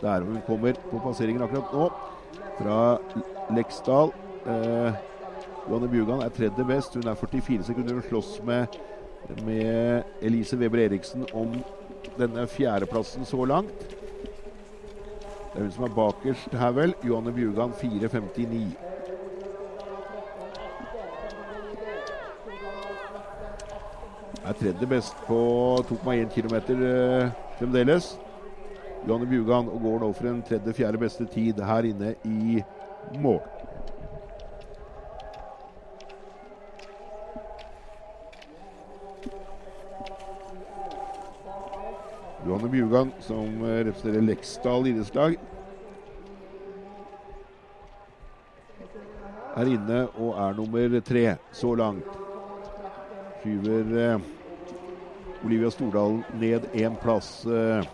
Der 0.00 0.24
hun 0.24 0.40
kommer 0.46 0.78
på 0.90 1.00
passeringen 1.04 1.42
akkurat 1.42 1.72
nå. 1.74 1.88
Fra 2.58 2.78
Leksdal. 3.54 4.12
Eh, 4.46 4.98
Johanne 5.68 5.90
Bjugan 5.92 6.22
er 6.24 6.32
tredje 6.34 6.64
best. 6.64 6.94
Hun 6.94 7.08
er 7.08 7.14
44 7.14 7.62
sekunder. 7.62 7.94
Hun 7.94 8.08
slåss 8.08 8.40
med, 8.46 8.78
med 9.44 10.02
Elise 10.22 10.56
Weber 10.56 10.86
Eriksen 10.86 11.26
om 11.34 11.54
denne 12.18 12.46
fjerdeplassen 12.46 13.24
så 13.24 13.44
langt. 13.44 13.88
Det 15.52 15.56
er 15.56 15.62
hun 15.62 15.72
som 15.72 15.84
er 15.84 15.96
bakerst 15.96 16.54
her, 16.54 16.70
vel. 16.70 16.94
Johanne 17.04 17.32
Bjugan 17.32 17.72
4.59. 17.82 18.87
tredje 24.58 24.86
best 24.86 25.16
på 25.26 25.38
2,1 25.88 26.28
km 26.34 26.82
eh, 26.82 27.30
fremdeles. 27.58 28.18
Johanne 29.06 29.26
Bjugan 29.26 29.66
går 29.82 30.00
nå 30.02 30.12
for 30.12 30.26
en 30.28 30.42
tredje-fjerde 30.42 30.98
beste 30.98 31.26
tid 31.30 31.60
her 31.62 31.86
inne 31.86 32.14
i 32.26 32.62
mål. 33.22 33.40
Johanne 42.46 42.70
Bjugan, 42.72 43.12
som 43.20 43.62
eh, 43.62 43.84
representerer 43.86 44.26
Leksdal 44.26 44.90
idrettslag, 44.90 45.38
er 49.58 49.70
inne 49.74 50.02
og 50.16 50.34
er 50.38 50.58
nummer 50.58 50.98
tre 51.06 51.24
så 51.52 51.74
langt. 51.78 52.18
Skyver 53.38 53.94
eh, 54.02 54.28
Olivia 55.44 55.70
Stordalen 55.70 56.24
ned 56.40 56.68
én 56.72 56.96
plass. 57.02 57.46
Eh, 57.46 57.84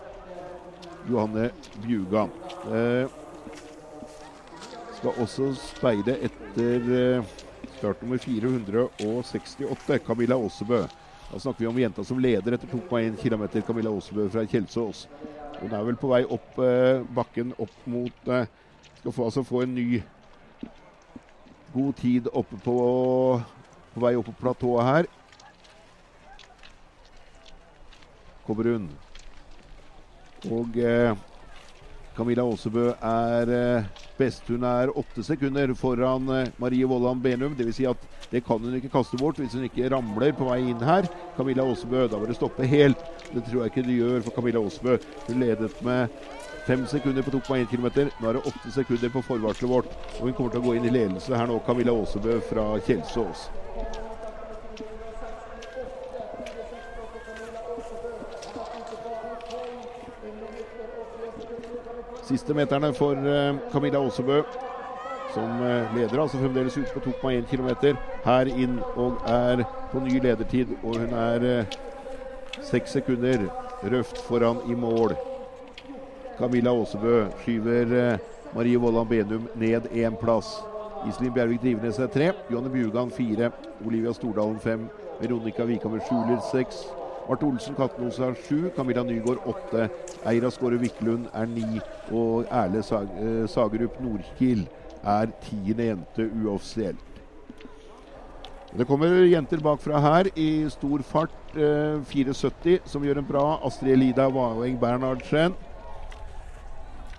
Johanne 1.09 1.51
Bjuga. 1.83 2.29
Eh, 2.73 3.09
skal 4.99 5.21
også 5.21 5.51
speide 5.61 6.17
etter 6.25 6.93
eh, 6.97 7.33
startnummer 7.77 8.19
468, 8.19 9.99
Camilla 10.07 10.39
Aasebø. 10.41 10.85
Da 11.31 11.41
snakker 11.41 11.65
vi 11.65 11.69
om 11.69 11.79
jenta 11.79 12.05
som 12.05 12.21
leder 12.23 12.57
etter 12.57 12.71
2,1 12.71 13.19
km, 13.21 13.45
Camilla 13.67 13.93
Aasebø 13.93 14.29
fra 14.33 14.47
Kjelsås. 14.49 15.07
Hun 15.61 15.73
er 15.73 15.85
vel 15.87 15.99
på 16.01 16.09
vei 16.13 16.23
opp 16.25 16.59
eh, 16.63 17.03
bakken 17.15 17.53
opp 17.61 17.75
mot 17.89 18.29
eh, 18.33 18.49
Skal 18.99 19.13
få, 19.13 19.27
altså 19.29 19.45
få 19.45 19.63
en 19.65 19.75
ny 19.77 20.03
god 21.75 21.93
tid 22.01 22.29
oppe 22.33 22.57
på, 22.65 22.77
på 23.95 24.03
vei 24.05 24.15
opp 24.17 24.31
på 24.31 24.37
platået 24.41 24.89
her. 24.89 25.11
Kommer 28.47 28.73
hun. 28.75 28.89
Og 30.53 30.77
eh, 30.77 31.15
Camilla 32.17 32.45
Aasebø 32.47 32.91
er 32.93 33.51
eh, 33.51 33.87
best. 34.19 34.47
Hun 34.49 34.67
er 34.69 34.93
åtte 34.95 35.25
sekunder 35.27 35.73
foran 35.79 36.29
eh, 36.31 36.51
Marie 36.63 36.87
Vollan 36.87 37.23
Benum. 37.23 37.57
Dvs. 37.59 37.81
Si 37.81 37.89
at 37.89 38.05
det 38.31 38.45
kan 38.47 38.63
hun 38.63 38.77
ikke 38.77 38.93
kaste 38.93 39.19
bort 39.21 39.39
hvis 39.41 39.57
hun 39.57 39.67
ikke 39.67 39.91
ramler 39.93 40.35
på 40.37 40.47
vei 40.49 40.61
inn 40.71 40.85
her. 40.85 41.09
Camilla 41.37 41.67
Aasebø, 41.67 42.07
da 42.11 42.21
må 42.21 42.29
det 42.31 42.39
stoppe 42.39 42.69
helt. 42.69 43.03
Det 43.33 43.45
tror 43.49 43.65
jeg 43.65 43.73
ikke 43.73 43.87
det 43.89 43.99
gjør 43.99 44.25
for 44.29 44.39
Camilla 44.39 44.63
Aasebø. 44.63 44.99
Hun 45.29 45.43
ledet 45.43 45.83
med 45.87 46.23
fem 46.69 46.87
sekunder 46.89 47.27
på 47.27 47.35
2,1 47.35 47.69
km. 47.73 47.91
Nå 48.21 48.31
er 48.31 48.39
det 48.39 48.47
åtte 48.53 48.73
sekunder 48.79 49.13
på 49.17 49.27
forvarselet 49.27 49.75
vårt. 49.75 49.93
Og 50.21 50.29
hun 50.29 50.39
kommer 50.39 50.55
til 50.55 50.63
å 50.63 50.69
gå 50.69 50.79
inn 50.79 50.89
i 50.89 50.97
ledelse 50.97 51.37
her 51.37 51.51
nå, 51.51 51.61
Camilla 51.67 51.97
Aasebø 51.97 52.41
fra 52.53 52.73
Kjelsås. 52.87 53.49
Siste 62.25 62.55
meterne 62.57 62.89
for 62.97 63.13
eh, 63.13 63.57
Camilla 63.73 64.01
Aasebø, 64.01 64.39
som 65.35 65.61
eh, 65.61 65.91
leder 65.97 66.23
altså 66.23 66.39
fremdeles 66.41 66.79
ut 66.79 66.93
på 66.95 67.03
2,1 67.11 67.45
km. 67.51 67.99
Her 68.25 68.49
inn 68.49 68.79
og 68.97 69.19
er 69.29 69.67
på 69.91 70.01
ny 70.01 70.17
ledertid, 70.25 70.73
og 70.83 71.03
hun 71.03 71.13
er 71.13 71.45
eh, 71.51 71.77
seks 72.65 72.97
sekunder 72.97 73.45
røft 73.93 74.23
foran 74.25 74.63
i 74.65 74.75
mål. 74.79 75.13
Camilla 76.39 76.73
Aasebø 76.73 77.27
skyver 77.43 78.19
Marie 78.55 78.81
Vollan 78.81 79.09
Benum 79.09 79.49
ned 79.61 79.93
én 79.93 80.17
plass. 80.17 80.63
Iselin 81.05 81.35
Bjervik 81.35 81.61
Drivenes 81.61 82.01
er 82.01 82.09
tre, 82.09 82.33
Johanne 82.49 82.73
Bjugan 82.73 83.13
fire, 83.13 83.53
Olivia 83.85 84.17
Stordalen 84.17 84.61
fem, 84.65 84.89
Veronica 85.21 85.69
Vikhammer 85.69 86.01
Schuler 86.09 86.41
seks. 86.49 86.87
Marte 87.29 87.47
Olsen 87.47 87.75
Katnos 87.75 88.19
er 88.21 88.35
sju, 88.45 88.69
Camilla 88.77 89.03
Nygaard 89.03 89.47
åtte, 89.49 89.89
Eira 90.29 90.51
Skåre 90.53 90.77
Wiklund 90.81 91.31
er 91.33 91.47
ni, 91.49 91.81
og 92.13 92.45
Erle 92.53 92.83
Sag 92.85 93.09
eh, 93.17 93.47
Sagerup 93.49 93.97
Nordkil 94.05 94.67
er 95.01 95.33
tiende 95.47 95.89
jente 95.89 96.29
uoffisielt. 96.29 97.01
Det 98.75 98.87
kommer 98.89 99.23
jenter 99.31 99.63
bakfra 99.63 100.01
her 100.03 100.29
i 100.37 100.67
stor 100.69 101.03
fart. 101.07 101.35
Eh, 101.55 102.01
4,70 102.11 102.89
som 102.91 103.05
gjør 103.07 103.23
en 103.23 103.29
bra. 103.29 103.45
Astrid 103.65 103.95
Elida 103.95 104.27
Vaeng 104.35 104.77
Bernhardsen 104.81 105.55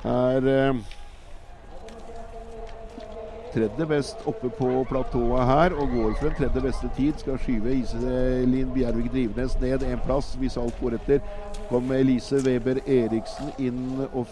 er 0.05 0.49
eh, 0.51 0.81
tredje 3.55 3.85
best 3.87 4.23
oppe 4.27 4.49
på 4.57 4.69
platået 4.89 5.47
her 5.47 5.73
og 5.73 5.93
går 5.93 6.13
for 6.19 6.27
en 6.29 6.37
tredje 6.39 6.61
beste 6.61 6.89
tid. 6.97 7.13
Skal 7.17 7.39
skyve 7.39 7.75
Iselin 7.77 8.73
Bjervik 8.75 9.11
Drivenes 9.13 9.55
ned 9.61 9.83
en 9.87 10.03
plass 10.05 10.33
hvis 10.39 10.57
alt 10.59 10.75
går 10.81 10.97
etter. 10.99 11.23
Kom 11.69 11.91
Elise 11.95 12.41
Weber 12.45 12.81
Eriksen 12.83 13.53
inn 13.59 14.05
og 14.11 14.27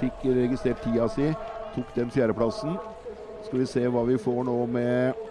fikk 0.00 0.24
registrert 0.24 0.82
tida 0.84 1.08
si. 1.12 1.32
Tok 1.74 1.92
den 1.96 2.14
fjerdeplassen. 2.14 2.78
Skal 3.46 3.62
vi 3.64 3.68
se 3.70 3.84
hva 3.90 4.06
vi 4.06 4.18
får 4.20 4.42
nå 4.46 4.58
med, 4.66 5.22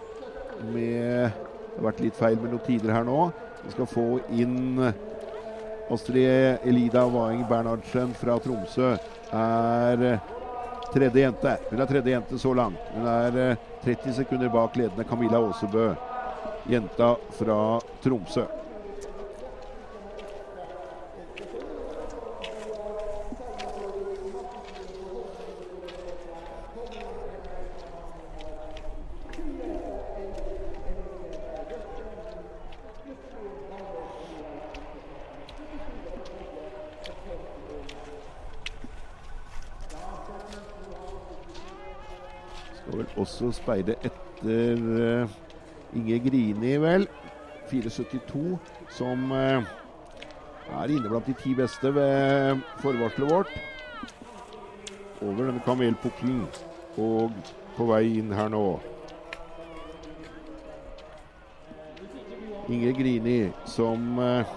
med 0.72 1.30
Det 1.78 1.84
har 1.84 1.92
vært 1.92 2.00
litt 2.02 2.16
feil 2.18 2.40
med 2.42 2.50
noen 2.50 2.64
tider 2.66 2.90
her 2.90 3.04
nå. 3.06 3.28
Vi 3.62 3.70
skal 3.70 3.86
få 3.86 4.06
inn 4.34 4.80
Astrid 5.88 6.66
Elida 6.66 7.04
Waeng 7.06 7.44
Bernhardsen 7.48 8.10
fra 8.18 8.34
Tromsø. 8.42 8.96
Er 9.32 10.18
tredje 10.92 11.20
jente. 11.20 11.56
Hun 11.70 11.80
er 11.80 11.86
tredje 11.86 12.12
jente 12.12 12.38
så 12.38 12.54
langt. 12.54 12.92
Hun 12.94 13.06
er 13.06 13.56
30 13.84 14.12
sekunder 14.12 14.48
bak 14.48 14.76
ledende 14.76 15.04
Camilla 15.04 15.38
Aasebø, 15.38 15.94
jenta 16.66 17.14
fra 17.38 17.80
Tromsø. 18.02 18.46
Skal 42.78 42.98
vel 42.98 43.08
også 43.42 43.62
speide 43.62 43.94
etter 44.02 44.76
uh, 45.22 45.30
Inge 45.96 46.18
Grini, 46.30 46.76
vel. 46.82 47.08
4,72, 47.70 48.56
som 48.90 49.30
uh, 49.32 49.64
er 50.80 50.92
inne 50.92 51.08
blant 51.08 51.26
de 51.26 51.34
ti 51.42 51.54
beste 51.54 51.94
ved 51.94 52.60
forvarselet 52.82 53.30
vårt. 53.30 53.52
Over 55.22 55.44
denne 55.44 55.62
kamelpukkelen 55.64 56.46
og 56.98 57.34
på 57.76 57.88
vei 57.90 58.18
inn 58.18 58.32
her 58.34 58.48
nå. 58.52 58.62
Inge 62.68 62.94
Grini 62.96 63.40
som 63.66 64.18
uh, 64.18 64.56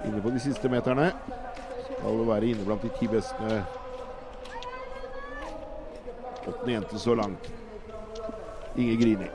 Inne 0.00 0.22
på 0.24 0.30
de 0.32 0.40
siste 0.40 0.68
meterne. 0.72 1.10
Skal 1.84 2.24
være 2.26 2.54
inne 2.54 2.64
blant 2.64 2.82
de 2.82 2.88
ti 2.96 3.08
beste 3.10 3.60
Åttende 6.46 6.72
jente 6.72 6.98
så 6.98 7.14
langt. 7.14 7.52
Inge 8.76 8.96
Grini. 8.96 9.26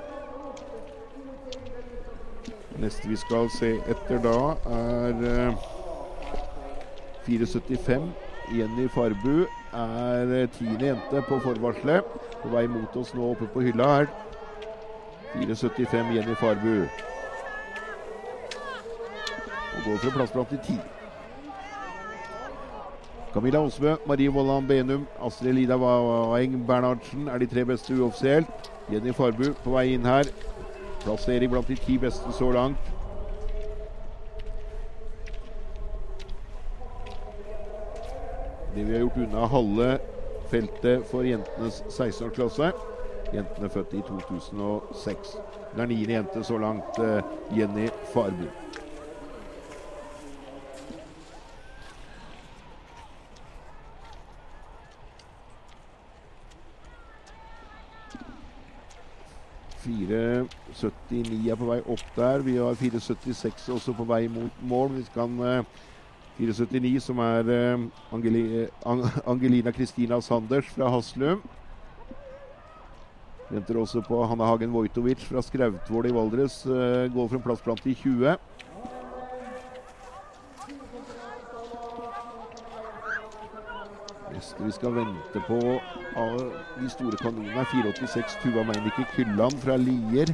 Neste 2.77 3.09
vi 3.09 3.15
skal 3.15 3.49
se 3.55 3.75
etter 3.87 4.19
da, 4.23 4.37
er 4.75 5.21
uh, 5.23 5.67
4,75. 7.27 8.09
Jenny 8.55 8.87
Farbu 8.93 9.45
er 9.73 10.33
uh, 10.33 10.49
tiende 10.57 10.89
jente 10.89 11.23
på 11.29 11.39
forvarselet. 11.39 12.03
På 12.41 12.51
vei 12.53 12.65
mot 12.67 12.97
oss 12.99 13.13
nå 13.15 13.31
oppe 13.31 13.47
på 13.53 13.63
hylla 13.67 13.91
her. 13.93 14.11
4,75 15.35 16.13
Jenny 16.17 16.35
Farbu. 16.41 16.75
Og 19.75 19.81
går 19.85 19.97
for 20.03 20.11
plass 20.17 20.35
blant 20.35 20.51
de 20.51 20.61
ti. 20.67 20.79
Camilla 23.35 23.59
Aasbø, 23.59 23.95
Marie 24.07 24.29
Vollan 24.29 24.67
Benum, 24.67 25.07
Astrid 25.19 25.53
Lida 25.53 25.75
Waeng 25.75 26.67
Bernhardsen 26.67 27.27
er 27.27 27.37
de 27.37 27.45
tre 27.45 27.65
beste 27.65 27.93
uoffisielt. 27.93 28.47
Jenny 28.91 29.11
Farbu 29.11 29.49
på 29.63 29.73
vei 29.73 29.89
inn 29.91 30.07
her. 30.07 30.29
Plassering 31.03 31.51
blant 31.51 31.67
de 31.67 31.75
ti 31.75 31.97
beste 31.99 32.31
så 32.31 32.47
langt. 32.55 32.79
Det 38.75 38.87
vi 38.87 38.93
har 38.93 39.03
gjort 39.03 39.21
unna 39.27 39.47
halve 39.51 39.91
feltet 40.47 41.03
for 41.11 41.27
jentenes 41.27 41.83
16-årsklasse. 41.89 42.71
Jentene 43.35 43.69
født 43.69 43.99
i 43.99 44.05
2006. 44.13 45.39
Det 45.73 45.83
er 45.83 45.91
niende 45.91 46.21
jente 46.21 46.43
så 46.43 46.57
langt, 46.57 47.03
eh, 47.03 47.19
Jenny 47.51 47.89
Farbu. 48.13 48.47
Fire 59.85 60.21
79 60.73 61.51
er 61.51 61.59
på 61.59 61.67
vei 61.69 61.81
opp 61.85 62.05
der. 62.15 62.41
Vi 62.45 62.57
har 62.57 62.77
4,76 62.79 63.67
også 63.75 63.93
på 63.93 64.07
vei 64.09 64.23
mot 64.31 64.63
mål. 64.65 64.95
Vi 64.97 65.05
kan 65.13 65.35
eh, 65.45 65.83
4,79 66.39 67.03
som 67.05 67.21
er 67.23 67.51
eh, 67.53 67.85
Angeli, 68.15 68.43
eh, 68.65 69.05
Angelina 69.31 69.71
Kristina 69.75 70.19
Sanders 70.25 70.71
fra 70.73 70.89
Haslum. 70.91 71.43
Venter 73.51 73.77
også 73.77 74.01
på 74.01 74.23
Hanna 74.25 74.47
Hagen 74.49 74.73
Wojtovic 74.73 75.21
fra 75.29 75.43
Skrautvål 75.45 76.09
i 76.09 76.15
Valdres. 76.15 76.63
eh, 76.65 77.05
går 77.13 77.27
for 77.29 77.37
en 77.37 77.45
plass 77.45 77.61
blant 77.61 77.83
de 77.85 77.93
20. 77.93 78.37
Neste 84.35 84.63
vi 84.63 84.71
skal 84.71 84.95
vente 84.95 85.41
på 85.47 85.59
de 86.79 86.89
store 86.91 87.17
kanonene, 87.21 87.55
er 87.55 87.69
486 87.71 88.35
Tuva 88.43 88.65
Meinike 88.67 89.05
Kylland 89.13 89.55
fra 89.63 89.77
Lier. 89.79 90.33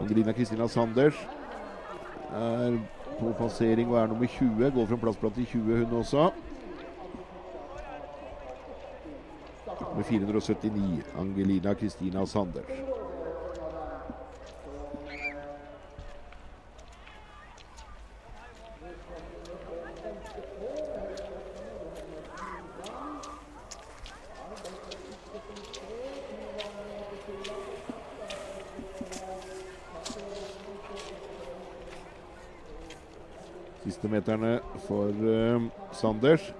Angelina 0.00 0.32
Kristina 0.32 0.68
Sanders 0.68 1.18
er 2.32 2.78
på 3.18 3.34
passering 3.38 3.92
og 3.92 3.98
er 4.00 4.06
nummer 4.06 4.26
20. 4.26 4.70
Går 4.72 4.86
fra 4.86 4.96
plass 5.04 5.36
de 5.36 5.44
20, 5.44 5.84
hun 5.84 5.98
også. 6.00 6.30
Med 9.96 10.04
479 10.04 11.04
Angelina 11.20 11.74
Kristina 11.74 12.24
Sanders. 12.26 12.92
Siste 33.82 34.01
meterne 34.12 34.58
for 34.86 35.10
uh, 35.10 35.62
Sanders. 35.92 36.52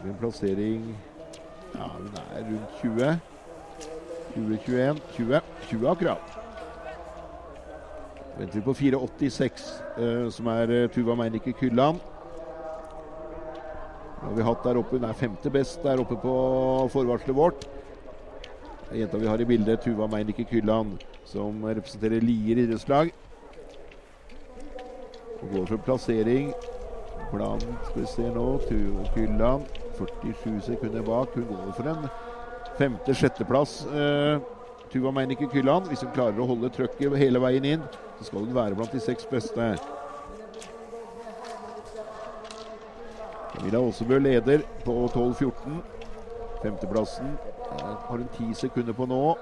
En 0.00 0.16
plassering 0.20 0.96
Ja, 1.74 1.86
hun 1.96 2.08
er 2.34 2.44
rundt 2.44 2.78
20. 2.80 3.18
20, 4.34 4.58
21, 4.66 5.00
20. 5.16 5.40
20 5.68 5.88
akkurat. 5.90 6.38
Venter 8.38 8.54
vi 8.54 8.64
på 8.64 8.72
4,86, 8.72 9.66
uh, 9.98 10.30
som 10.32 10.46
er 10.46 10.72
uh, 10.84 10.90
Tuva 10.90 11.14
Meinike 11.14 11.52
Kylland. 11.60 12.00
Har 14.20 14.36
vi 14.36 14.44
hatt 14.44 14.64
der 14.64 14.80
oppe. 14.80 14.98
Hun 14.98 15.08
er 15.08 15.16
femte 15.16 15.50
best 15.50 15.82
der 15.84 16.00
oppe 16.00 16.16
på 16.20 16.34
forvarselet 16.92 17.36
vårt. 17.36 17.68
Jenta 18.92 19.18
vi 19.20 19.28
har 19.30 19.40
i 19.40 19.46
bildet, 19.46 19.80
Tuva 19.84 20.08
Meinike 20.10 20.44
Kylland, 20.50 20.98
som 21.24 21.64
representerer 21.64 22.24
Lier 22.24 22.58
idrettslag. 22.64 23.12
Og 25.40 25.54
går 25.54 25.66
for 25.72 25.84
plassering 25.86 26.52
blant 27.30 27.62
Skal 27.88 28.02
vi 28.02 28.06
se 28.10 28.30
nå 28.34 28.46
Kylland 29.14 29.68
47 30.00 30.60
sekunder 30.60 31.02
bak. 31.02 31.34
Hun 31.34 31.44
går 31.44 31.72
for 31.76 31.90
en 31.90 32.08
femte-sjetteplass. 32.78 33.86
Uh, 33.86 34.40
Tuva 34.92 35.10
Meinike 35.10 35.48
Kylland. 35.52 35.86
Hvis 35.90 36.02
hun 36.04 36.12
klarer 36.14 36.40
å 36.40 36.48
holde 36.48 36.72
trøkket 36.74 37.16
hele 37.20 37.42
veien 37.42 37.66
inn, 37.74 37.88
så 38.18 38.28
skal 38.28 38.46
hun 38.46 38.56
være 38.56 38.78
blant 38.78 38.94
de 38.94 39.02
seks 39.02 39.28
beste. 39.30 39.70
Camilla 43.54 43.82
Aasebø 43.84 44.18
leder 44.18 44.64
på 44.86 44.96
12-14. 45.12 45.80
Femteplassen 46.60 47.36
Der 47.70 47.94
har 48.08 48.16
hun 48.16 48.28
ti 48.36 48.48
sekunder 48.54 48.96
på 48.96 49.06
nå. 49.06 49.36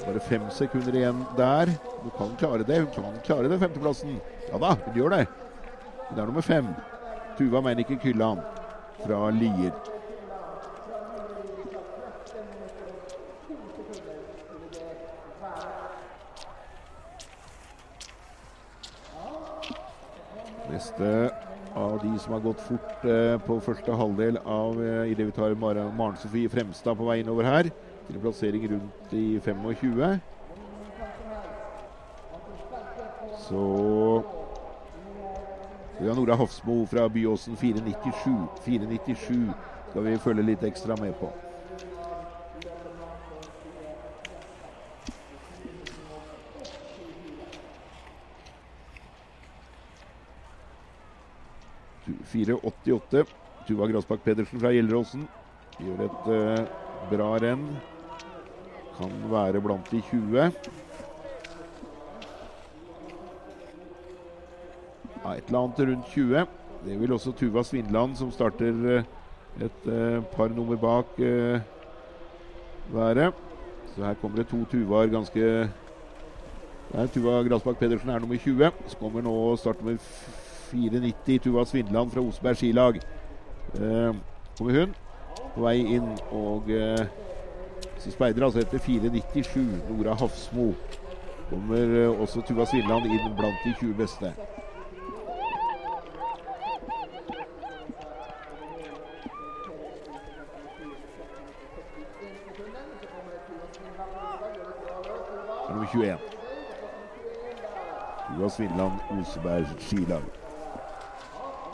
Bare 0.00 0.20
fem 0.20 0.44
sekunder 0.54 0.96
igjen 0.96 1.24
der. 1.38 1.72
Hun 2.02 2.12
kan 2.18 2.36
klare 2.40 2.66
det. 2.66 2.82
Hun 2.82 2.92
kan 2.94 3.18
klare 3.24 3.48
det, 3.48 3.60
femteplassen. 3.60 4.18
Ja 4.50 4.58
da, 4.58 4.74
hun 4.84 4.94
gjør 4.94 5.12
det. 5.14 5.26
Hun 6.08 6.18
er 6.18 6.26
nummer 6.26 6.42
fem. 6.42 6.66
Tuva 7.38 7.60
Meinike 7.62 7.98
Kylland 8.02 8.40
fra 9.04 9.30
Lier. 9.30 9.70
Neste 20.70 21.30
av 21.74 22.00
de 22.02 22.18
som 22.18 22.32
har 22.34 22.42
gått 22.42 22.60
fort 22.66 23.04
eh, 23.06 23.36
på 23.46 23.60
første 23.62 23.94
halvdel 23.94 24.40
av 24.42 24.82
eh, 24.82 25.12
idet 25.12 25.28
vi 25.28 25.36
tar 25.36 25.54
Maren, 25.54 25.94
Maren 25.96 26.18
Sofie 26.18 26.50
Fremstad 26.50 26.98
på 26.98 27.06
vei 27.06 27.20
innover 27.22 27.46
her, 27.46 27.70
til 28.08 28.18
en 28.18 28.24
plassering 28.26 28.66
rundt 28.74 29.14
i 29.14 29.24
25. 29.44 30.18
Så 33.46 33.64
vi 36.00 36.08
har 36.08 36.14
Nora 36.16 36.34
Hofsmo 36.34 36.86
fra 36.86 37.08
Byåsen 37.08 37.56
497. 37.56 38.48
497 38.64 39.54
skal 39.90 40.04
vi 40.06 40.18
følge 40.18 40.42
litt 40.46 40.62
ekstra 40.64 40.96
med 40.96 41.12
på. 41.20 41.28
Tu- 52.04 52.24
488. 52.32 53.24
Tuva 53.68 53.86
Grasbakk 53.92 54.24
Pedersen 54.24 54.60
fra 54.62 54.72
Gjelleråsen 54.72 55.26
gjør 55.84 56.06
et 56.08 56.30
uh, 56.32 56.64
bra 57.12 57.34
renn. 57.44 57.66
Kan 58.96 59.20
være 59.30 59.60
blant 59.60 59.92
de 59.92 60.00
20. 60.08 60.48
Ja, 65.24 65.34
et 65.36 65.44
eller 65.46 65.58
annet 65.58 65.80
rundt 65.88 66.06
20. 66.14 66.46
Det 66.84 67.00
vil 67.00 67.12
også 67.12 67.32
Tuva 67.36 67.62
Svindland, 67.62 68.16
som 68.16 68.30
starter 68.32 68.72
eh, 68.96 69.04
et 69.60 69.86
eh, 69.92 70.22
par 70.32 70.48
nummer 70.48 70.76
bak, 70.80 71.18
eh, 71.18 71.60
være. 72.92 73.32
Så 73.94 74.04
her 74.04 74.14
kommer 74.14 74.36
det 74.38 74.48
to 74.48 74.64
Tuvaer 74.64 75.06
ganske 75.06 75.70
Der 76.92 77.06
Tuva 77.06 77.42
Grasbakk 77.42 77.78
Pedersen 77.78 78.08
er 78.08 78.18
nummer 78.18 78.36
20. 78.36 78.70
Så 78.86 78.96
kommer 78.96 79.22
nå 79.22 79.56
startnummer 79.56 79.98
490, 80.70 81.38
Tuva 81.38 81.64
Svindland 81.64 82.10
fra 82.10 82.20
Oseberg 82.20 82.56
skilag. 82.56 83.00
Eh, 83.74 84.14
kommer 84.58 84.80
hun 84.80 84.94
på 85.54 85.64
vei 85.64 85.76
inn 85.96 86.08
og 86.32 86.70
eh, 86.70 87.06
så 87.98 88.10
speider 88.10 88.44
altså 88.44 88.62
etter 88.62 88.78
497, 88.78 89.60
Nora 89.90 90.14
Hafsmo. 90.14 90.72
Kommer 91.50 91.96
eh, 92.04 92.20
også 92.22 92.42
Tuva 92.48 92.66
Svindland 92.66 93.06
inn 93.10 93.34
blant 93.36 93.66
de 93.66 93.74
20 93.80 93.94
beste. 93.98 94.32
Nummer 105.94 106.06
21. 106.06 106.18
Tuva 108.28 108.48
Svindland, 108.48 109.00
Oseberg 109.20 109.66
skilag. 109.78 110.22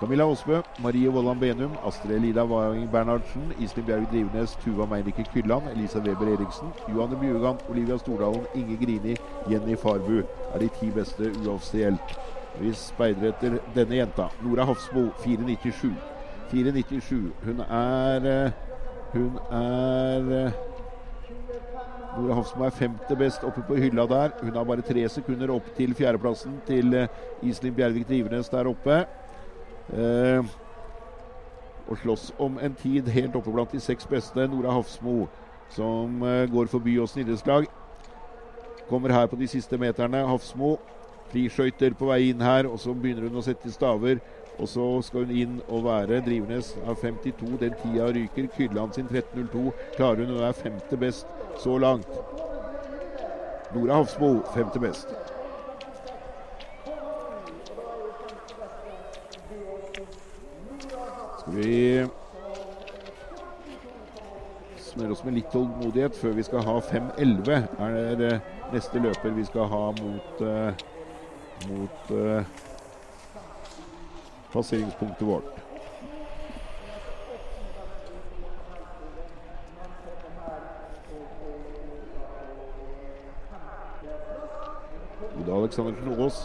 Camilla 0.01 0.25
Aasbø, 0.25 0.61
Marie 0.83 1.09
Vollan 1.09 1.41
Benum, 1.41 1.71
Astrid 1.87 2.21
Lida 2.21 2.45
Waing 2.45 2.91
Bernhardsen, 2.93 3.53
Iselin 3.59 3.87
Bjerg 3.87 4.11
Drivenes, 4.11 4.57
Tuva 4.65 4.87
Meinike 4.87 5.25
Kylland, 5.33 5.69
Elisa 5.75 5.99
Weber 5.99 6.29
Eriksen, 6.29 6.69
Johanne 6.89 7.17
Bjugan, 7.17 7.57
Olivia 7.71 7.99
Stordalen, 7.99 8.47
Inge 8.55 8.77
Grini, 8.77 9.17
Jenny 9.49 9.77
Farbu 9.77 10.23
er 10.55 10.59
de 10.59 10.69
ti 10.69 10.91
beste 10.91 11.33
uoffisielt. 11.47 12.19
Vi 12.61 12.73
speider 12.73 13.29
etter 13.29 13.59
denne 13.75 13.97
jenta. 13.97 14.29
Nora 14.43 14.65
Hofsmo, 14.65 15.11
497. 15.25 15.93
497. 16.51 17.33
Hun 17.45 17.61
er 17.61 18.47
eh, 18.47 18.53
Hun 19.13 19.39
er 19.51 20.53
Nora 22.17 22.35
Hofsmo 22.39 22.65
er 22.65 22.73
femte 22.73 23.17
best 23.19 23.45
oppe 23.45 23.61
på 23.69 23.77
hylla 23.77 24.07
der. 24.09 24.33
Hun 24.41 24.55
har 24.57 24.65
bare 24.65 24.85
tre 24.85 25.03
sekunder 25.13 25.51
opp 25.53 25.67
til 25.77 25.93
fjerdeplassen 25.95 26.55
til 26.67 26.95
eh, 26.97 27.19
Iselin 27.45 27.75
Bjervik 27.77 28.09
Drivenes 28.09 28.49
der 28.49 28.71
oppe. 28.71 29.03
Eh, 29.93 30.55
og 31.87 31.99
slåss 32.03 32.33
om 32.43 32.57
en 32.63 32.75
tid 32.75 33.09
helt 33.13 33.37
oppe 33.37 33.53
blant 33.53 33.73
de 33.73 33.81
seks 33.81 34.09
beste. 34.09 34.49
Nora 34.49 34.73
Hofsmo, 34.73 35.27
som 35.77 36.23
eh, 36.25 36.47
går 36.53 36.73
forbi 36.73 36.97
oss 36.99 37.19
idrettslag. 37.21 37.69
Kommer 38.89 39.13
her 39.13 39.27
på 39.27 39.37
de 39.37 39.49
siste 39.51 39.79
meterne. 39.79 40.25
Hofsmo 40.25 40.79
friskøyter 41.33 41.95
på 41.99 42.09
vei 42.09 42.31
inn 42.31 42.41
her, 42.41 42.69
og 42.71 42.81
så 42.81 42.95
begynner 42.95 43.29
hun 43.29 43.41
å 43.41 43.45
sette 43.45 43.73
staver 43.75 44.21
Og 44.57 44.69
så 44.71 44.85
skal 45.05 45.27
hun 45.27 45.33
inn 45.37 45.57
og 45.69 45.83
være 45.85 46.23
Drivenes 46.25 46.71
av 46.89 46.97
52. 47.03 47.59
Den 47.61 47.75
tida 47.83 48.07
ryker. 48.09 48.47
Kydland 48.57 48.95
sin 48.97 49.11
13.02 49.11 49.67
klarer 49.99 50.23
hun. 50.25 50.33
Hun 50.33 50.47
er 50.47 50.57
femte 50.57 50.97
best 50.97 51.36
så 51.59 51.79
langt. 51.79 52.09
Nora 53.75 53.95
Hafsmo 53.95 54.43
femte 54.55 54.79
best. 54.79 55.09
Skal 61.39 61.55
vi 61.55 62.07
smøre 64.81 65.13
oss 65.13 65.25
med 65.25 65.37
litt 65.37 65.51
tålmodighet 65.53 66.17
før 66.17 66.39
vi 66.39 66.47
skal 66.47 66.65
ha 66.65 66.79
5.11. 66.81 67.69
Er 67.87 68.17
det 68.21 68.33
neste 68.73 69.03
løper 69.03 69.37
vi 69.37 69.45
skal 69.45 69.69
ha 69.71 69.83
mot, 70.01 70.41
uh, 70.41 70.73
mot 71.69 72.11
uh, 72.17 72.65
passeringspunktet 74.53 75.27
vårt. 75.29 75.66
Oda 85.47 85.61
Aleksandersen 85.61 86.09
Aas 86.19 86.39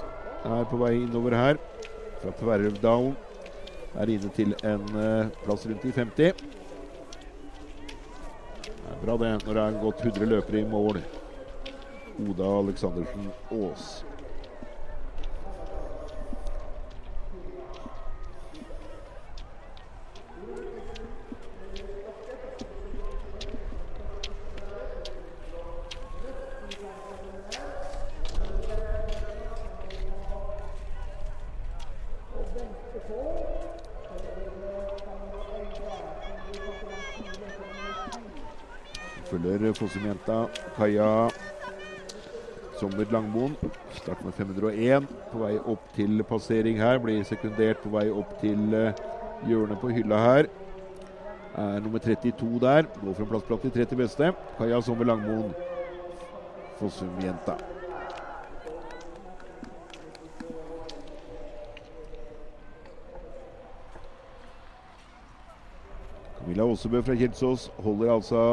er 0.45 0.65
på 0.69 0.77
vei 0.77 0.91
innover 0.99 1.33
her. 1.33 1.57
Fra 2.21 2.33
Tverrvdalen. 2.38 3.15
Er 3.97 4.11
inne 4.13 4.30
til 4.35 4.53
en 4.63 4.83
uh, 4.93 5.31
plass 5.41 5.65
rundt 5.65 5.88
i 5.89 5.91
50. 5.95 6.13
Det 8.61 8.93
er 8.93 9.01
bra 9.01 9.17
det 9.17 9.33
når 9.47 9.57
det 9.57 9.65
er 9.65 9.81
gått 9.81 10.05
100 10.05 10.30
løpere 10.35 10.61
i 10.61 10.69
mål. 10.69 11.01
Oda 12.30 12.53
Aleksandersen 12.61 13.33
Aas. 13.57 14.03
Følger 39.31 39.70
Fossum-jenta 39.82 40.45
Kaja 40.77 41.30
Sommer 42.80 43.06
Langmoen. 43.11 43.56
Start 43.93 44.24
med 44.26 44.34
501. 44.34 45.08
På 45.32 45.42
vei 45.42 45.56
opp 45.58 45.88
til 45.95 46.22
passering 46.30 46.77
her. 46.77 47.00
Blir 47.01 47.24
sekundert 47.26 47.82
på 47.82 47.90
vei 47.95 48.08
opp 48.14 48.35
til 48.42 48.76
eh, 48.77 49.01
hjørnet 49.50 49.82
på 49.82 49.90
hylla 49.90 50.22
her. 50.22 50.50
Er 51.58 51.82
nummer 51.82 52.00
32 52.00 52.61
der. 52.61 52.85
Går 53.01 53.18
fra 53.18 53.26
en 53.26 53.32
blant 53.34 53.66
de 53.66 53.74
30 53.80 53.98
beste. 54.03 54.32
Kaja 54.60 54.82
Sommer 54.85 55.10
Langmoen. 55.10 55.50
Fossum-jenta. 56.77 57.58
Camilla 66.38 66.69
Aasebø 66.69 67.01
fra 67.06 67.18
Kjelsås 67.18 67.68
holder 67.82 68.14
altså 68.14 68.45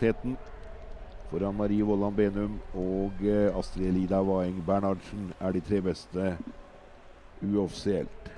teten 0.00 0.36
foran 1.30 1.54
Marie 1.54 1.84
Vollan 1.84 2.14
Benum 2.16 2.56
og 2.74 3.12
eh, 3.20 3.58
Astrid 3.58 3.88
Elida 3.90 4.20
Waeng 4.24 4.62
Bernhardsen 4.66 5.32
er 5.40 5.52
de 5.52 5.60
tre 5.60 5.80
beste 5.84 6.36
uoffisielt. 7.42 8.32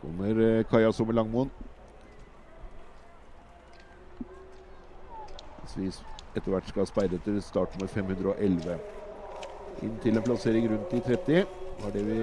Kommer 0.00 0.40
eh, 0.40 0.64
Kaja 0.70 0.92
Sommer 0.92 1.12
Langmoen. 1.12 1.50
Hvis 5.60 5.76
vi 5.76 5.90
etter 6.36 6.50
hvert 6.50 6.68
skal 6.68 6.86
speide 6.88 7.20
etter 7.20 7.40
startnummer 7.44 7.92
511. 7.92 8.78
Inn 9.82 9.98
til 10.02 10.16
en 10.16 10.24
plassering 10.24 10.70
rundt 10.72 10.96
i 10.96 11.00
30 11.04 11.59
var 11.82 11.94
det 11.94 12.06
vi 12.06 12.18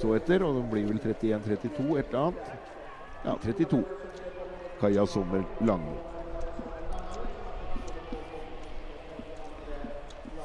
så 0.00 0.14
etter. 0.16 0.44
Og 0.46 0.60
den 0.60 0.68
blir 0.72 0.88
vel 0.88 1.00
31-32, 1.02 1.98
et 1.98 2.12
eller 2.12 2.20
annet. 2.26 2.52
Ja, 3.24 3.36
32. 3.42 3.84
Kaja 4.80 5.06
Sommer 5.06 5.44
Lange. 5.60 5.96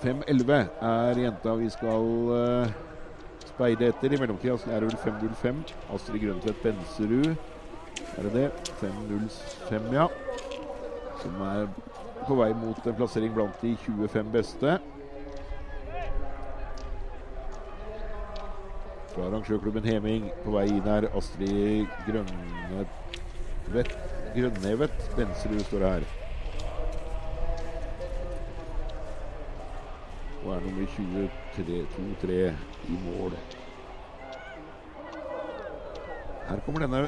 5-11 0.02 0.54
er 0.82 1.20
jenta 1.22 1.54
vi 1.60 1.68
skal 1.70 2.08
uh, 2.34 2.72
speide 3.52 3.92
etter. 3.92 4.14
I 4.16 4.20
mellomtida 4.22 4.58
er 4.74 4.82
det 4.82 4.90
vel 4.90 5.02
5.05. 5.04 5.62
Astrid 5.94 6.24
Grøntvedt 6.24 6.64
Benserud. 6.64 7.36
Er 8.18 8.28
det 8.28 8.34
det? 8.34 8.48
5.05, 8.82 9.94
ja. 9.94 10.08
Som 11.22 11.38
er 11.46 11.68
på 12.26 12.38
vei 12.40 12.50
mot 12.58 12.88
en 12.88 12.98
plassering 12.98 13.34
blant 13.36 13.62
de 13.62 13.76
25 13.86 14.34
beste. 14.34 14.80
Fra 19.12 19.26
arrangørklubben 19.28 19.84
Heming 19.84 20.30
på 20.46 20.54
vei 20.56 20.70
inn 20.72 20.88
her. 20.88 21.10
Astrid 21.18 21.92
Grønnevet 22.08 22.98
Grønnevet 24.32 25.08
Benserud 25.18 25.66
står 25.68 25.84
her. 25.84 26.06
Og 30.42 30.54
er 30.56 30.64
nummer 30.64 30.88
23-2-3 30.96 32.38
i 32.88 33.00
mål. 33.04 33.36
Her 36.48 36.64
kommer 36.66 36.86
denne 36.88 37.06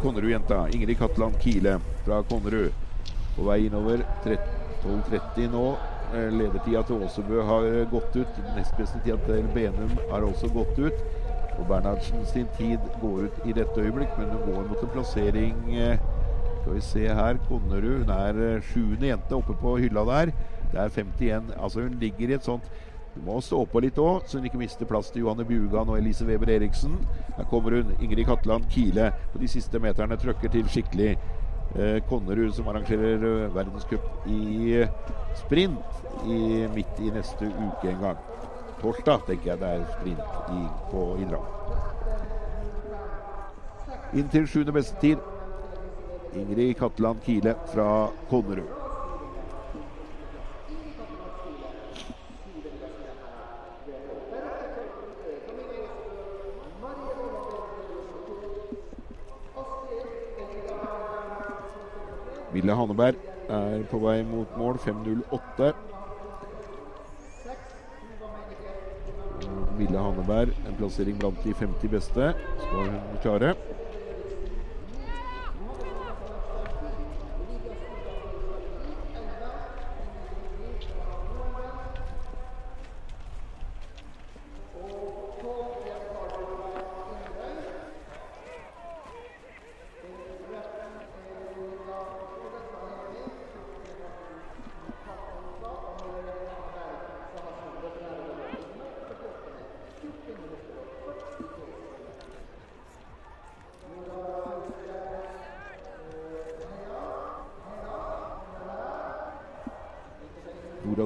Konnerud-jenta. 0.00 0.64
Ingrid 0.72 0.98
Katland 0.98 1.36
Kile 1.44 1.76
fra 2.06 2.24
Konnerud. 2.32 2.72
På 3.36 3.50
vei 3.50 3.66
innover. 3.68 4.06
12.30 4.24 5.52
nå. 5.52 5.66
Eh, 6.12 6.30
Ledertida 6.32 6.82
til 6.86 7.02
Åsebø 7.02 7.42
har 7.42 7.68
gått 7.90 8.16
ut. 8.16 8.40
Nest 8.56 8.76
beste 8.78 9.00
tida 9.04 9.16
til 9.26 9.46
Benum 9.54 9.94
har 10.10 10.26
også 10.26 10.50
gått 10.52 10.78
ut. 10.78 11.04
Og 11.58 11.66
Bernhardsen 11.68 12.26
sin 12.26 12.46
tid 12.58 12.78
går 13.00 13.28
ut 13.28 13.46
i 13.46 13.54
dette 13.54 13.80
øyeblikk, 13.80 14.16
men 14.18 14.32
hun 14.32 14.42
går 14.48 14.68
mot 14.68 14.82
en 14.82 14.90
plassering 14.94 15.60
eh, 15.74 15.98
Skal 16.60 16.74
vi 16.74 16.80
se 16.80 17.06
her. 17.08 17.38
Konnerud. 17.48 18.04
Hun 18.04 18.10
er 18.10 18.40
eh, 18.56 18.62
sjuende 18.62 19.10
jente 19.10 19.36
oppe 19.36 19.56
på 19.60 19.76
hylla 19.76 20.04
der. 20.10 20.32
Det 20.72 20.80
er 20.80 20.88
51. 20.88 21.54
Altså 21.56 21.80
hun 21.80 21.96
ligger 22.00 22.28
i 22.28 22.34
et 22.34 22.44
sånt 22.44 22.70
Hun 23.14 23.24
må 23.28 23.40
stå 23.40 23.60
på 23.70 23.78
litt 23.78 23.98
òg, 24.02 24.24
så 24.26 24.40
hun 24.40 24.46
ikke 24.48 24.58
mister 24.58 24.88
plass 24.90 25.12
til 25.14 25.22
Johanne 25.22 25.44
Bjugan 25.46 25.86
og 25.86 25.98
Elise 26.00 26.26
Weber 26.26 26.50
Eriksen. 26.50 26.96
Her 27.36 27.46
kommer 27.50 27.76
hun. 27.78 27.92
Ingrid 28.02 28.24
Katland 28.26 28.66
Kile 28.70 29.12
på 29.32 29.38
de 29.38 29.48
siste 29.48 29.78
meterne 29.78 30.18
trøkker 30.18 30.50
til 30.50 30.66
skikkelig. 30.66 31.12
Eh, 31.74 32.02
Konnerud 32.08 32.54
som 32.54 32.68
arrangerer 32.68 33.24
eh, 33.24 33.54
verdenscup 33.54 34.00
i 34.30 34.74
eh, 34.78 34.88
sprint 35.34 35.80
i, 36.26 36.68
midt 36.74 37.00
i 37.02 37.10
neste 37.10 37.48
uke 37.50 37.90
en 37.90 38.00
gang. 38.04 38.20
Torsdag 38.78 39.24
tenker 39.26 39.50
jeg 39.50 39.62
det 39.62 39.72
er 39.74 39.88
sprint 39.96 40.52
i, 40.54 40.60
på. 40.92 41.02
Inn 44.14 44.30
til 44.30 44.46
sjuende 44.46 44.76
beste 44.76 45.02
tid. 45.02 45.18
Ingrid 46.38 46.76
Katland 46.78 47.26
Kile 47.26 47.58
fra 47.74 47.90
Konnerud. 48.30 48.83
Ville 62.54 62.74
Haneberg 62.78 63.18
er 63.50 63.82
på 63.90 63.98
vei 63.98 64.20
mot 64.26 64.58
mål. 64.58 64.78
5.08. 64.84 65.72
Mille 69.74 69.98
Haneberg, 69.98 70.54
en 70.68 70.76
plassering 70.78 71.18
blant 71.18 71.40
de 71.42 71.54
50 71.58 71.90
beste, 71.90 72.30
skal 72.62 72.92
hun 72.92 73.18
klare. 73.24 73.54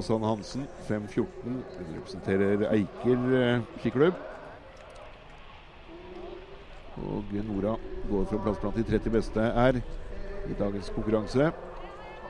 Sand 0.09 0.25
Hansen, 0.25 0.67
5.14. 0.89 1.27
Hun 1.45 1.62
representerer 1.97 2.70
Eiker 2.73 3.33
eh, 3.37 3.61
skiklubb. 3.78 4.15
Og 6.97 7.25
Nora 7.45 7.75
går 8.11 8.25
fra 8.31 8.41
plass 8.43 8.62
blant 8.62 8.77
de 8.77 8.87
30 8.89 9.12
beste 9.12 9.51
her 9.59 9.81
i 10.49 10.57
dagens 10.59 10.89
konkurranse. 10.95 11.51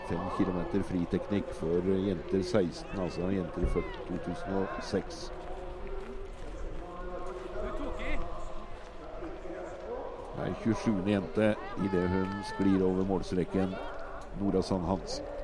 5 0.09 0.19
km 0.39 0.83
friteknikk 0.91 1.55
for 1.55 1.87
jenter 2.09 2.43
16, 2.43 2.99
altså 2.99 3.31
jenter 3.31 3.71
født 3.77 3.95
2006. 4.11 5.33
Du 7.55 7.71
tok 7.79 8.05
i. 8.11 8.13
Det 10.35 10.51
er 10.51 10.55
27. 10.67 11.03
jente 11.07 11.55
idet 11.87 12.07
hun 12.11 12.39
sklir 12.51 12.87
over 12.91 13.05
målstreken. 13.05 13.75
Nora 14.41 14.63
Sand 14.63 14.87
Hansen. 14.91 15.38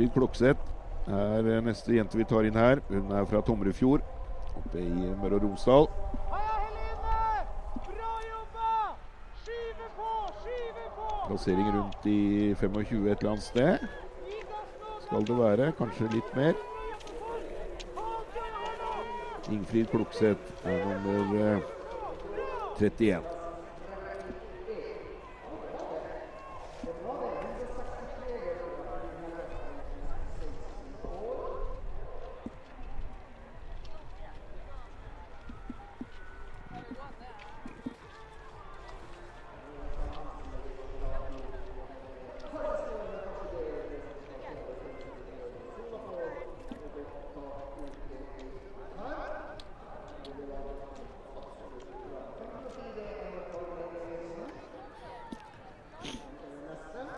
Ingfrid 0.00 0.14
Klokseth 0.14 0.60
er 1.12 1.60
neste 1.60 1.92
jente 1.92 2.16
vi 2.16 2.24
tar 2.24 2.46
inn 2.48 2.56
her. 2.56 2.78
Hun 2.88 3.10
er 3.12 3.26
fra 3.28 3.42
Tomrefjord, 3.44 4.00
oppe 4.56 4.80
i 4.80 5.10
Møre 5.20 5.36
og 5.36 5.42
Romsdal. 5.44 5.88
Plassering 11.26 11.68
rundt 11.74 12.06
i 12.08 12.54
25 12.56 13.10
et 13.10 13.18
eller 13.20 13.32
annet 13.34 13.44
sted. 13.44 13.84
Skal 15.04 15.26
det 15.28 15.36
være. 15.38 15.72
Kanskje 15.78 16.08
litt 16.14 16.32
mer. 16.36 16.56
Ingfrid 19.50 19.92
Klokseth 19.92 20.64
er 20.64 20.80
nummer 21.04 21.36
eh, 21.44 21.68
31. 22.80 23.40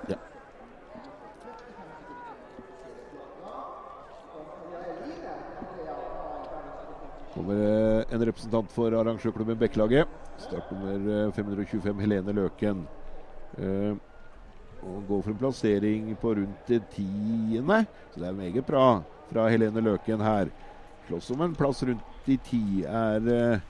Ja. 0.09 0.17
Kommer 7.35 7.55
eh, 7.55 8.05
for 8.73 8.95
arrangørklubben 8.97 9.59
Bekkelaget. 9.61 10.09
Startnummer 10.43 11.27
eh, 11.27 11.33
525 11.37 12.01
Helene 12.01 12.35
Løken. 12.37 12.87
Uh, 13.59 13.97
og 14.83 15.03
går 15.07 15.21
for 15.23 15.31
en 15.31 15.39
plassering 15.39 16.07
på 16.19 16.31
rundt 16.39 16.71
tiende. 16.95 17.83
Så 18.15 18.21
det 18.21 18.29
er 18.29 18.39
meget 18.39 18.65
bra 18.67 19.03
fra 19.29 19.49
Helene 19.53 19.81
Løken 19.85 20.25
her. 20.25 20.49
Slåss 21.07 21.31
om 21.35 21.45
en 21.45 21.55
plass 21.55 21.83
rundt 21.85 22.25
de 22.27 22.39
ti. 22.49 22.83
Er 22.89 23.21
uh, 23.29 23.61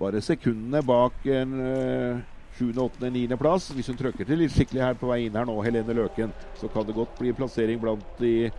bare 0.00 0.20
sekundene 0.24 0.80
bak 0.86 1.26
en 1.28 1.56
eh, 1.60 2.20
sjuende, 2.56 2.80
åttende, 2.86 3.10
niende 3.10 3.36
plass. 3.36 3.68
Hvis 3.76 3.90
hun 3.92 3.98
trøkker 4.00 4.24
til 4.24 4.40
litt 4.40 4.54
skikkelig 4.54 4.84
her 4.84 4.96
på 5.00 5.10
vei 5.10 5.26
inn 5.26 5.36
her 5.36 5.48
nå, 5.48 5.58
Helene 5.64 5.96
Løken, 5.98 6.32
så 6.60 6.70
kan 6.72 6.86
det 6.88 6.96
godt 6.96 7.18
bli 7.20 7.34
plassering 7.36 7.80
blant 7.82 8.06
de 8.20 8.50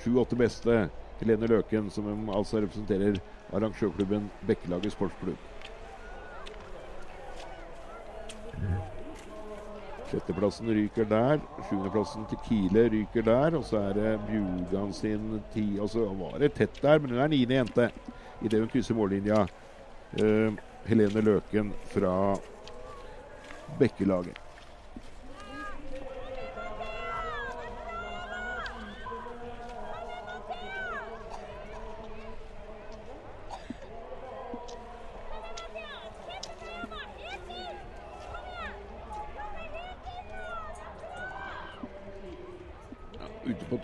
sju-åtte 0.00 0.38
beste. 0.40 0.86
Helene 1.20 1.48
Løken, 1.48 1.90
som 1.90 2.28
altså 2.30 2.60
representerer 2.60 3.20
arrangørklubben 3.52 4.30
Bekkelaget 4.46 4.92
sportsklubb. 4.92 5.38
Sjetteplassen 10.10 10.70
ryker 10.70 11.08
der. 11.10 11.40
Sjuendeplassen 11.68 12.26
til 12.30 12.38
Kile 12.46 12.86
ryker 12.92 13.26
der. 13.26 13.56
Og 13.58 13.64
så 13.64 13.80
er 13.88 13.92
det 13.98 14.12
Bjugan 14.28 14.92
sin 14.92 15.42
ti 15.54 15.66
Og 15.80 15.90
så 15.90 16.06
var 16.20 16.38
det 16.38 16.52
tett 16.54 16.82
der, 16.82 16.98
men 16.98 17.10
hun 17.10 17.18
er 17.18 17.32
niende 17.32 17.58
jente 17.58 17.90
idet 18.42 18.60
hun 18.60 18.70
krysser 18.70 18.94
mållinja. 18.94 19.46
Uh, 20.22 20.54
Helene 20.86 21.20
Løken 21.20 21.72
fra 21.90 22.36
Bekkelaget. 23.78 24.36
Ute 43.46 43.64
på 43.70 43.76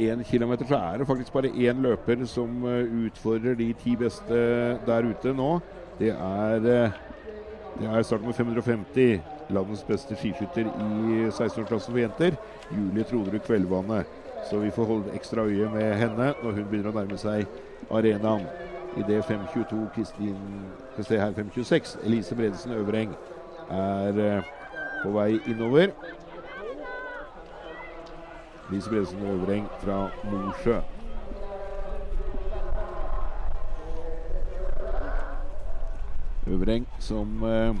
2,1 0.00 0.22
km 0.30 0.68
så 0.68 0.76
er 0.76 0.98
det 0.98 1.06
faktisk 1.06 1.32
bare 1.32 1.48
én 1.48 1.80
løper 1.82 2.24
som 2.26 2.64
eh, 2.64 3.06
utfordrer 3.06 3.54
de 3.54 3.72
ti 3.72 3.96
beste 3.96 4.34
der 4.86 5.10
ute 5.10 5.34
nå. 5.34 5.60
Det 5.98 6.08
er, 6.08 6.56
eh, 6.56 6.90
det 7.80 7.88
er 7.88 8.02
start 8.02 8.22
med 8.22 8.32
550. 8.32 9.20
Landets 9.50 9.82
beste 9.82 10.16
skiskytter 10.16 10.66
i 10.66 11.28
16-årsklassen 11.28 11.92
for 11.92 11.98
jenter. 11.98 12.36
Julie 12.70 13.04
Troderud 13.04 13.40
Kveldvannet. 13.46 14.06
Så 14.50 14.58
vi 14.58 14.70
får 14.70 14.84
holde 14.84 15.14
ekstra 15.14 15.40
øye 15.40 15.68
med 15.74 15.94
henne 15.94 16.32
når 16.42 16.52
hun 16.52 16.64
begynner 16.70 16.90
å 16.90 16.98
nærme 17.00 17.18
seg 17.18 17.46
arenaen. 17.90 18.46
det 19.06 19.20
5.22 19.24 19.88
Kristin 19.94 20.36
her 21.08 21.32
5.26 21.32 22.06
Elise 22.06 22.34
Bredesen 22.34 22.72
Øvreng 22.72 23.12
er 23.70 24.18
eh, 24.18 24.42
på 25.02 25.10
vei 25.10 25.38
innover. 25.46 25.92
Lise 28.70 28.90
Bredesen 28.90 29.26
Øvreng 29.26 29.68
fra 29.78 30.08
Mosjø. 30.24 30.80
Øvreng 36.46 36.88
som 36.98 37.42
eh, 37.42 37.76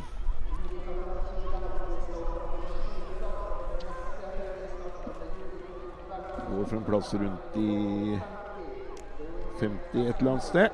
går 6.50 6.64
for 6.64 6.76
en 6.76 6.84
plass 6.84 7.14
rundt 7.14 7.56
i 7.56 8.18
50 9.60 10.08
et 10.08 10.16
eller 10.18 10.30
annet 10.30 10.42
sted. 10.42 10.68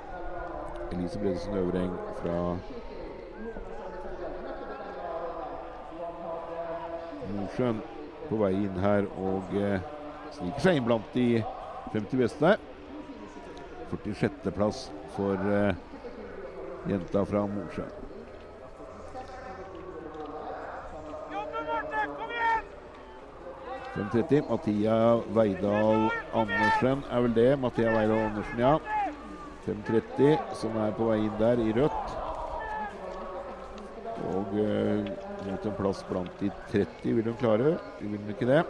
Elise 0.92 1.18
Bredesen 1.18 1.54
Øvreng 1.54 1.92
fra 2.22 2.58
Mosjøen 7.34 7.82
på 8.28 8.36
vei 8.36 8.54
inn 8.54 8.80
her 8.80 9.06
og 9.18 9.54
eh, 9.54 9.80
sniker 10.34 10.64
seg 10.64 10.78
inn 10.78 10.86
blant 10.86 11.14
de 11.14 11.42
50 11.92 12.18
beste. 12.20 12.56
46.-plass 13.90 14.88
for 15.14 15.38
uh, 15.46 15.74
jenta 16.90 17.22
fra 17.28 17.44
Mosjøen. 17.50 17.92
Jobbe, 21.32 21.62
Marte! 21.68 22.06
Kom 22.18 22.34
igjen! 22.34 22.68
5.30. 23.96 24.42
Mathia 24.50 24.98
Veidal 25.36 26.08
Andersen 26.34 27.04
er 27.10 27.26
vel 27.26 27.36
det. 27.38 27.50
Mathia 27.62 27.94
Veidal 27.94 28.24
Andersen, 28.30 28.60
ja. 28.60 28.76
5.30, 29.66 30.36
som 30.54 30.76
er 30.78 30.92
på 30.94 31.08
vei 31.10 31.20
inn 31.24 31.38
der 31.40 31.62
i 31.62 31.72
rødt. 31.74 32.18
Og 34.26 34.52
uh, 34.58 35.08
mot 35.46 35.66
en 35.70 35.78
plass 35.78 36.02
blant 36.10 36.42
de 36.42 36.50
30 36.72 37.16
vil 37.18 37.30
hun 37.30 37.40
klare. 37.40 37.76
Vil 38.02 38.34
ikke 38.34 38.50
det? 38.50 38.62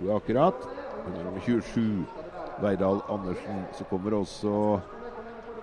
Tror 0.00 0.08
jeg 0.08 0.16
akkurat. 0.16 0.62
Hun 1.04 1.12
er 1.12 1.24
nummer 1.26 1.40
27, 1.44 2.04
Veidal 2.62 3.00
Andersen. 3.12 3.64
Så 3.76 3.84
kommer 3.84 4.14
også 4.16 4.80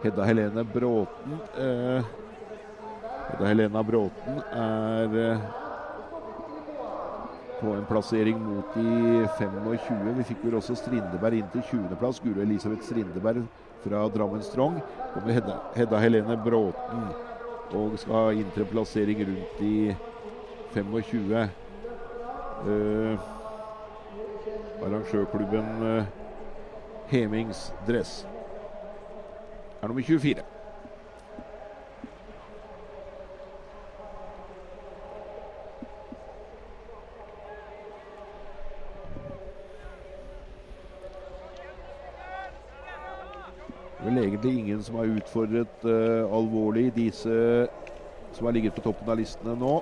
Hedda 0.04 0.26
Helene 0.30 0.64
Bråten. 0.74 1.40
Eh, 1.58 2.04
Hedda 3.32 3.48
Helena 3.48 3.82
Bråten 3.82 4.38
er 4.54 5.16
eh, 5.24 5.48
på 7.62 7.72
en 7.74 7.88
plassering 7.90 8.38
mot 8.38 8.76
de 8.76 9.26
25. 9.40 10.14
Vi 10.20 10.26
fikk 10.30 10.44
vel 10.46 10.60
også 10.60 10.78
Strindeberg 10.78 11.40
inn 11.40 11.50
til 11.56 11.66
20.-plass. 11.72 12.22
Guro 12.22 12.44
Elisabeth 12.46 12.86
Strindeberg 12.86 13.42
fra 13.88 14.04
Drammen 14.14 14.46
Strong. 14.46 14.78
Kommer 15.16 15.34
Hedda, 15.34 15.58
Hedda 15.80 16.04
Helene 16.04 16.38
Bråten 16.46 17.10
og 17.74 17.98
skal 17.98 18.20
ha 18.20 18.38
inn 18.38 18.54
til 18.54 18.70
plassering 18.70 19.26
rundt 19.32 19.58
de 19.64 19.98
25. 20.78 21.50
Eh, 22.68 23.34
arrangørklubben 24.84 25.84
eh, 25.84 26.06
Hemings 27.08 27.74
dress. 27.88 28.28
Er 29.82 29.88
nummer 29.88 30.02
24. 30.02 30.44
vel 44.08 44.18
egentlig 44.18 44.60
ingen 44.60 44.84
som 44.84 44.96
har 44.96 45.10
utfordret 45.18 45.84
uh, 45.84 46.32
alvorlig 46.32 46.96
disse 46.96 47.68
som 48.34 48.46
har 48.46 48.54
ligget 48.56 48.76
på 48.76 48.82
toppen 48.86 49.10
av 49.10 49.18
listene 49.20 49.56
nå. 49.60 49.74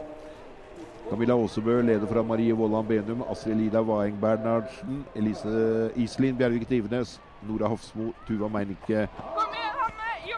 Camilla 1.09 1.33
Aasebø 1.33 1.81
leder 1.81 2.07
fra 2.07 2.23
Marie 2.23 2.53
Vollan 2.53 2.87
Benum, 2.87 3.23
Astrid 3.31 3.55
Lida 3.55 3.81
Waeng 3.81 4.17
Bernhardsen, 4.21 5.05
Elise 5.15 5.91
Iselin 5.95 6.37
Bjervik 6.37 6.69
Divenes, 6.69 7.19
Nora 7.47 7.67
Hofsmo, 7.67 8.13
Tuva 8.27 8.49
Meinicke 8.49 9.07
Kom! 9.17 9.55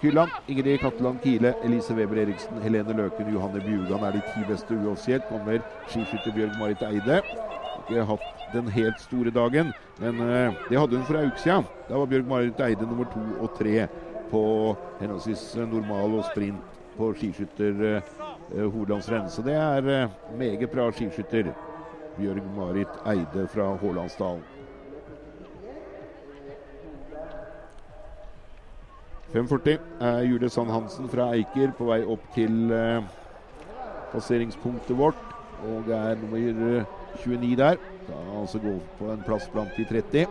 Hylland, 0.01 0.29
Ingrid 0.47 0.77
Katteland 0.79 1.19
Kile, 1.21 1.53
Elise 1.63 1.93
Weber 1.93 2.17
Eriksen, 2.17 2.61
Helene 2.61 2.93
Løken, 2.93 3.33
Johanne 3.33 3.61
Bjugan 3.61 4.03
er 4.03 4.11
de 4.11 4.21
ti 4.21 4.43
beste 4.47 4.75
uoffisielt. 4.75 5.25
Kommer 5.29 5.59
skiskytter 5.87 6.31
Bjørg 6.35 6.57
Marit 6.59 6.83
Eide. 6.85 7.21
Ikke 7.79 8.05
hatt 8.05 8.53
den 8.53 8.67
helt 8.67 9.01
store 9.01 9.31
dagen, 9.33 9.73
men 9.99 10.21
eh, 10.21 10.53
det 10.69 10.79
hadde 10.79 10.97
hun 10.99 11.07
for 11.07 11.17
ei 11.17 11.31
uke 11.31 11.41
siden. 11.41 11.65
Da 11.89 11.97
var 11.97 12.11
Bjørg 12.11 12.29
Marit 12.29 12.61
Eide 12.61 12.85
nummer 12.85 13.09
to 13.13 13.23
og 13.39 13.55
tre 13.57 13.87
på 14.29 14.43
henholdsvis 14.99 15.55
normal 15.65 16.19
og 16.19 16.25
sprint 16.29 16.77
på 16.97 17.13
skiskytter 17.17 18.01
eh, 18.55 18.63
eh. 18.63 19.27
Så 19.27 19.41
det 19.41 19.55
er 19.55 19.89
eh, 20.03 20.09
meget 20.37 20.69
bra 20.71 20.91
skiskytter. 20.91 21.53
Bjørg 22.17 22.43
Marit 22.55 23.01
Eide 23.05 23.47
fra 23.47 23.75
Hålandsdalen. 23.77 24.43
5.40 29.33 29.79
er 29.99 30.21
Julie 30.23 30.49
Sand 30.49 30.71
Hansen 30.71 31.09
fra 31.11 31.31
Eiker 31.35 31.73
på 31.77 31.89
vei 31.89 31.99
opp 32.07 32.23
til 32.35 32.71
eh, 32.71 33.03
passeringspunktet 34.13 34.95
vårt. 34.97 35.19
Og 35.67 35.89
er 35.91 36.15
nummer 36.21 36.39
eh, 36.39 36.87
29 37.25 37.55
der. 37.59 37.81
Da 38.07 38.21
altså 38.39 38.61
gå 38.63 38.77
på 38.99 39.11
en 39.11 39.25
plass 39.27 39.49
blant 39.51 39.75
de 39.75 39.85
30. 39.85 40.25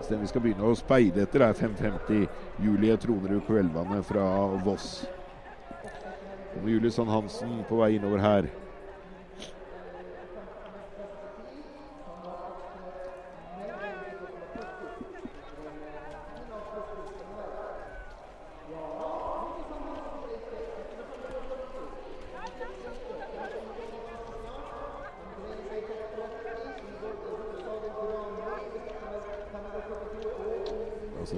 Så 0.00 0.12
den 0.12 0.22
vi 0.22 0.30
skal 0.30 0.44
begynne 0.44 0.70
å 0.70 0.78
speide 0.78 1.24
etter, 1.26 1.42
er 1.42 1.58
5.50 1.58 2.26
Julie 2.62 2.96
Tronerud 3.02 3.42
Kveldvannet 3.48 4.06
fra 4.06 4.26
Voss. 4.62 5.06
Julie 6.64 6.90
Sand 6.90 7.10
Hansen 7.10 7.64
på 7.68 7.76
vei 7.76 7.96
innover 7.96 8.18
her. 8.18 8.48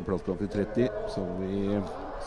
Plass 0.09 0.25
blant 0.25 0.41
de 0.41 0.49
30 0.49 0.89
som 1.13 1.27
vi 1.43 1.81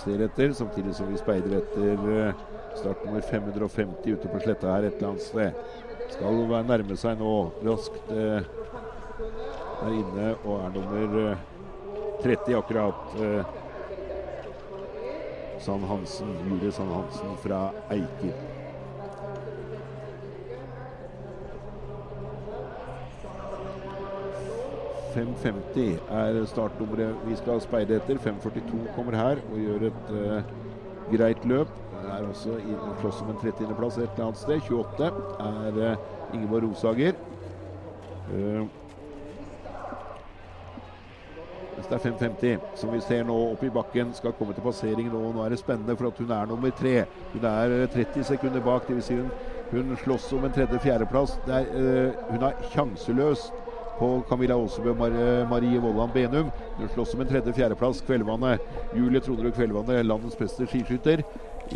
ser 0.03 0.21
etter, 0.21 0.51
samtidig 0.53 0.93
som 0.93 1.07
vi 1.09 1.17
speider 1.17 1.55
etter 1.57 2.11
eh, 2.13 2.43
startnummer 2.77 3.21
550 3.25 4.11
ute 4.13 4.29
på 4.29 4.41
sletta 4.43 4.75
her 4.75 4.85
et 4.85 4.99
eller 4.99 5.15
annet 5.15 5.25
sted. 5.25 5.63
Skal 6.13 6.43
være 6.51 6.67
nærme 6.69 6.97
seg 7.01 7.17
nå 7.17 7.33
raskt 7.65 8.13
eh, 8.13 8.45
der 9.81 9.97
inne 9.97 10.29
og 10.43 10.61
er 10.61 10.77
nummer 10.77 11.19
eh, 11.23 11.43
30 12.21 12.59
akkurat. 12.61 13.17
Eh, 13.17 13.57
Sand 15.61 15.89
Hansen, 15.89 16.37
Julie 16.49 16.71
Sand 16.71 16.93
Hansen 16.93 17.37
fra 17.41 17.69
Eiker. 17.89 18.50
.550 25.15 25.99
er 26.09 26.41
startnummeret 26.45 27.23
vi 27.27 27.35
skal 27.39 27.61
speide 27.61 27.97
etter. 27.99 28.19
5.42 28.21 28.95
kommer 28.95 29.17
her 29.19 29.41
og 29.51 29.57
gjør 29.59 29.87
et 29.89 30.11
uh, 30.15 30.43
greit 31.11 31.45
løp. 31.45 31.71
Er 32.01 32.27
også 32.27 32.57
slåss 33.01 33.21
om 33.21 33.29
en 33.33 33.41
30.-plass 33.41 33.97
et 33.97 34.09
eller 34.09 34.25
annet 34.25 34.37
sted. 34.37 34.61
28 34.69 35.05
er 35.47 35.81
uh, 35.81 36.35
Ingeborg 36.35 36.69
Rosager. 36.69 37.13
Uh, 38.31 38.67
mens 41.75 41.87
det 41.87 41.97
er 41.97 42.27
5.50, 42.59 42.65
som 42.75 42.91
vi 42.93 42.99
ser 43.01 43.23
nå 43.25 43.35
oppe 43.51 43.65
i 43.65 43.73
bakken, 43.73 44.11
skal 44.13 44.35
komme 44.37 44.53
til 44.53 44.61
passering 44.61 45.07
nå. 45.09 45.21
Nå 45.33 45.41
er 45.41 45.49
det 45.53 45.61
spennende, 45.61 45.95
for 45.97 46.11
at 46.11 46.19
hun 46.21 46.31
er 46.35 46.45
nummer 46.45 46.69
tre. 46.77 47.05
Hun 47.33 47.47
er 47.47 47.73
eh, 47.79 47.87
30 47.89 48.23
sekunder 48.27 48.61
bak, 48.61 48.85
dvs. 48.89 49.07
Si 49.07 49.15
hun, 49.17 49.31
hun 49.71 49.97
slåss 50.03 50.33
om 50.37 50.45
en 50.45 50.53
tredje-fjerdeplass. 50.53 51.39
Uh, 51.47 52.11
hun 52.29 52.43
er 52.43 52.69
sjanseløs 52.73 53.47
på 54.01 54.09
Camilla 54.29 54.57
Aasebø 54.57 54.95
Mar 54.97 55.13
Marie 55.49 55.79
Vollan 55.81 56.09
Benum. 56.13 56.49
Hun 56.79 56.89
slåss 56.95 57.13
om 57.13 57.21
en 57.21 57.29
tredje-fjerdeplass. 57.29 58.01
Kveldvannet. 58.07 58.63
Julie 58.97 59.21
Tronerud 59.21 59.53
Kveldvannet, 59.53 60.05
landets 60.09 60.39
beste 60.39 60.65
skiskytter 60.65 61.21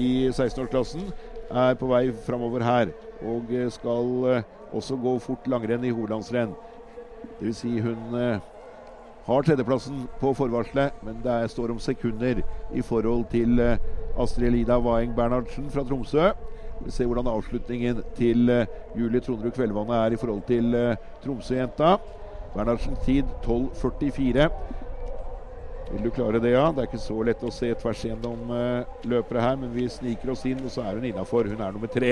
i 0.01 0.29
16-årsklassen, 0.31 1.11
er 1.51 1.77
på 1.77 1.89
vei 1.91 2.09
framover 2.25 2.65
her. 2.65 2.95
Og 3.21 3.53
eh, 3.53 3.69
skal 3.73 4.09
eh, 4.31 4.49
også 4.73 4.97
gå 4.97 5.13
fort 5.23 5.45
langrenn 5.51 5.85
i 5.85 5.93
hovedlandsrenn. 5.93 6.55
Dvs. 7.39 7.61
Si 7.61 7.77
hun 7.83 8.17
eh, 8.17 8.41
har 9.25 9.45
tredjeplassen 9.45 10.07
på 10.19 10.33
forvarselet, 10.37 10.97
men 11.05 11.21
det 11.23 11.51
står 11.51 11.73
om 11.73 11.79
sekunder 11.81 12.41
i 12.73 12.81
forhold 12.85 13.25
til 13.31 13.59
eh, 13.59 13.77
Astrid 14.21 14.53
Lida 14.53 14.77
Waeng 14.81 15.15
Bernhardsen 15.15 15.69
fra 15.73 15.85
Tromsø. 15.85 16.31
Vi 16.83 16.91
ser 16.91 17.07
hvordan 17.07 17.29
avslutningen 17.31 18.01
til 18.17 18.49
eh, 18.51 18.67
Julie 18.99 19.21
Trondrud 19.23 19.53
Kveldvannet 19.55 19.95
er 19.95 20.15
i 20.15 20.19
forhold 20.19 20.41
til 20.47 20.75
eh, 20.75 20.97
Tromsø-jenta. 21.23 21.95
Bernhardsen 22.55 22.97
tid 23.05 23.29
12.44. 23.45 24.49
Vil 25.91 26.03
du 26.03 26.09
klare 26.11 26.41
det, 26.43 26.51
ja? 26.51 26.65
Det 26.71 26.83
er 26.83 26.89
ikke 26.89 26.99
så 26.99 27.21
lett 27.23 27.45
å 27.45 27.53
se 27.53 27.71
tvers 27.79 28.03
gjennom 28.07 28.51
eh, 28.51 28.99
løpere 29.07 29.45
her, 29.45 29.55
men 29.61 29.71
vi 29.75 29.87
sniker 29.91 30.33
oss 30.33 30.43
inn, 30.49 30.63
og 30.65 30.73
så 30.73 30.83
er 30.83 30.99
hun 30.99 31.07
innafor. 31.07 31.47
Hun 31.47 31.63
er 31.63 31.71
nummer 31.77 31.91
tre. 31.91 32.11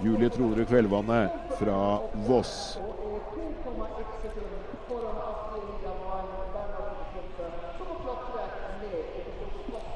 Julie 0.00 0.32
Trondrud 0.32 0.66
Kveldvannet 0.70 1.54
fra 1.60 1.76
Voss. 2.24 2.56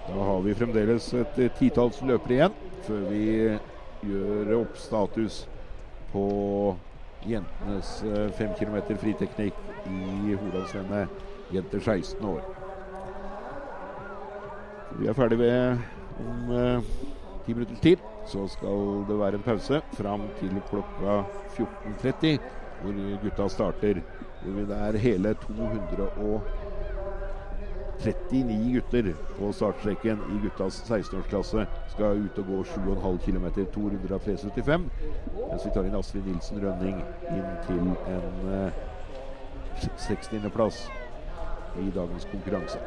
Da 0.06 0.22
har 0.22 0.40
vi 0.44 0.54
fremdeles 0.56 1.10
et 1.18 1.42
titalls 1.58 1.98
løpere 2.04 2.36
igjen 2.36 2.62
før 2.86 3.06
vi 3.10 3.22
gjør 4.06 4.52
opp 4.60 4.76
status 4.78 5.42
på 6.12 6.26
jentenes 7.26 7.96
eh, 8.06 8.28
fem 8.36 8.54
km 8.56 8.78
friteknikk 9.00 9.56
i 9.90 10.34
Hordalsrennet. 10.38 11.24
Jenter 11.54 11.82
16 11.82 12.26
år. 12.26 12.42
Vi 14.98 15.06
er 15.06 15.14
ferdig 15.18 15.38
ved 15.38 15.78
om 16.22 16.52
eh, 16.54 16.92
minutter 17.46 17.82
til. 17.82 18.04
Så 18.26 18.46
skal 18.50 19.04
det 19.06 19.18
være 19.20 19.38
en 19.38 19.46
pause 19.46 19.80
fram 19.94 20.26
til 20.40 20.56
klokka 20.66 21.20
14.30, 21.54 22.38
hvor 22.82 22.96
gutta 23.22 23.48
starter. 23.54 24.02
Hvor 24.42 24.66
det 24.66 24.80
er 24.88 24.98
hele 25.02 25.34
239 28.02 28.72
gutter 28.72 29.14
på 29.38 29.52
startstreken 29.52 30.18
i 30.34 30.40
guttas 30.42 30.82
16-årsklasse. 30.90 31.66
Skal 31.94 32.20
ut 32.26 32.38
og 32.38 32.50
gå 32.50 32.62
7,5 32.62 33.18
km, 33.24 33.46
200 33.74 34.14
av 34.14 34.26
375. 34.26 34.90
Mens 35.50 35.66
vi 35.66 35.72
tar 35.74 35.88
inn 35.88 35.98
Astrid 35.98 36.28
Nilsen 36.28 36.60
Rønning 36.62 37.00
inn 37.32 37.50
til 37.66 37.82
en 38.12 38.52
eh, 38.58 38.84
60.-plass 40.06 40.86
i 41.80 41.90
dagens 41.94 42.28
konkurranse. 42.30 42.80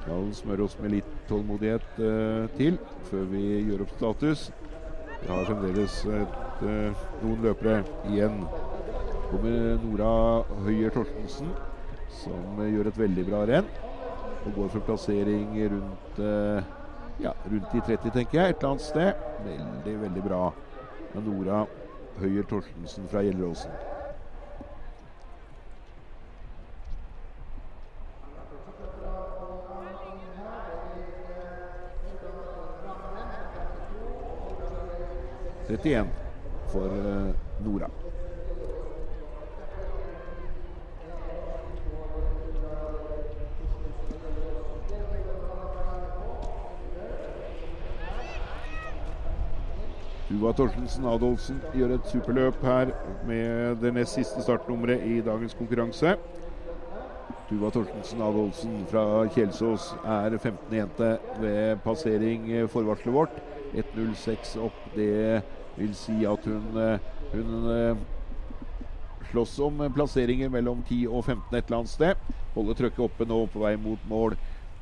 Skal 0.00 0.30
smøre 0.38 0.68
oss 0.68 0.76
med 0.80 0.94
litt 0.98 1.10
tålmodighet 1.28 1.98
eh, 1.98 2.46
til 2.56 2.78
før 3.10 3.28
vi 3.32 3.44
gjør 3.66 3.84
opp 3.86 3.96
status. 3.98 4.48
Vi 5.22 5.28
har 5.32 5.48
fremdeles 5.48 5.98
et, 6.06 6.62
eh, 6.62 7.04
noen 7.22 7.42
løpere 7.42 7.82
igjen. 8.12 8.44
Kommer 9.30 9.78
Nora 9.82 10.10
Høyer 10.62 10.92
Torstensen, 10.94 11.48
som 12.22 12.60
eh, 12.62 12.70
gjør 12.74 12.92
et 12.92 13.00
veldig 13.00 13.24
bra 13.26 13.42
renn. 13.50 13.70
Og 14.46 14.54
går 14.54 14.70
for 14.76 14.86
plassering 14.86 15.56
rundt 15.72 16.20
eh, 16.22 16.68
ja, 17.24 17.32
rundt 17.50 17.72
de 17.72 17.82
30, 17.88 18.12
tenker 18.14 18.40
jeg. 18.40 18.54
Et 18.54 18.62
eller 18.62 18.70
annet 18.70 18.86
sted. 18.86 19.26
Veldig, 19.48 19.98
veldig 20.06 20.24
bra. 20.28 20.40
av 21.16 21.26
Nora 21.26 21.66
Høyer 22.20 22.46
Torstensen 22.46 23.08
fra 23.10 23.24
Gjelleråsen. 23.26 23.74
For 36.72 36.90
eh, 36.90 37.34
Nora. 37.64 38.05
Tuva 50.26 50.50
Torstensen 50.58 51.04
Adolfsen 51.06 51.58
gjør 51.70 51.92
et 51.94 52.08
superløp 52.10 52.56
her 52.66 52.90
med 53.28 53.76
det 53.78 53.92
nest 53.94 54.16
siste 54.18 54.42
startnummeret 54.42 55.04
i 55.06 55.20
dagens 55.22 55.54
konkurranse. 55.54 56.16
Tuva 57.46 57.70
Torstensen 57.70 58.24
Adolfsen 58.26 58.80
fra 58.90 59.04
Kjelsås 59.30 59.92
er 60.02 60.34
15. 60.34 60.74
jente 60.74 61.12
ved 61.38 61.78
passering 61.84 62.50
eh, 62.50 62.66
forvarselet 62.66 63.14
vårt. 63.14 63.38
1.06 63.78 64.56
opp. 64.66 64.82
Det 64.96 65.44
vil 65.76 65.94
si 65.94 66.18
at 66.26 66.50
hun, 66.50 66.66
eh, 66.82 67.06
hun 67.36 67.70
eh, 67.76 68.02
slåss 69.30 69.60
om 69.62 69.86
plasseringer 69.94 70.50
mellom 70.50 70.82
10 70.88 71.06
og 71.06 71.22
15 71.22 71.54
et 71.54 71.70
eller 71.70 71.84
annet 71.84 71.94
sted. 71.94 72.26
Holder 72.56 72.80
trøkket 72.82 73.06
oppe 73.06 73.30
nå 73.30 73.44
på 73.54 73.62
vei 73.62 73.76
mot 73.78 74.10
mål. 74.10 74.34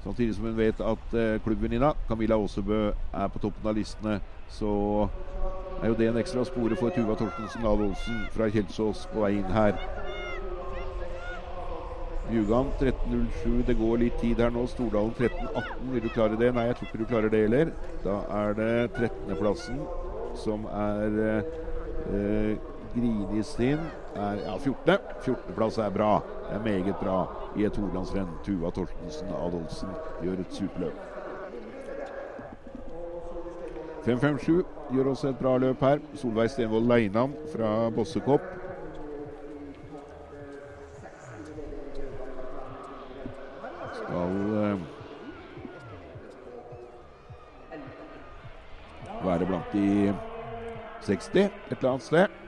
Samtidig 0.05 0.34
som 0.36 0.44
hun 0.44 0.57
vet 0.58 0.81
at 0.84 1.15
eh, 1.16 1.41
klubbvenninna 1.44 1.94
Camilla 2.08 2.36
Aasebø 2.36 2.81
er 2.92 3.28
på 3.33 3.41
toppen 3.41 3.68
av 3.70 3.76
listene. 3.78 4.18
Så 4.52 4.70
er 5.81 5.89
jo 5.89 5.97
det 5.97 6.10
en 6.10 6.20
ekstra 6.20 6.44
spore 6.44 6.76
for 6.76 6.92
Tuva 6.92 7.16
Torstensen 7.16 7.65
Adolfsen 7.65 8.20
fra 8.34 8.50
Kjelsås 8.52 9.07
på 9.08 9.24
vei 9.24 9.39
inn 9.39 9.52
her. 9.57 9.81
Bjugan 12.28 12.70
13.07. 12.81 13.65
Det 13.65 13.76
går 13.81 13.99
litt 14.05 14.20
tid 14.20 14.44
her 14.44 14.52
nå. 14.52 14.66
Stordalen 14.68 15.16
13.18. 15.16 15.91
Vil 15.94 16.05
du 16.05 16.12
klare 16.12 16.41
det? 16.41 16.52
Nei, 16.57 16.68
jeg 16.68 16.78
tror 16.78 16.89
ikke 16.91 17.02
du 17.02 17.08
klarer 17.08 17.33
det 17.33 17.42
heller. 17.47 17.74
Da 18.05 18.20
er 18.44 18.57
det 18.60 18.70
13.-plassen 19.00 19.84
som 20.44 20.65
er 20.68 21.20
eh, 21.33 22.57
Grini 22.92 23.44
sin. 23.44 23.89
Er, 24.15 24.39
ja, 24.44 24.59
14. 24.59 24.99
14.-plass 25.25 25.78
er 25.78 25.91
bra. 25.91 26.20
Det 26.49 26.55
er 26.57 26.62
meget 26.62 26.97
bra 26.97 27.26
i 27.57 27.65
et 27.65 27.76
hovedlandsrenn. 27.76 28.28
Tuva 28.47 28.70
Torstensen 28.70 29.28
Adolfsen 29.34 29.91
gjør 30.23 30.44
et 30.44 30.55
superløp. 30.55 31.15
5.57 34.07 34.62
gjør 34.93 35.10
også 35.10 35.28
et 35.28 35.39
bra 35.39 35.57
løp 35.59 35.81
her. 35.81 35.99
Solveig 36.15 36.51
Stenvold 36.51 36.86
Leinan 36.86 37.34
fra 37.57 37.91
Bossekopp. 37.91 38.43
Skal 43.94 44.36
eh, 44.60 44.81
være 49.25 49.47
blant 49.47 49.73
de 49.73 50.15
60 51.02 51.28
et 51.34 51.51
eller 51.70 51.91
annet 51.91 52.02
sted. 52.02 52.44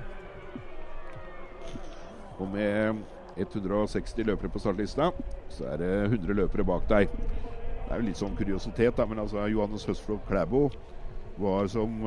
Og 2.39 2.48
med 2.52 3.02
160 3.36 4.26
løpere 4.26 4.50
på 4.52 4.58
startlista, 4.58 5.10
så 5.48 5.65
er 5.73 5.76
det 5.81 5.92
100 6.05 6.36
løpere 6.40 6.65
bak 6.65 6.89
deg. 6.89 7.08
Det 7.86 7.94
er 7.94 8.00
jo 8.00 8.06
litt 8.08 8.20
sånn 8.20 8.36
kuriositet, 8.36 8.97
da, 8.97 9.06
men 9.06 9.20
altså 9.23 9.47
Johannes 9.48 9.86
Høsflot 9.86 10.24
Klæbo 10.28 10.66
var 11.39 11.68
som 11.70 12.00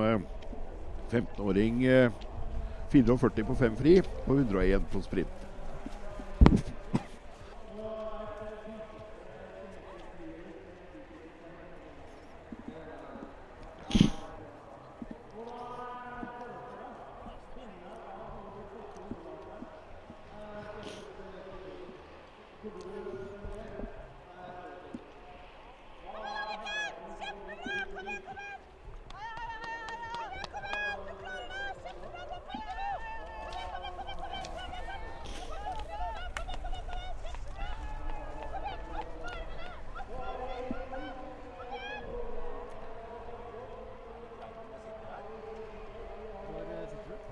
15-åring 1.10 1.86
eh, 1.86 2.12
44 2.92 3.46
på 3.46 3.56
fem 3.56 3.78
fri 3.78 4.00
og 4.28 4.34
101 4.36 4.90
på 4.92 5.02
sprint. 5.06 5.50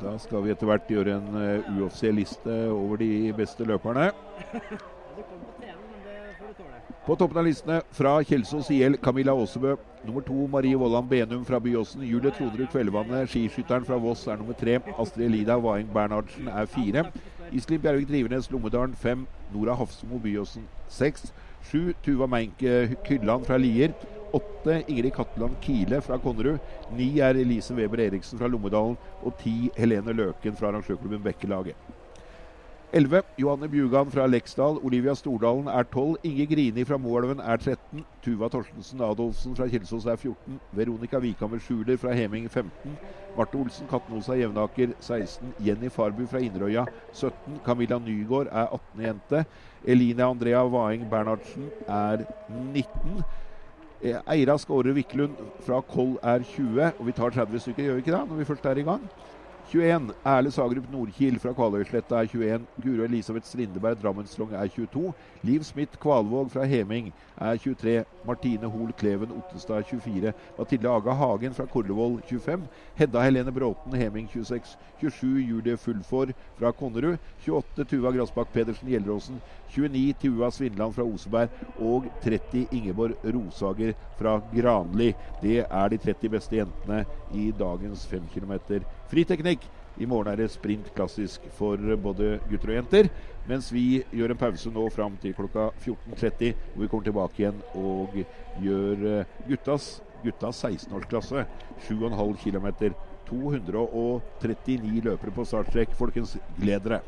Da 0.02 0.14
skal 0.18 0.44
vi 0.46 0.47
etter 0.58 0.72
hvert 0.72 0.90
gjøre 0.90 1.20
en 1.20 1.36
uh, 1.38 1.74
uoffisiell 1.78 2.18
liste 2.18 2.60
over 2.74 2.98
de 2.98 3.32
beste 3.38 3.66
løperne. 3.68 4.10
På 7.08 7.16
toppen 7.16 7.40
av 7.40 7.46
listene 7.48 7.78
fra 7.96 8.18
Kjelsås 8.26 8.68
IL 8.76 8.98
Camilla 9.00 9.32
Aasebø. 9.38 9.78
Nummer 10.04 10.26
to 10.28 10.48
Marie 10.52 10.76
Vollan 10.76 11.08
Benum 11.08 11.46
fra 11.48 11.60
Byåsen. 11.64 12.04
Julie 12.04 12.34
Tronrud 12.36 12.68
Kvelvannet, 12.74 13.30
skiskytteren 13.32 13.86
fra 13.88 13.96
Voss, 14.02 14.26
er 14.28 14.42
nummer 14.42 14.58
tre. 14.60 14.80
Astrid 15.00 15.30
Elida 15.30 15.56
Vaeng 15.62 15.88
Bernhardsen 15.94 16.50
er 16.52 16.68
fire. 16.68 17.06
Iselin 17.56 17.82
Bjervik 17.86 18.10
Drivenes 18.10 18.52
Lommedalen 18.52 18.96
fem. 18.96 19.24
Nora 19.54 19.78
Hafsmo 19.80 20.20
Byåsen 20.20 20.68
seks. 20.92 21.32
Sju 21.70 21.94
Tuva 22.04 22.28
Meinke 22.28 22.98
Kylland 23.08 23.48
fra 23.48 23.58
Lier. 23.58 23.96
Åtte 24.32 24.84
Ingrid 24.88 25.14
Katteland 25.16 25.60
Kile 25.64 26.02
fra 26.02 26.20
Konnerud. 26.20 26.60
Ni 26.90 27.20
er 27.24 27.40
Elise 27.40 27.76
Weber 27.78 28.02
Eriksen 28.08 28.40
fra 28.40 28.48
Lommedalen. 28.52 28.98
Og 29.22 29.38
ti 29.40 29.70
Helene 29.78 30.16
Løken 30.16 30.58
fra 30.58 30.72
arrangørklubben 30.72 31.24
Bekkelaget. 31.24 31.78
11. 32.96 33.22
Johanne 33.38 33.68
Bjugan 33.68 34.12
fra 34.12 34.26
Leksdal. 34.28 34.78
Olivia 34.84 35.14
Stordalen 35.16 35.68
er 35.68 35.84
12. 35.92 36.16
Inge 36.24 36.46
Grini 36.48 36.86
fra 36.88 36.98
Moelven 36.98 37.42
er 37.44 37.58
13. 37.60 38.06
Tuva 38.24 38.48
Torstensen 38.48 39.02
Adolfsen 39.04 39.58
fra 39.58 39.68
Kjelsås 39.68 40.06
er 40.08 40.16
14. 40.16 40.62
Veronica 40.72 41.20
Vikhammer 41.20 41.60
Schuler 41.60 42.00
fra 42.00 42.16
Heming 42.16 42.48
15. 42.50 42.96
Marte 43.36 43.60
Olsen 43.60 43.90
Katnosa 43.92 44.38
Jevnaker 44.40 44.94
16. 45.04 45.52
Jenny 45.60 45.92
Farbu 45.92 46.24
fra 46.32 46.40
Inderøya 46.40 46.86
17. 47.12 47.60
Camilla 47.66 48.00
Nygaard 48.00 48.48
er 48.48 48.72
18. 48.72 49.04
jente. 49.04 49.44
Eline 49.84 50.24
Andrea 50.24 50.64
Vaeng 50.64 51.10
Bernhardsen 51.12 51.74
er 51.88 52.24
19. 52.48 53.20
Eira 54.04 54.58
skårer 54.62 54.94
Wiklund 54.94 55.40
fra 55.66 55.82
Koll 55.82 56.18
er 56.22 56.44
20. 56.46 56.92
Og 57.00 57.08
vi 57.08 57.16
tar 57.18 57.34
30 57.34 57.64
stykker, 57.64 57.84
gjør 57.84 57.98
vi 57.98 58.06
ikke 58.06 58.14
det? 58.14 58.24
Når 58.30 58.42
vi 58.42 58.46
først 58.46 58.66
er 58.66 58.78
i 58.78 58.86
gang. 58.86 59.04
21. 59.72 60.14
Erle 60.24 60.52
Sagerup 60.52 60.86
Nordkil 60.92 61.40
fra 61.44 61.52
Kvaløysletta 61.52 62.22
er 62.22 62.30
21. 62.32 62.68
Guro 62.84 63.04
Elisabeth 63.04 63.50
Strindeberg 63.50 63.98
Drammenslong 64.00 64.54
er 64.56 64.70
22. 64.72 65.12
Liv 65.44 65.64
Smith 65.68 66.00
Kvalvåg 66.00 66.52
fra 66.54 66.64
Heming 66.64 67.10
er 67.36 67.58
23. 67.60 68.06
Martine 68.28 68.70
Hoel 68.72 68.94
Kleven 68.96 69.34
Ottestad 69.36 69.82
er 69.82 69.90
24. 69.90 70.34
Mathilde 70.58 70.90
Aga 70.90 71.16
Hagen 71.20 71.58
fra 71.58 71.66
Korlevoll 71.68 72.22
25. 72.30 72.64
Hedda 72.96 73.24
Helene 73.26 73.52
Bråten 73.52 73.98
Heming 74.00 74.30
26. 74.32 74.78
27. 75.02 75.28
Julie 75.50 75.78
Fullfor 75.78 76.32
fra 76.60 76.72
Konnerud. 76.72 77.18
28. 77.44 77.86
Tuva 77.92 78.12
Grasbakk 78.16 78.54
Pedersen 78.54 78.88
Gjelleråsen. 78.88 79.42
29. 79.76 80.14
Tuva 80.22 80.52
Svindland 80.52 80.96
fra 80.96 81.04
Oseberg. 81.04 81.50
Og 81.80 82.08
30. 82.24 82.70
Ingeborg 82.72 83.20
Rosager 83.36 83.92
fra 84.16 84.40
Granli. 84.56 85.12
Det 85.42 85.60
er 85.68 85.92
de 85.92 86.00
30 86.08 86.32
beste 86.38 86.56
jentene 86.56 87.04
i 87.36 87.52
dagens 87.52 88.08
5 88.08 88.32
km 88.32 88.56
friteknikk. 89.12 89.66
I 89.98 90.06
morgen 90.06 90.30
er 90.30 90.38
det 90.38 90.52
sprint 90.54 90.92
klassisk 90.94 91.48
for 91.58 91.82
både 92.04 92.38
gutter 92.52 92.74
og 92.74 92.78
jenter. 92.78 93.10
Mens 93.50 93.72
vi 93.74 94.04
gjør 94.14 94.36
en 94.36 94.40
pause 94.40 94.70
nå 94.74 94.84
fram 94.94 95.16
til 95.24 95.34
klokka 95.34 95.72
14.30, 95.82 96.54
hvor 96.74 96.84
vi 96.84 96.90
kommer 96.92 97.08
tilbake 97.08 97.42
igjen 97.42 97.62
og 97.80 98.18
gjør 98.62 99.24
guttas, 99.48 99.90
guttas 100.22 100.64
16-årsklasse. 100.68 101.48
7,5 101.88 102.38
km. 102.44 102.68
239 103.28 105.02
løpere 105.10 105.34
på 105.36 105.48
starttrekk. 105.48 105.96
Folkens, 105.98 106.38
gled 106.60 106.86
dere. 106.86 107.02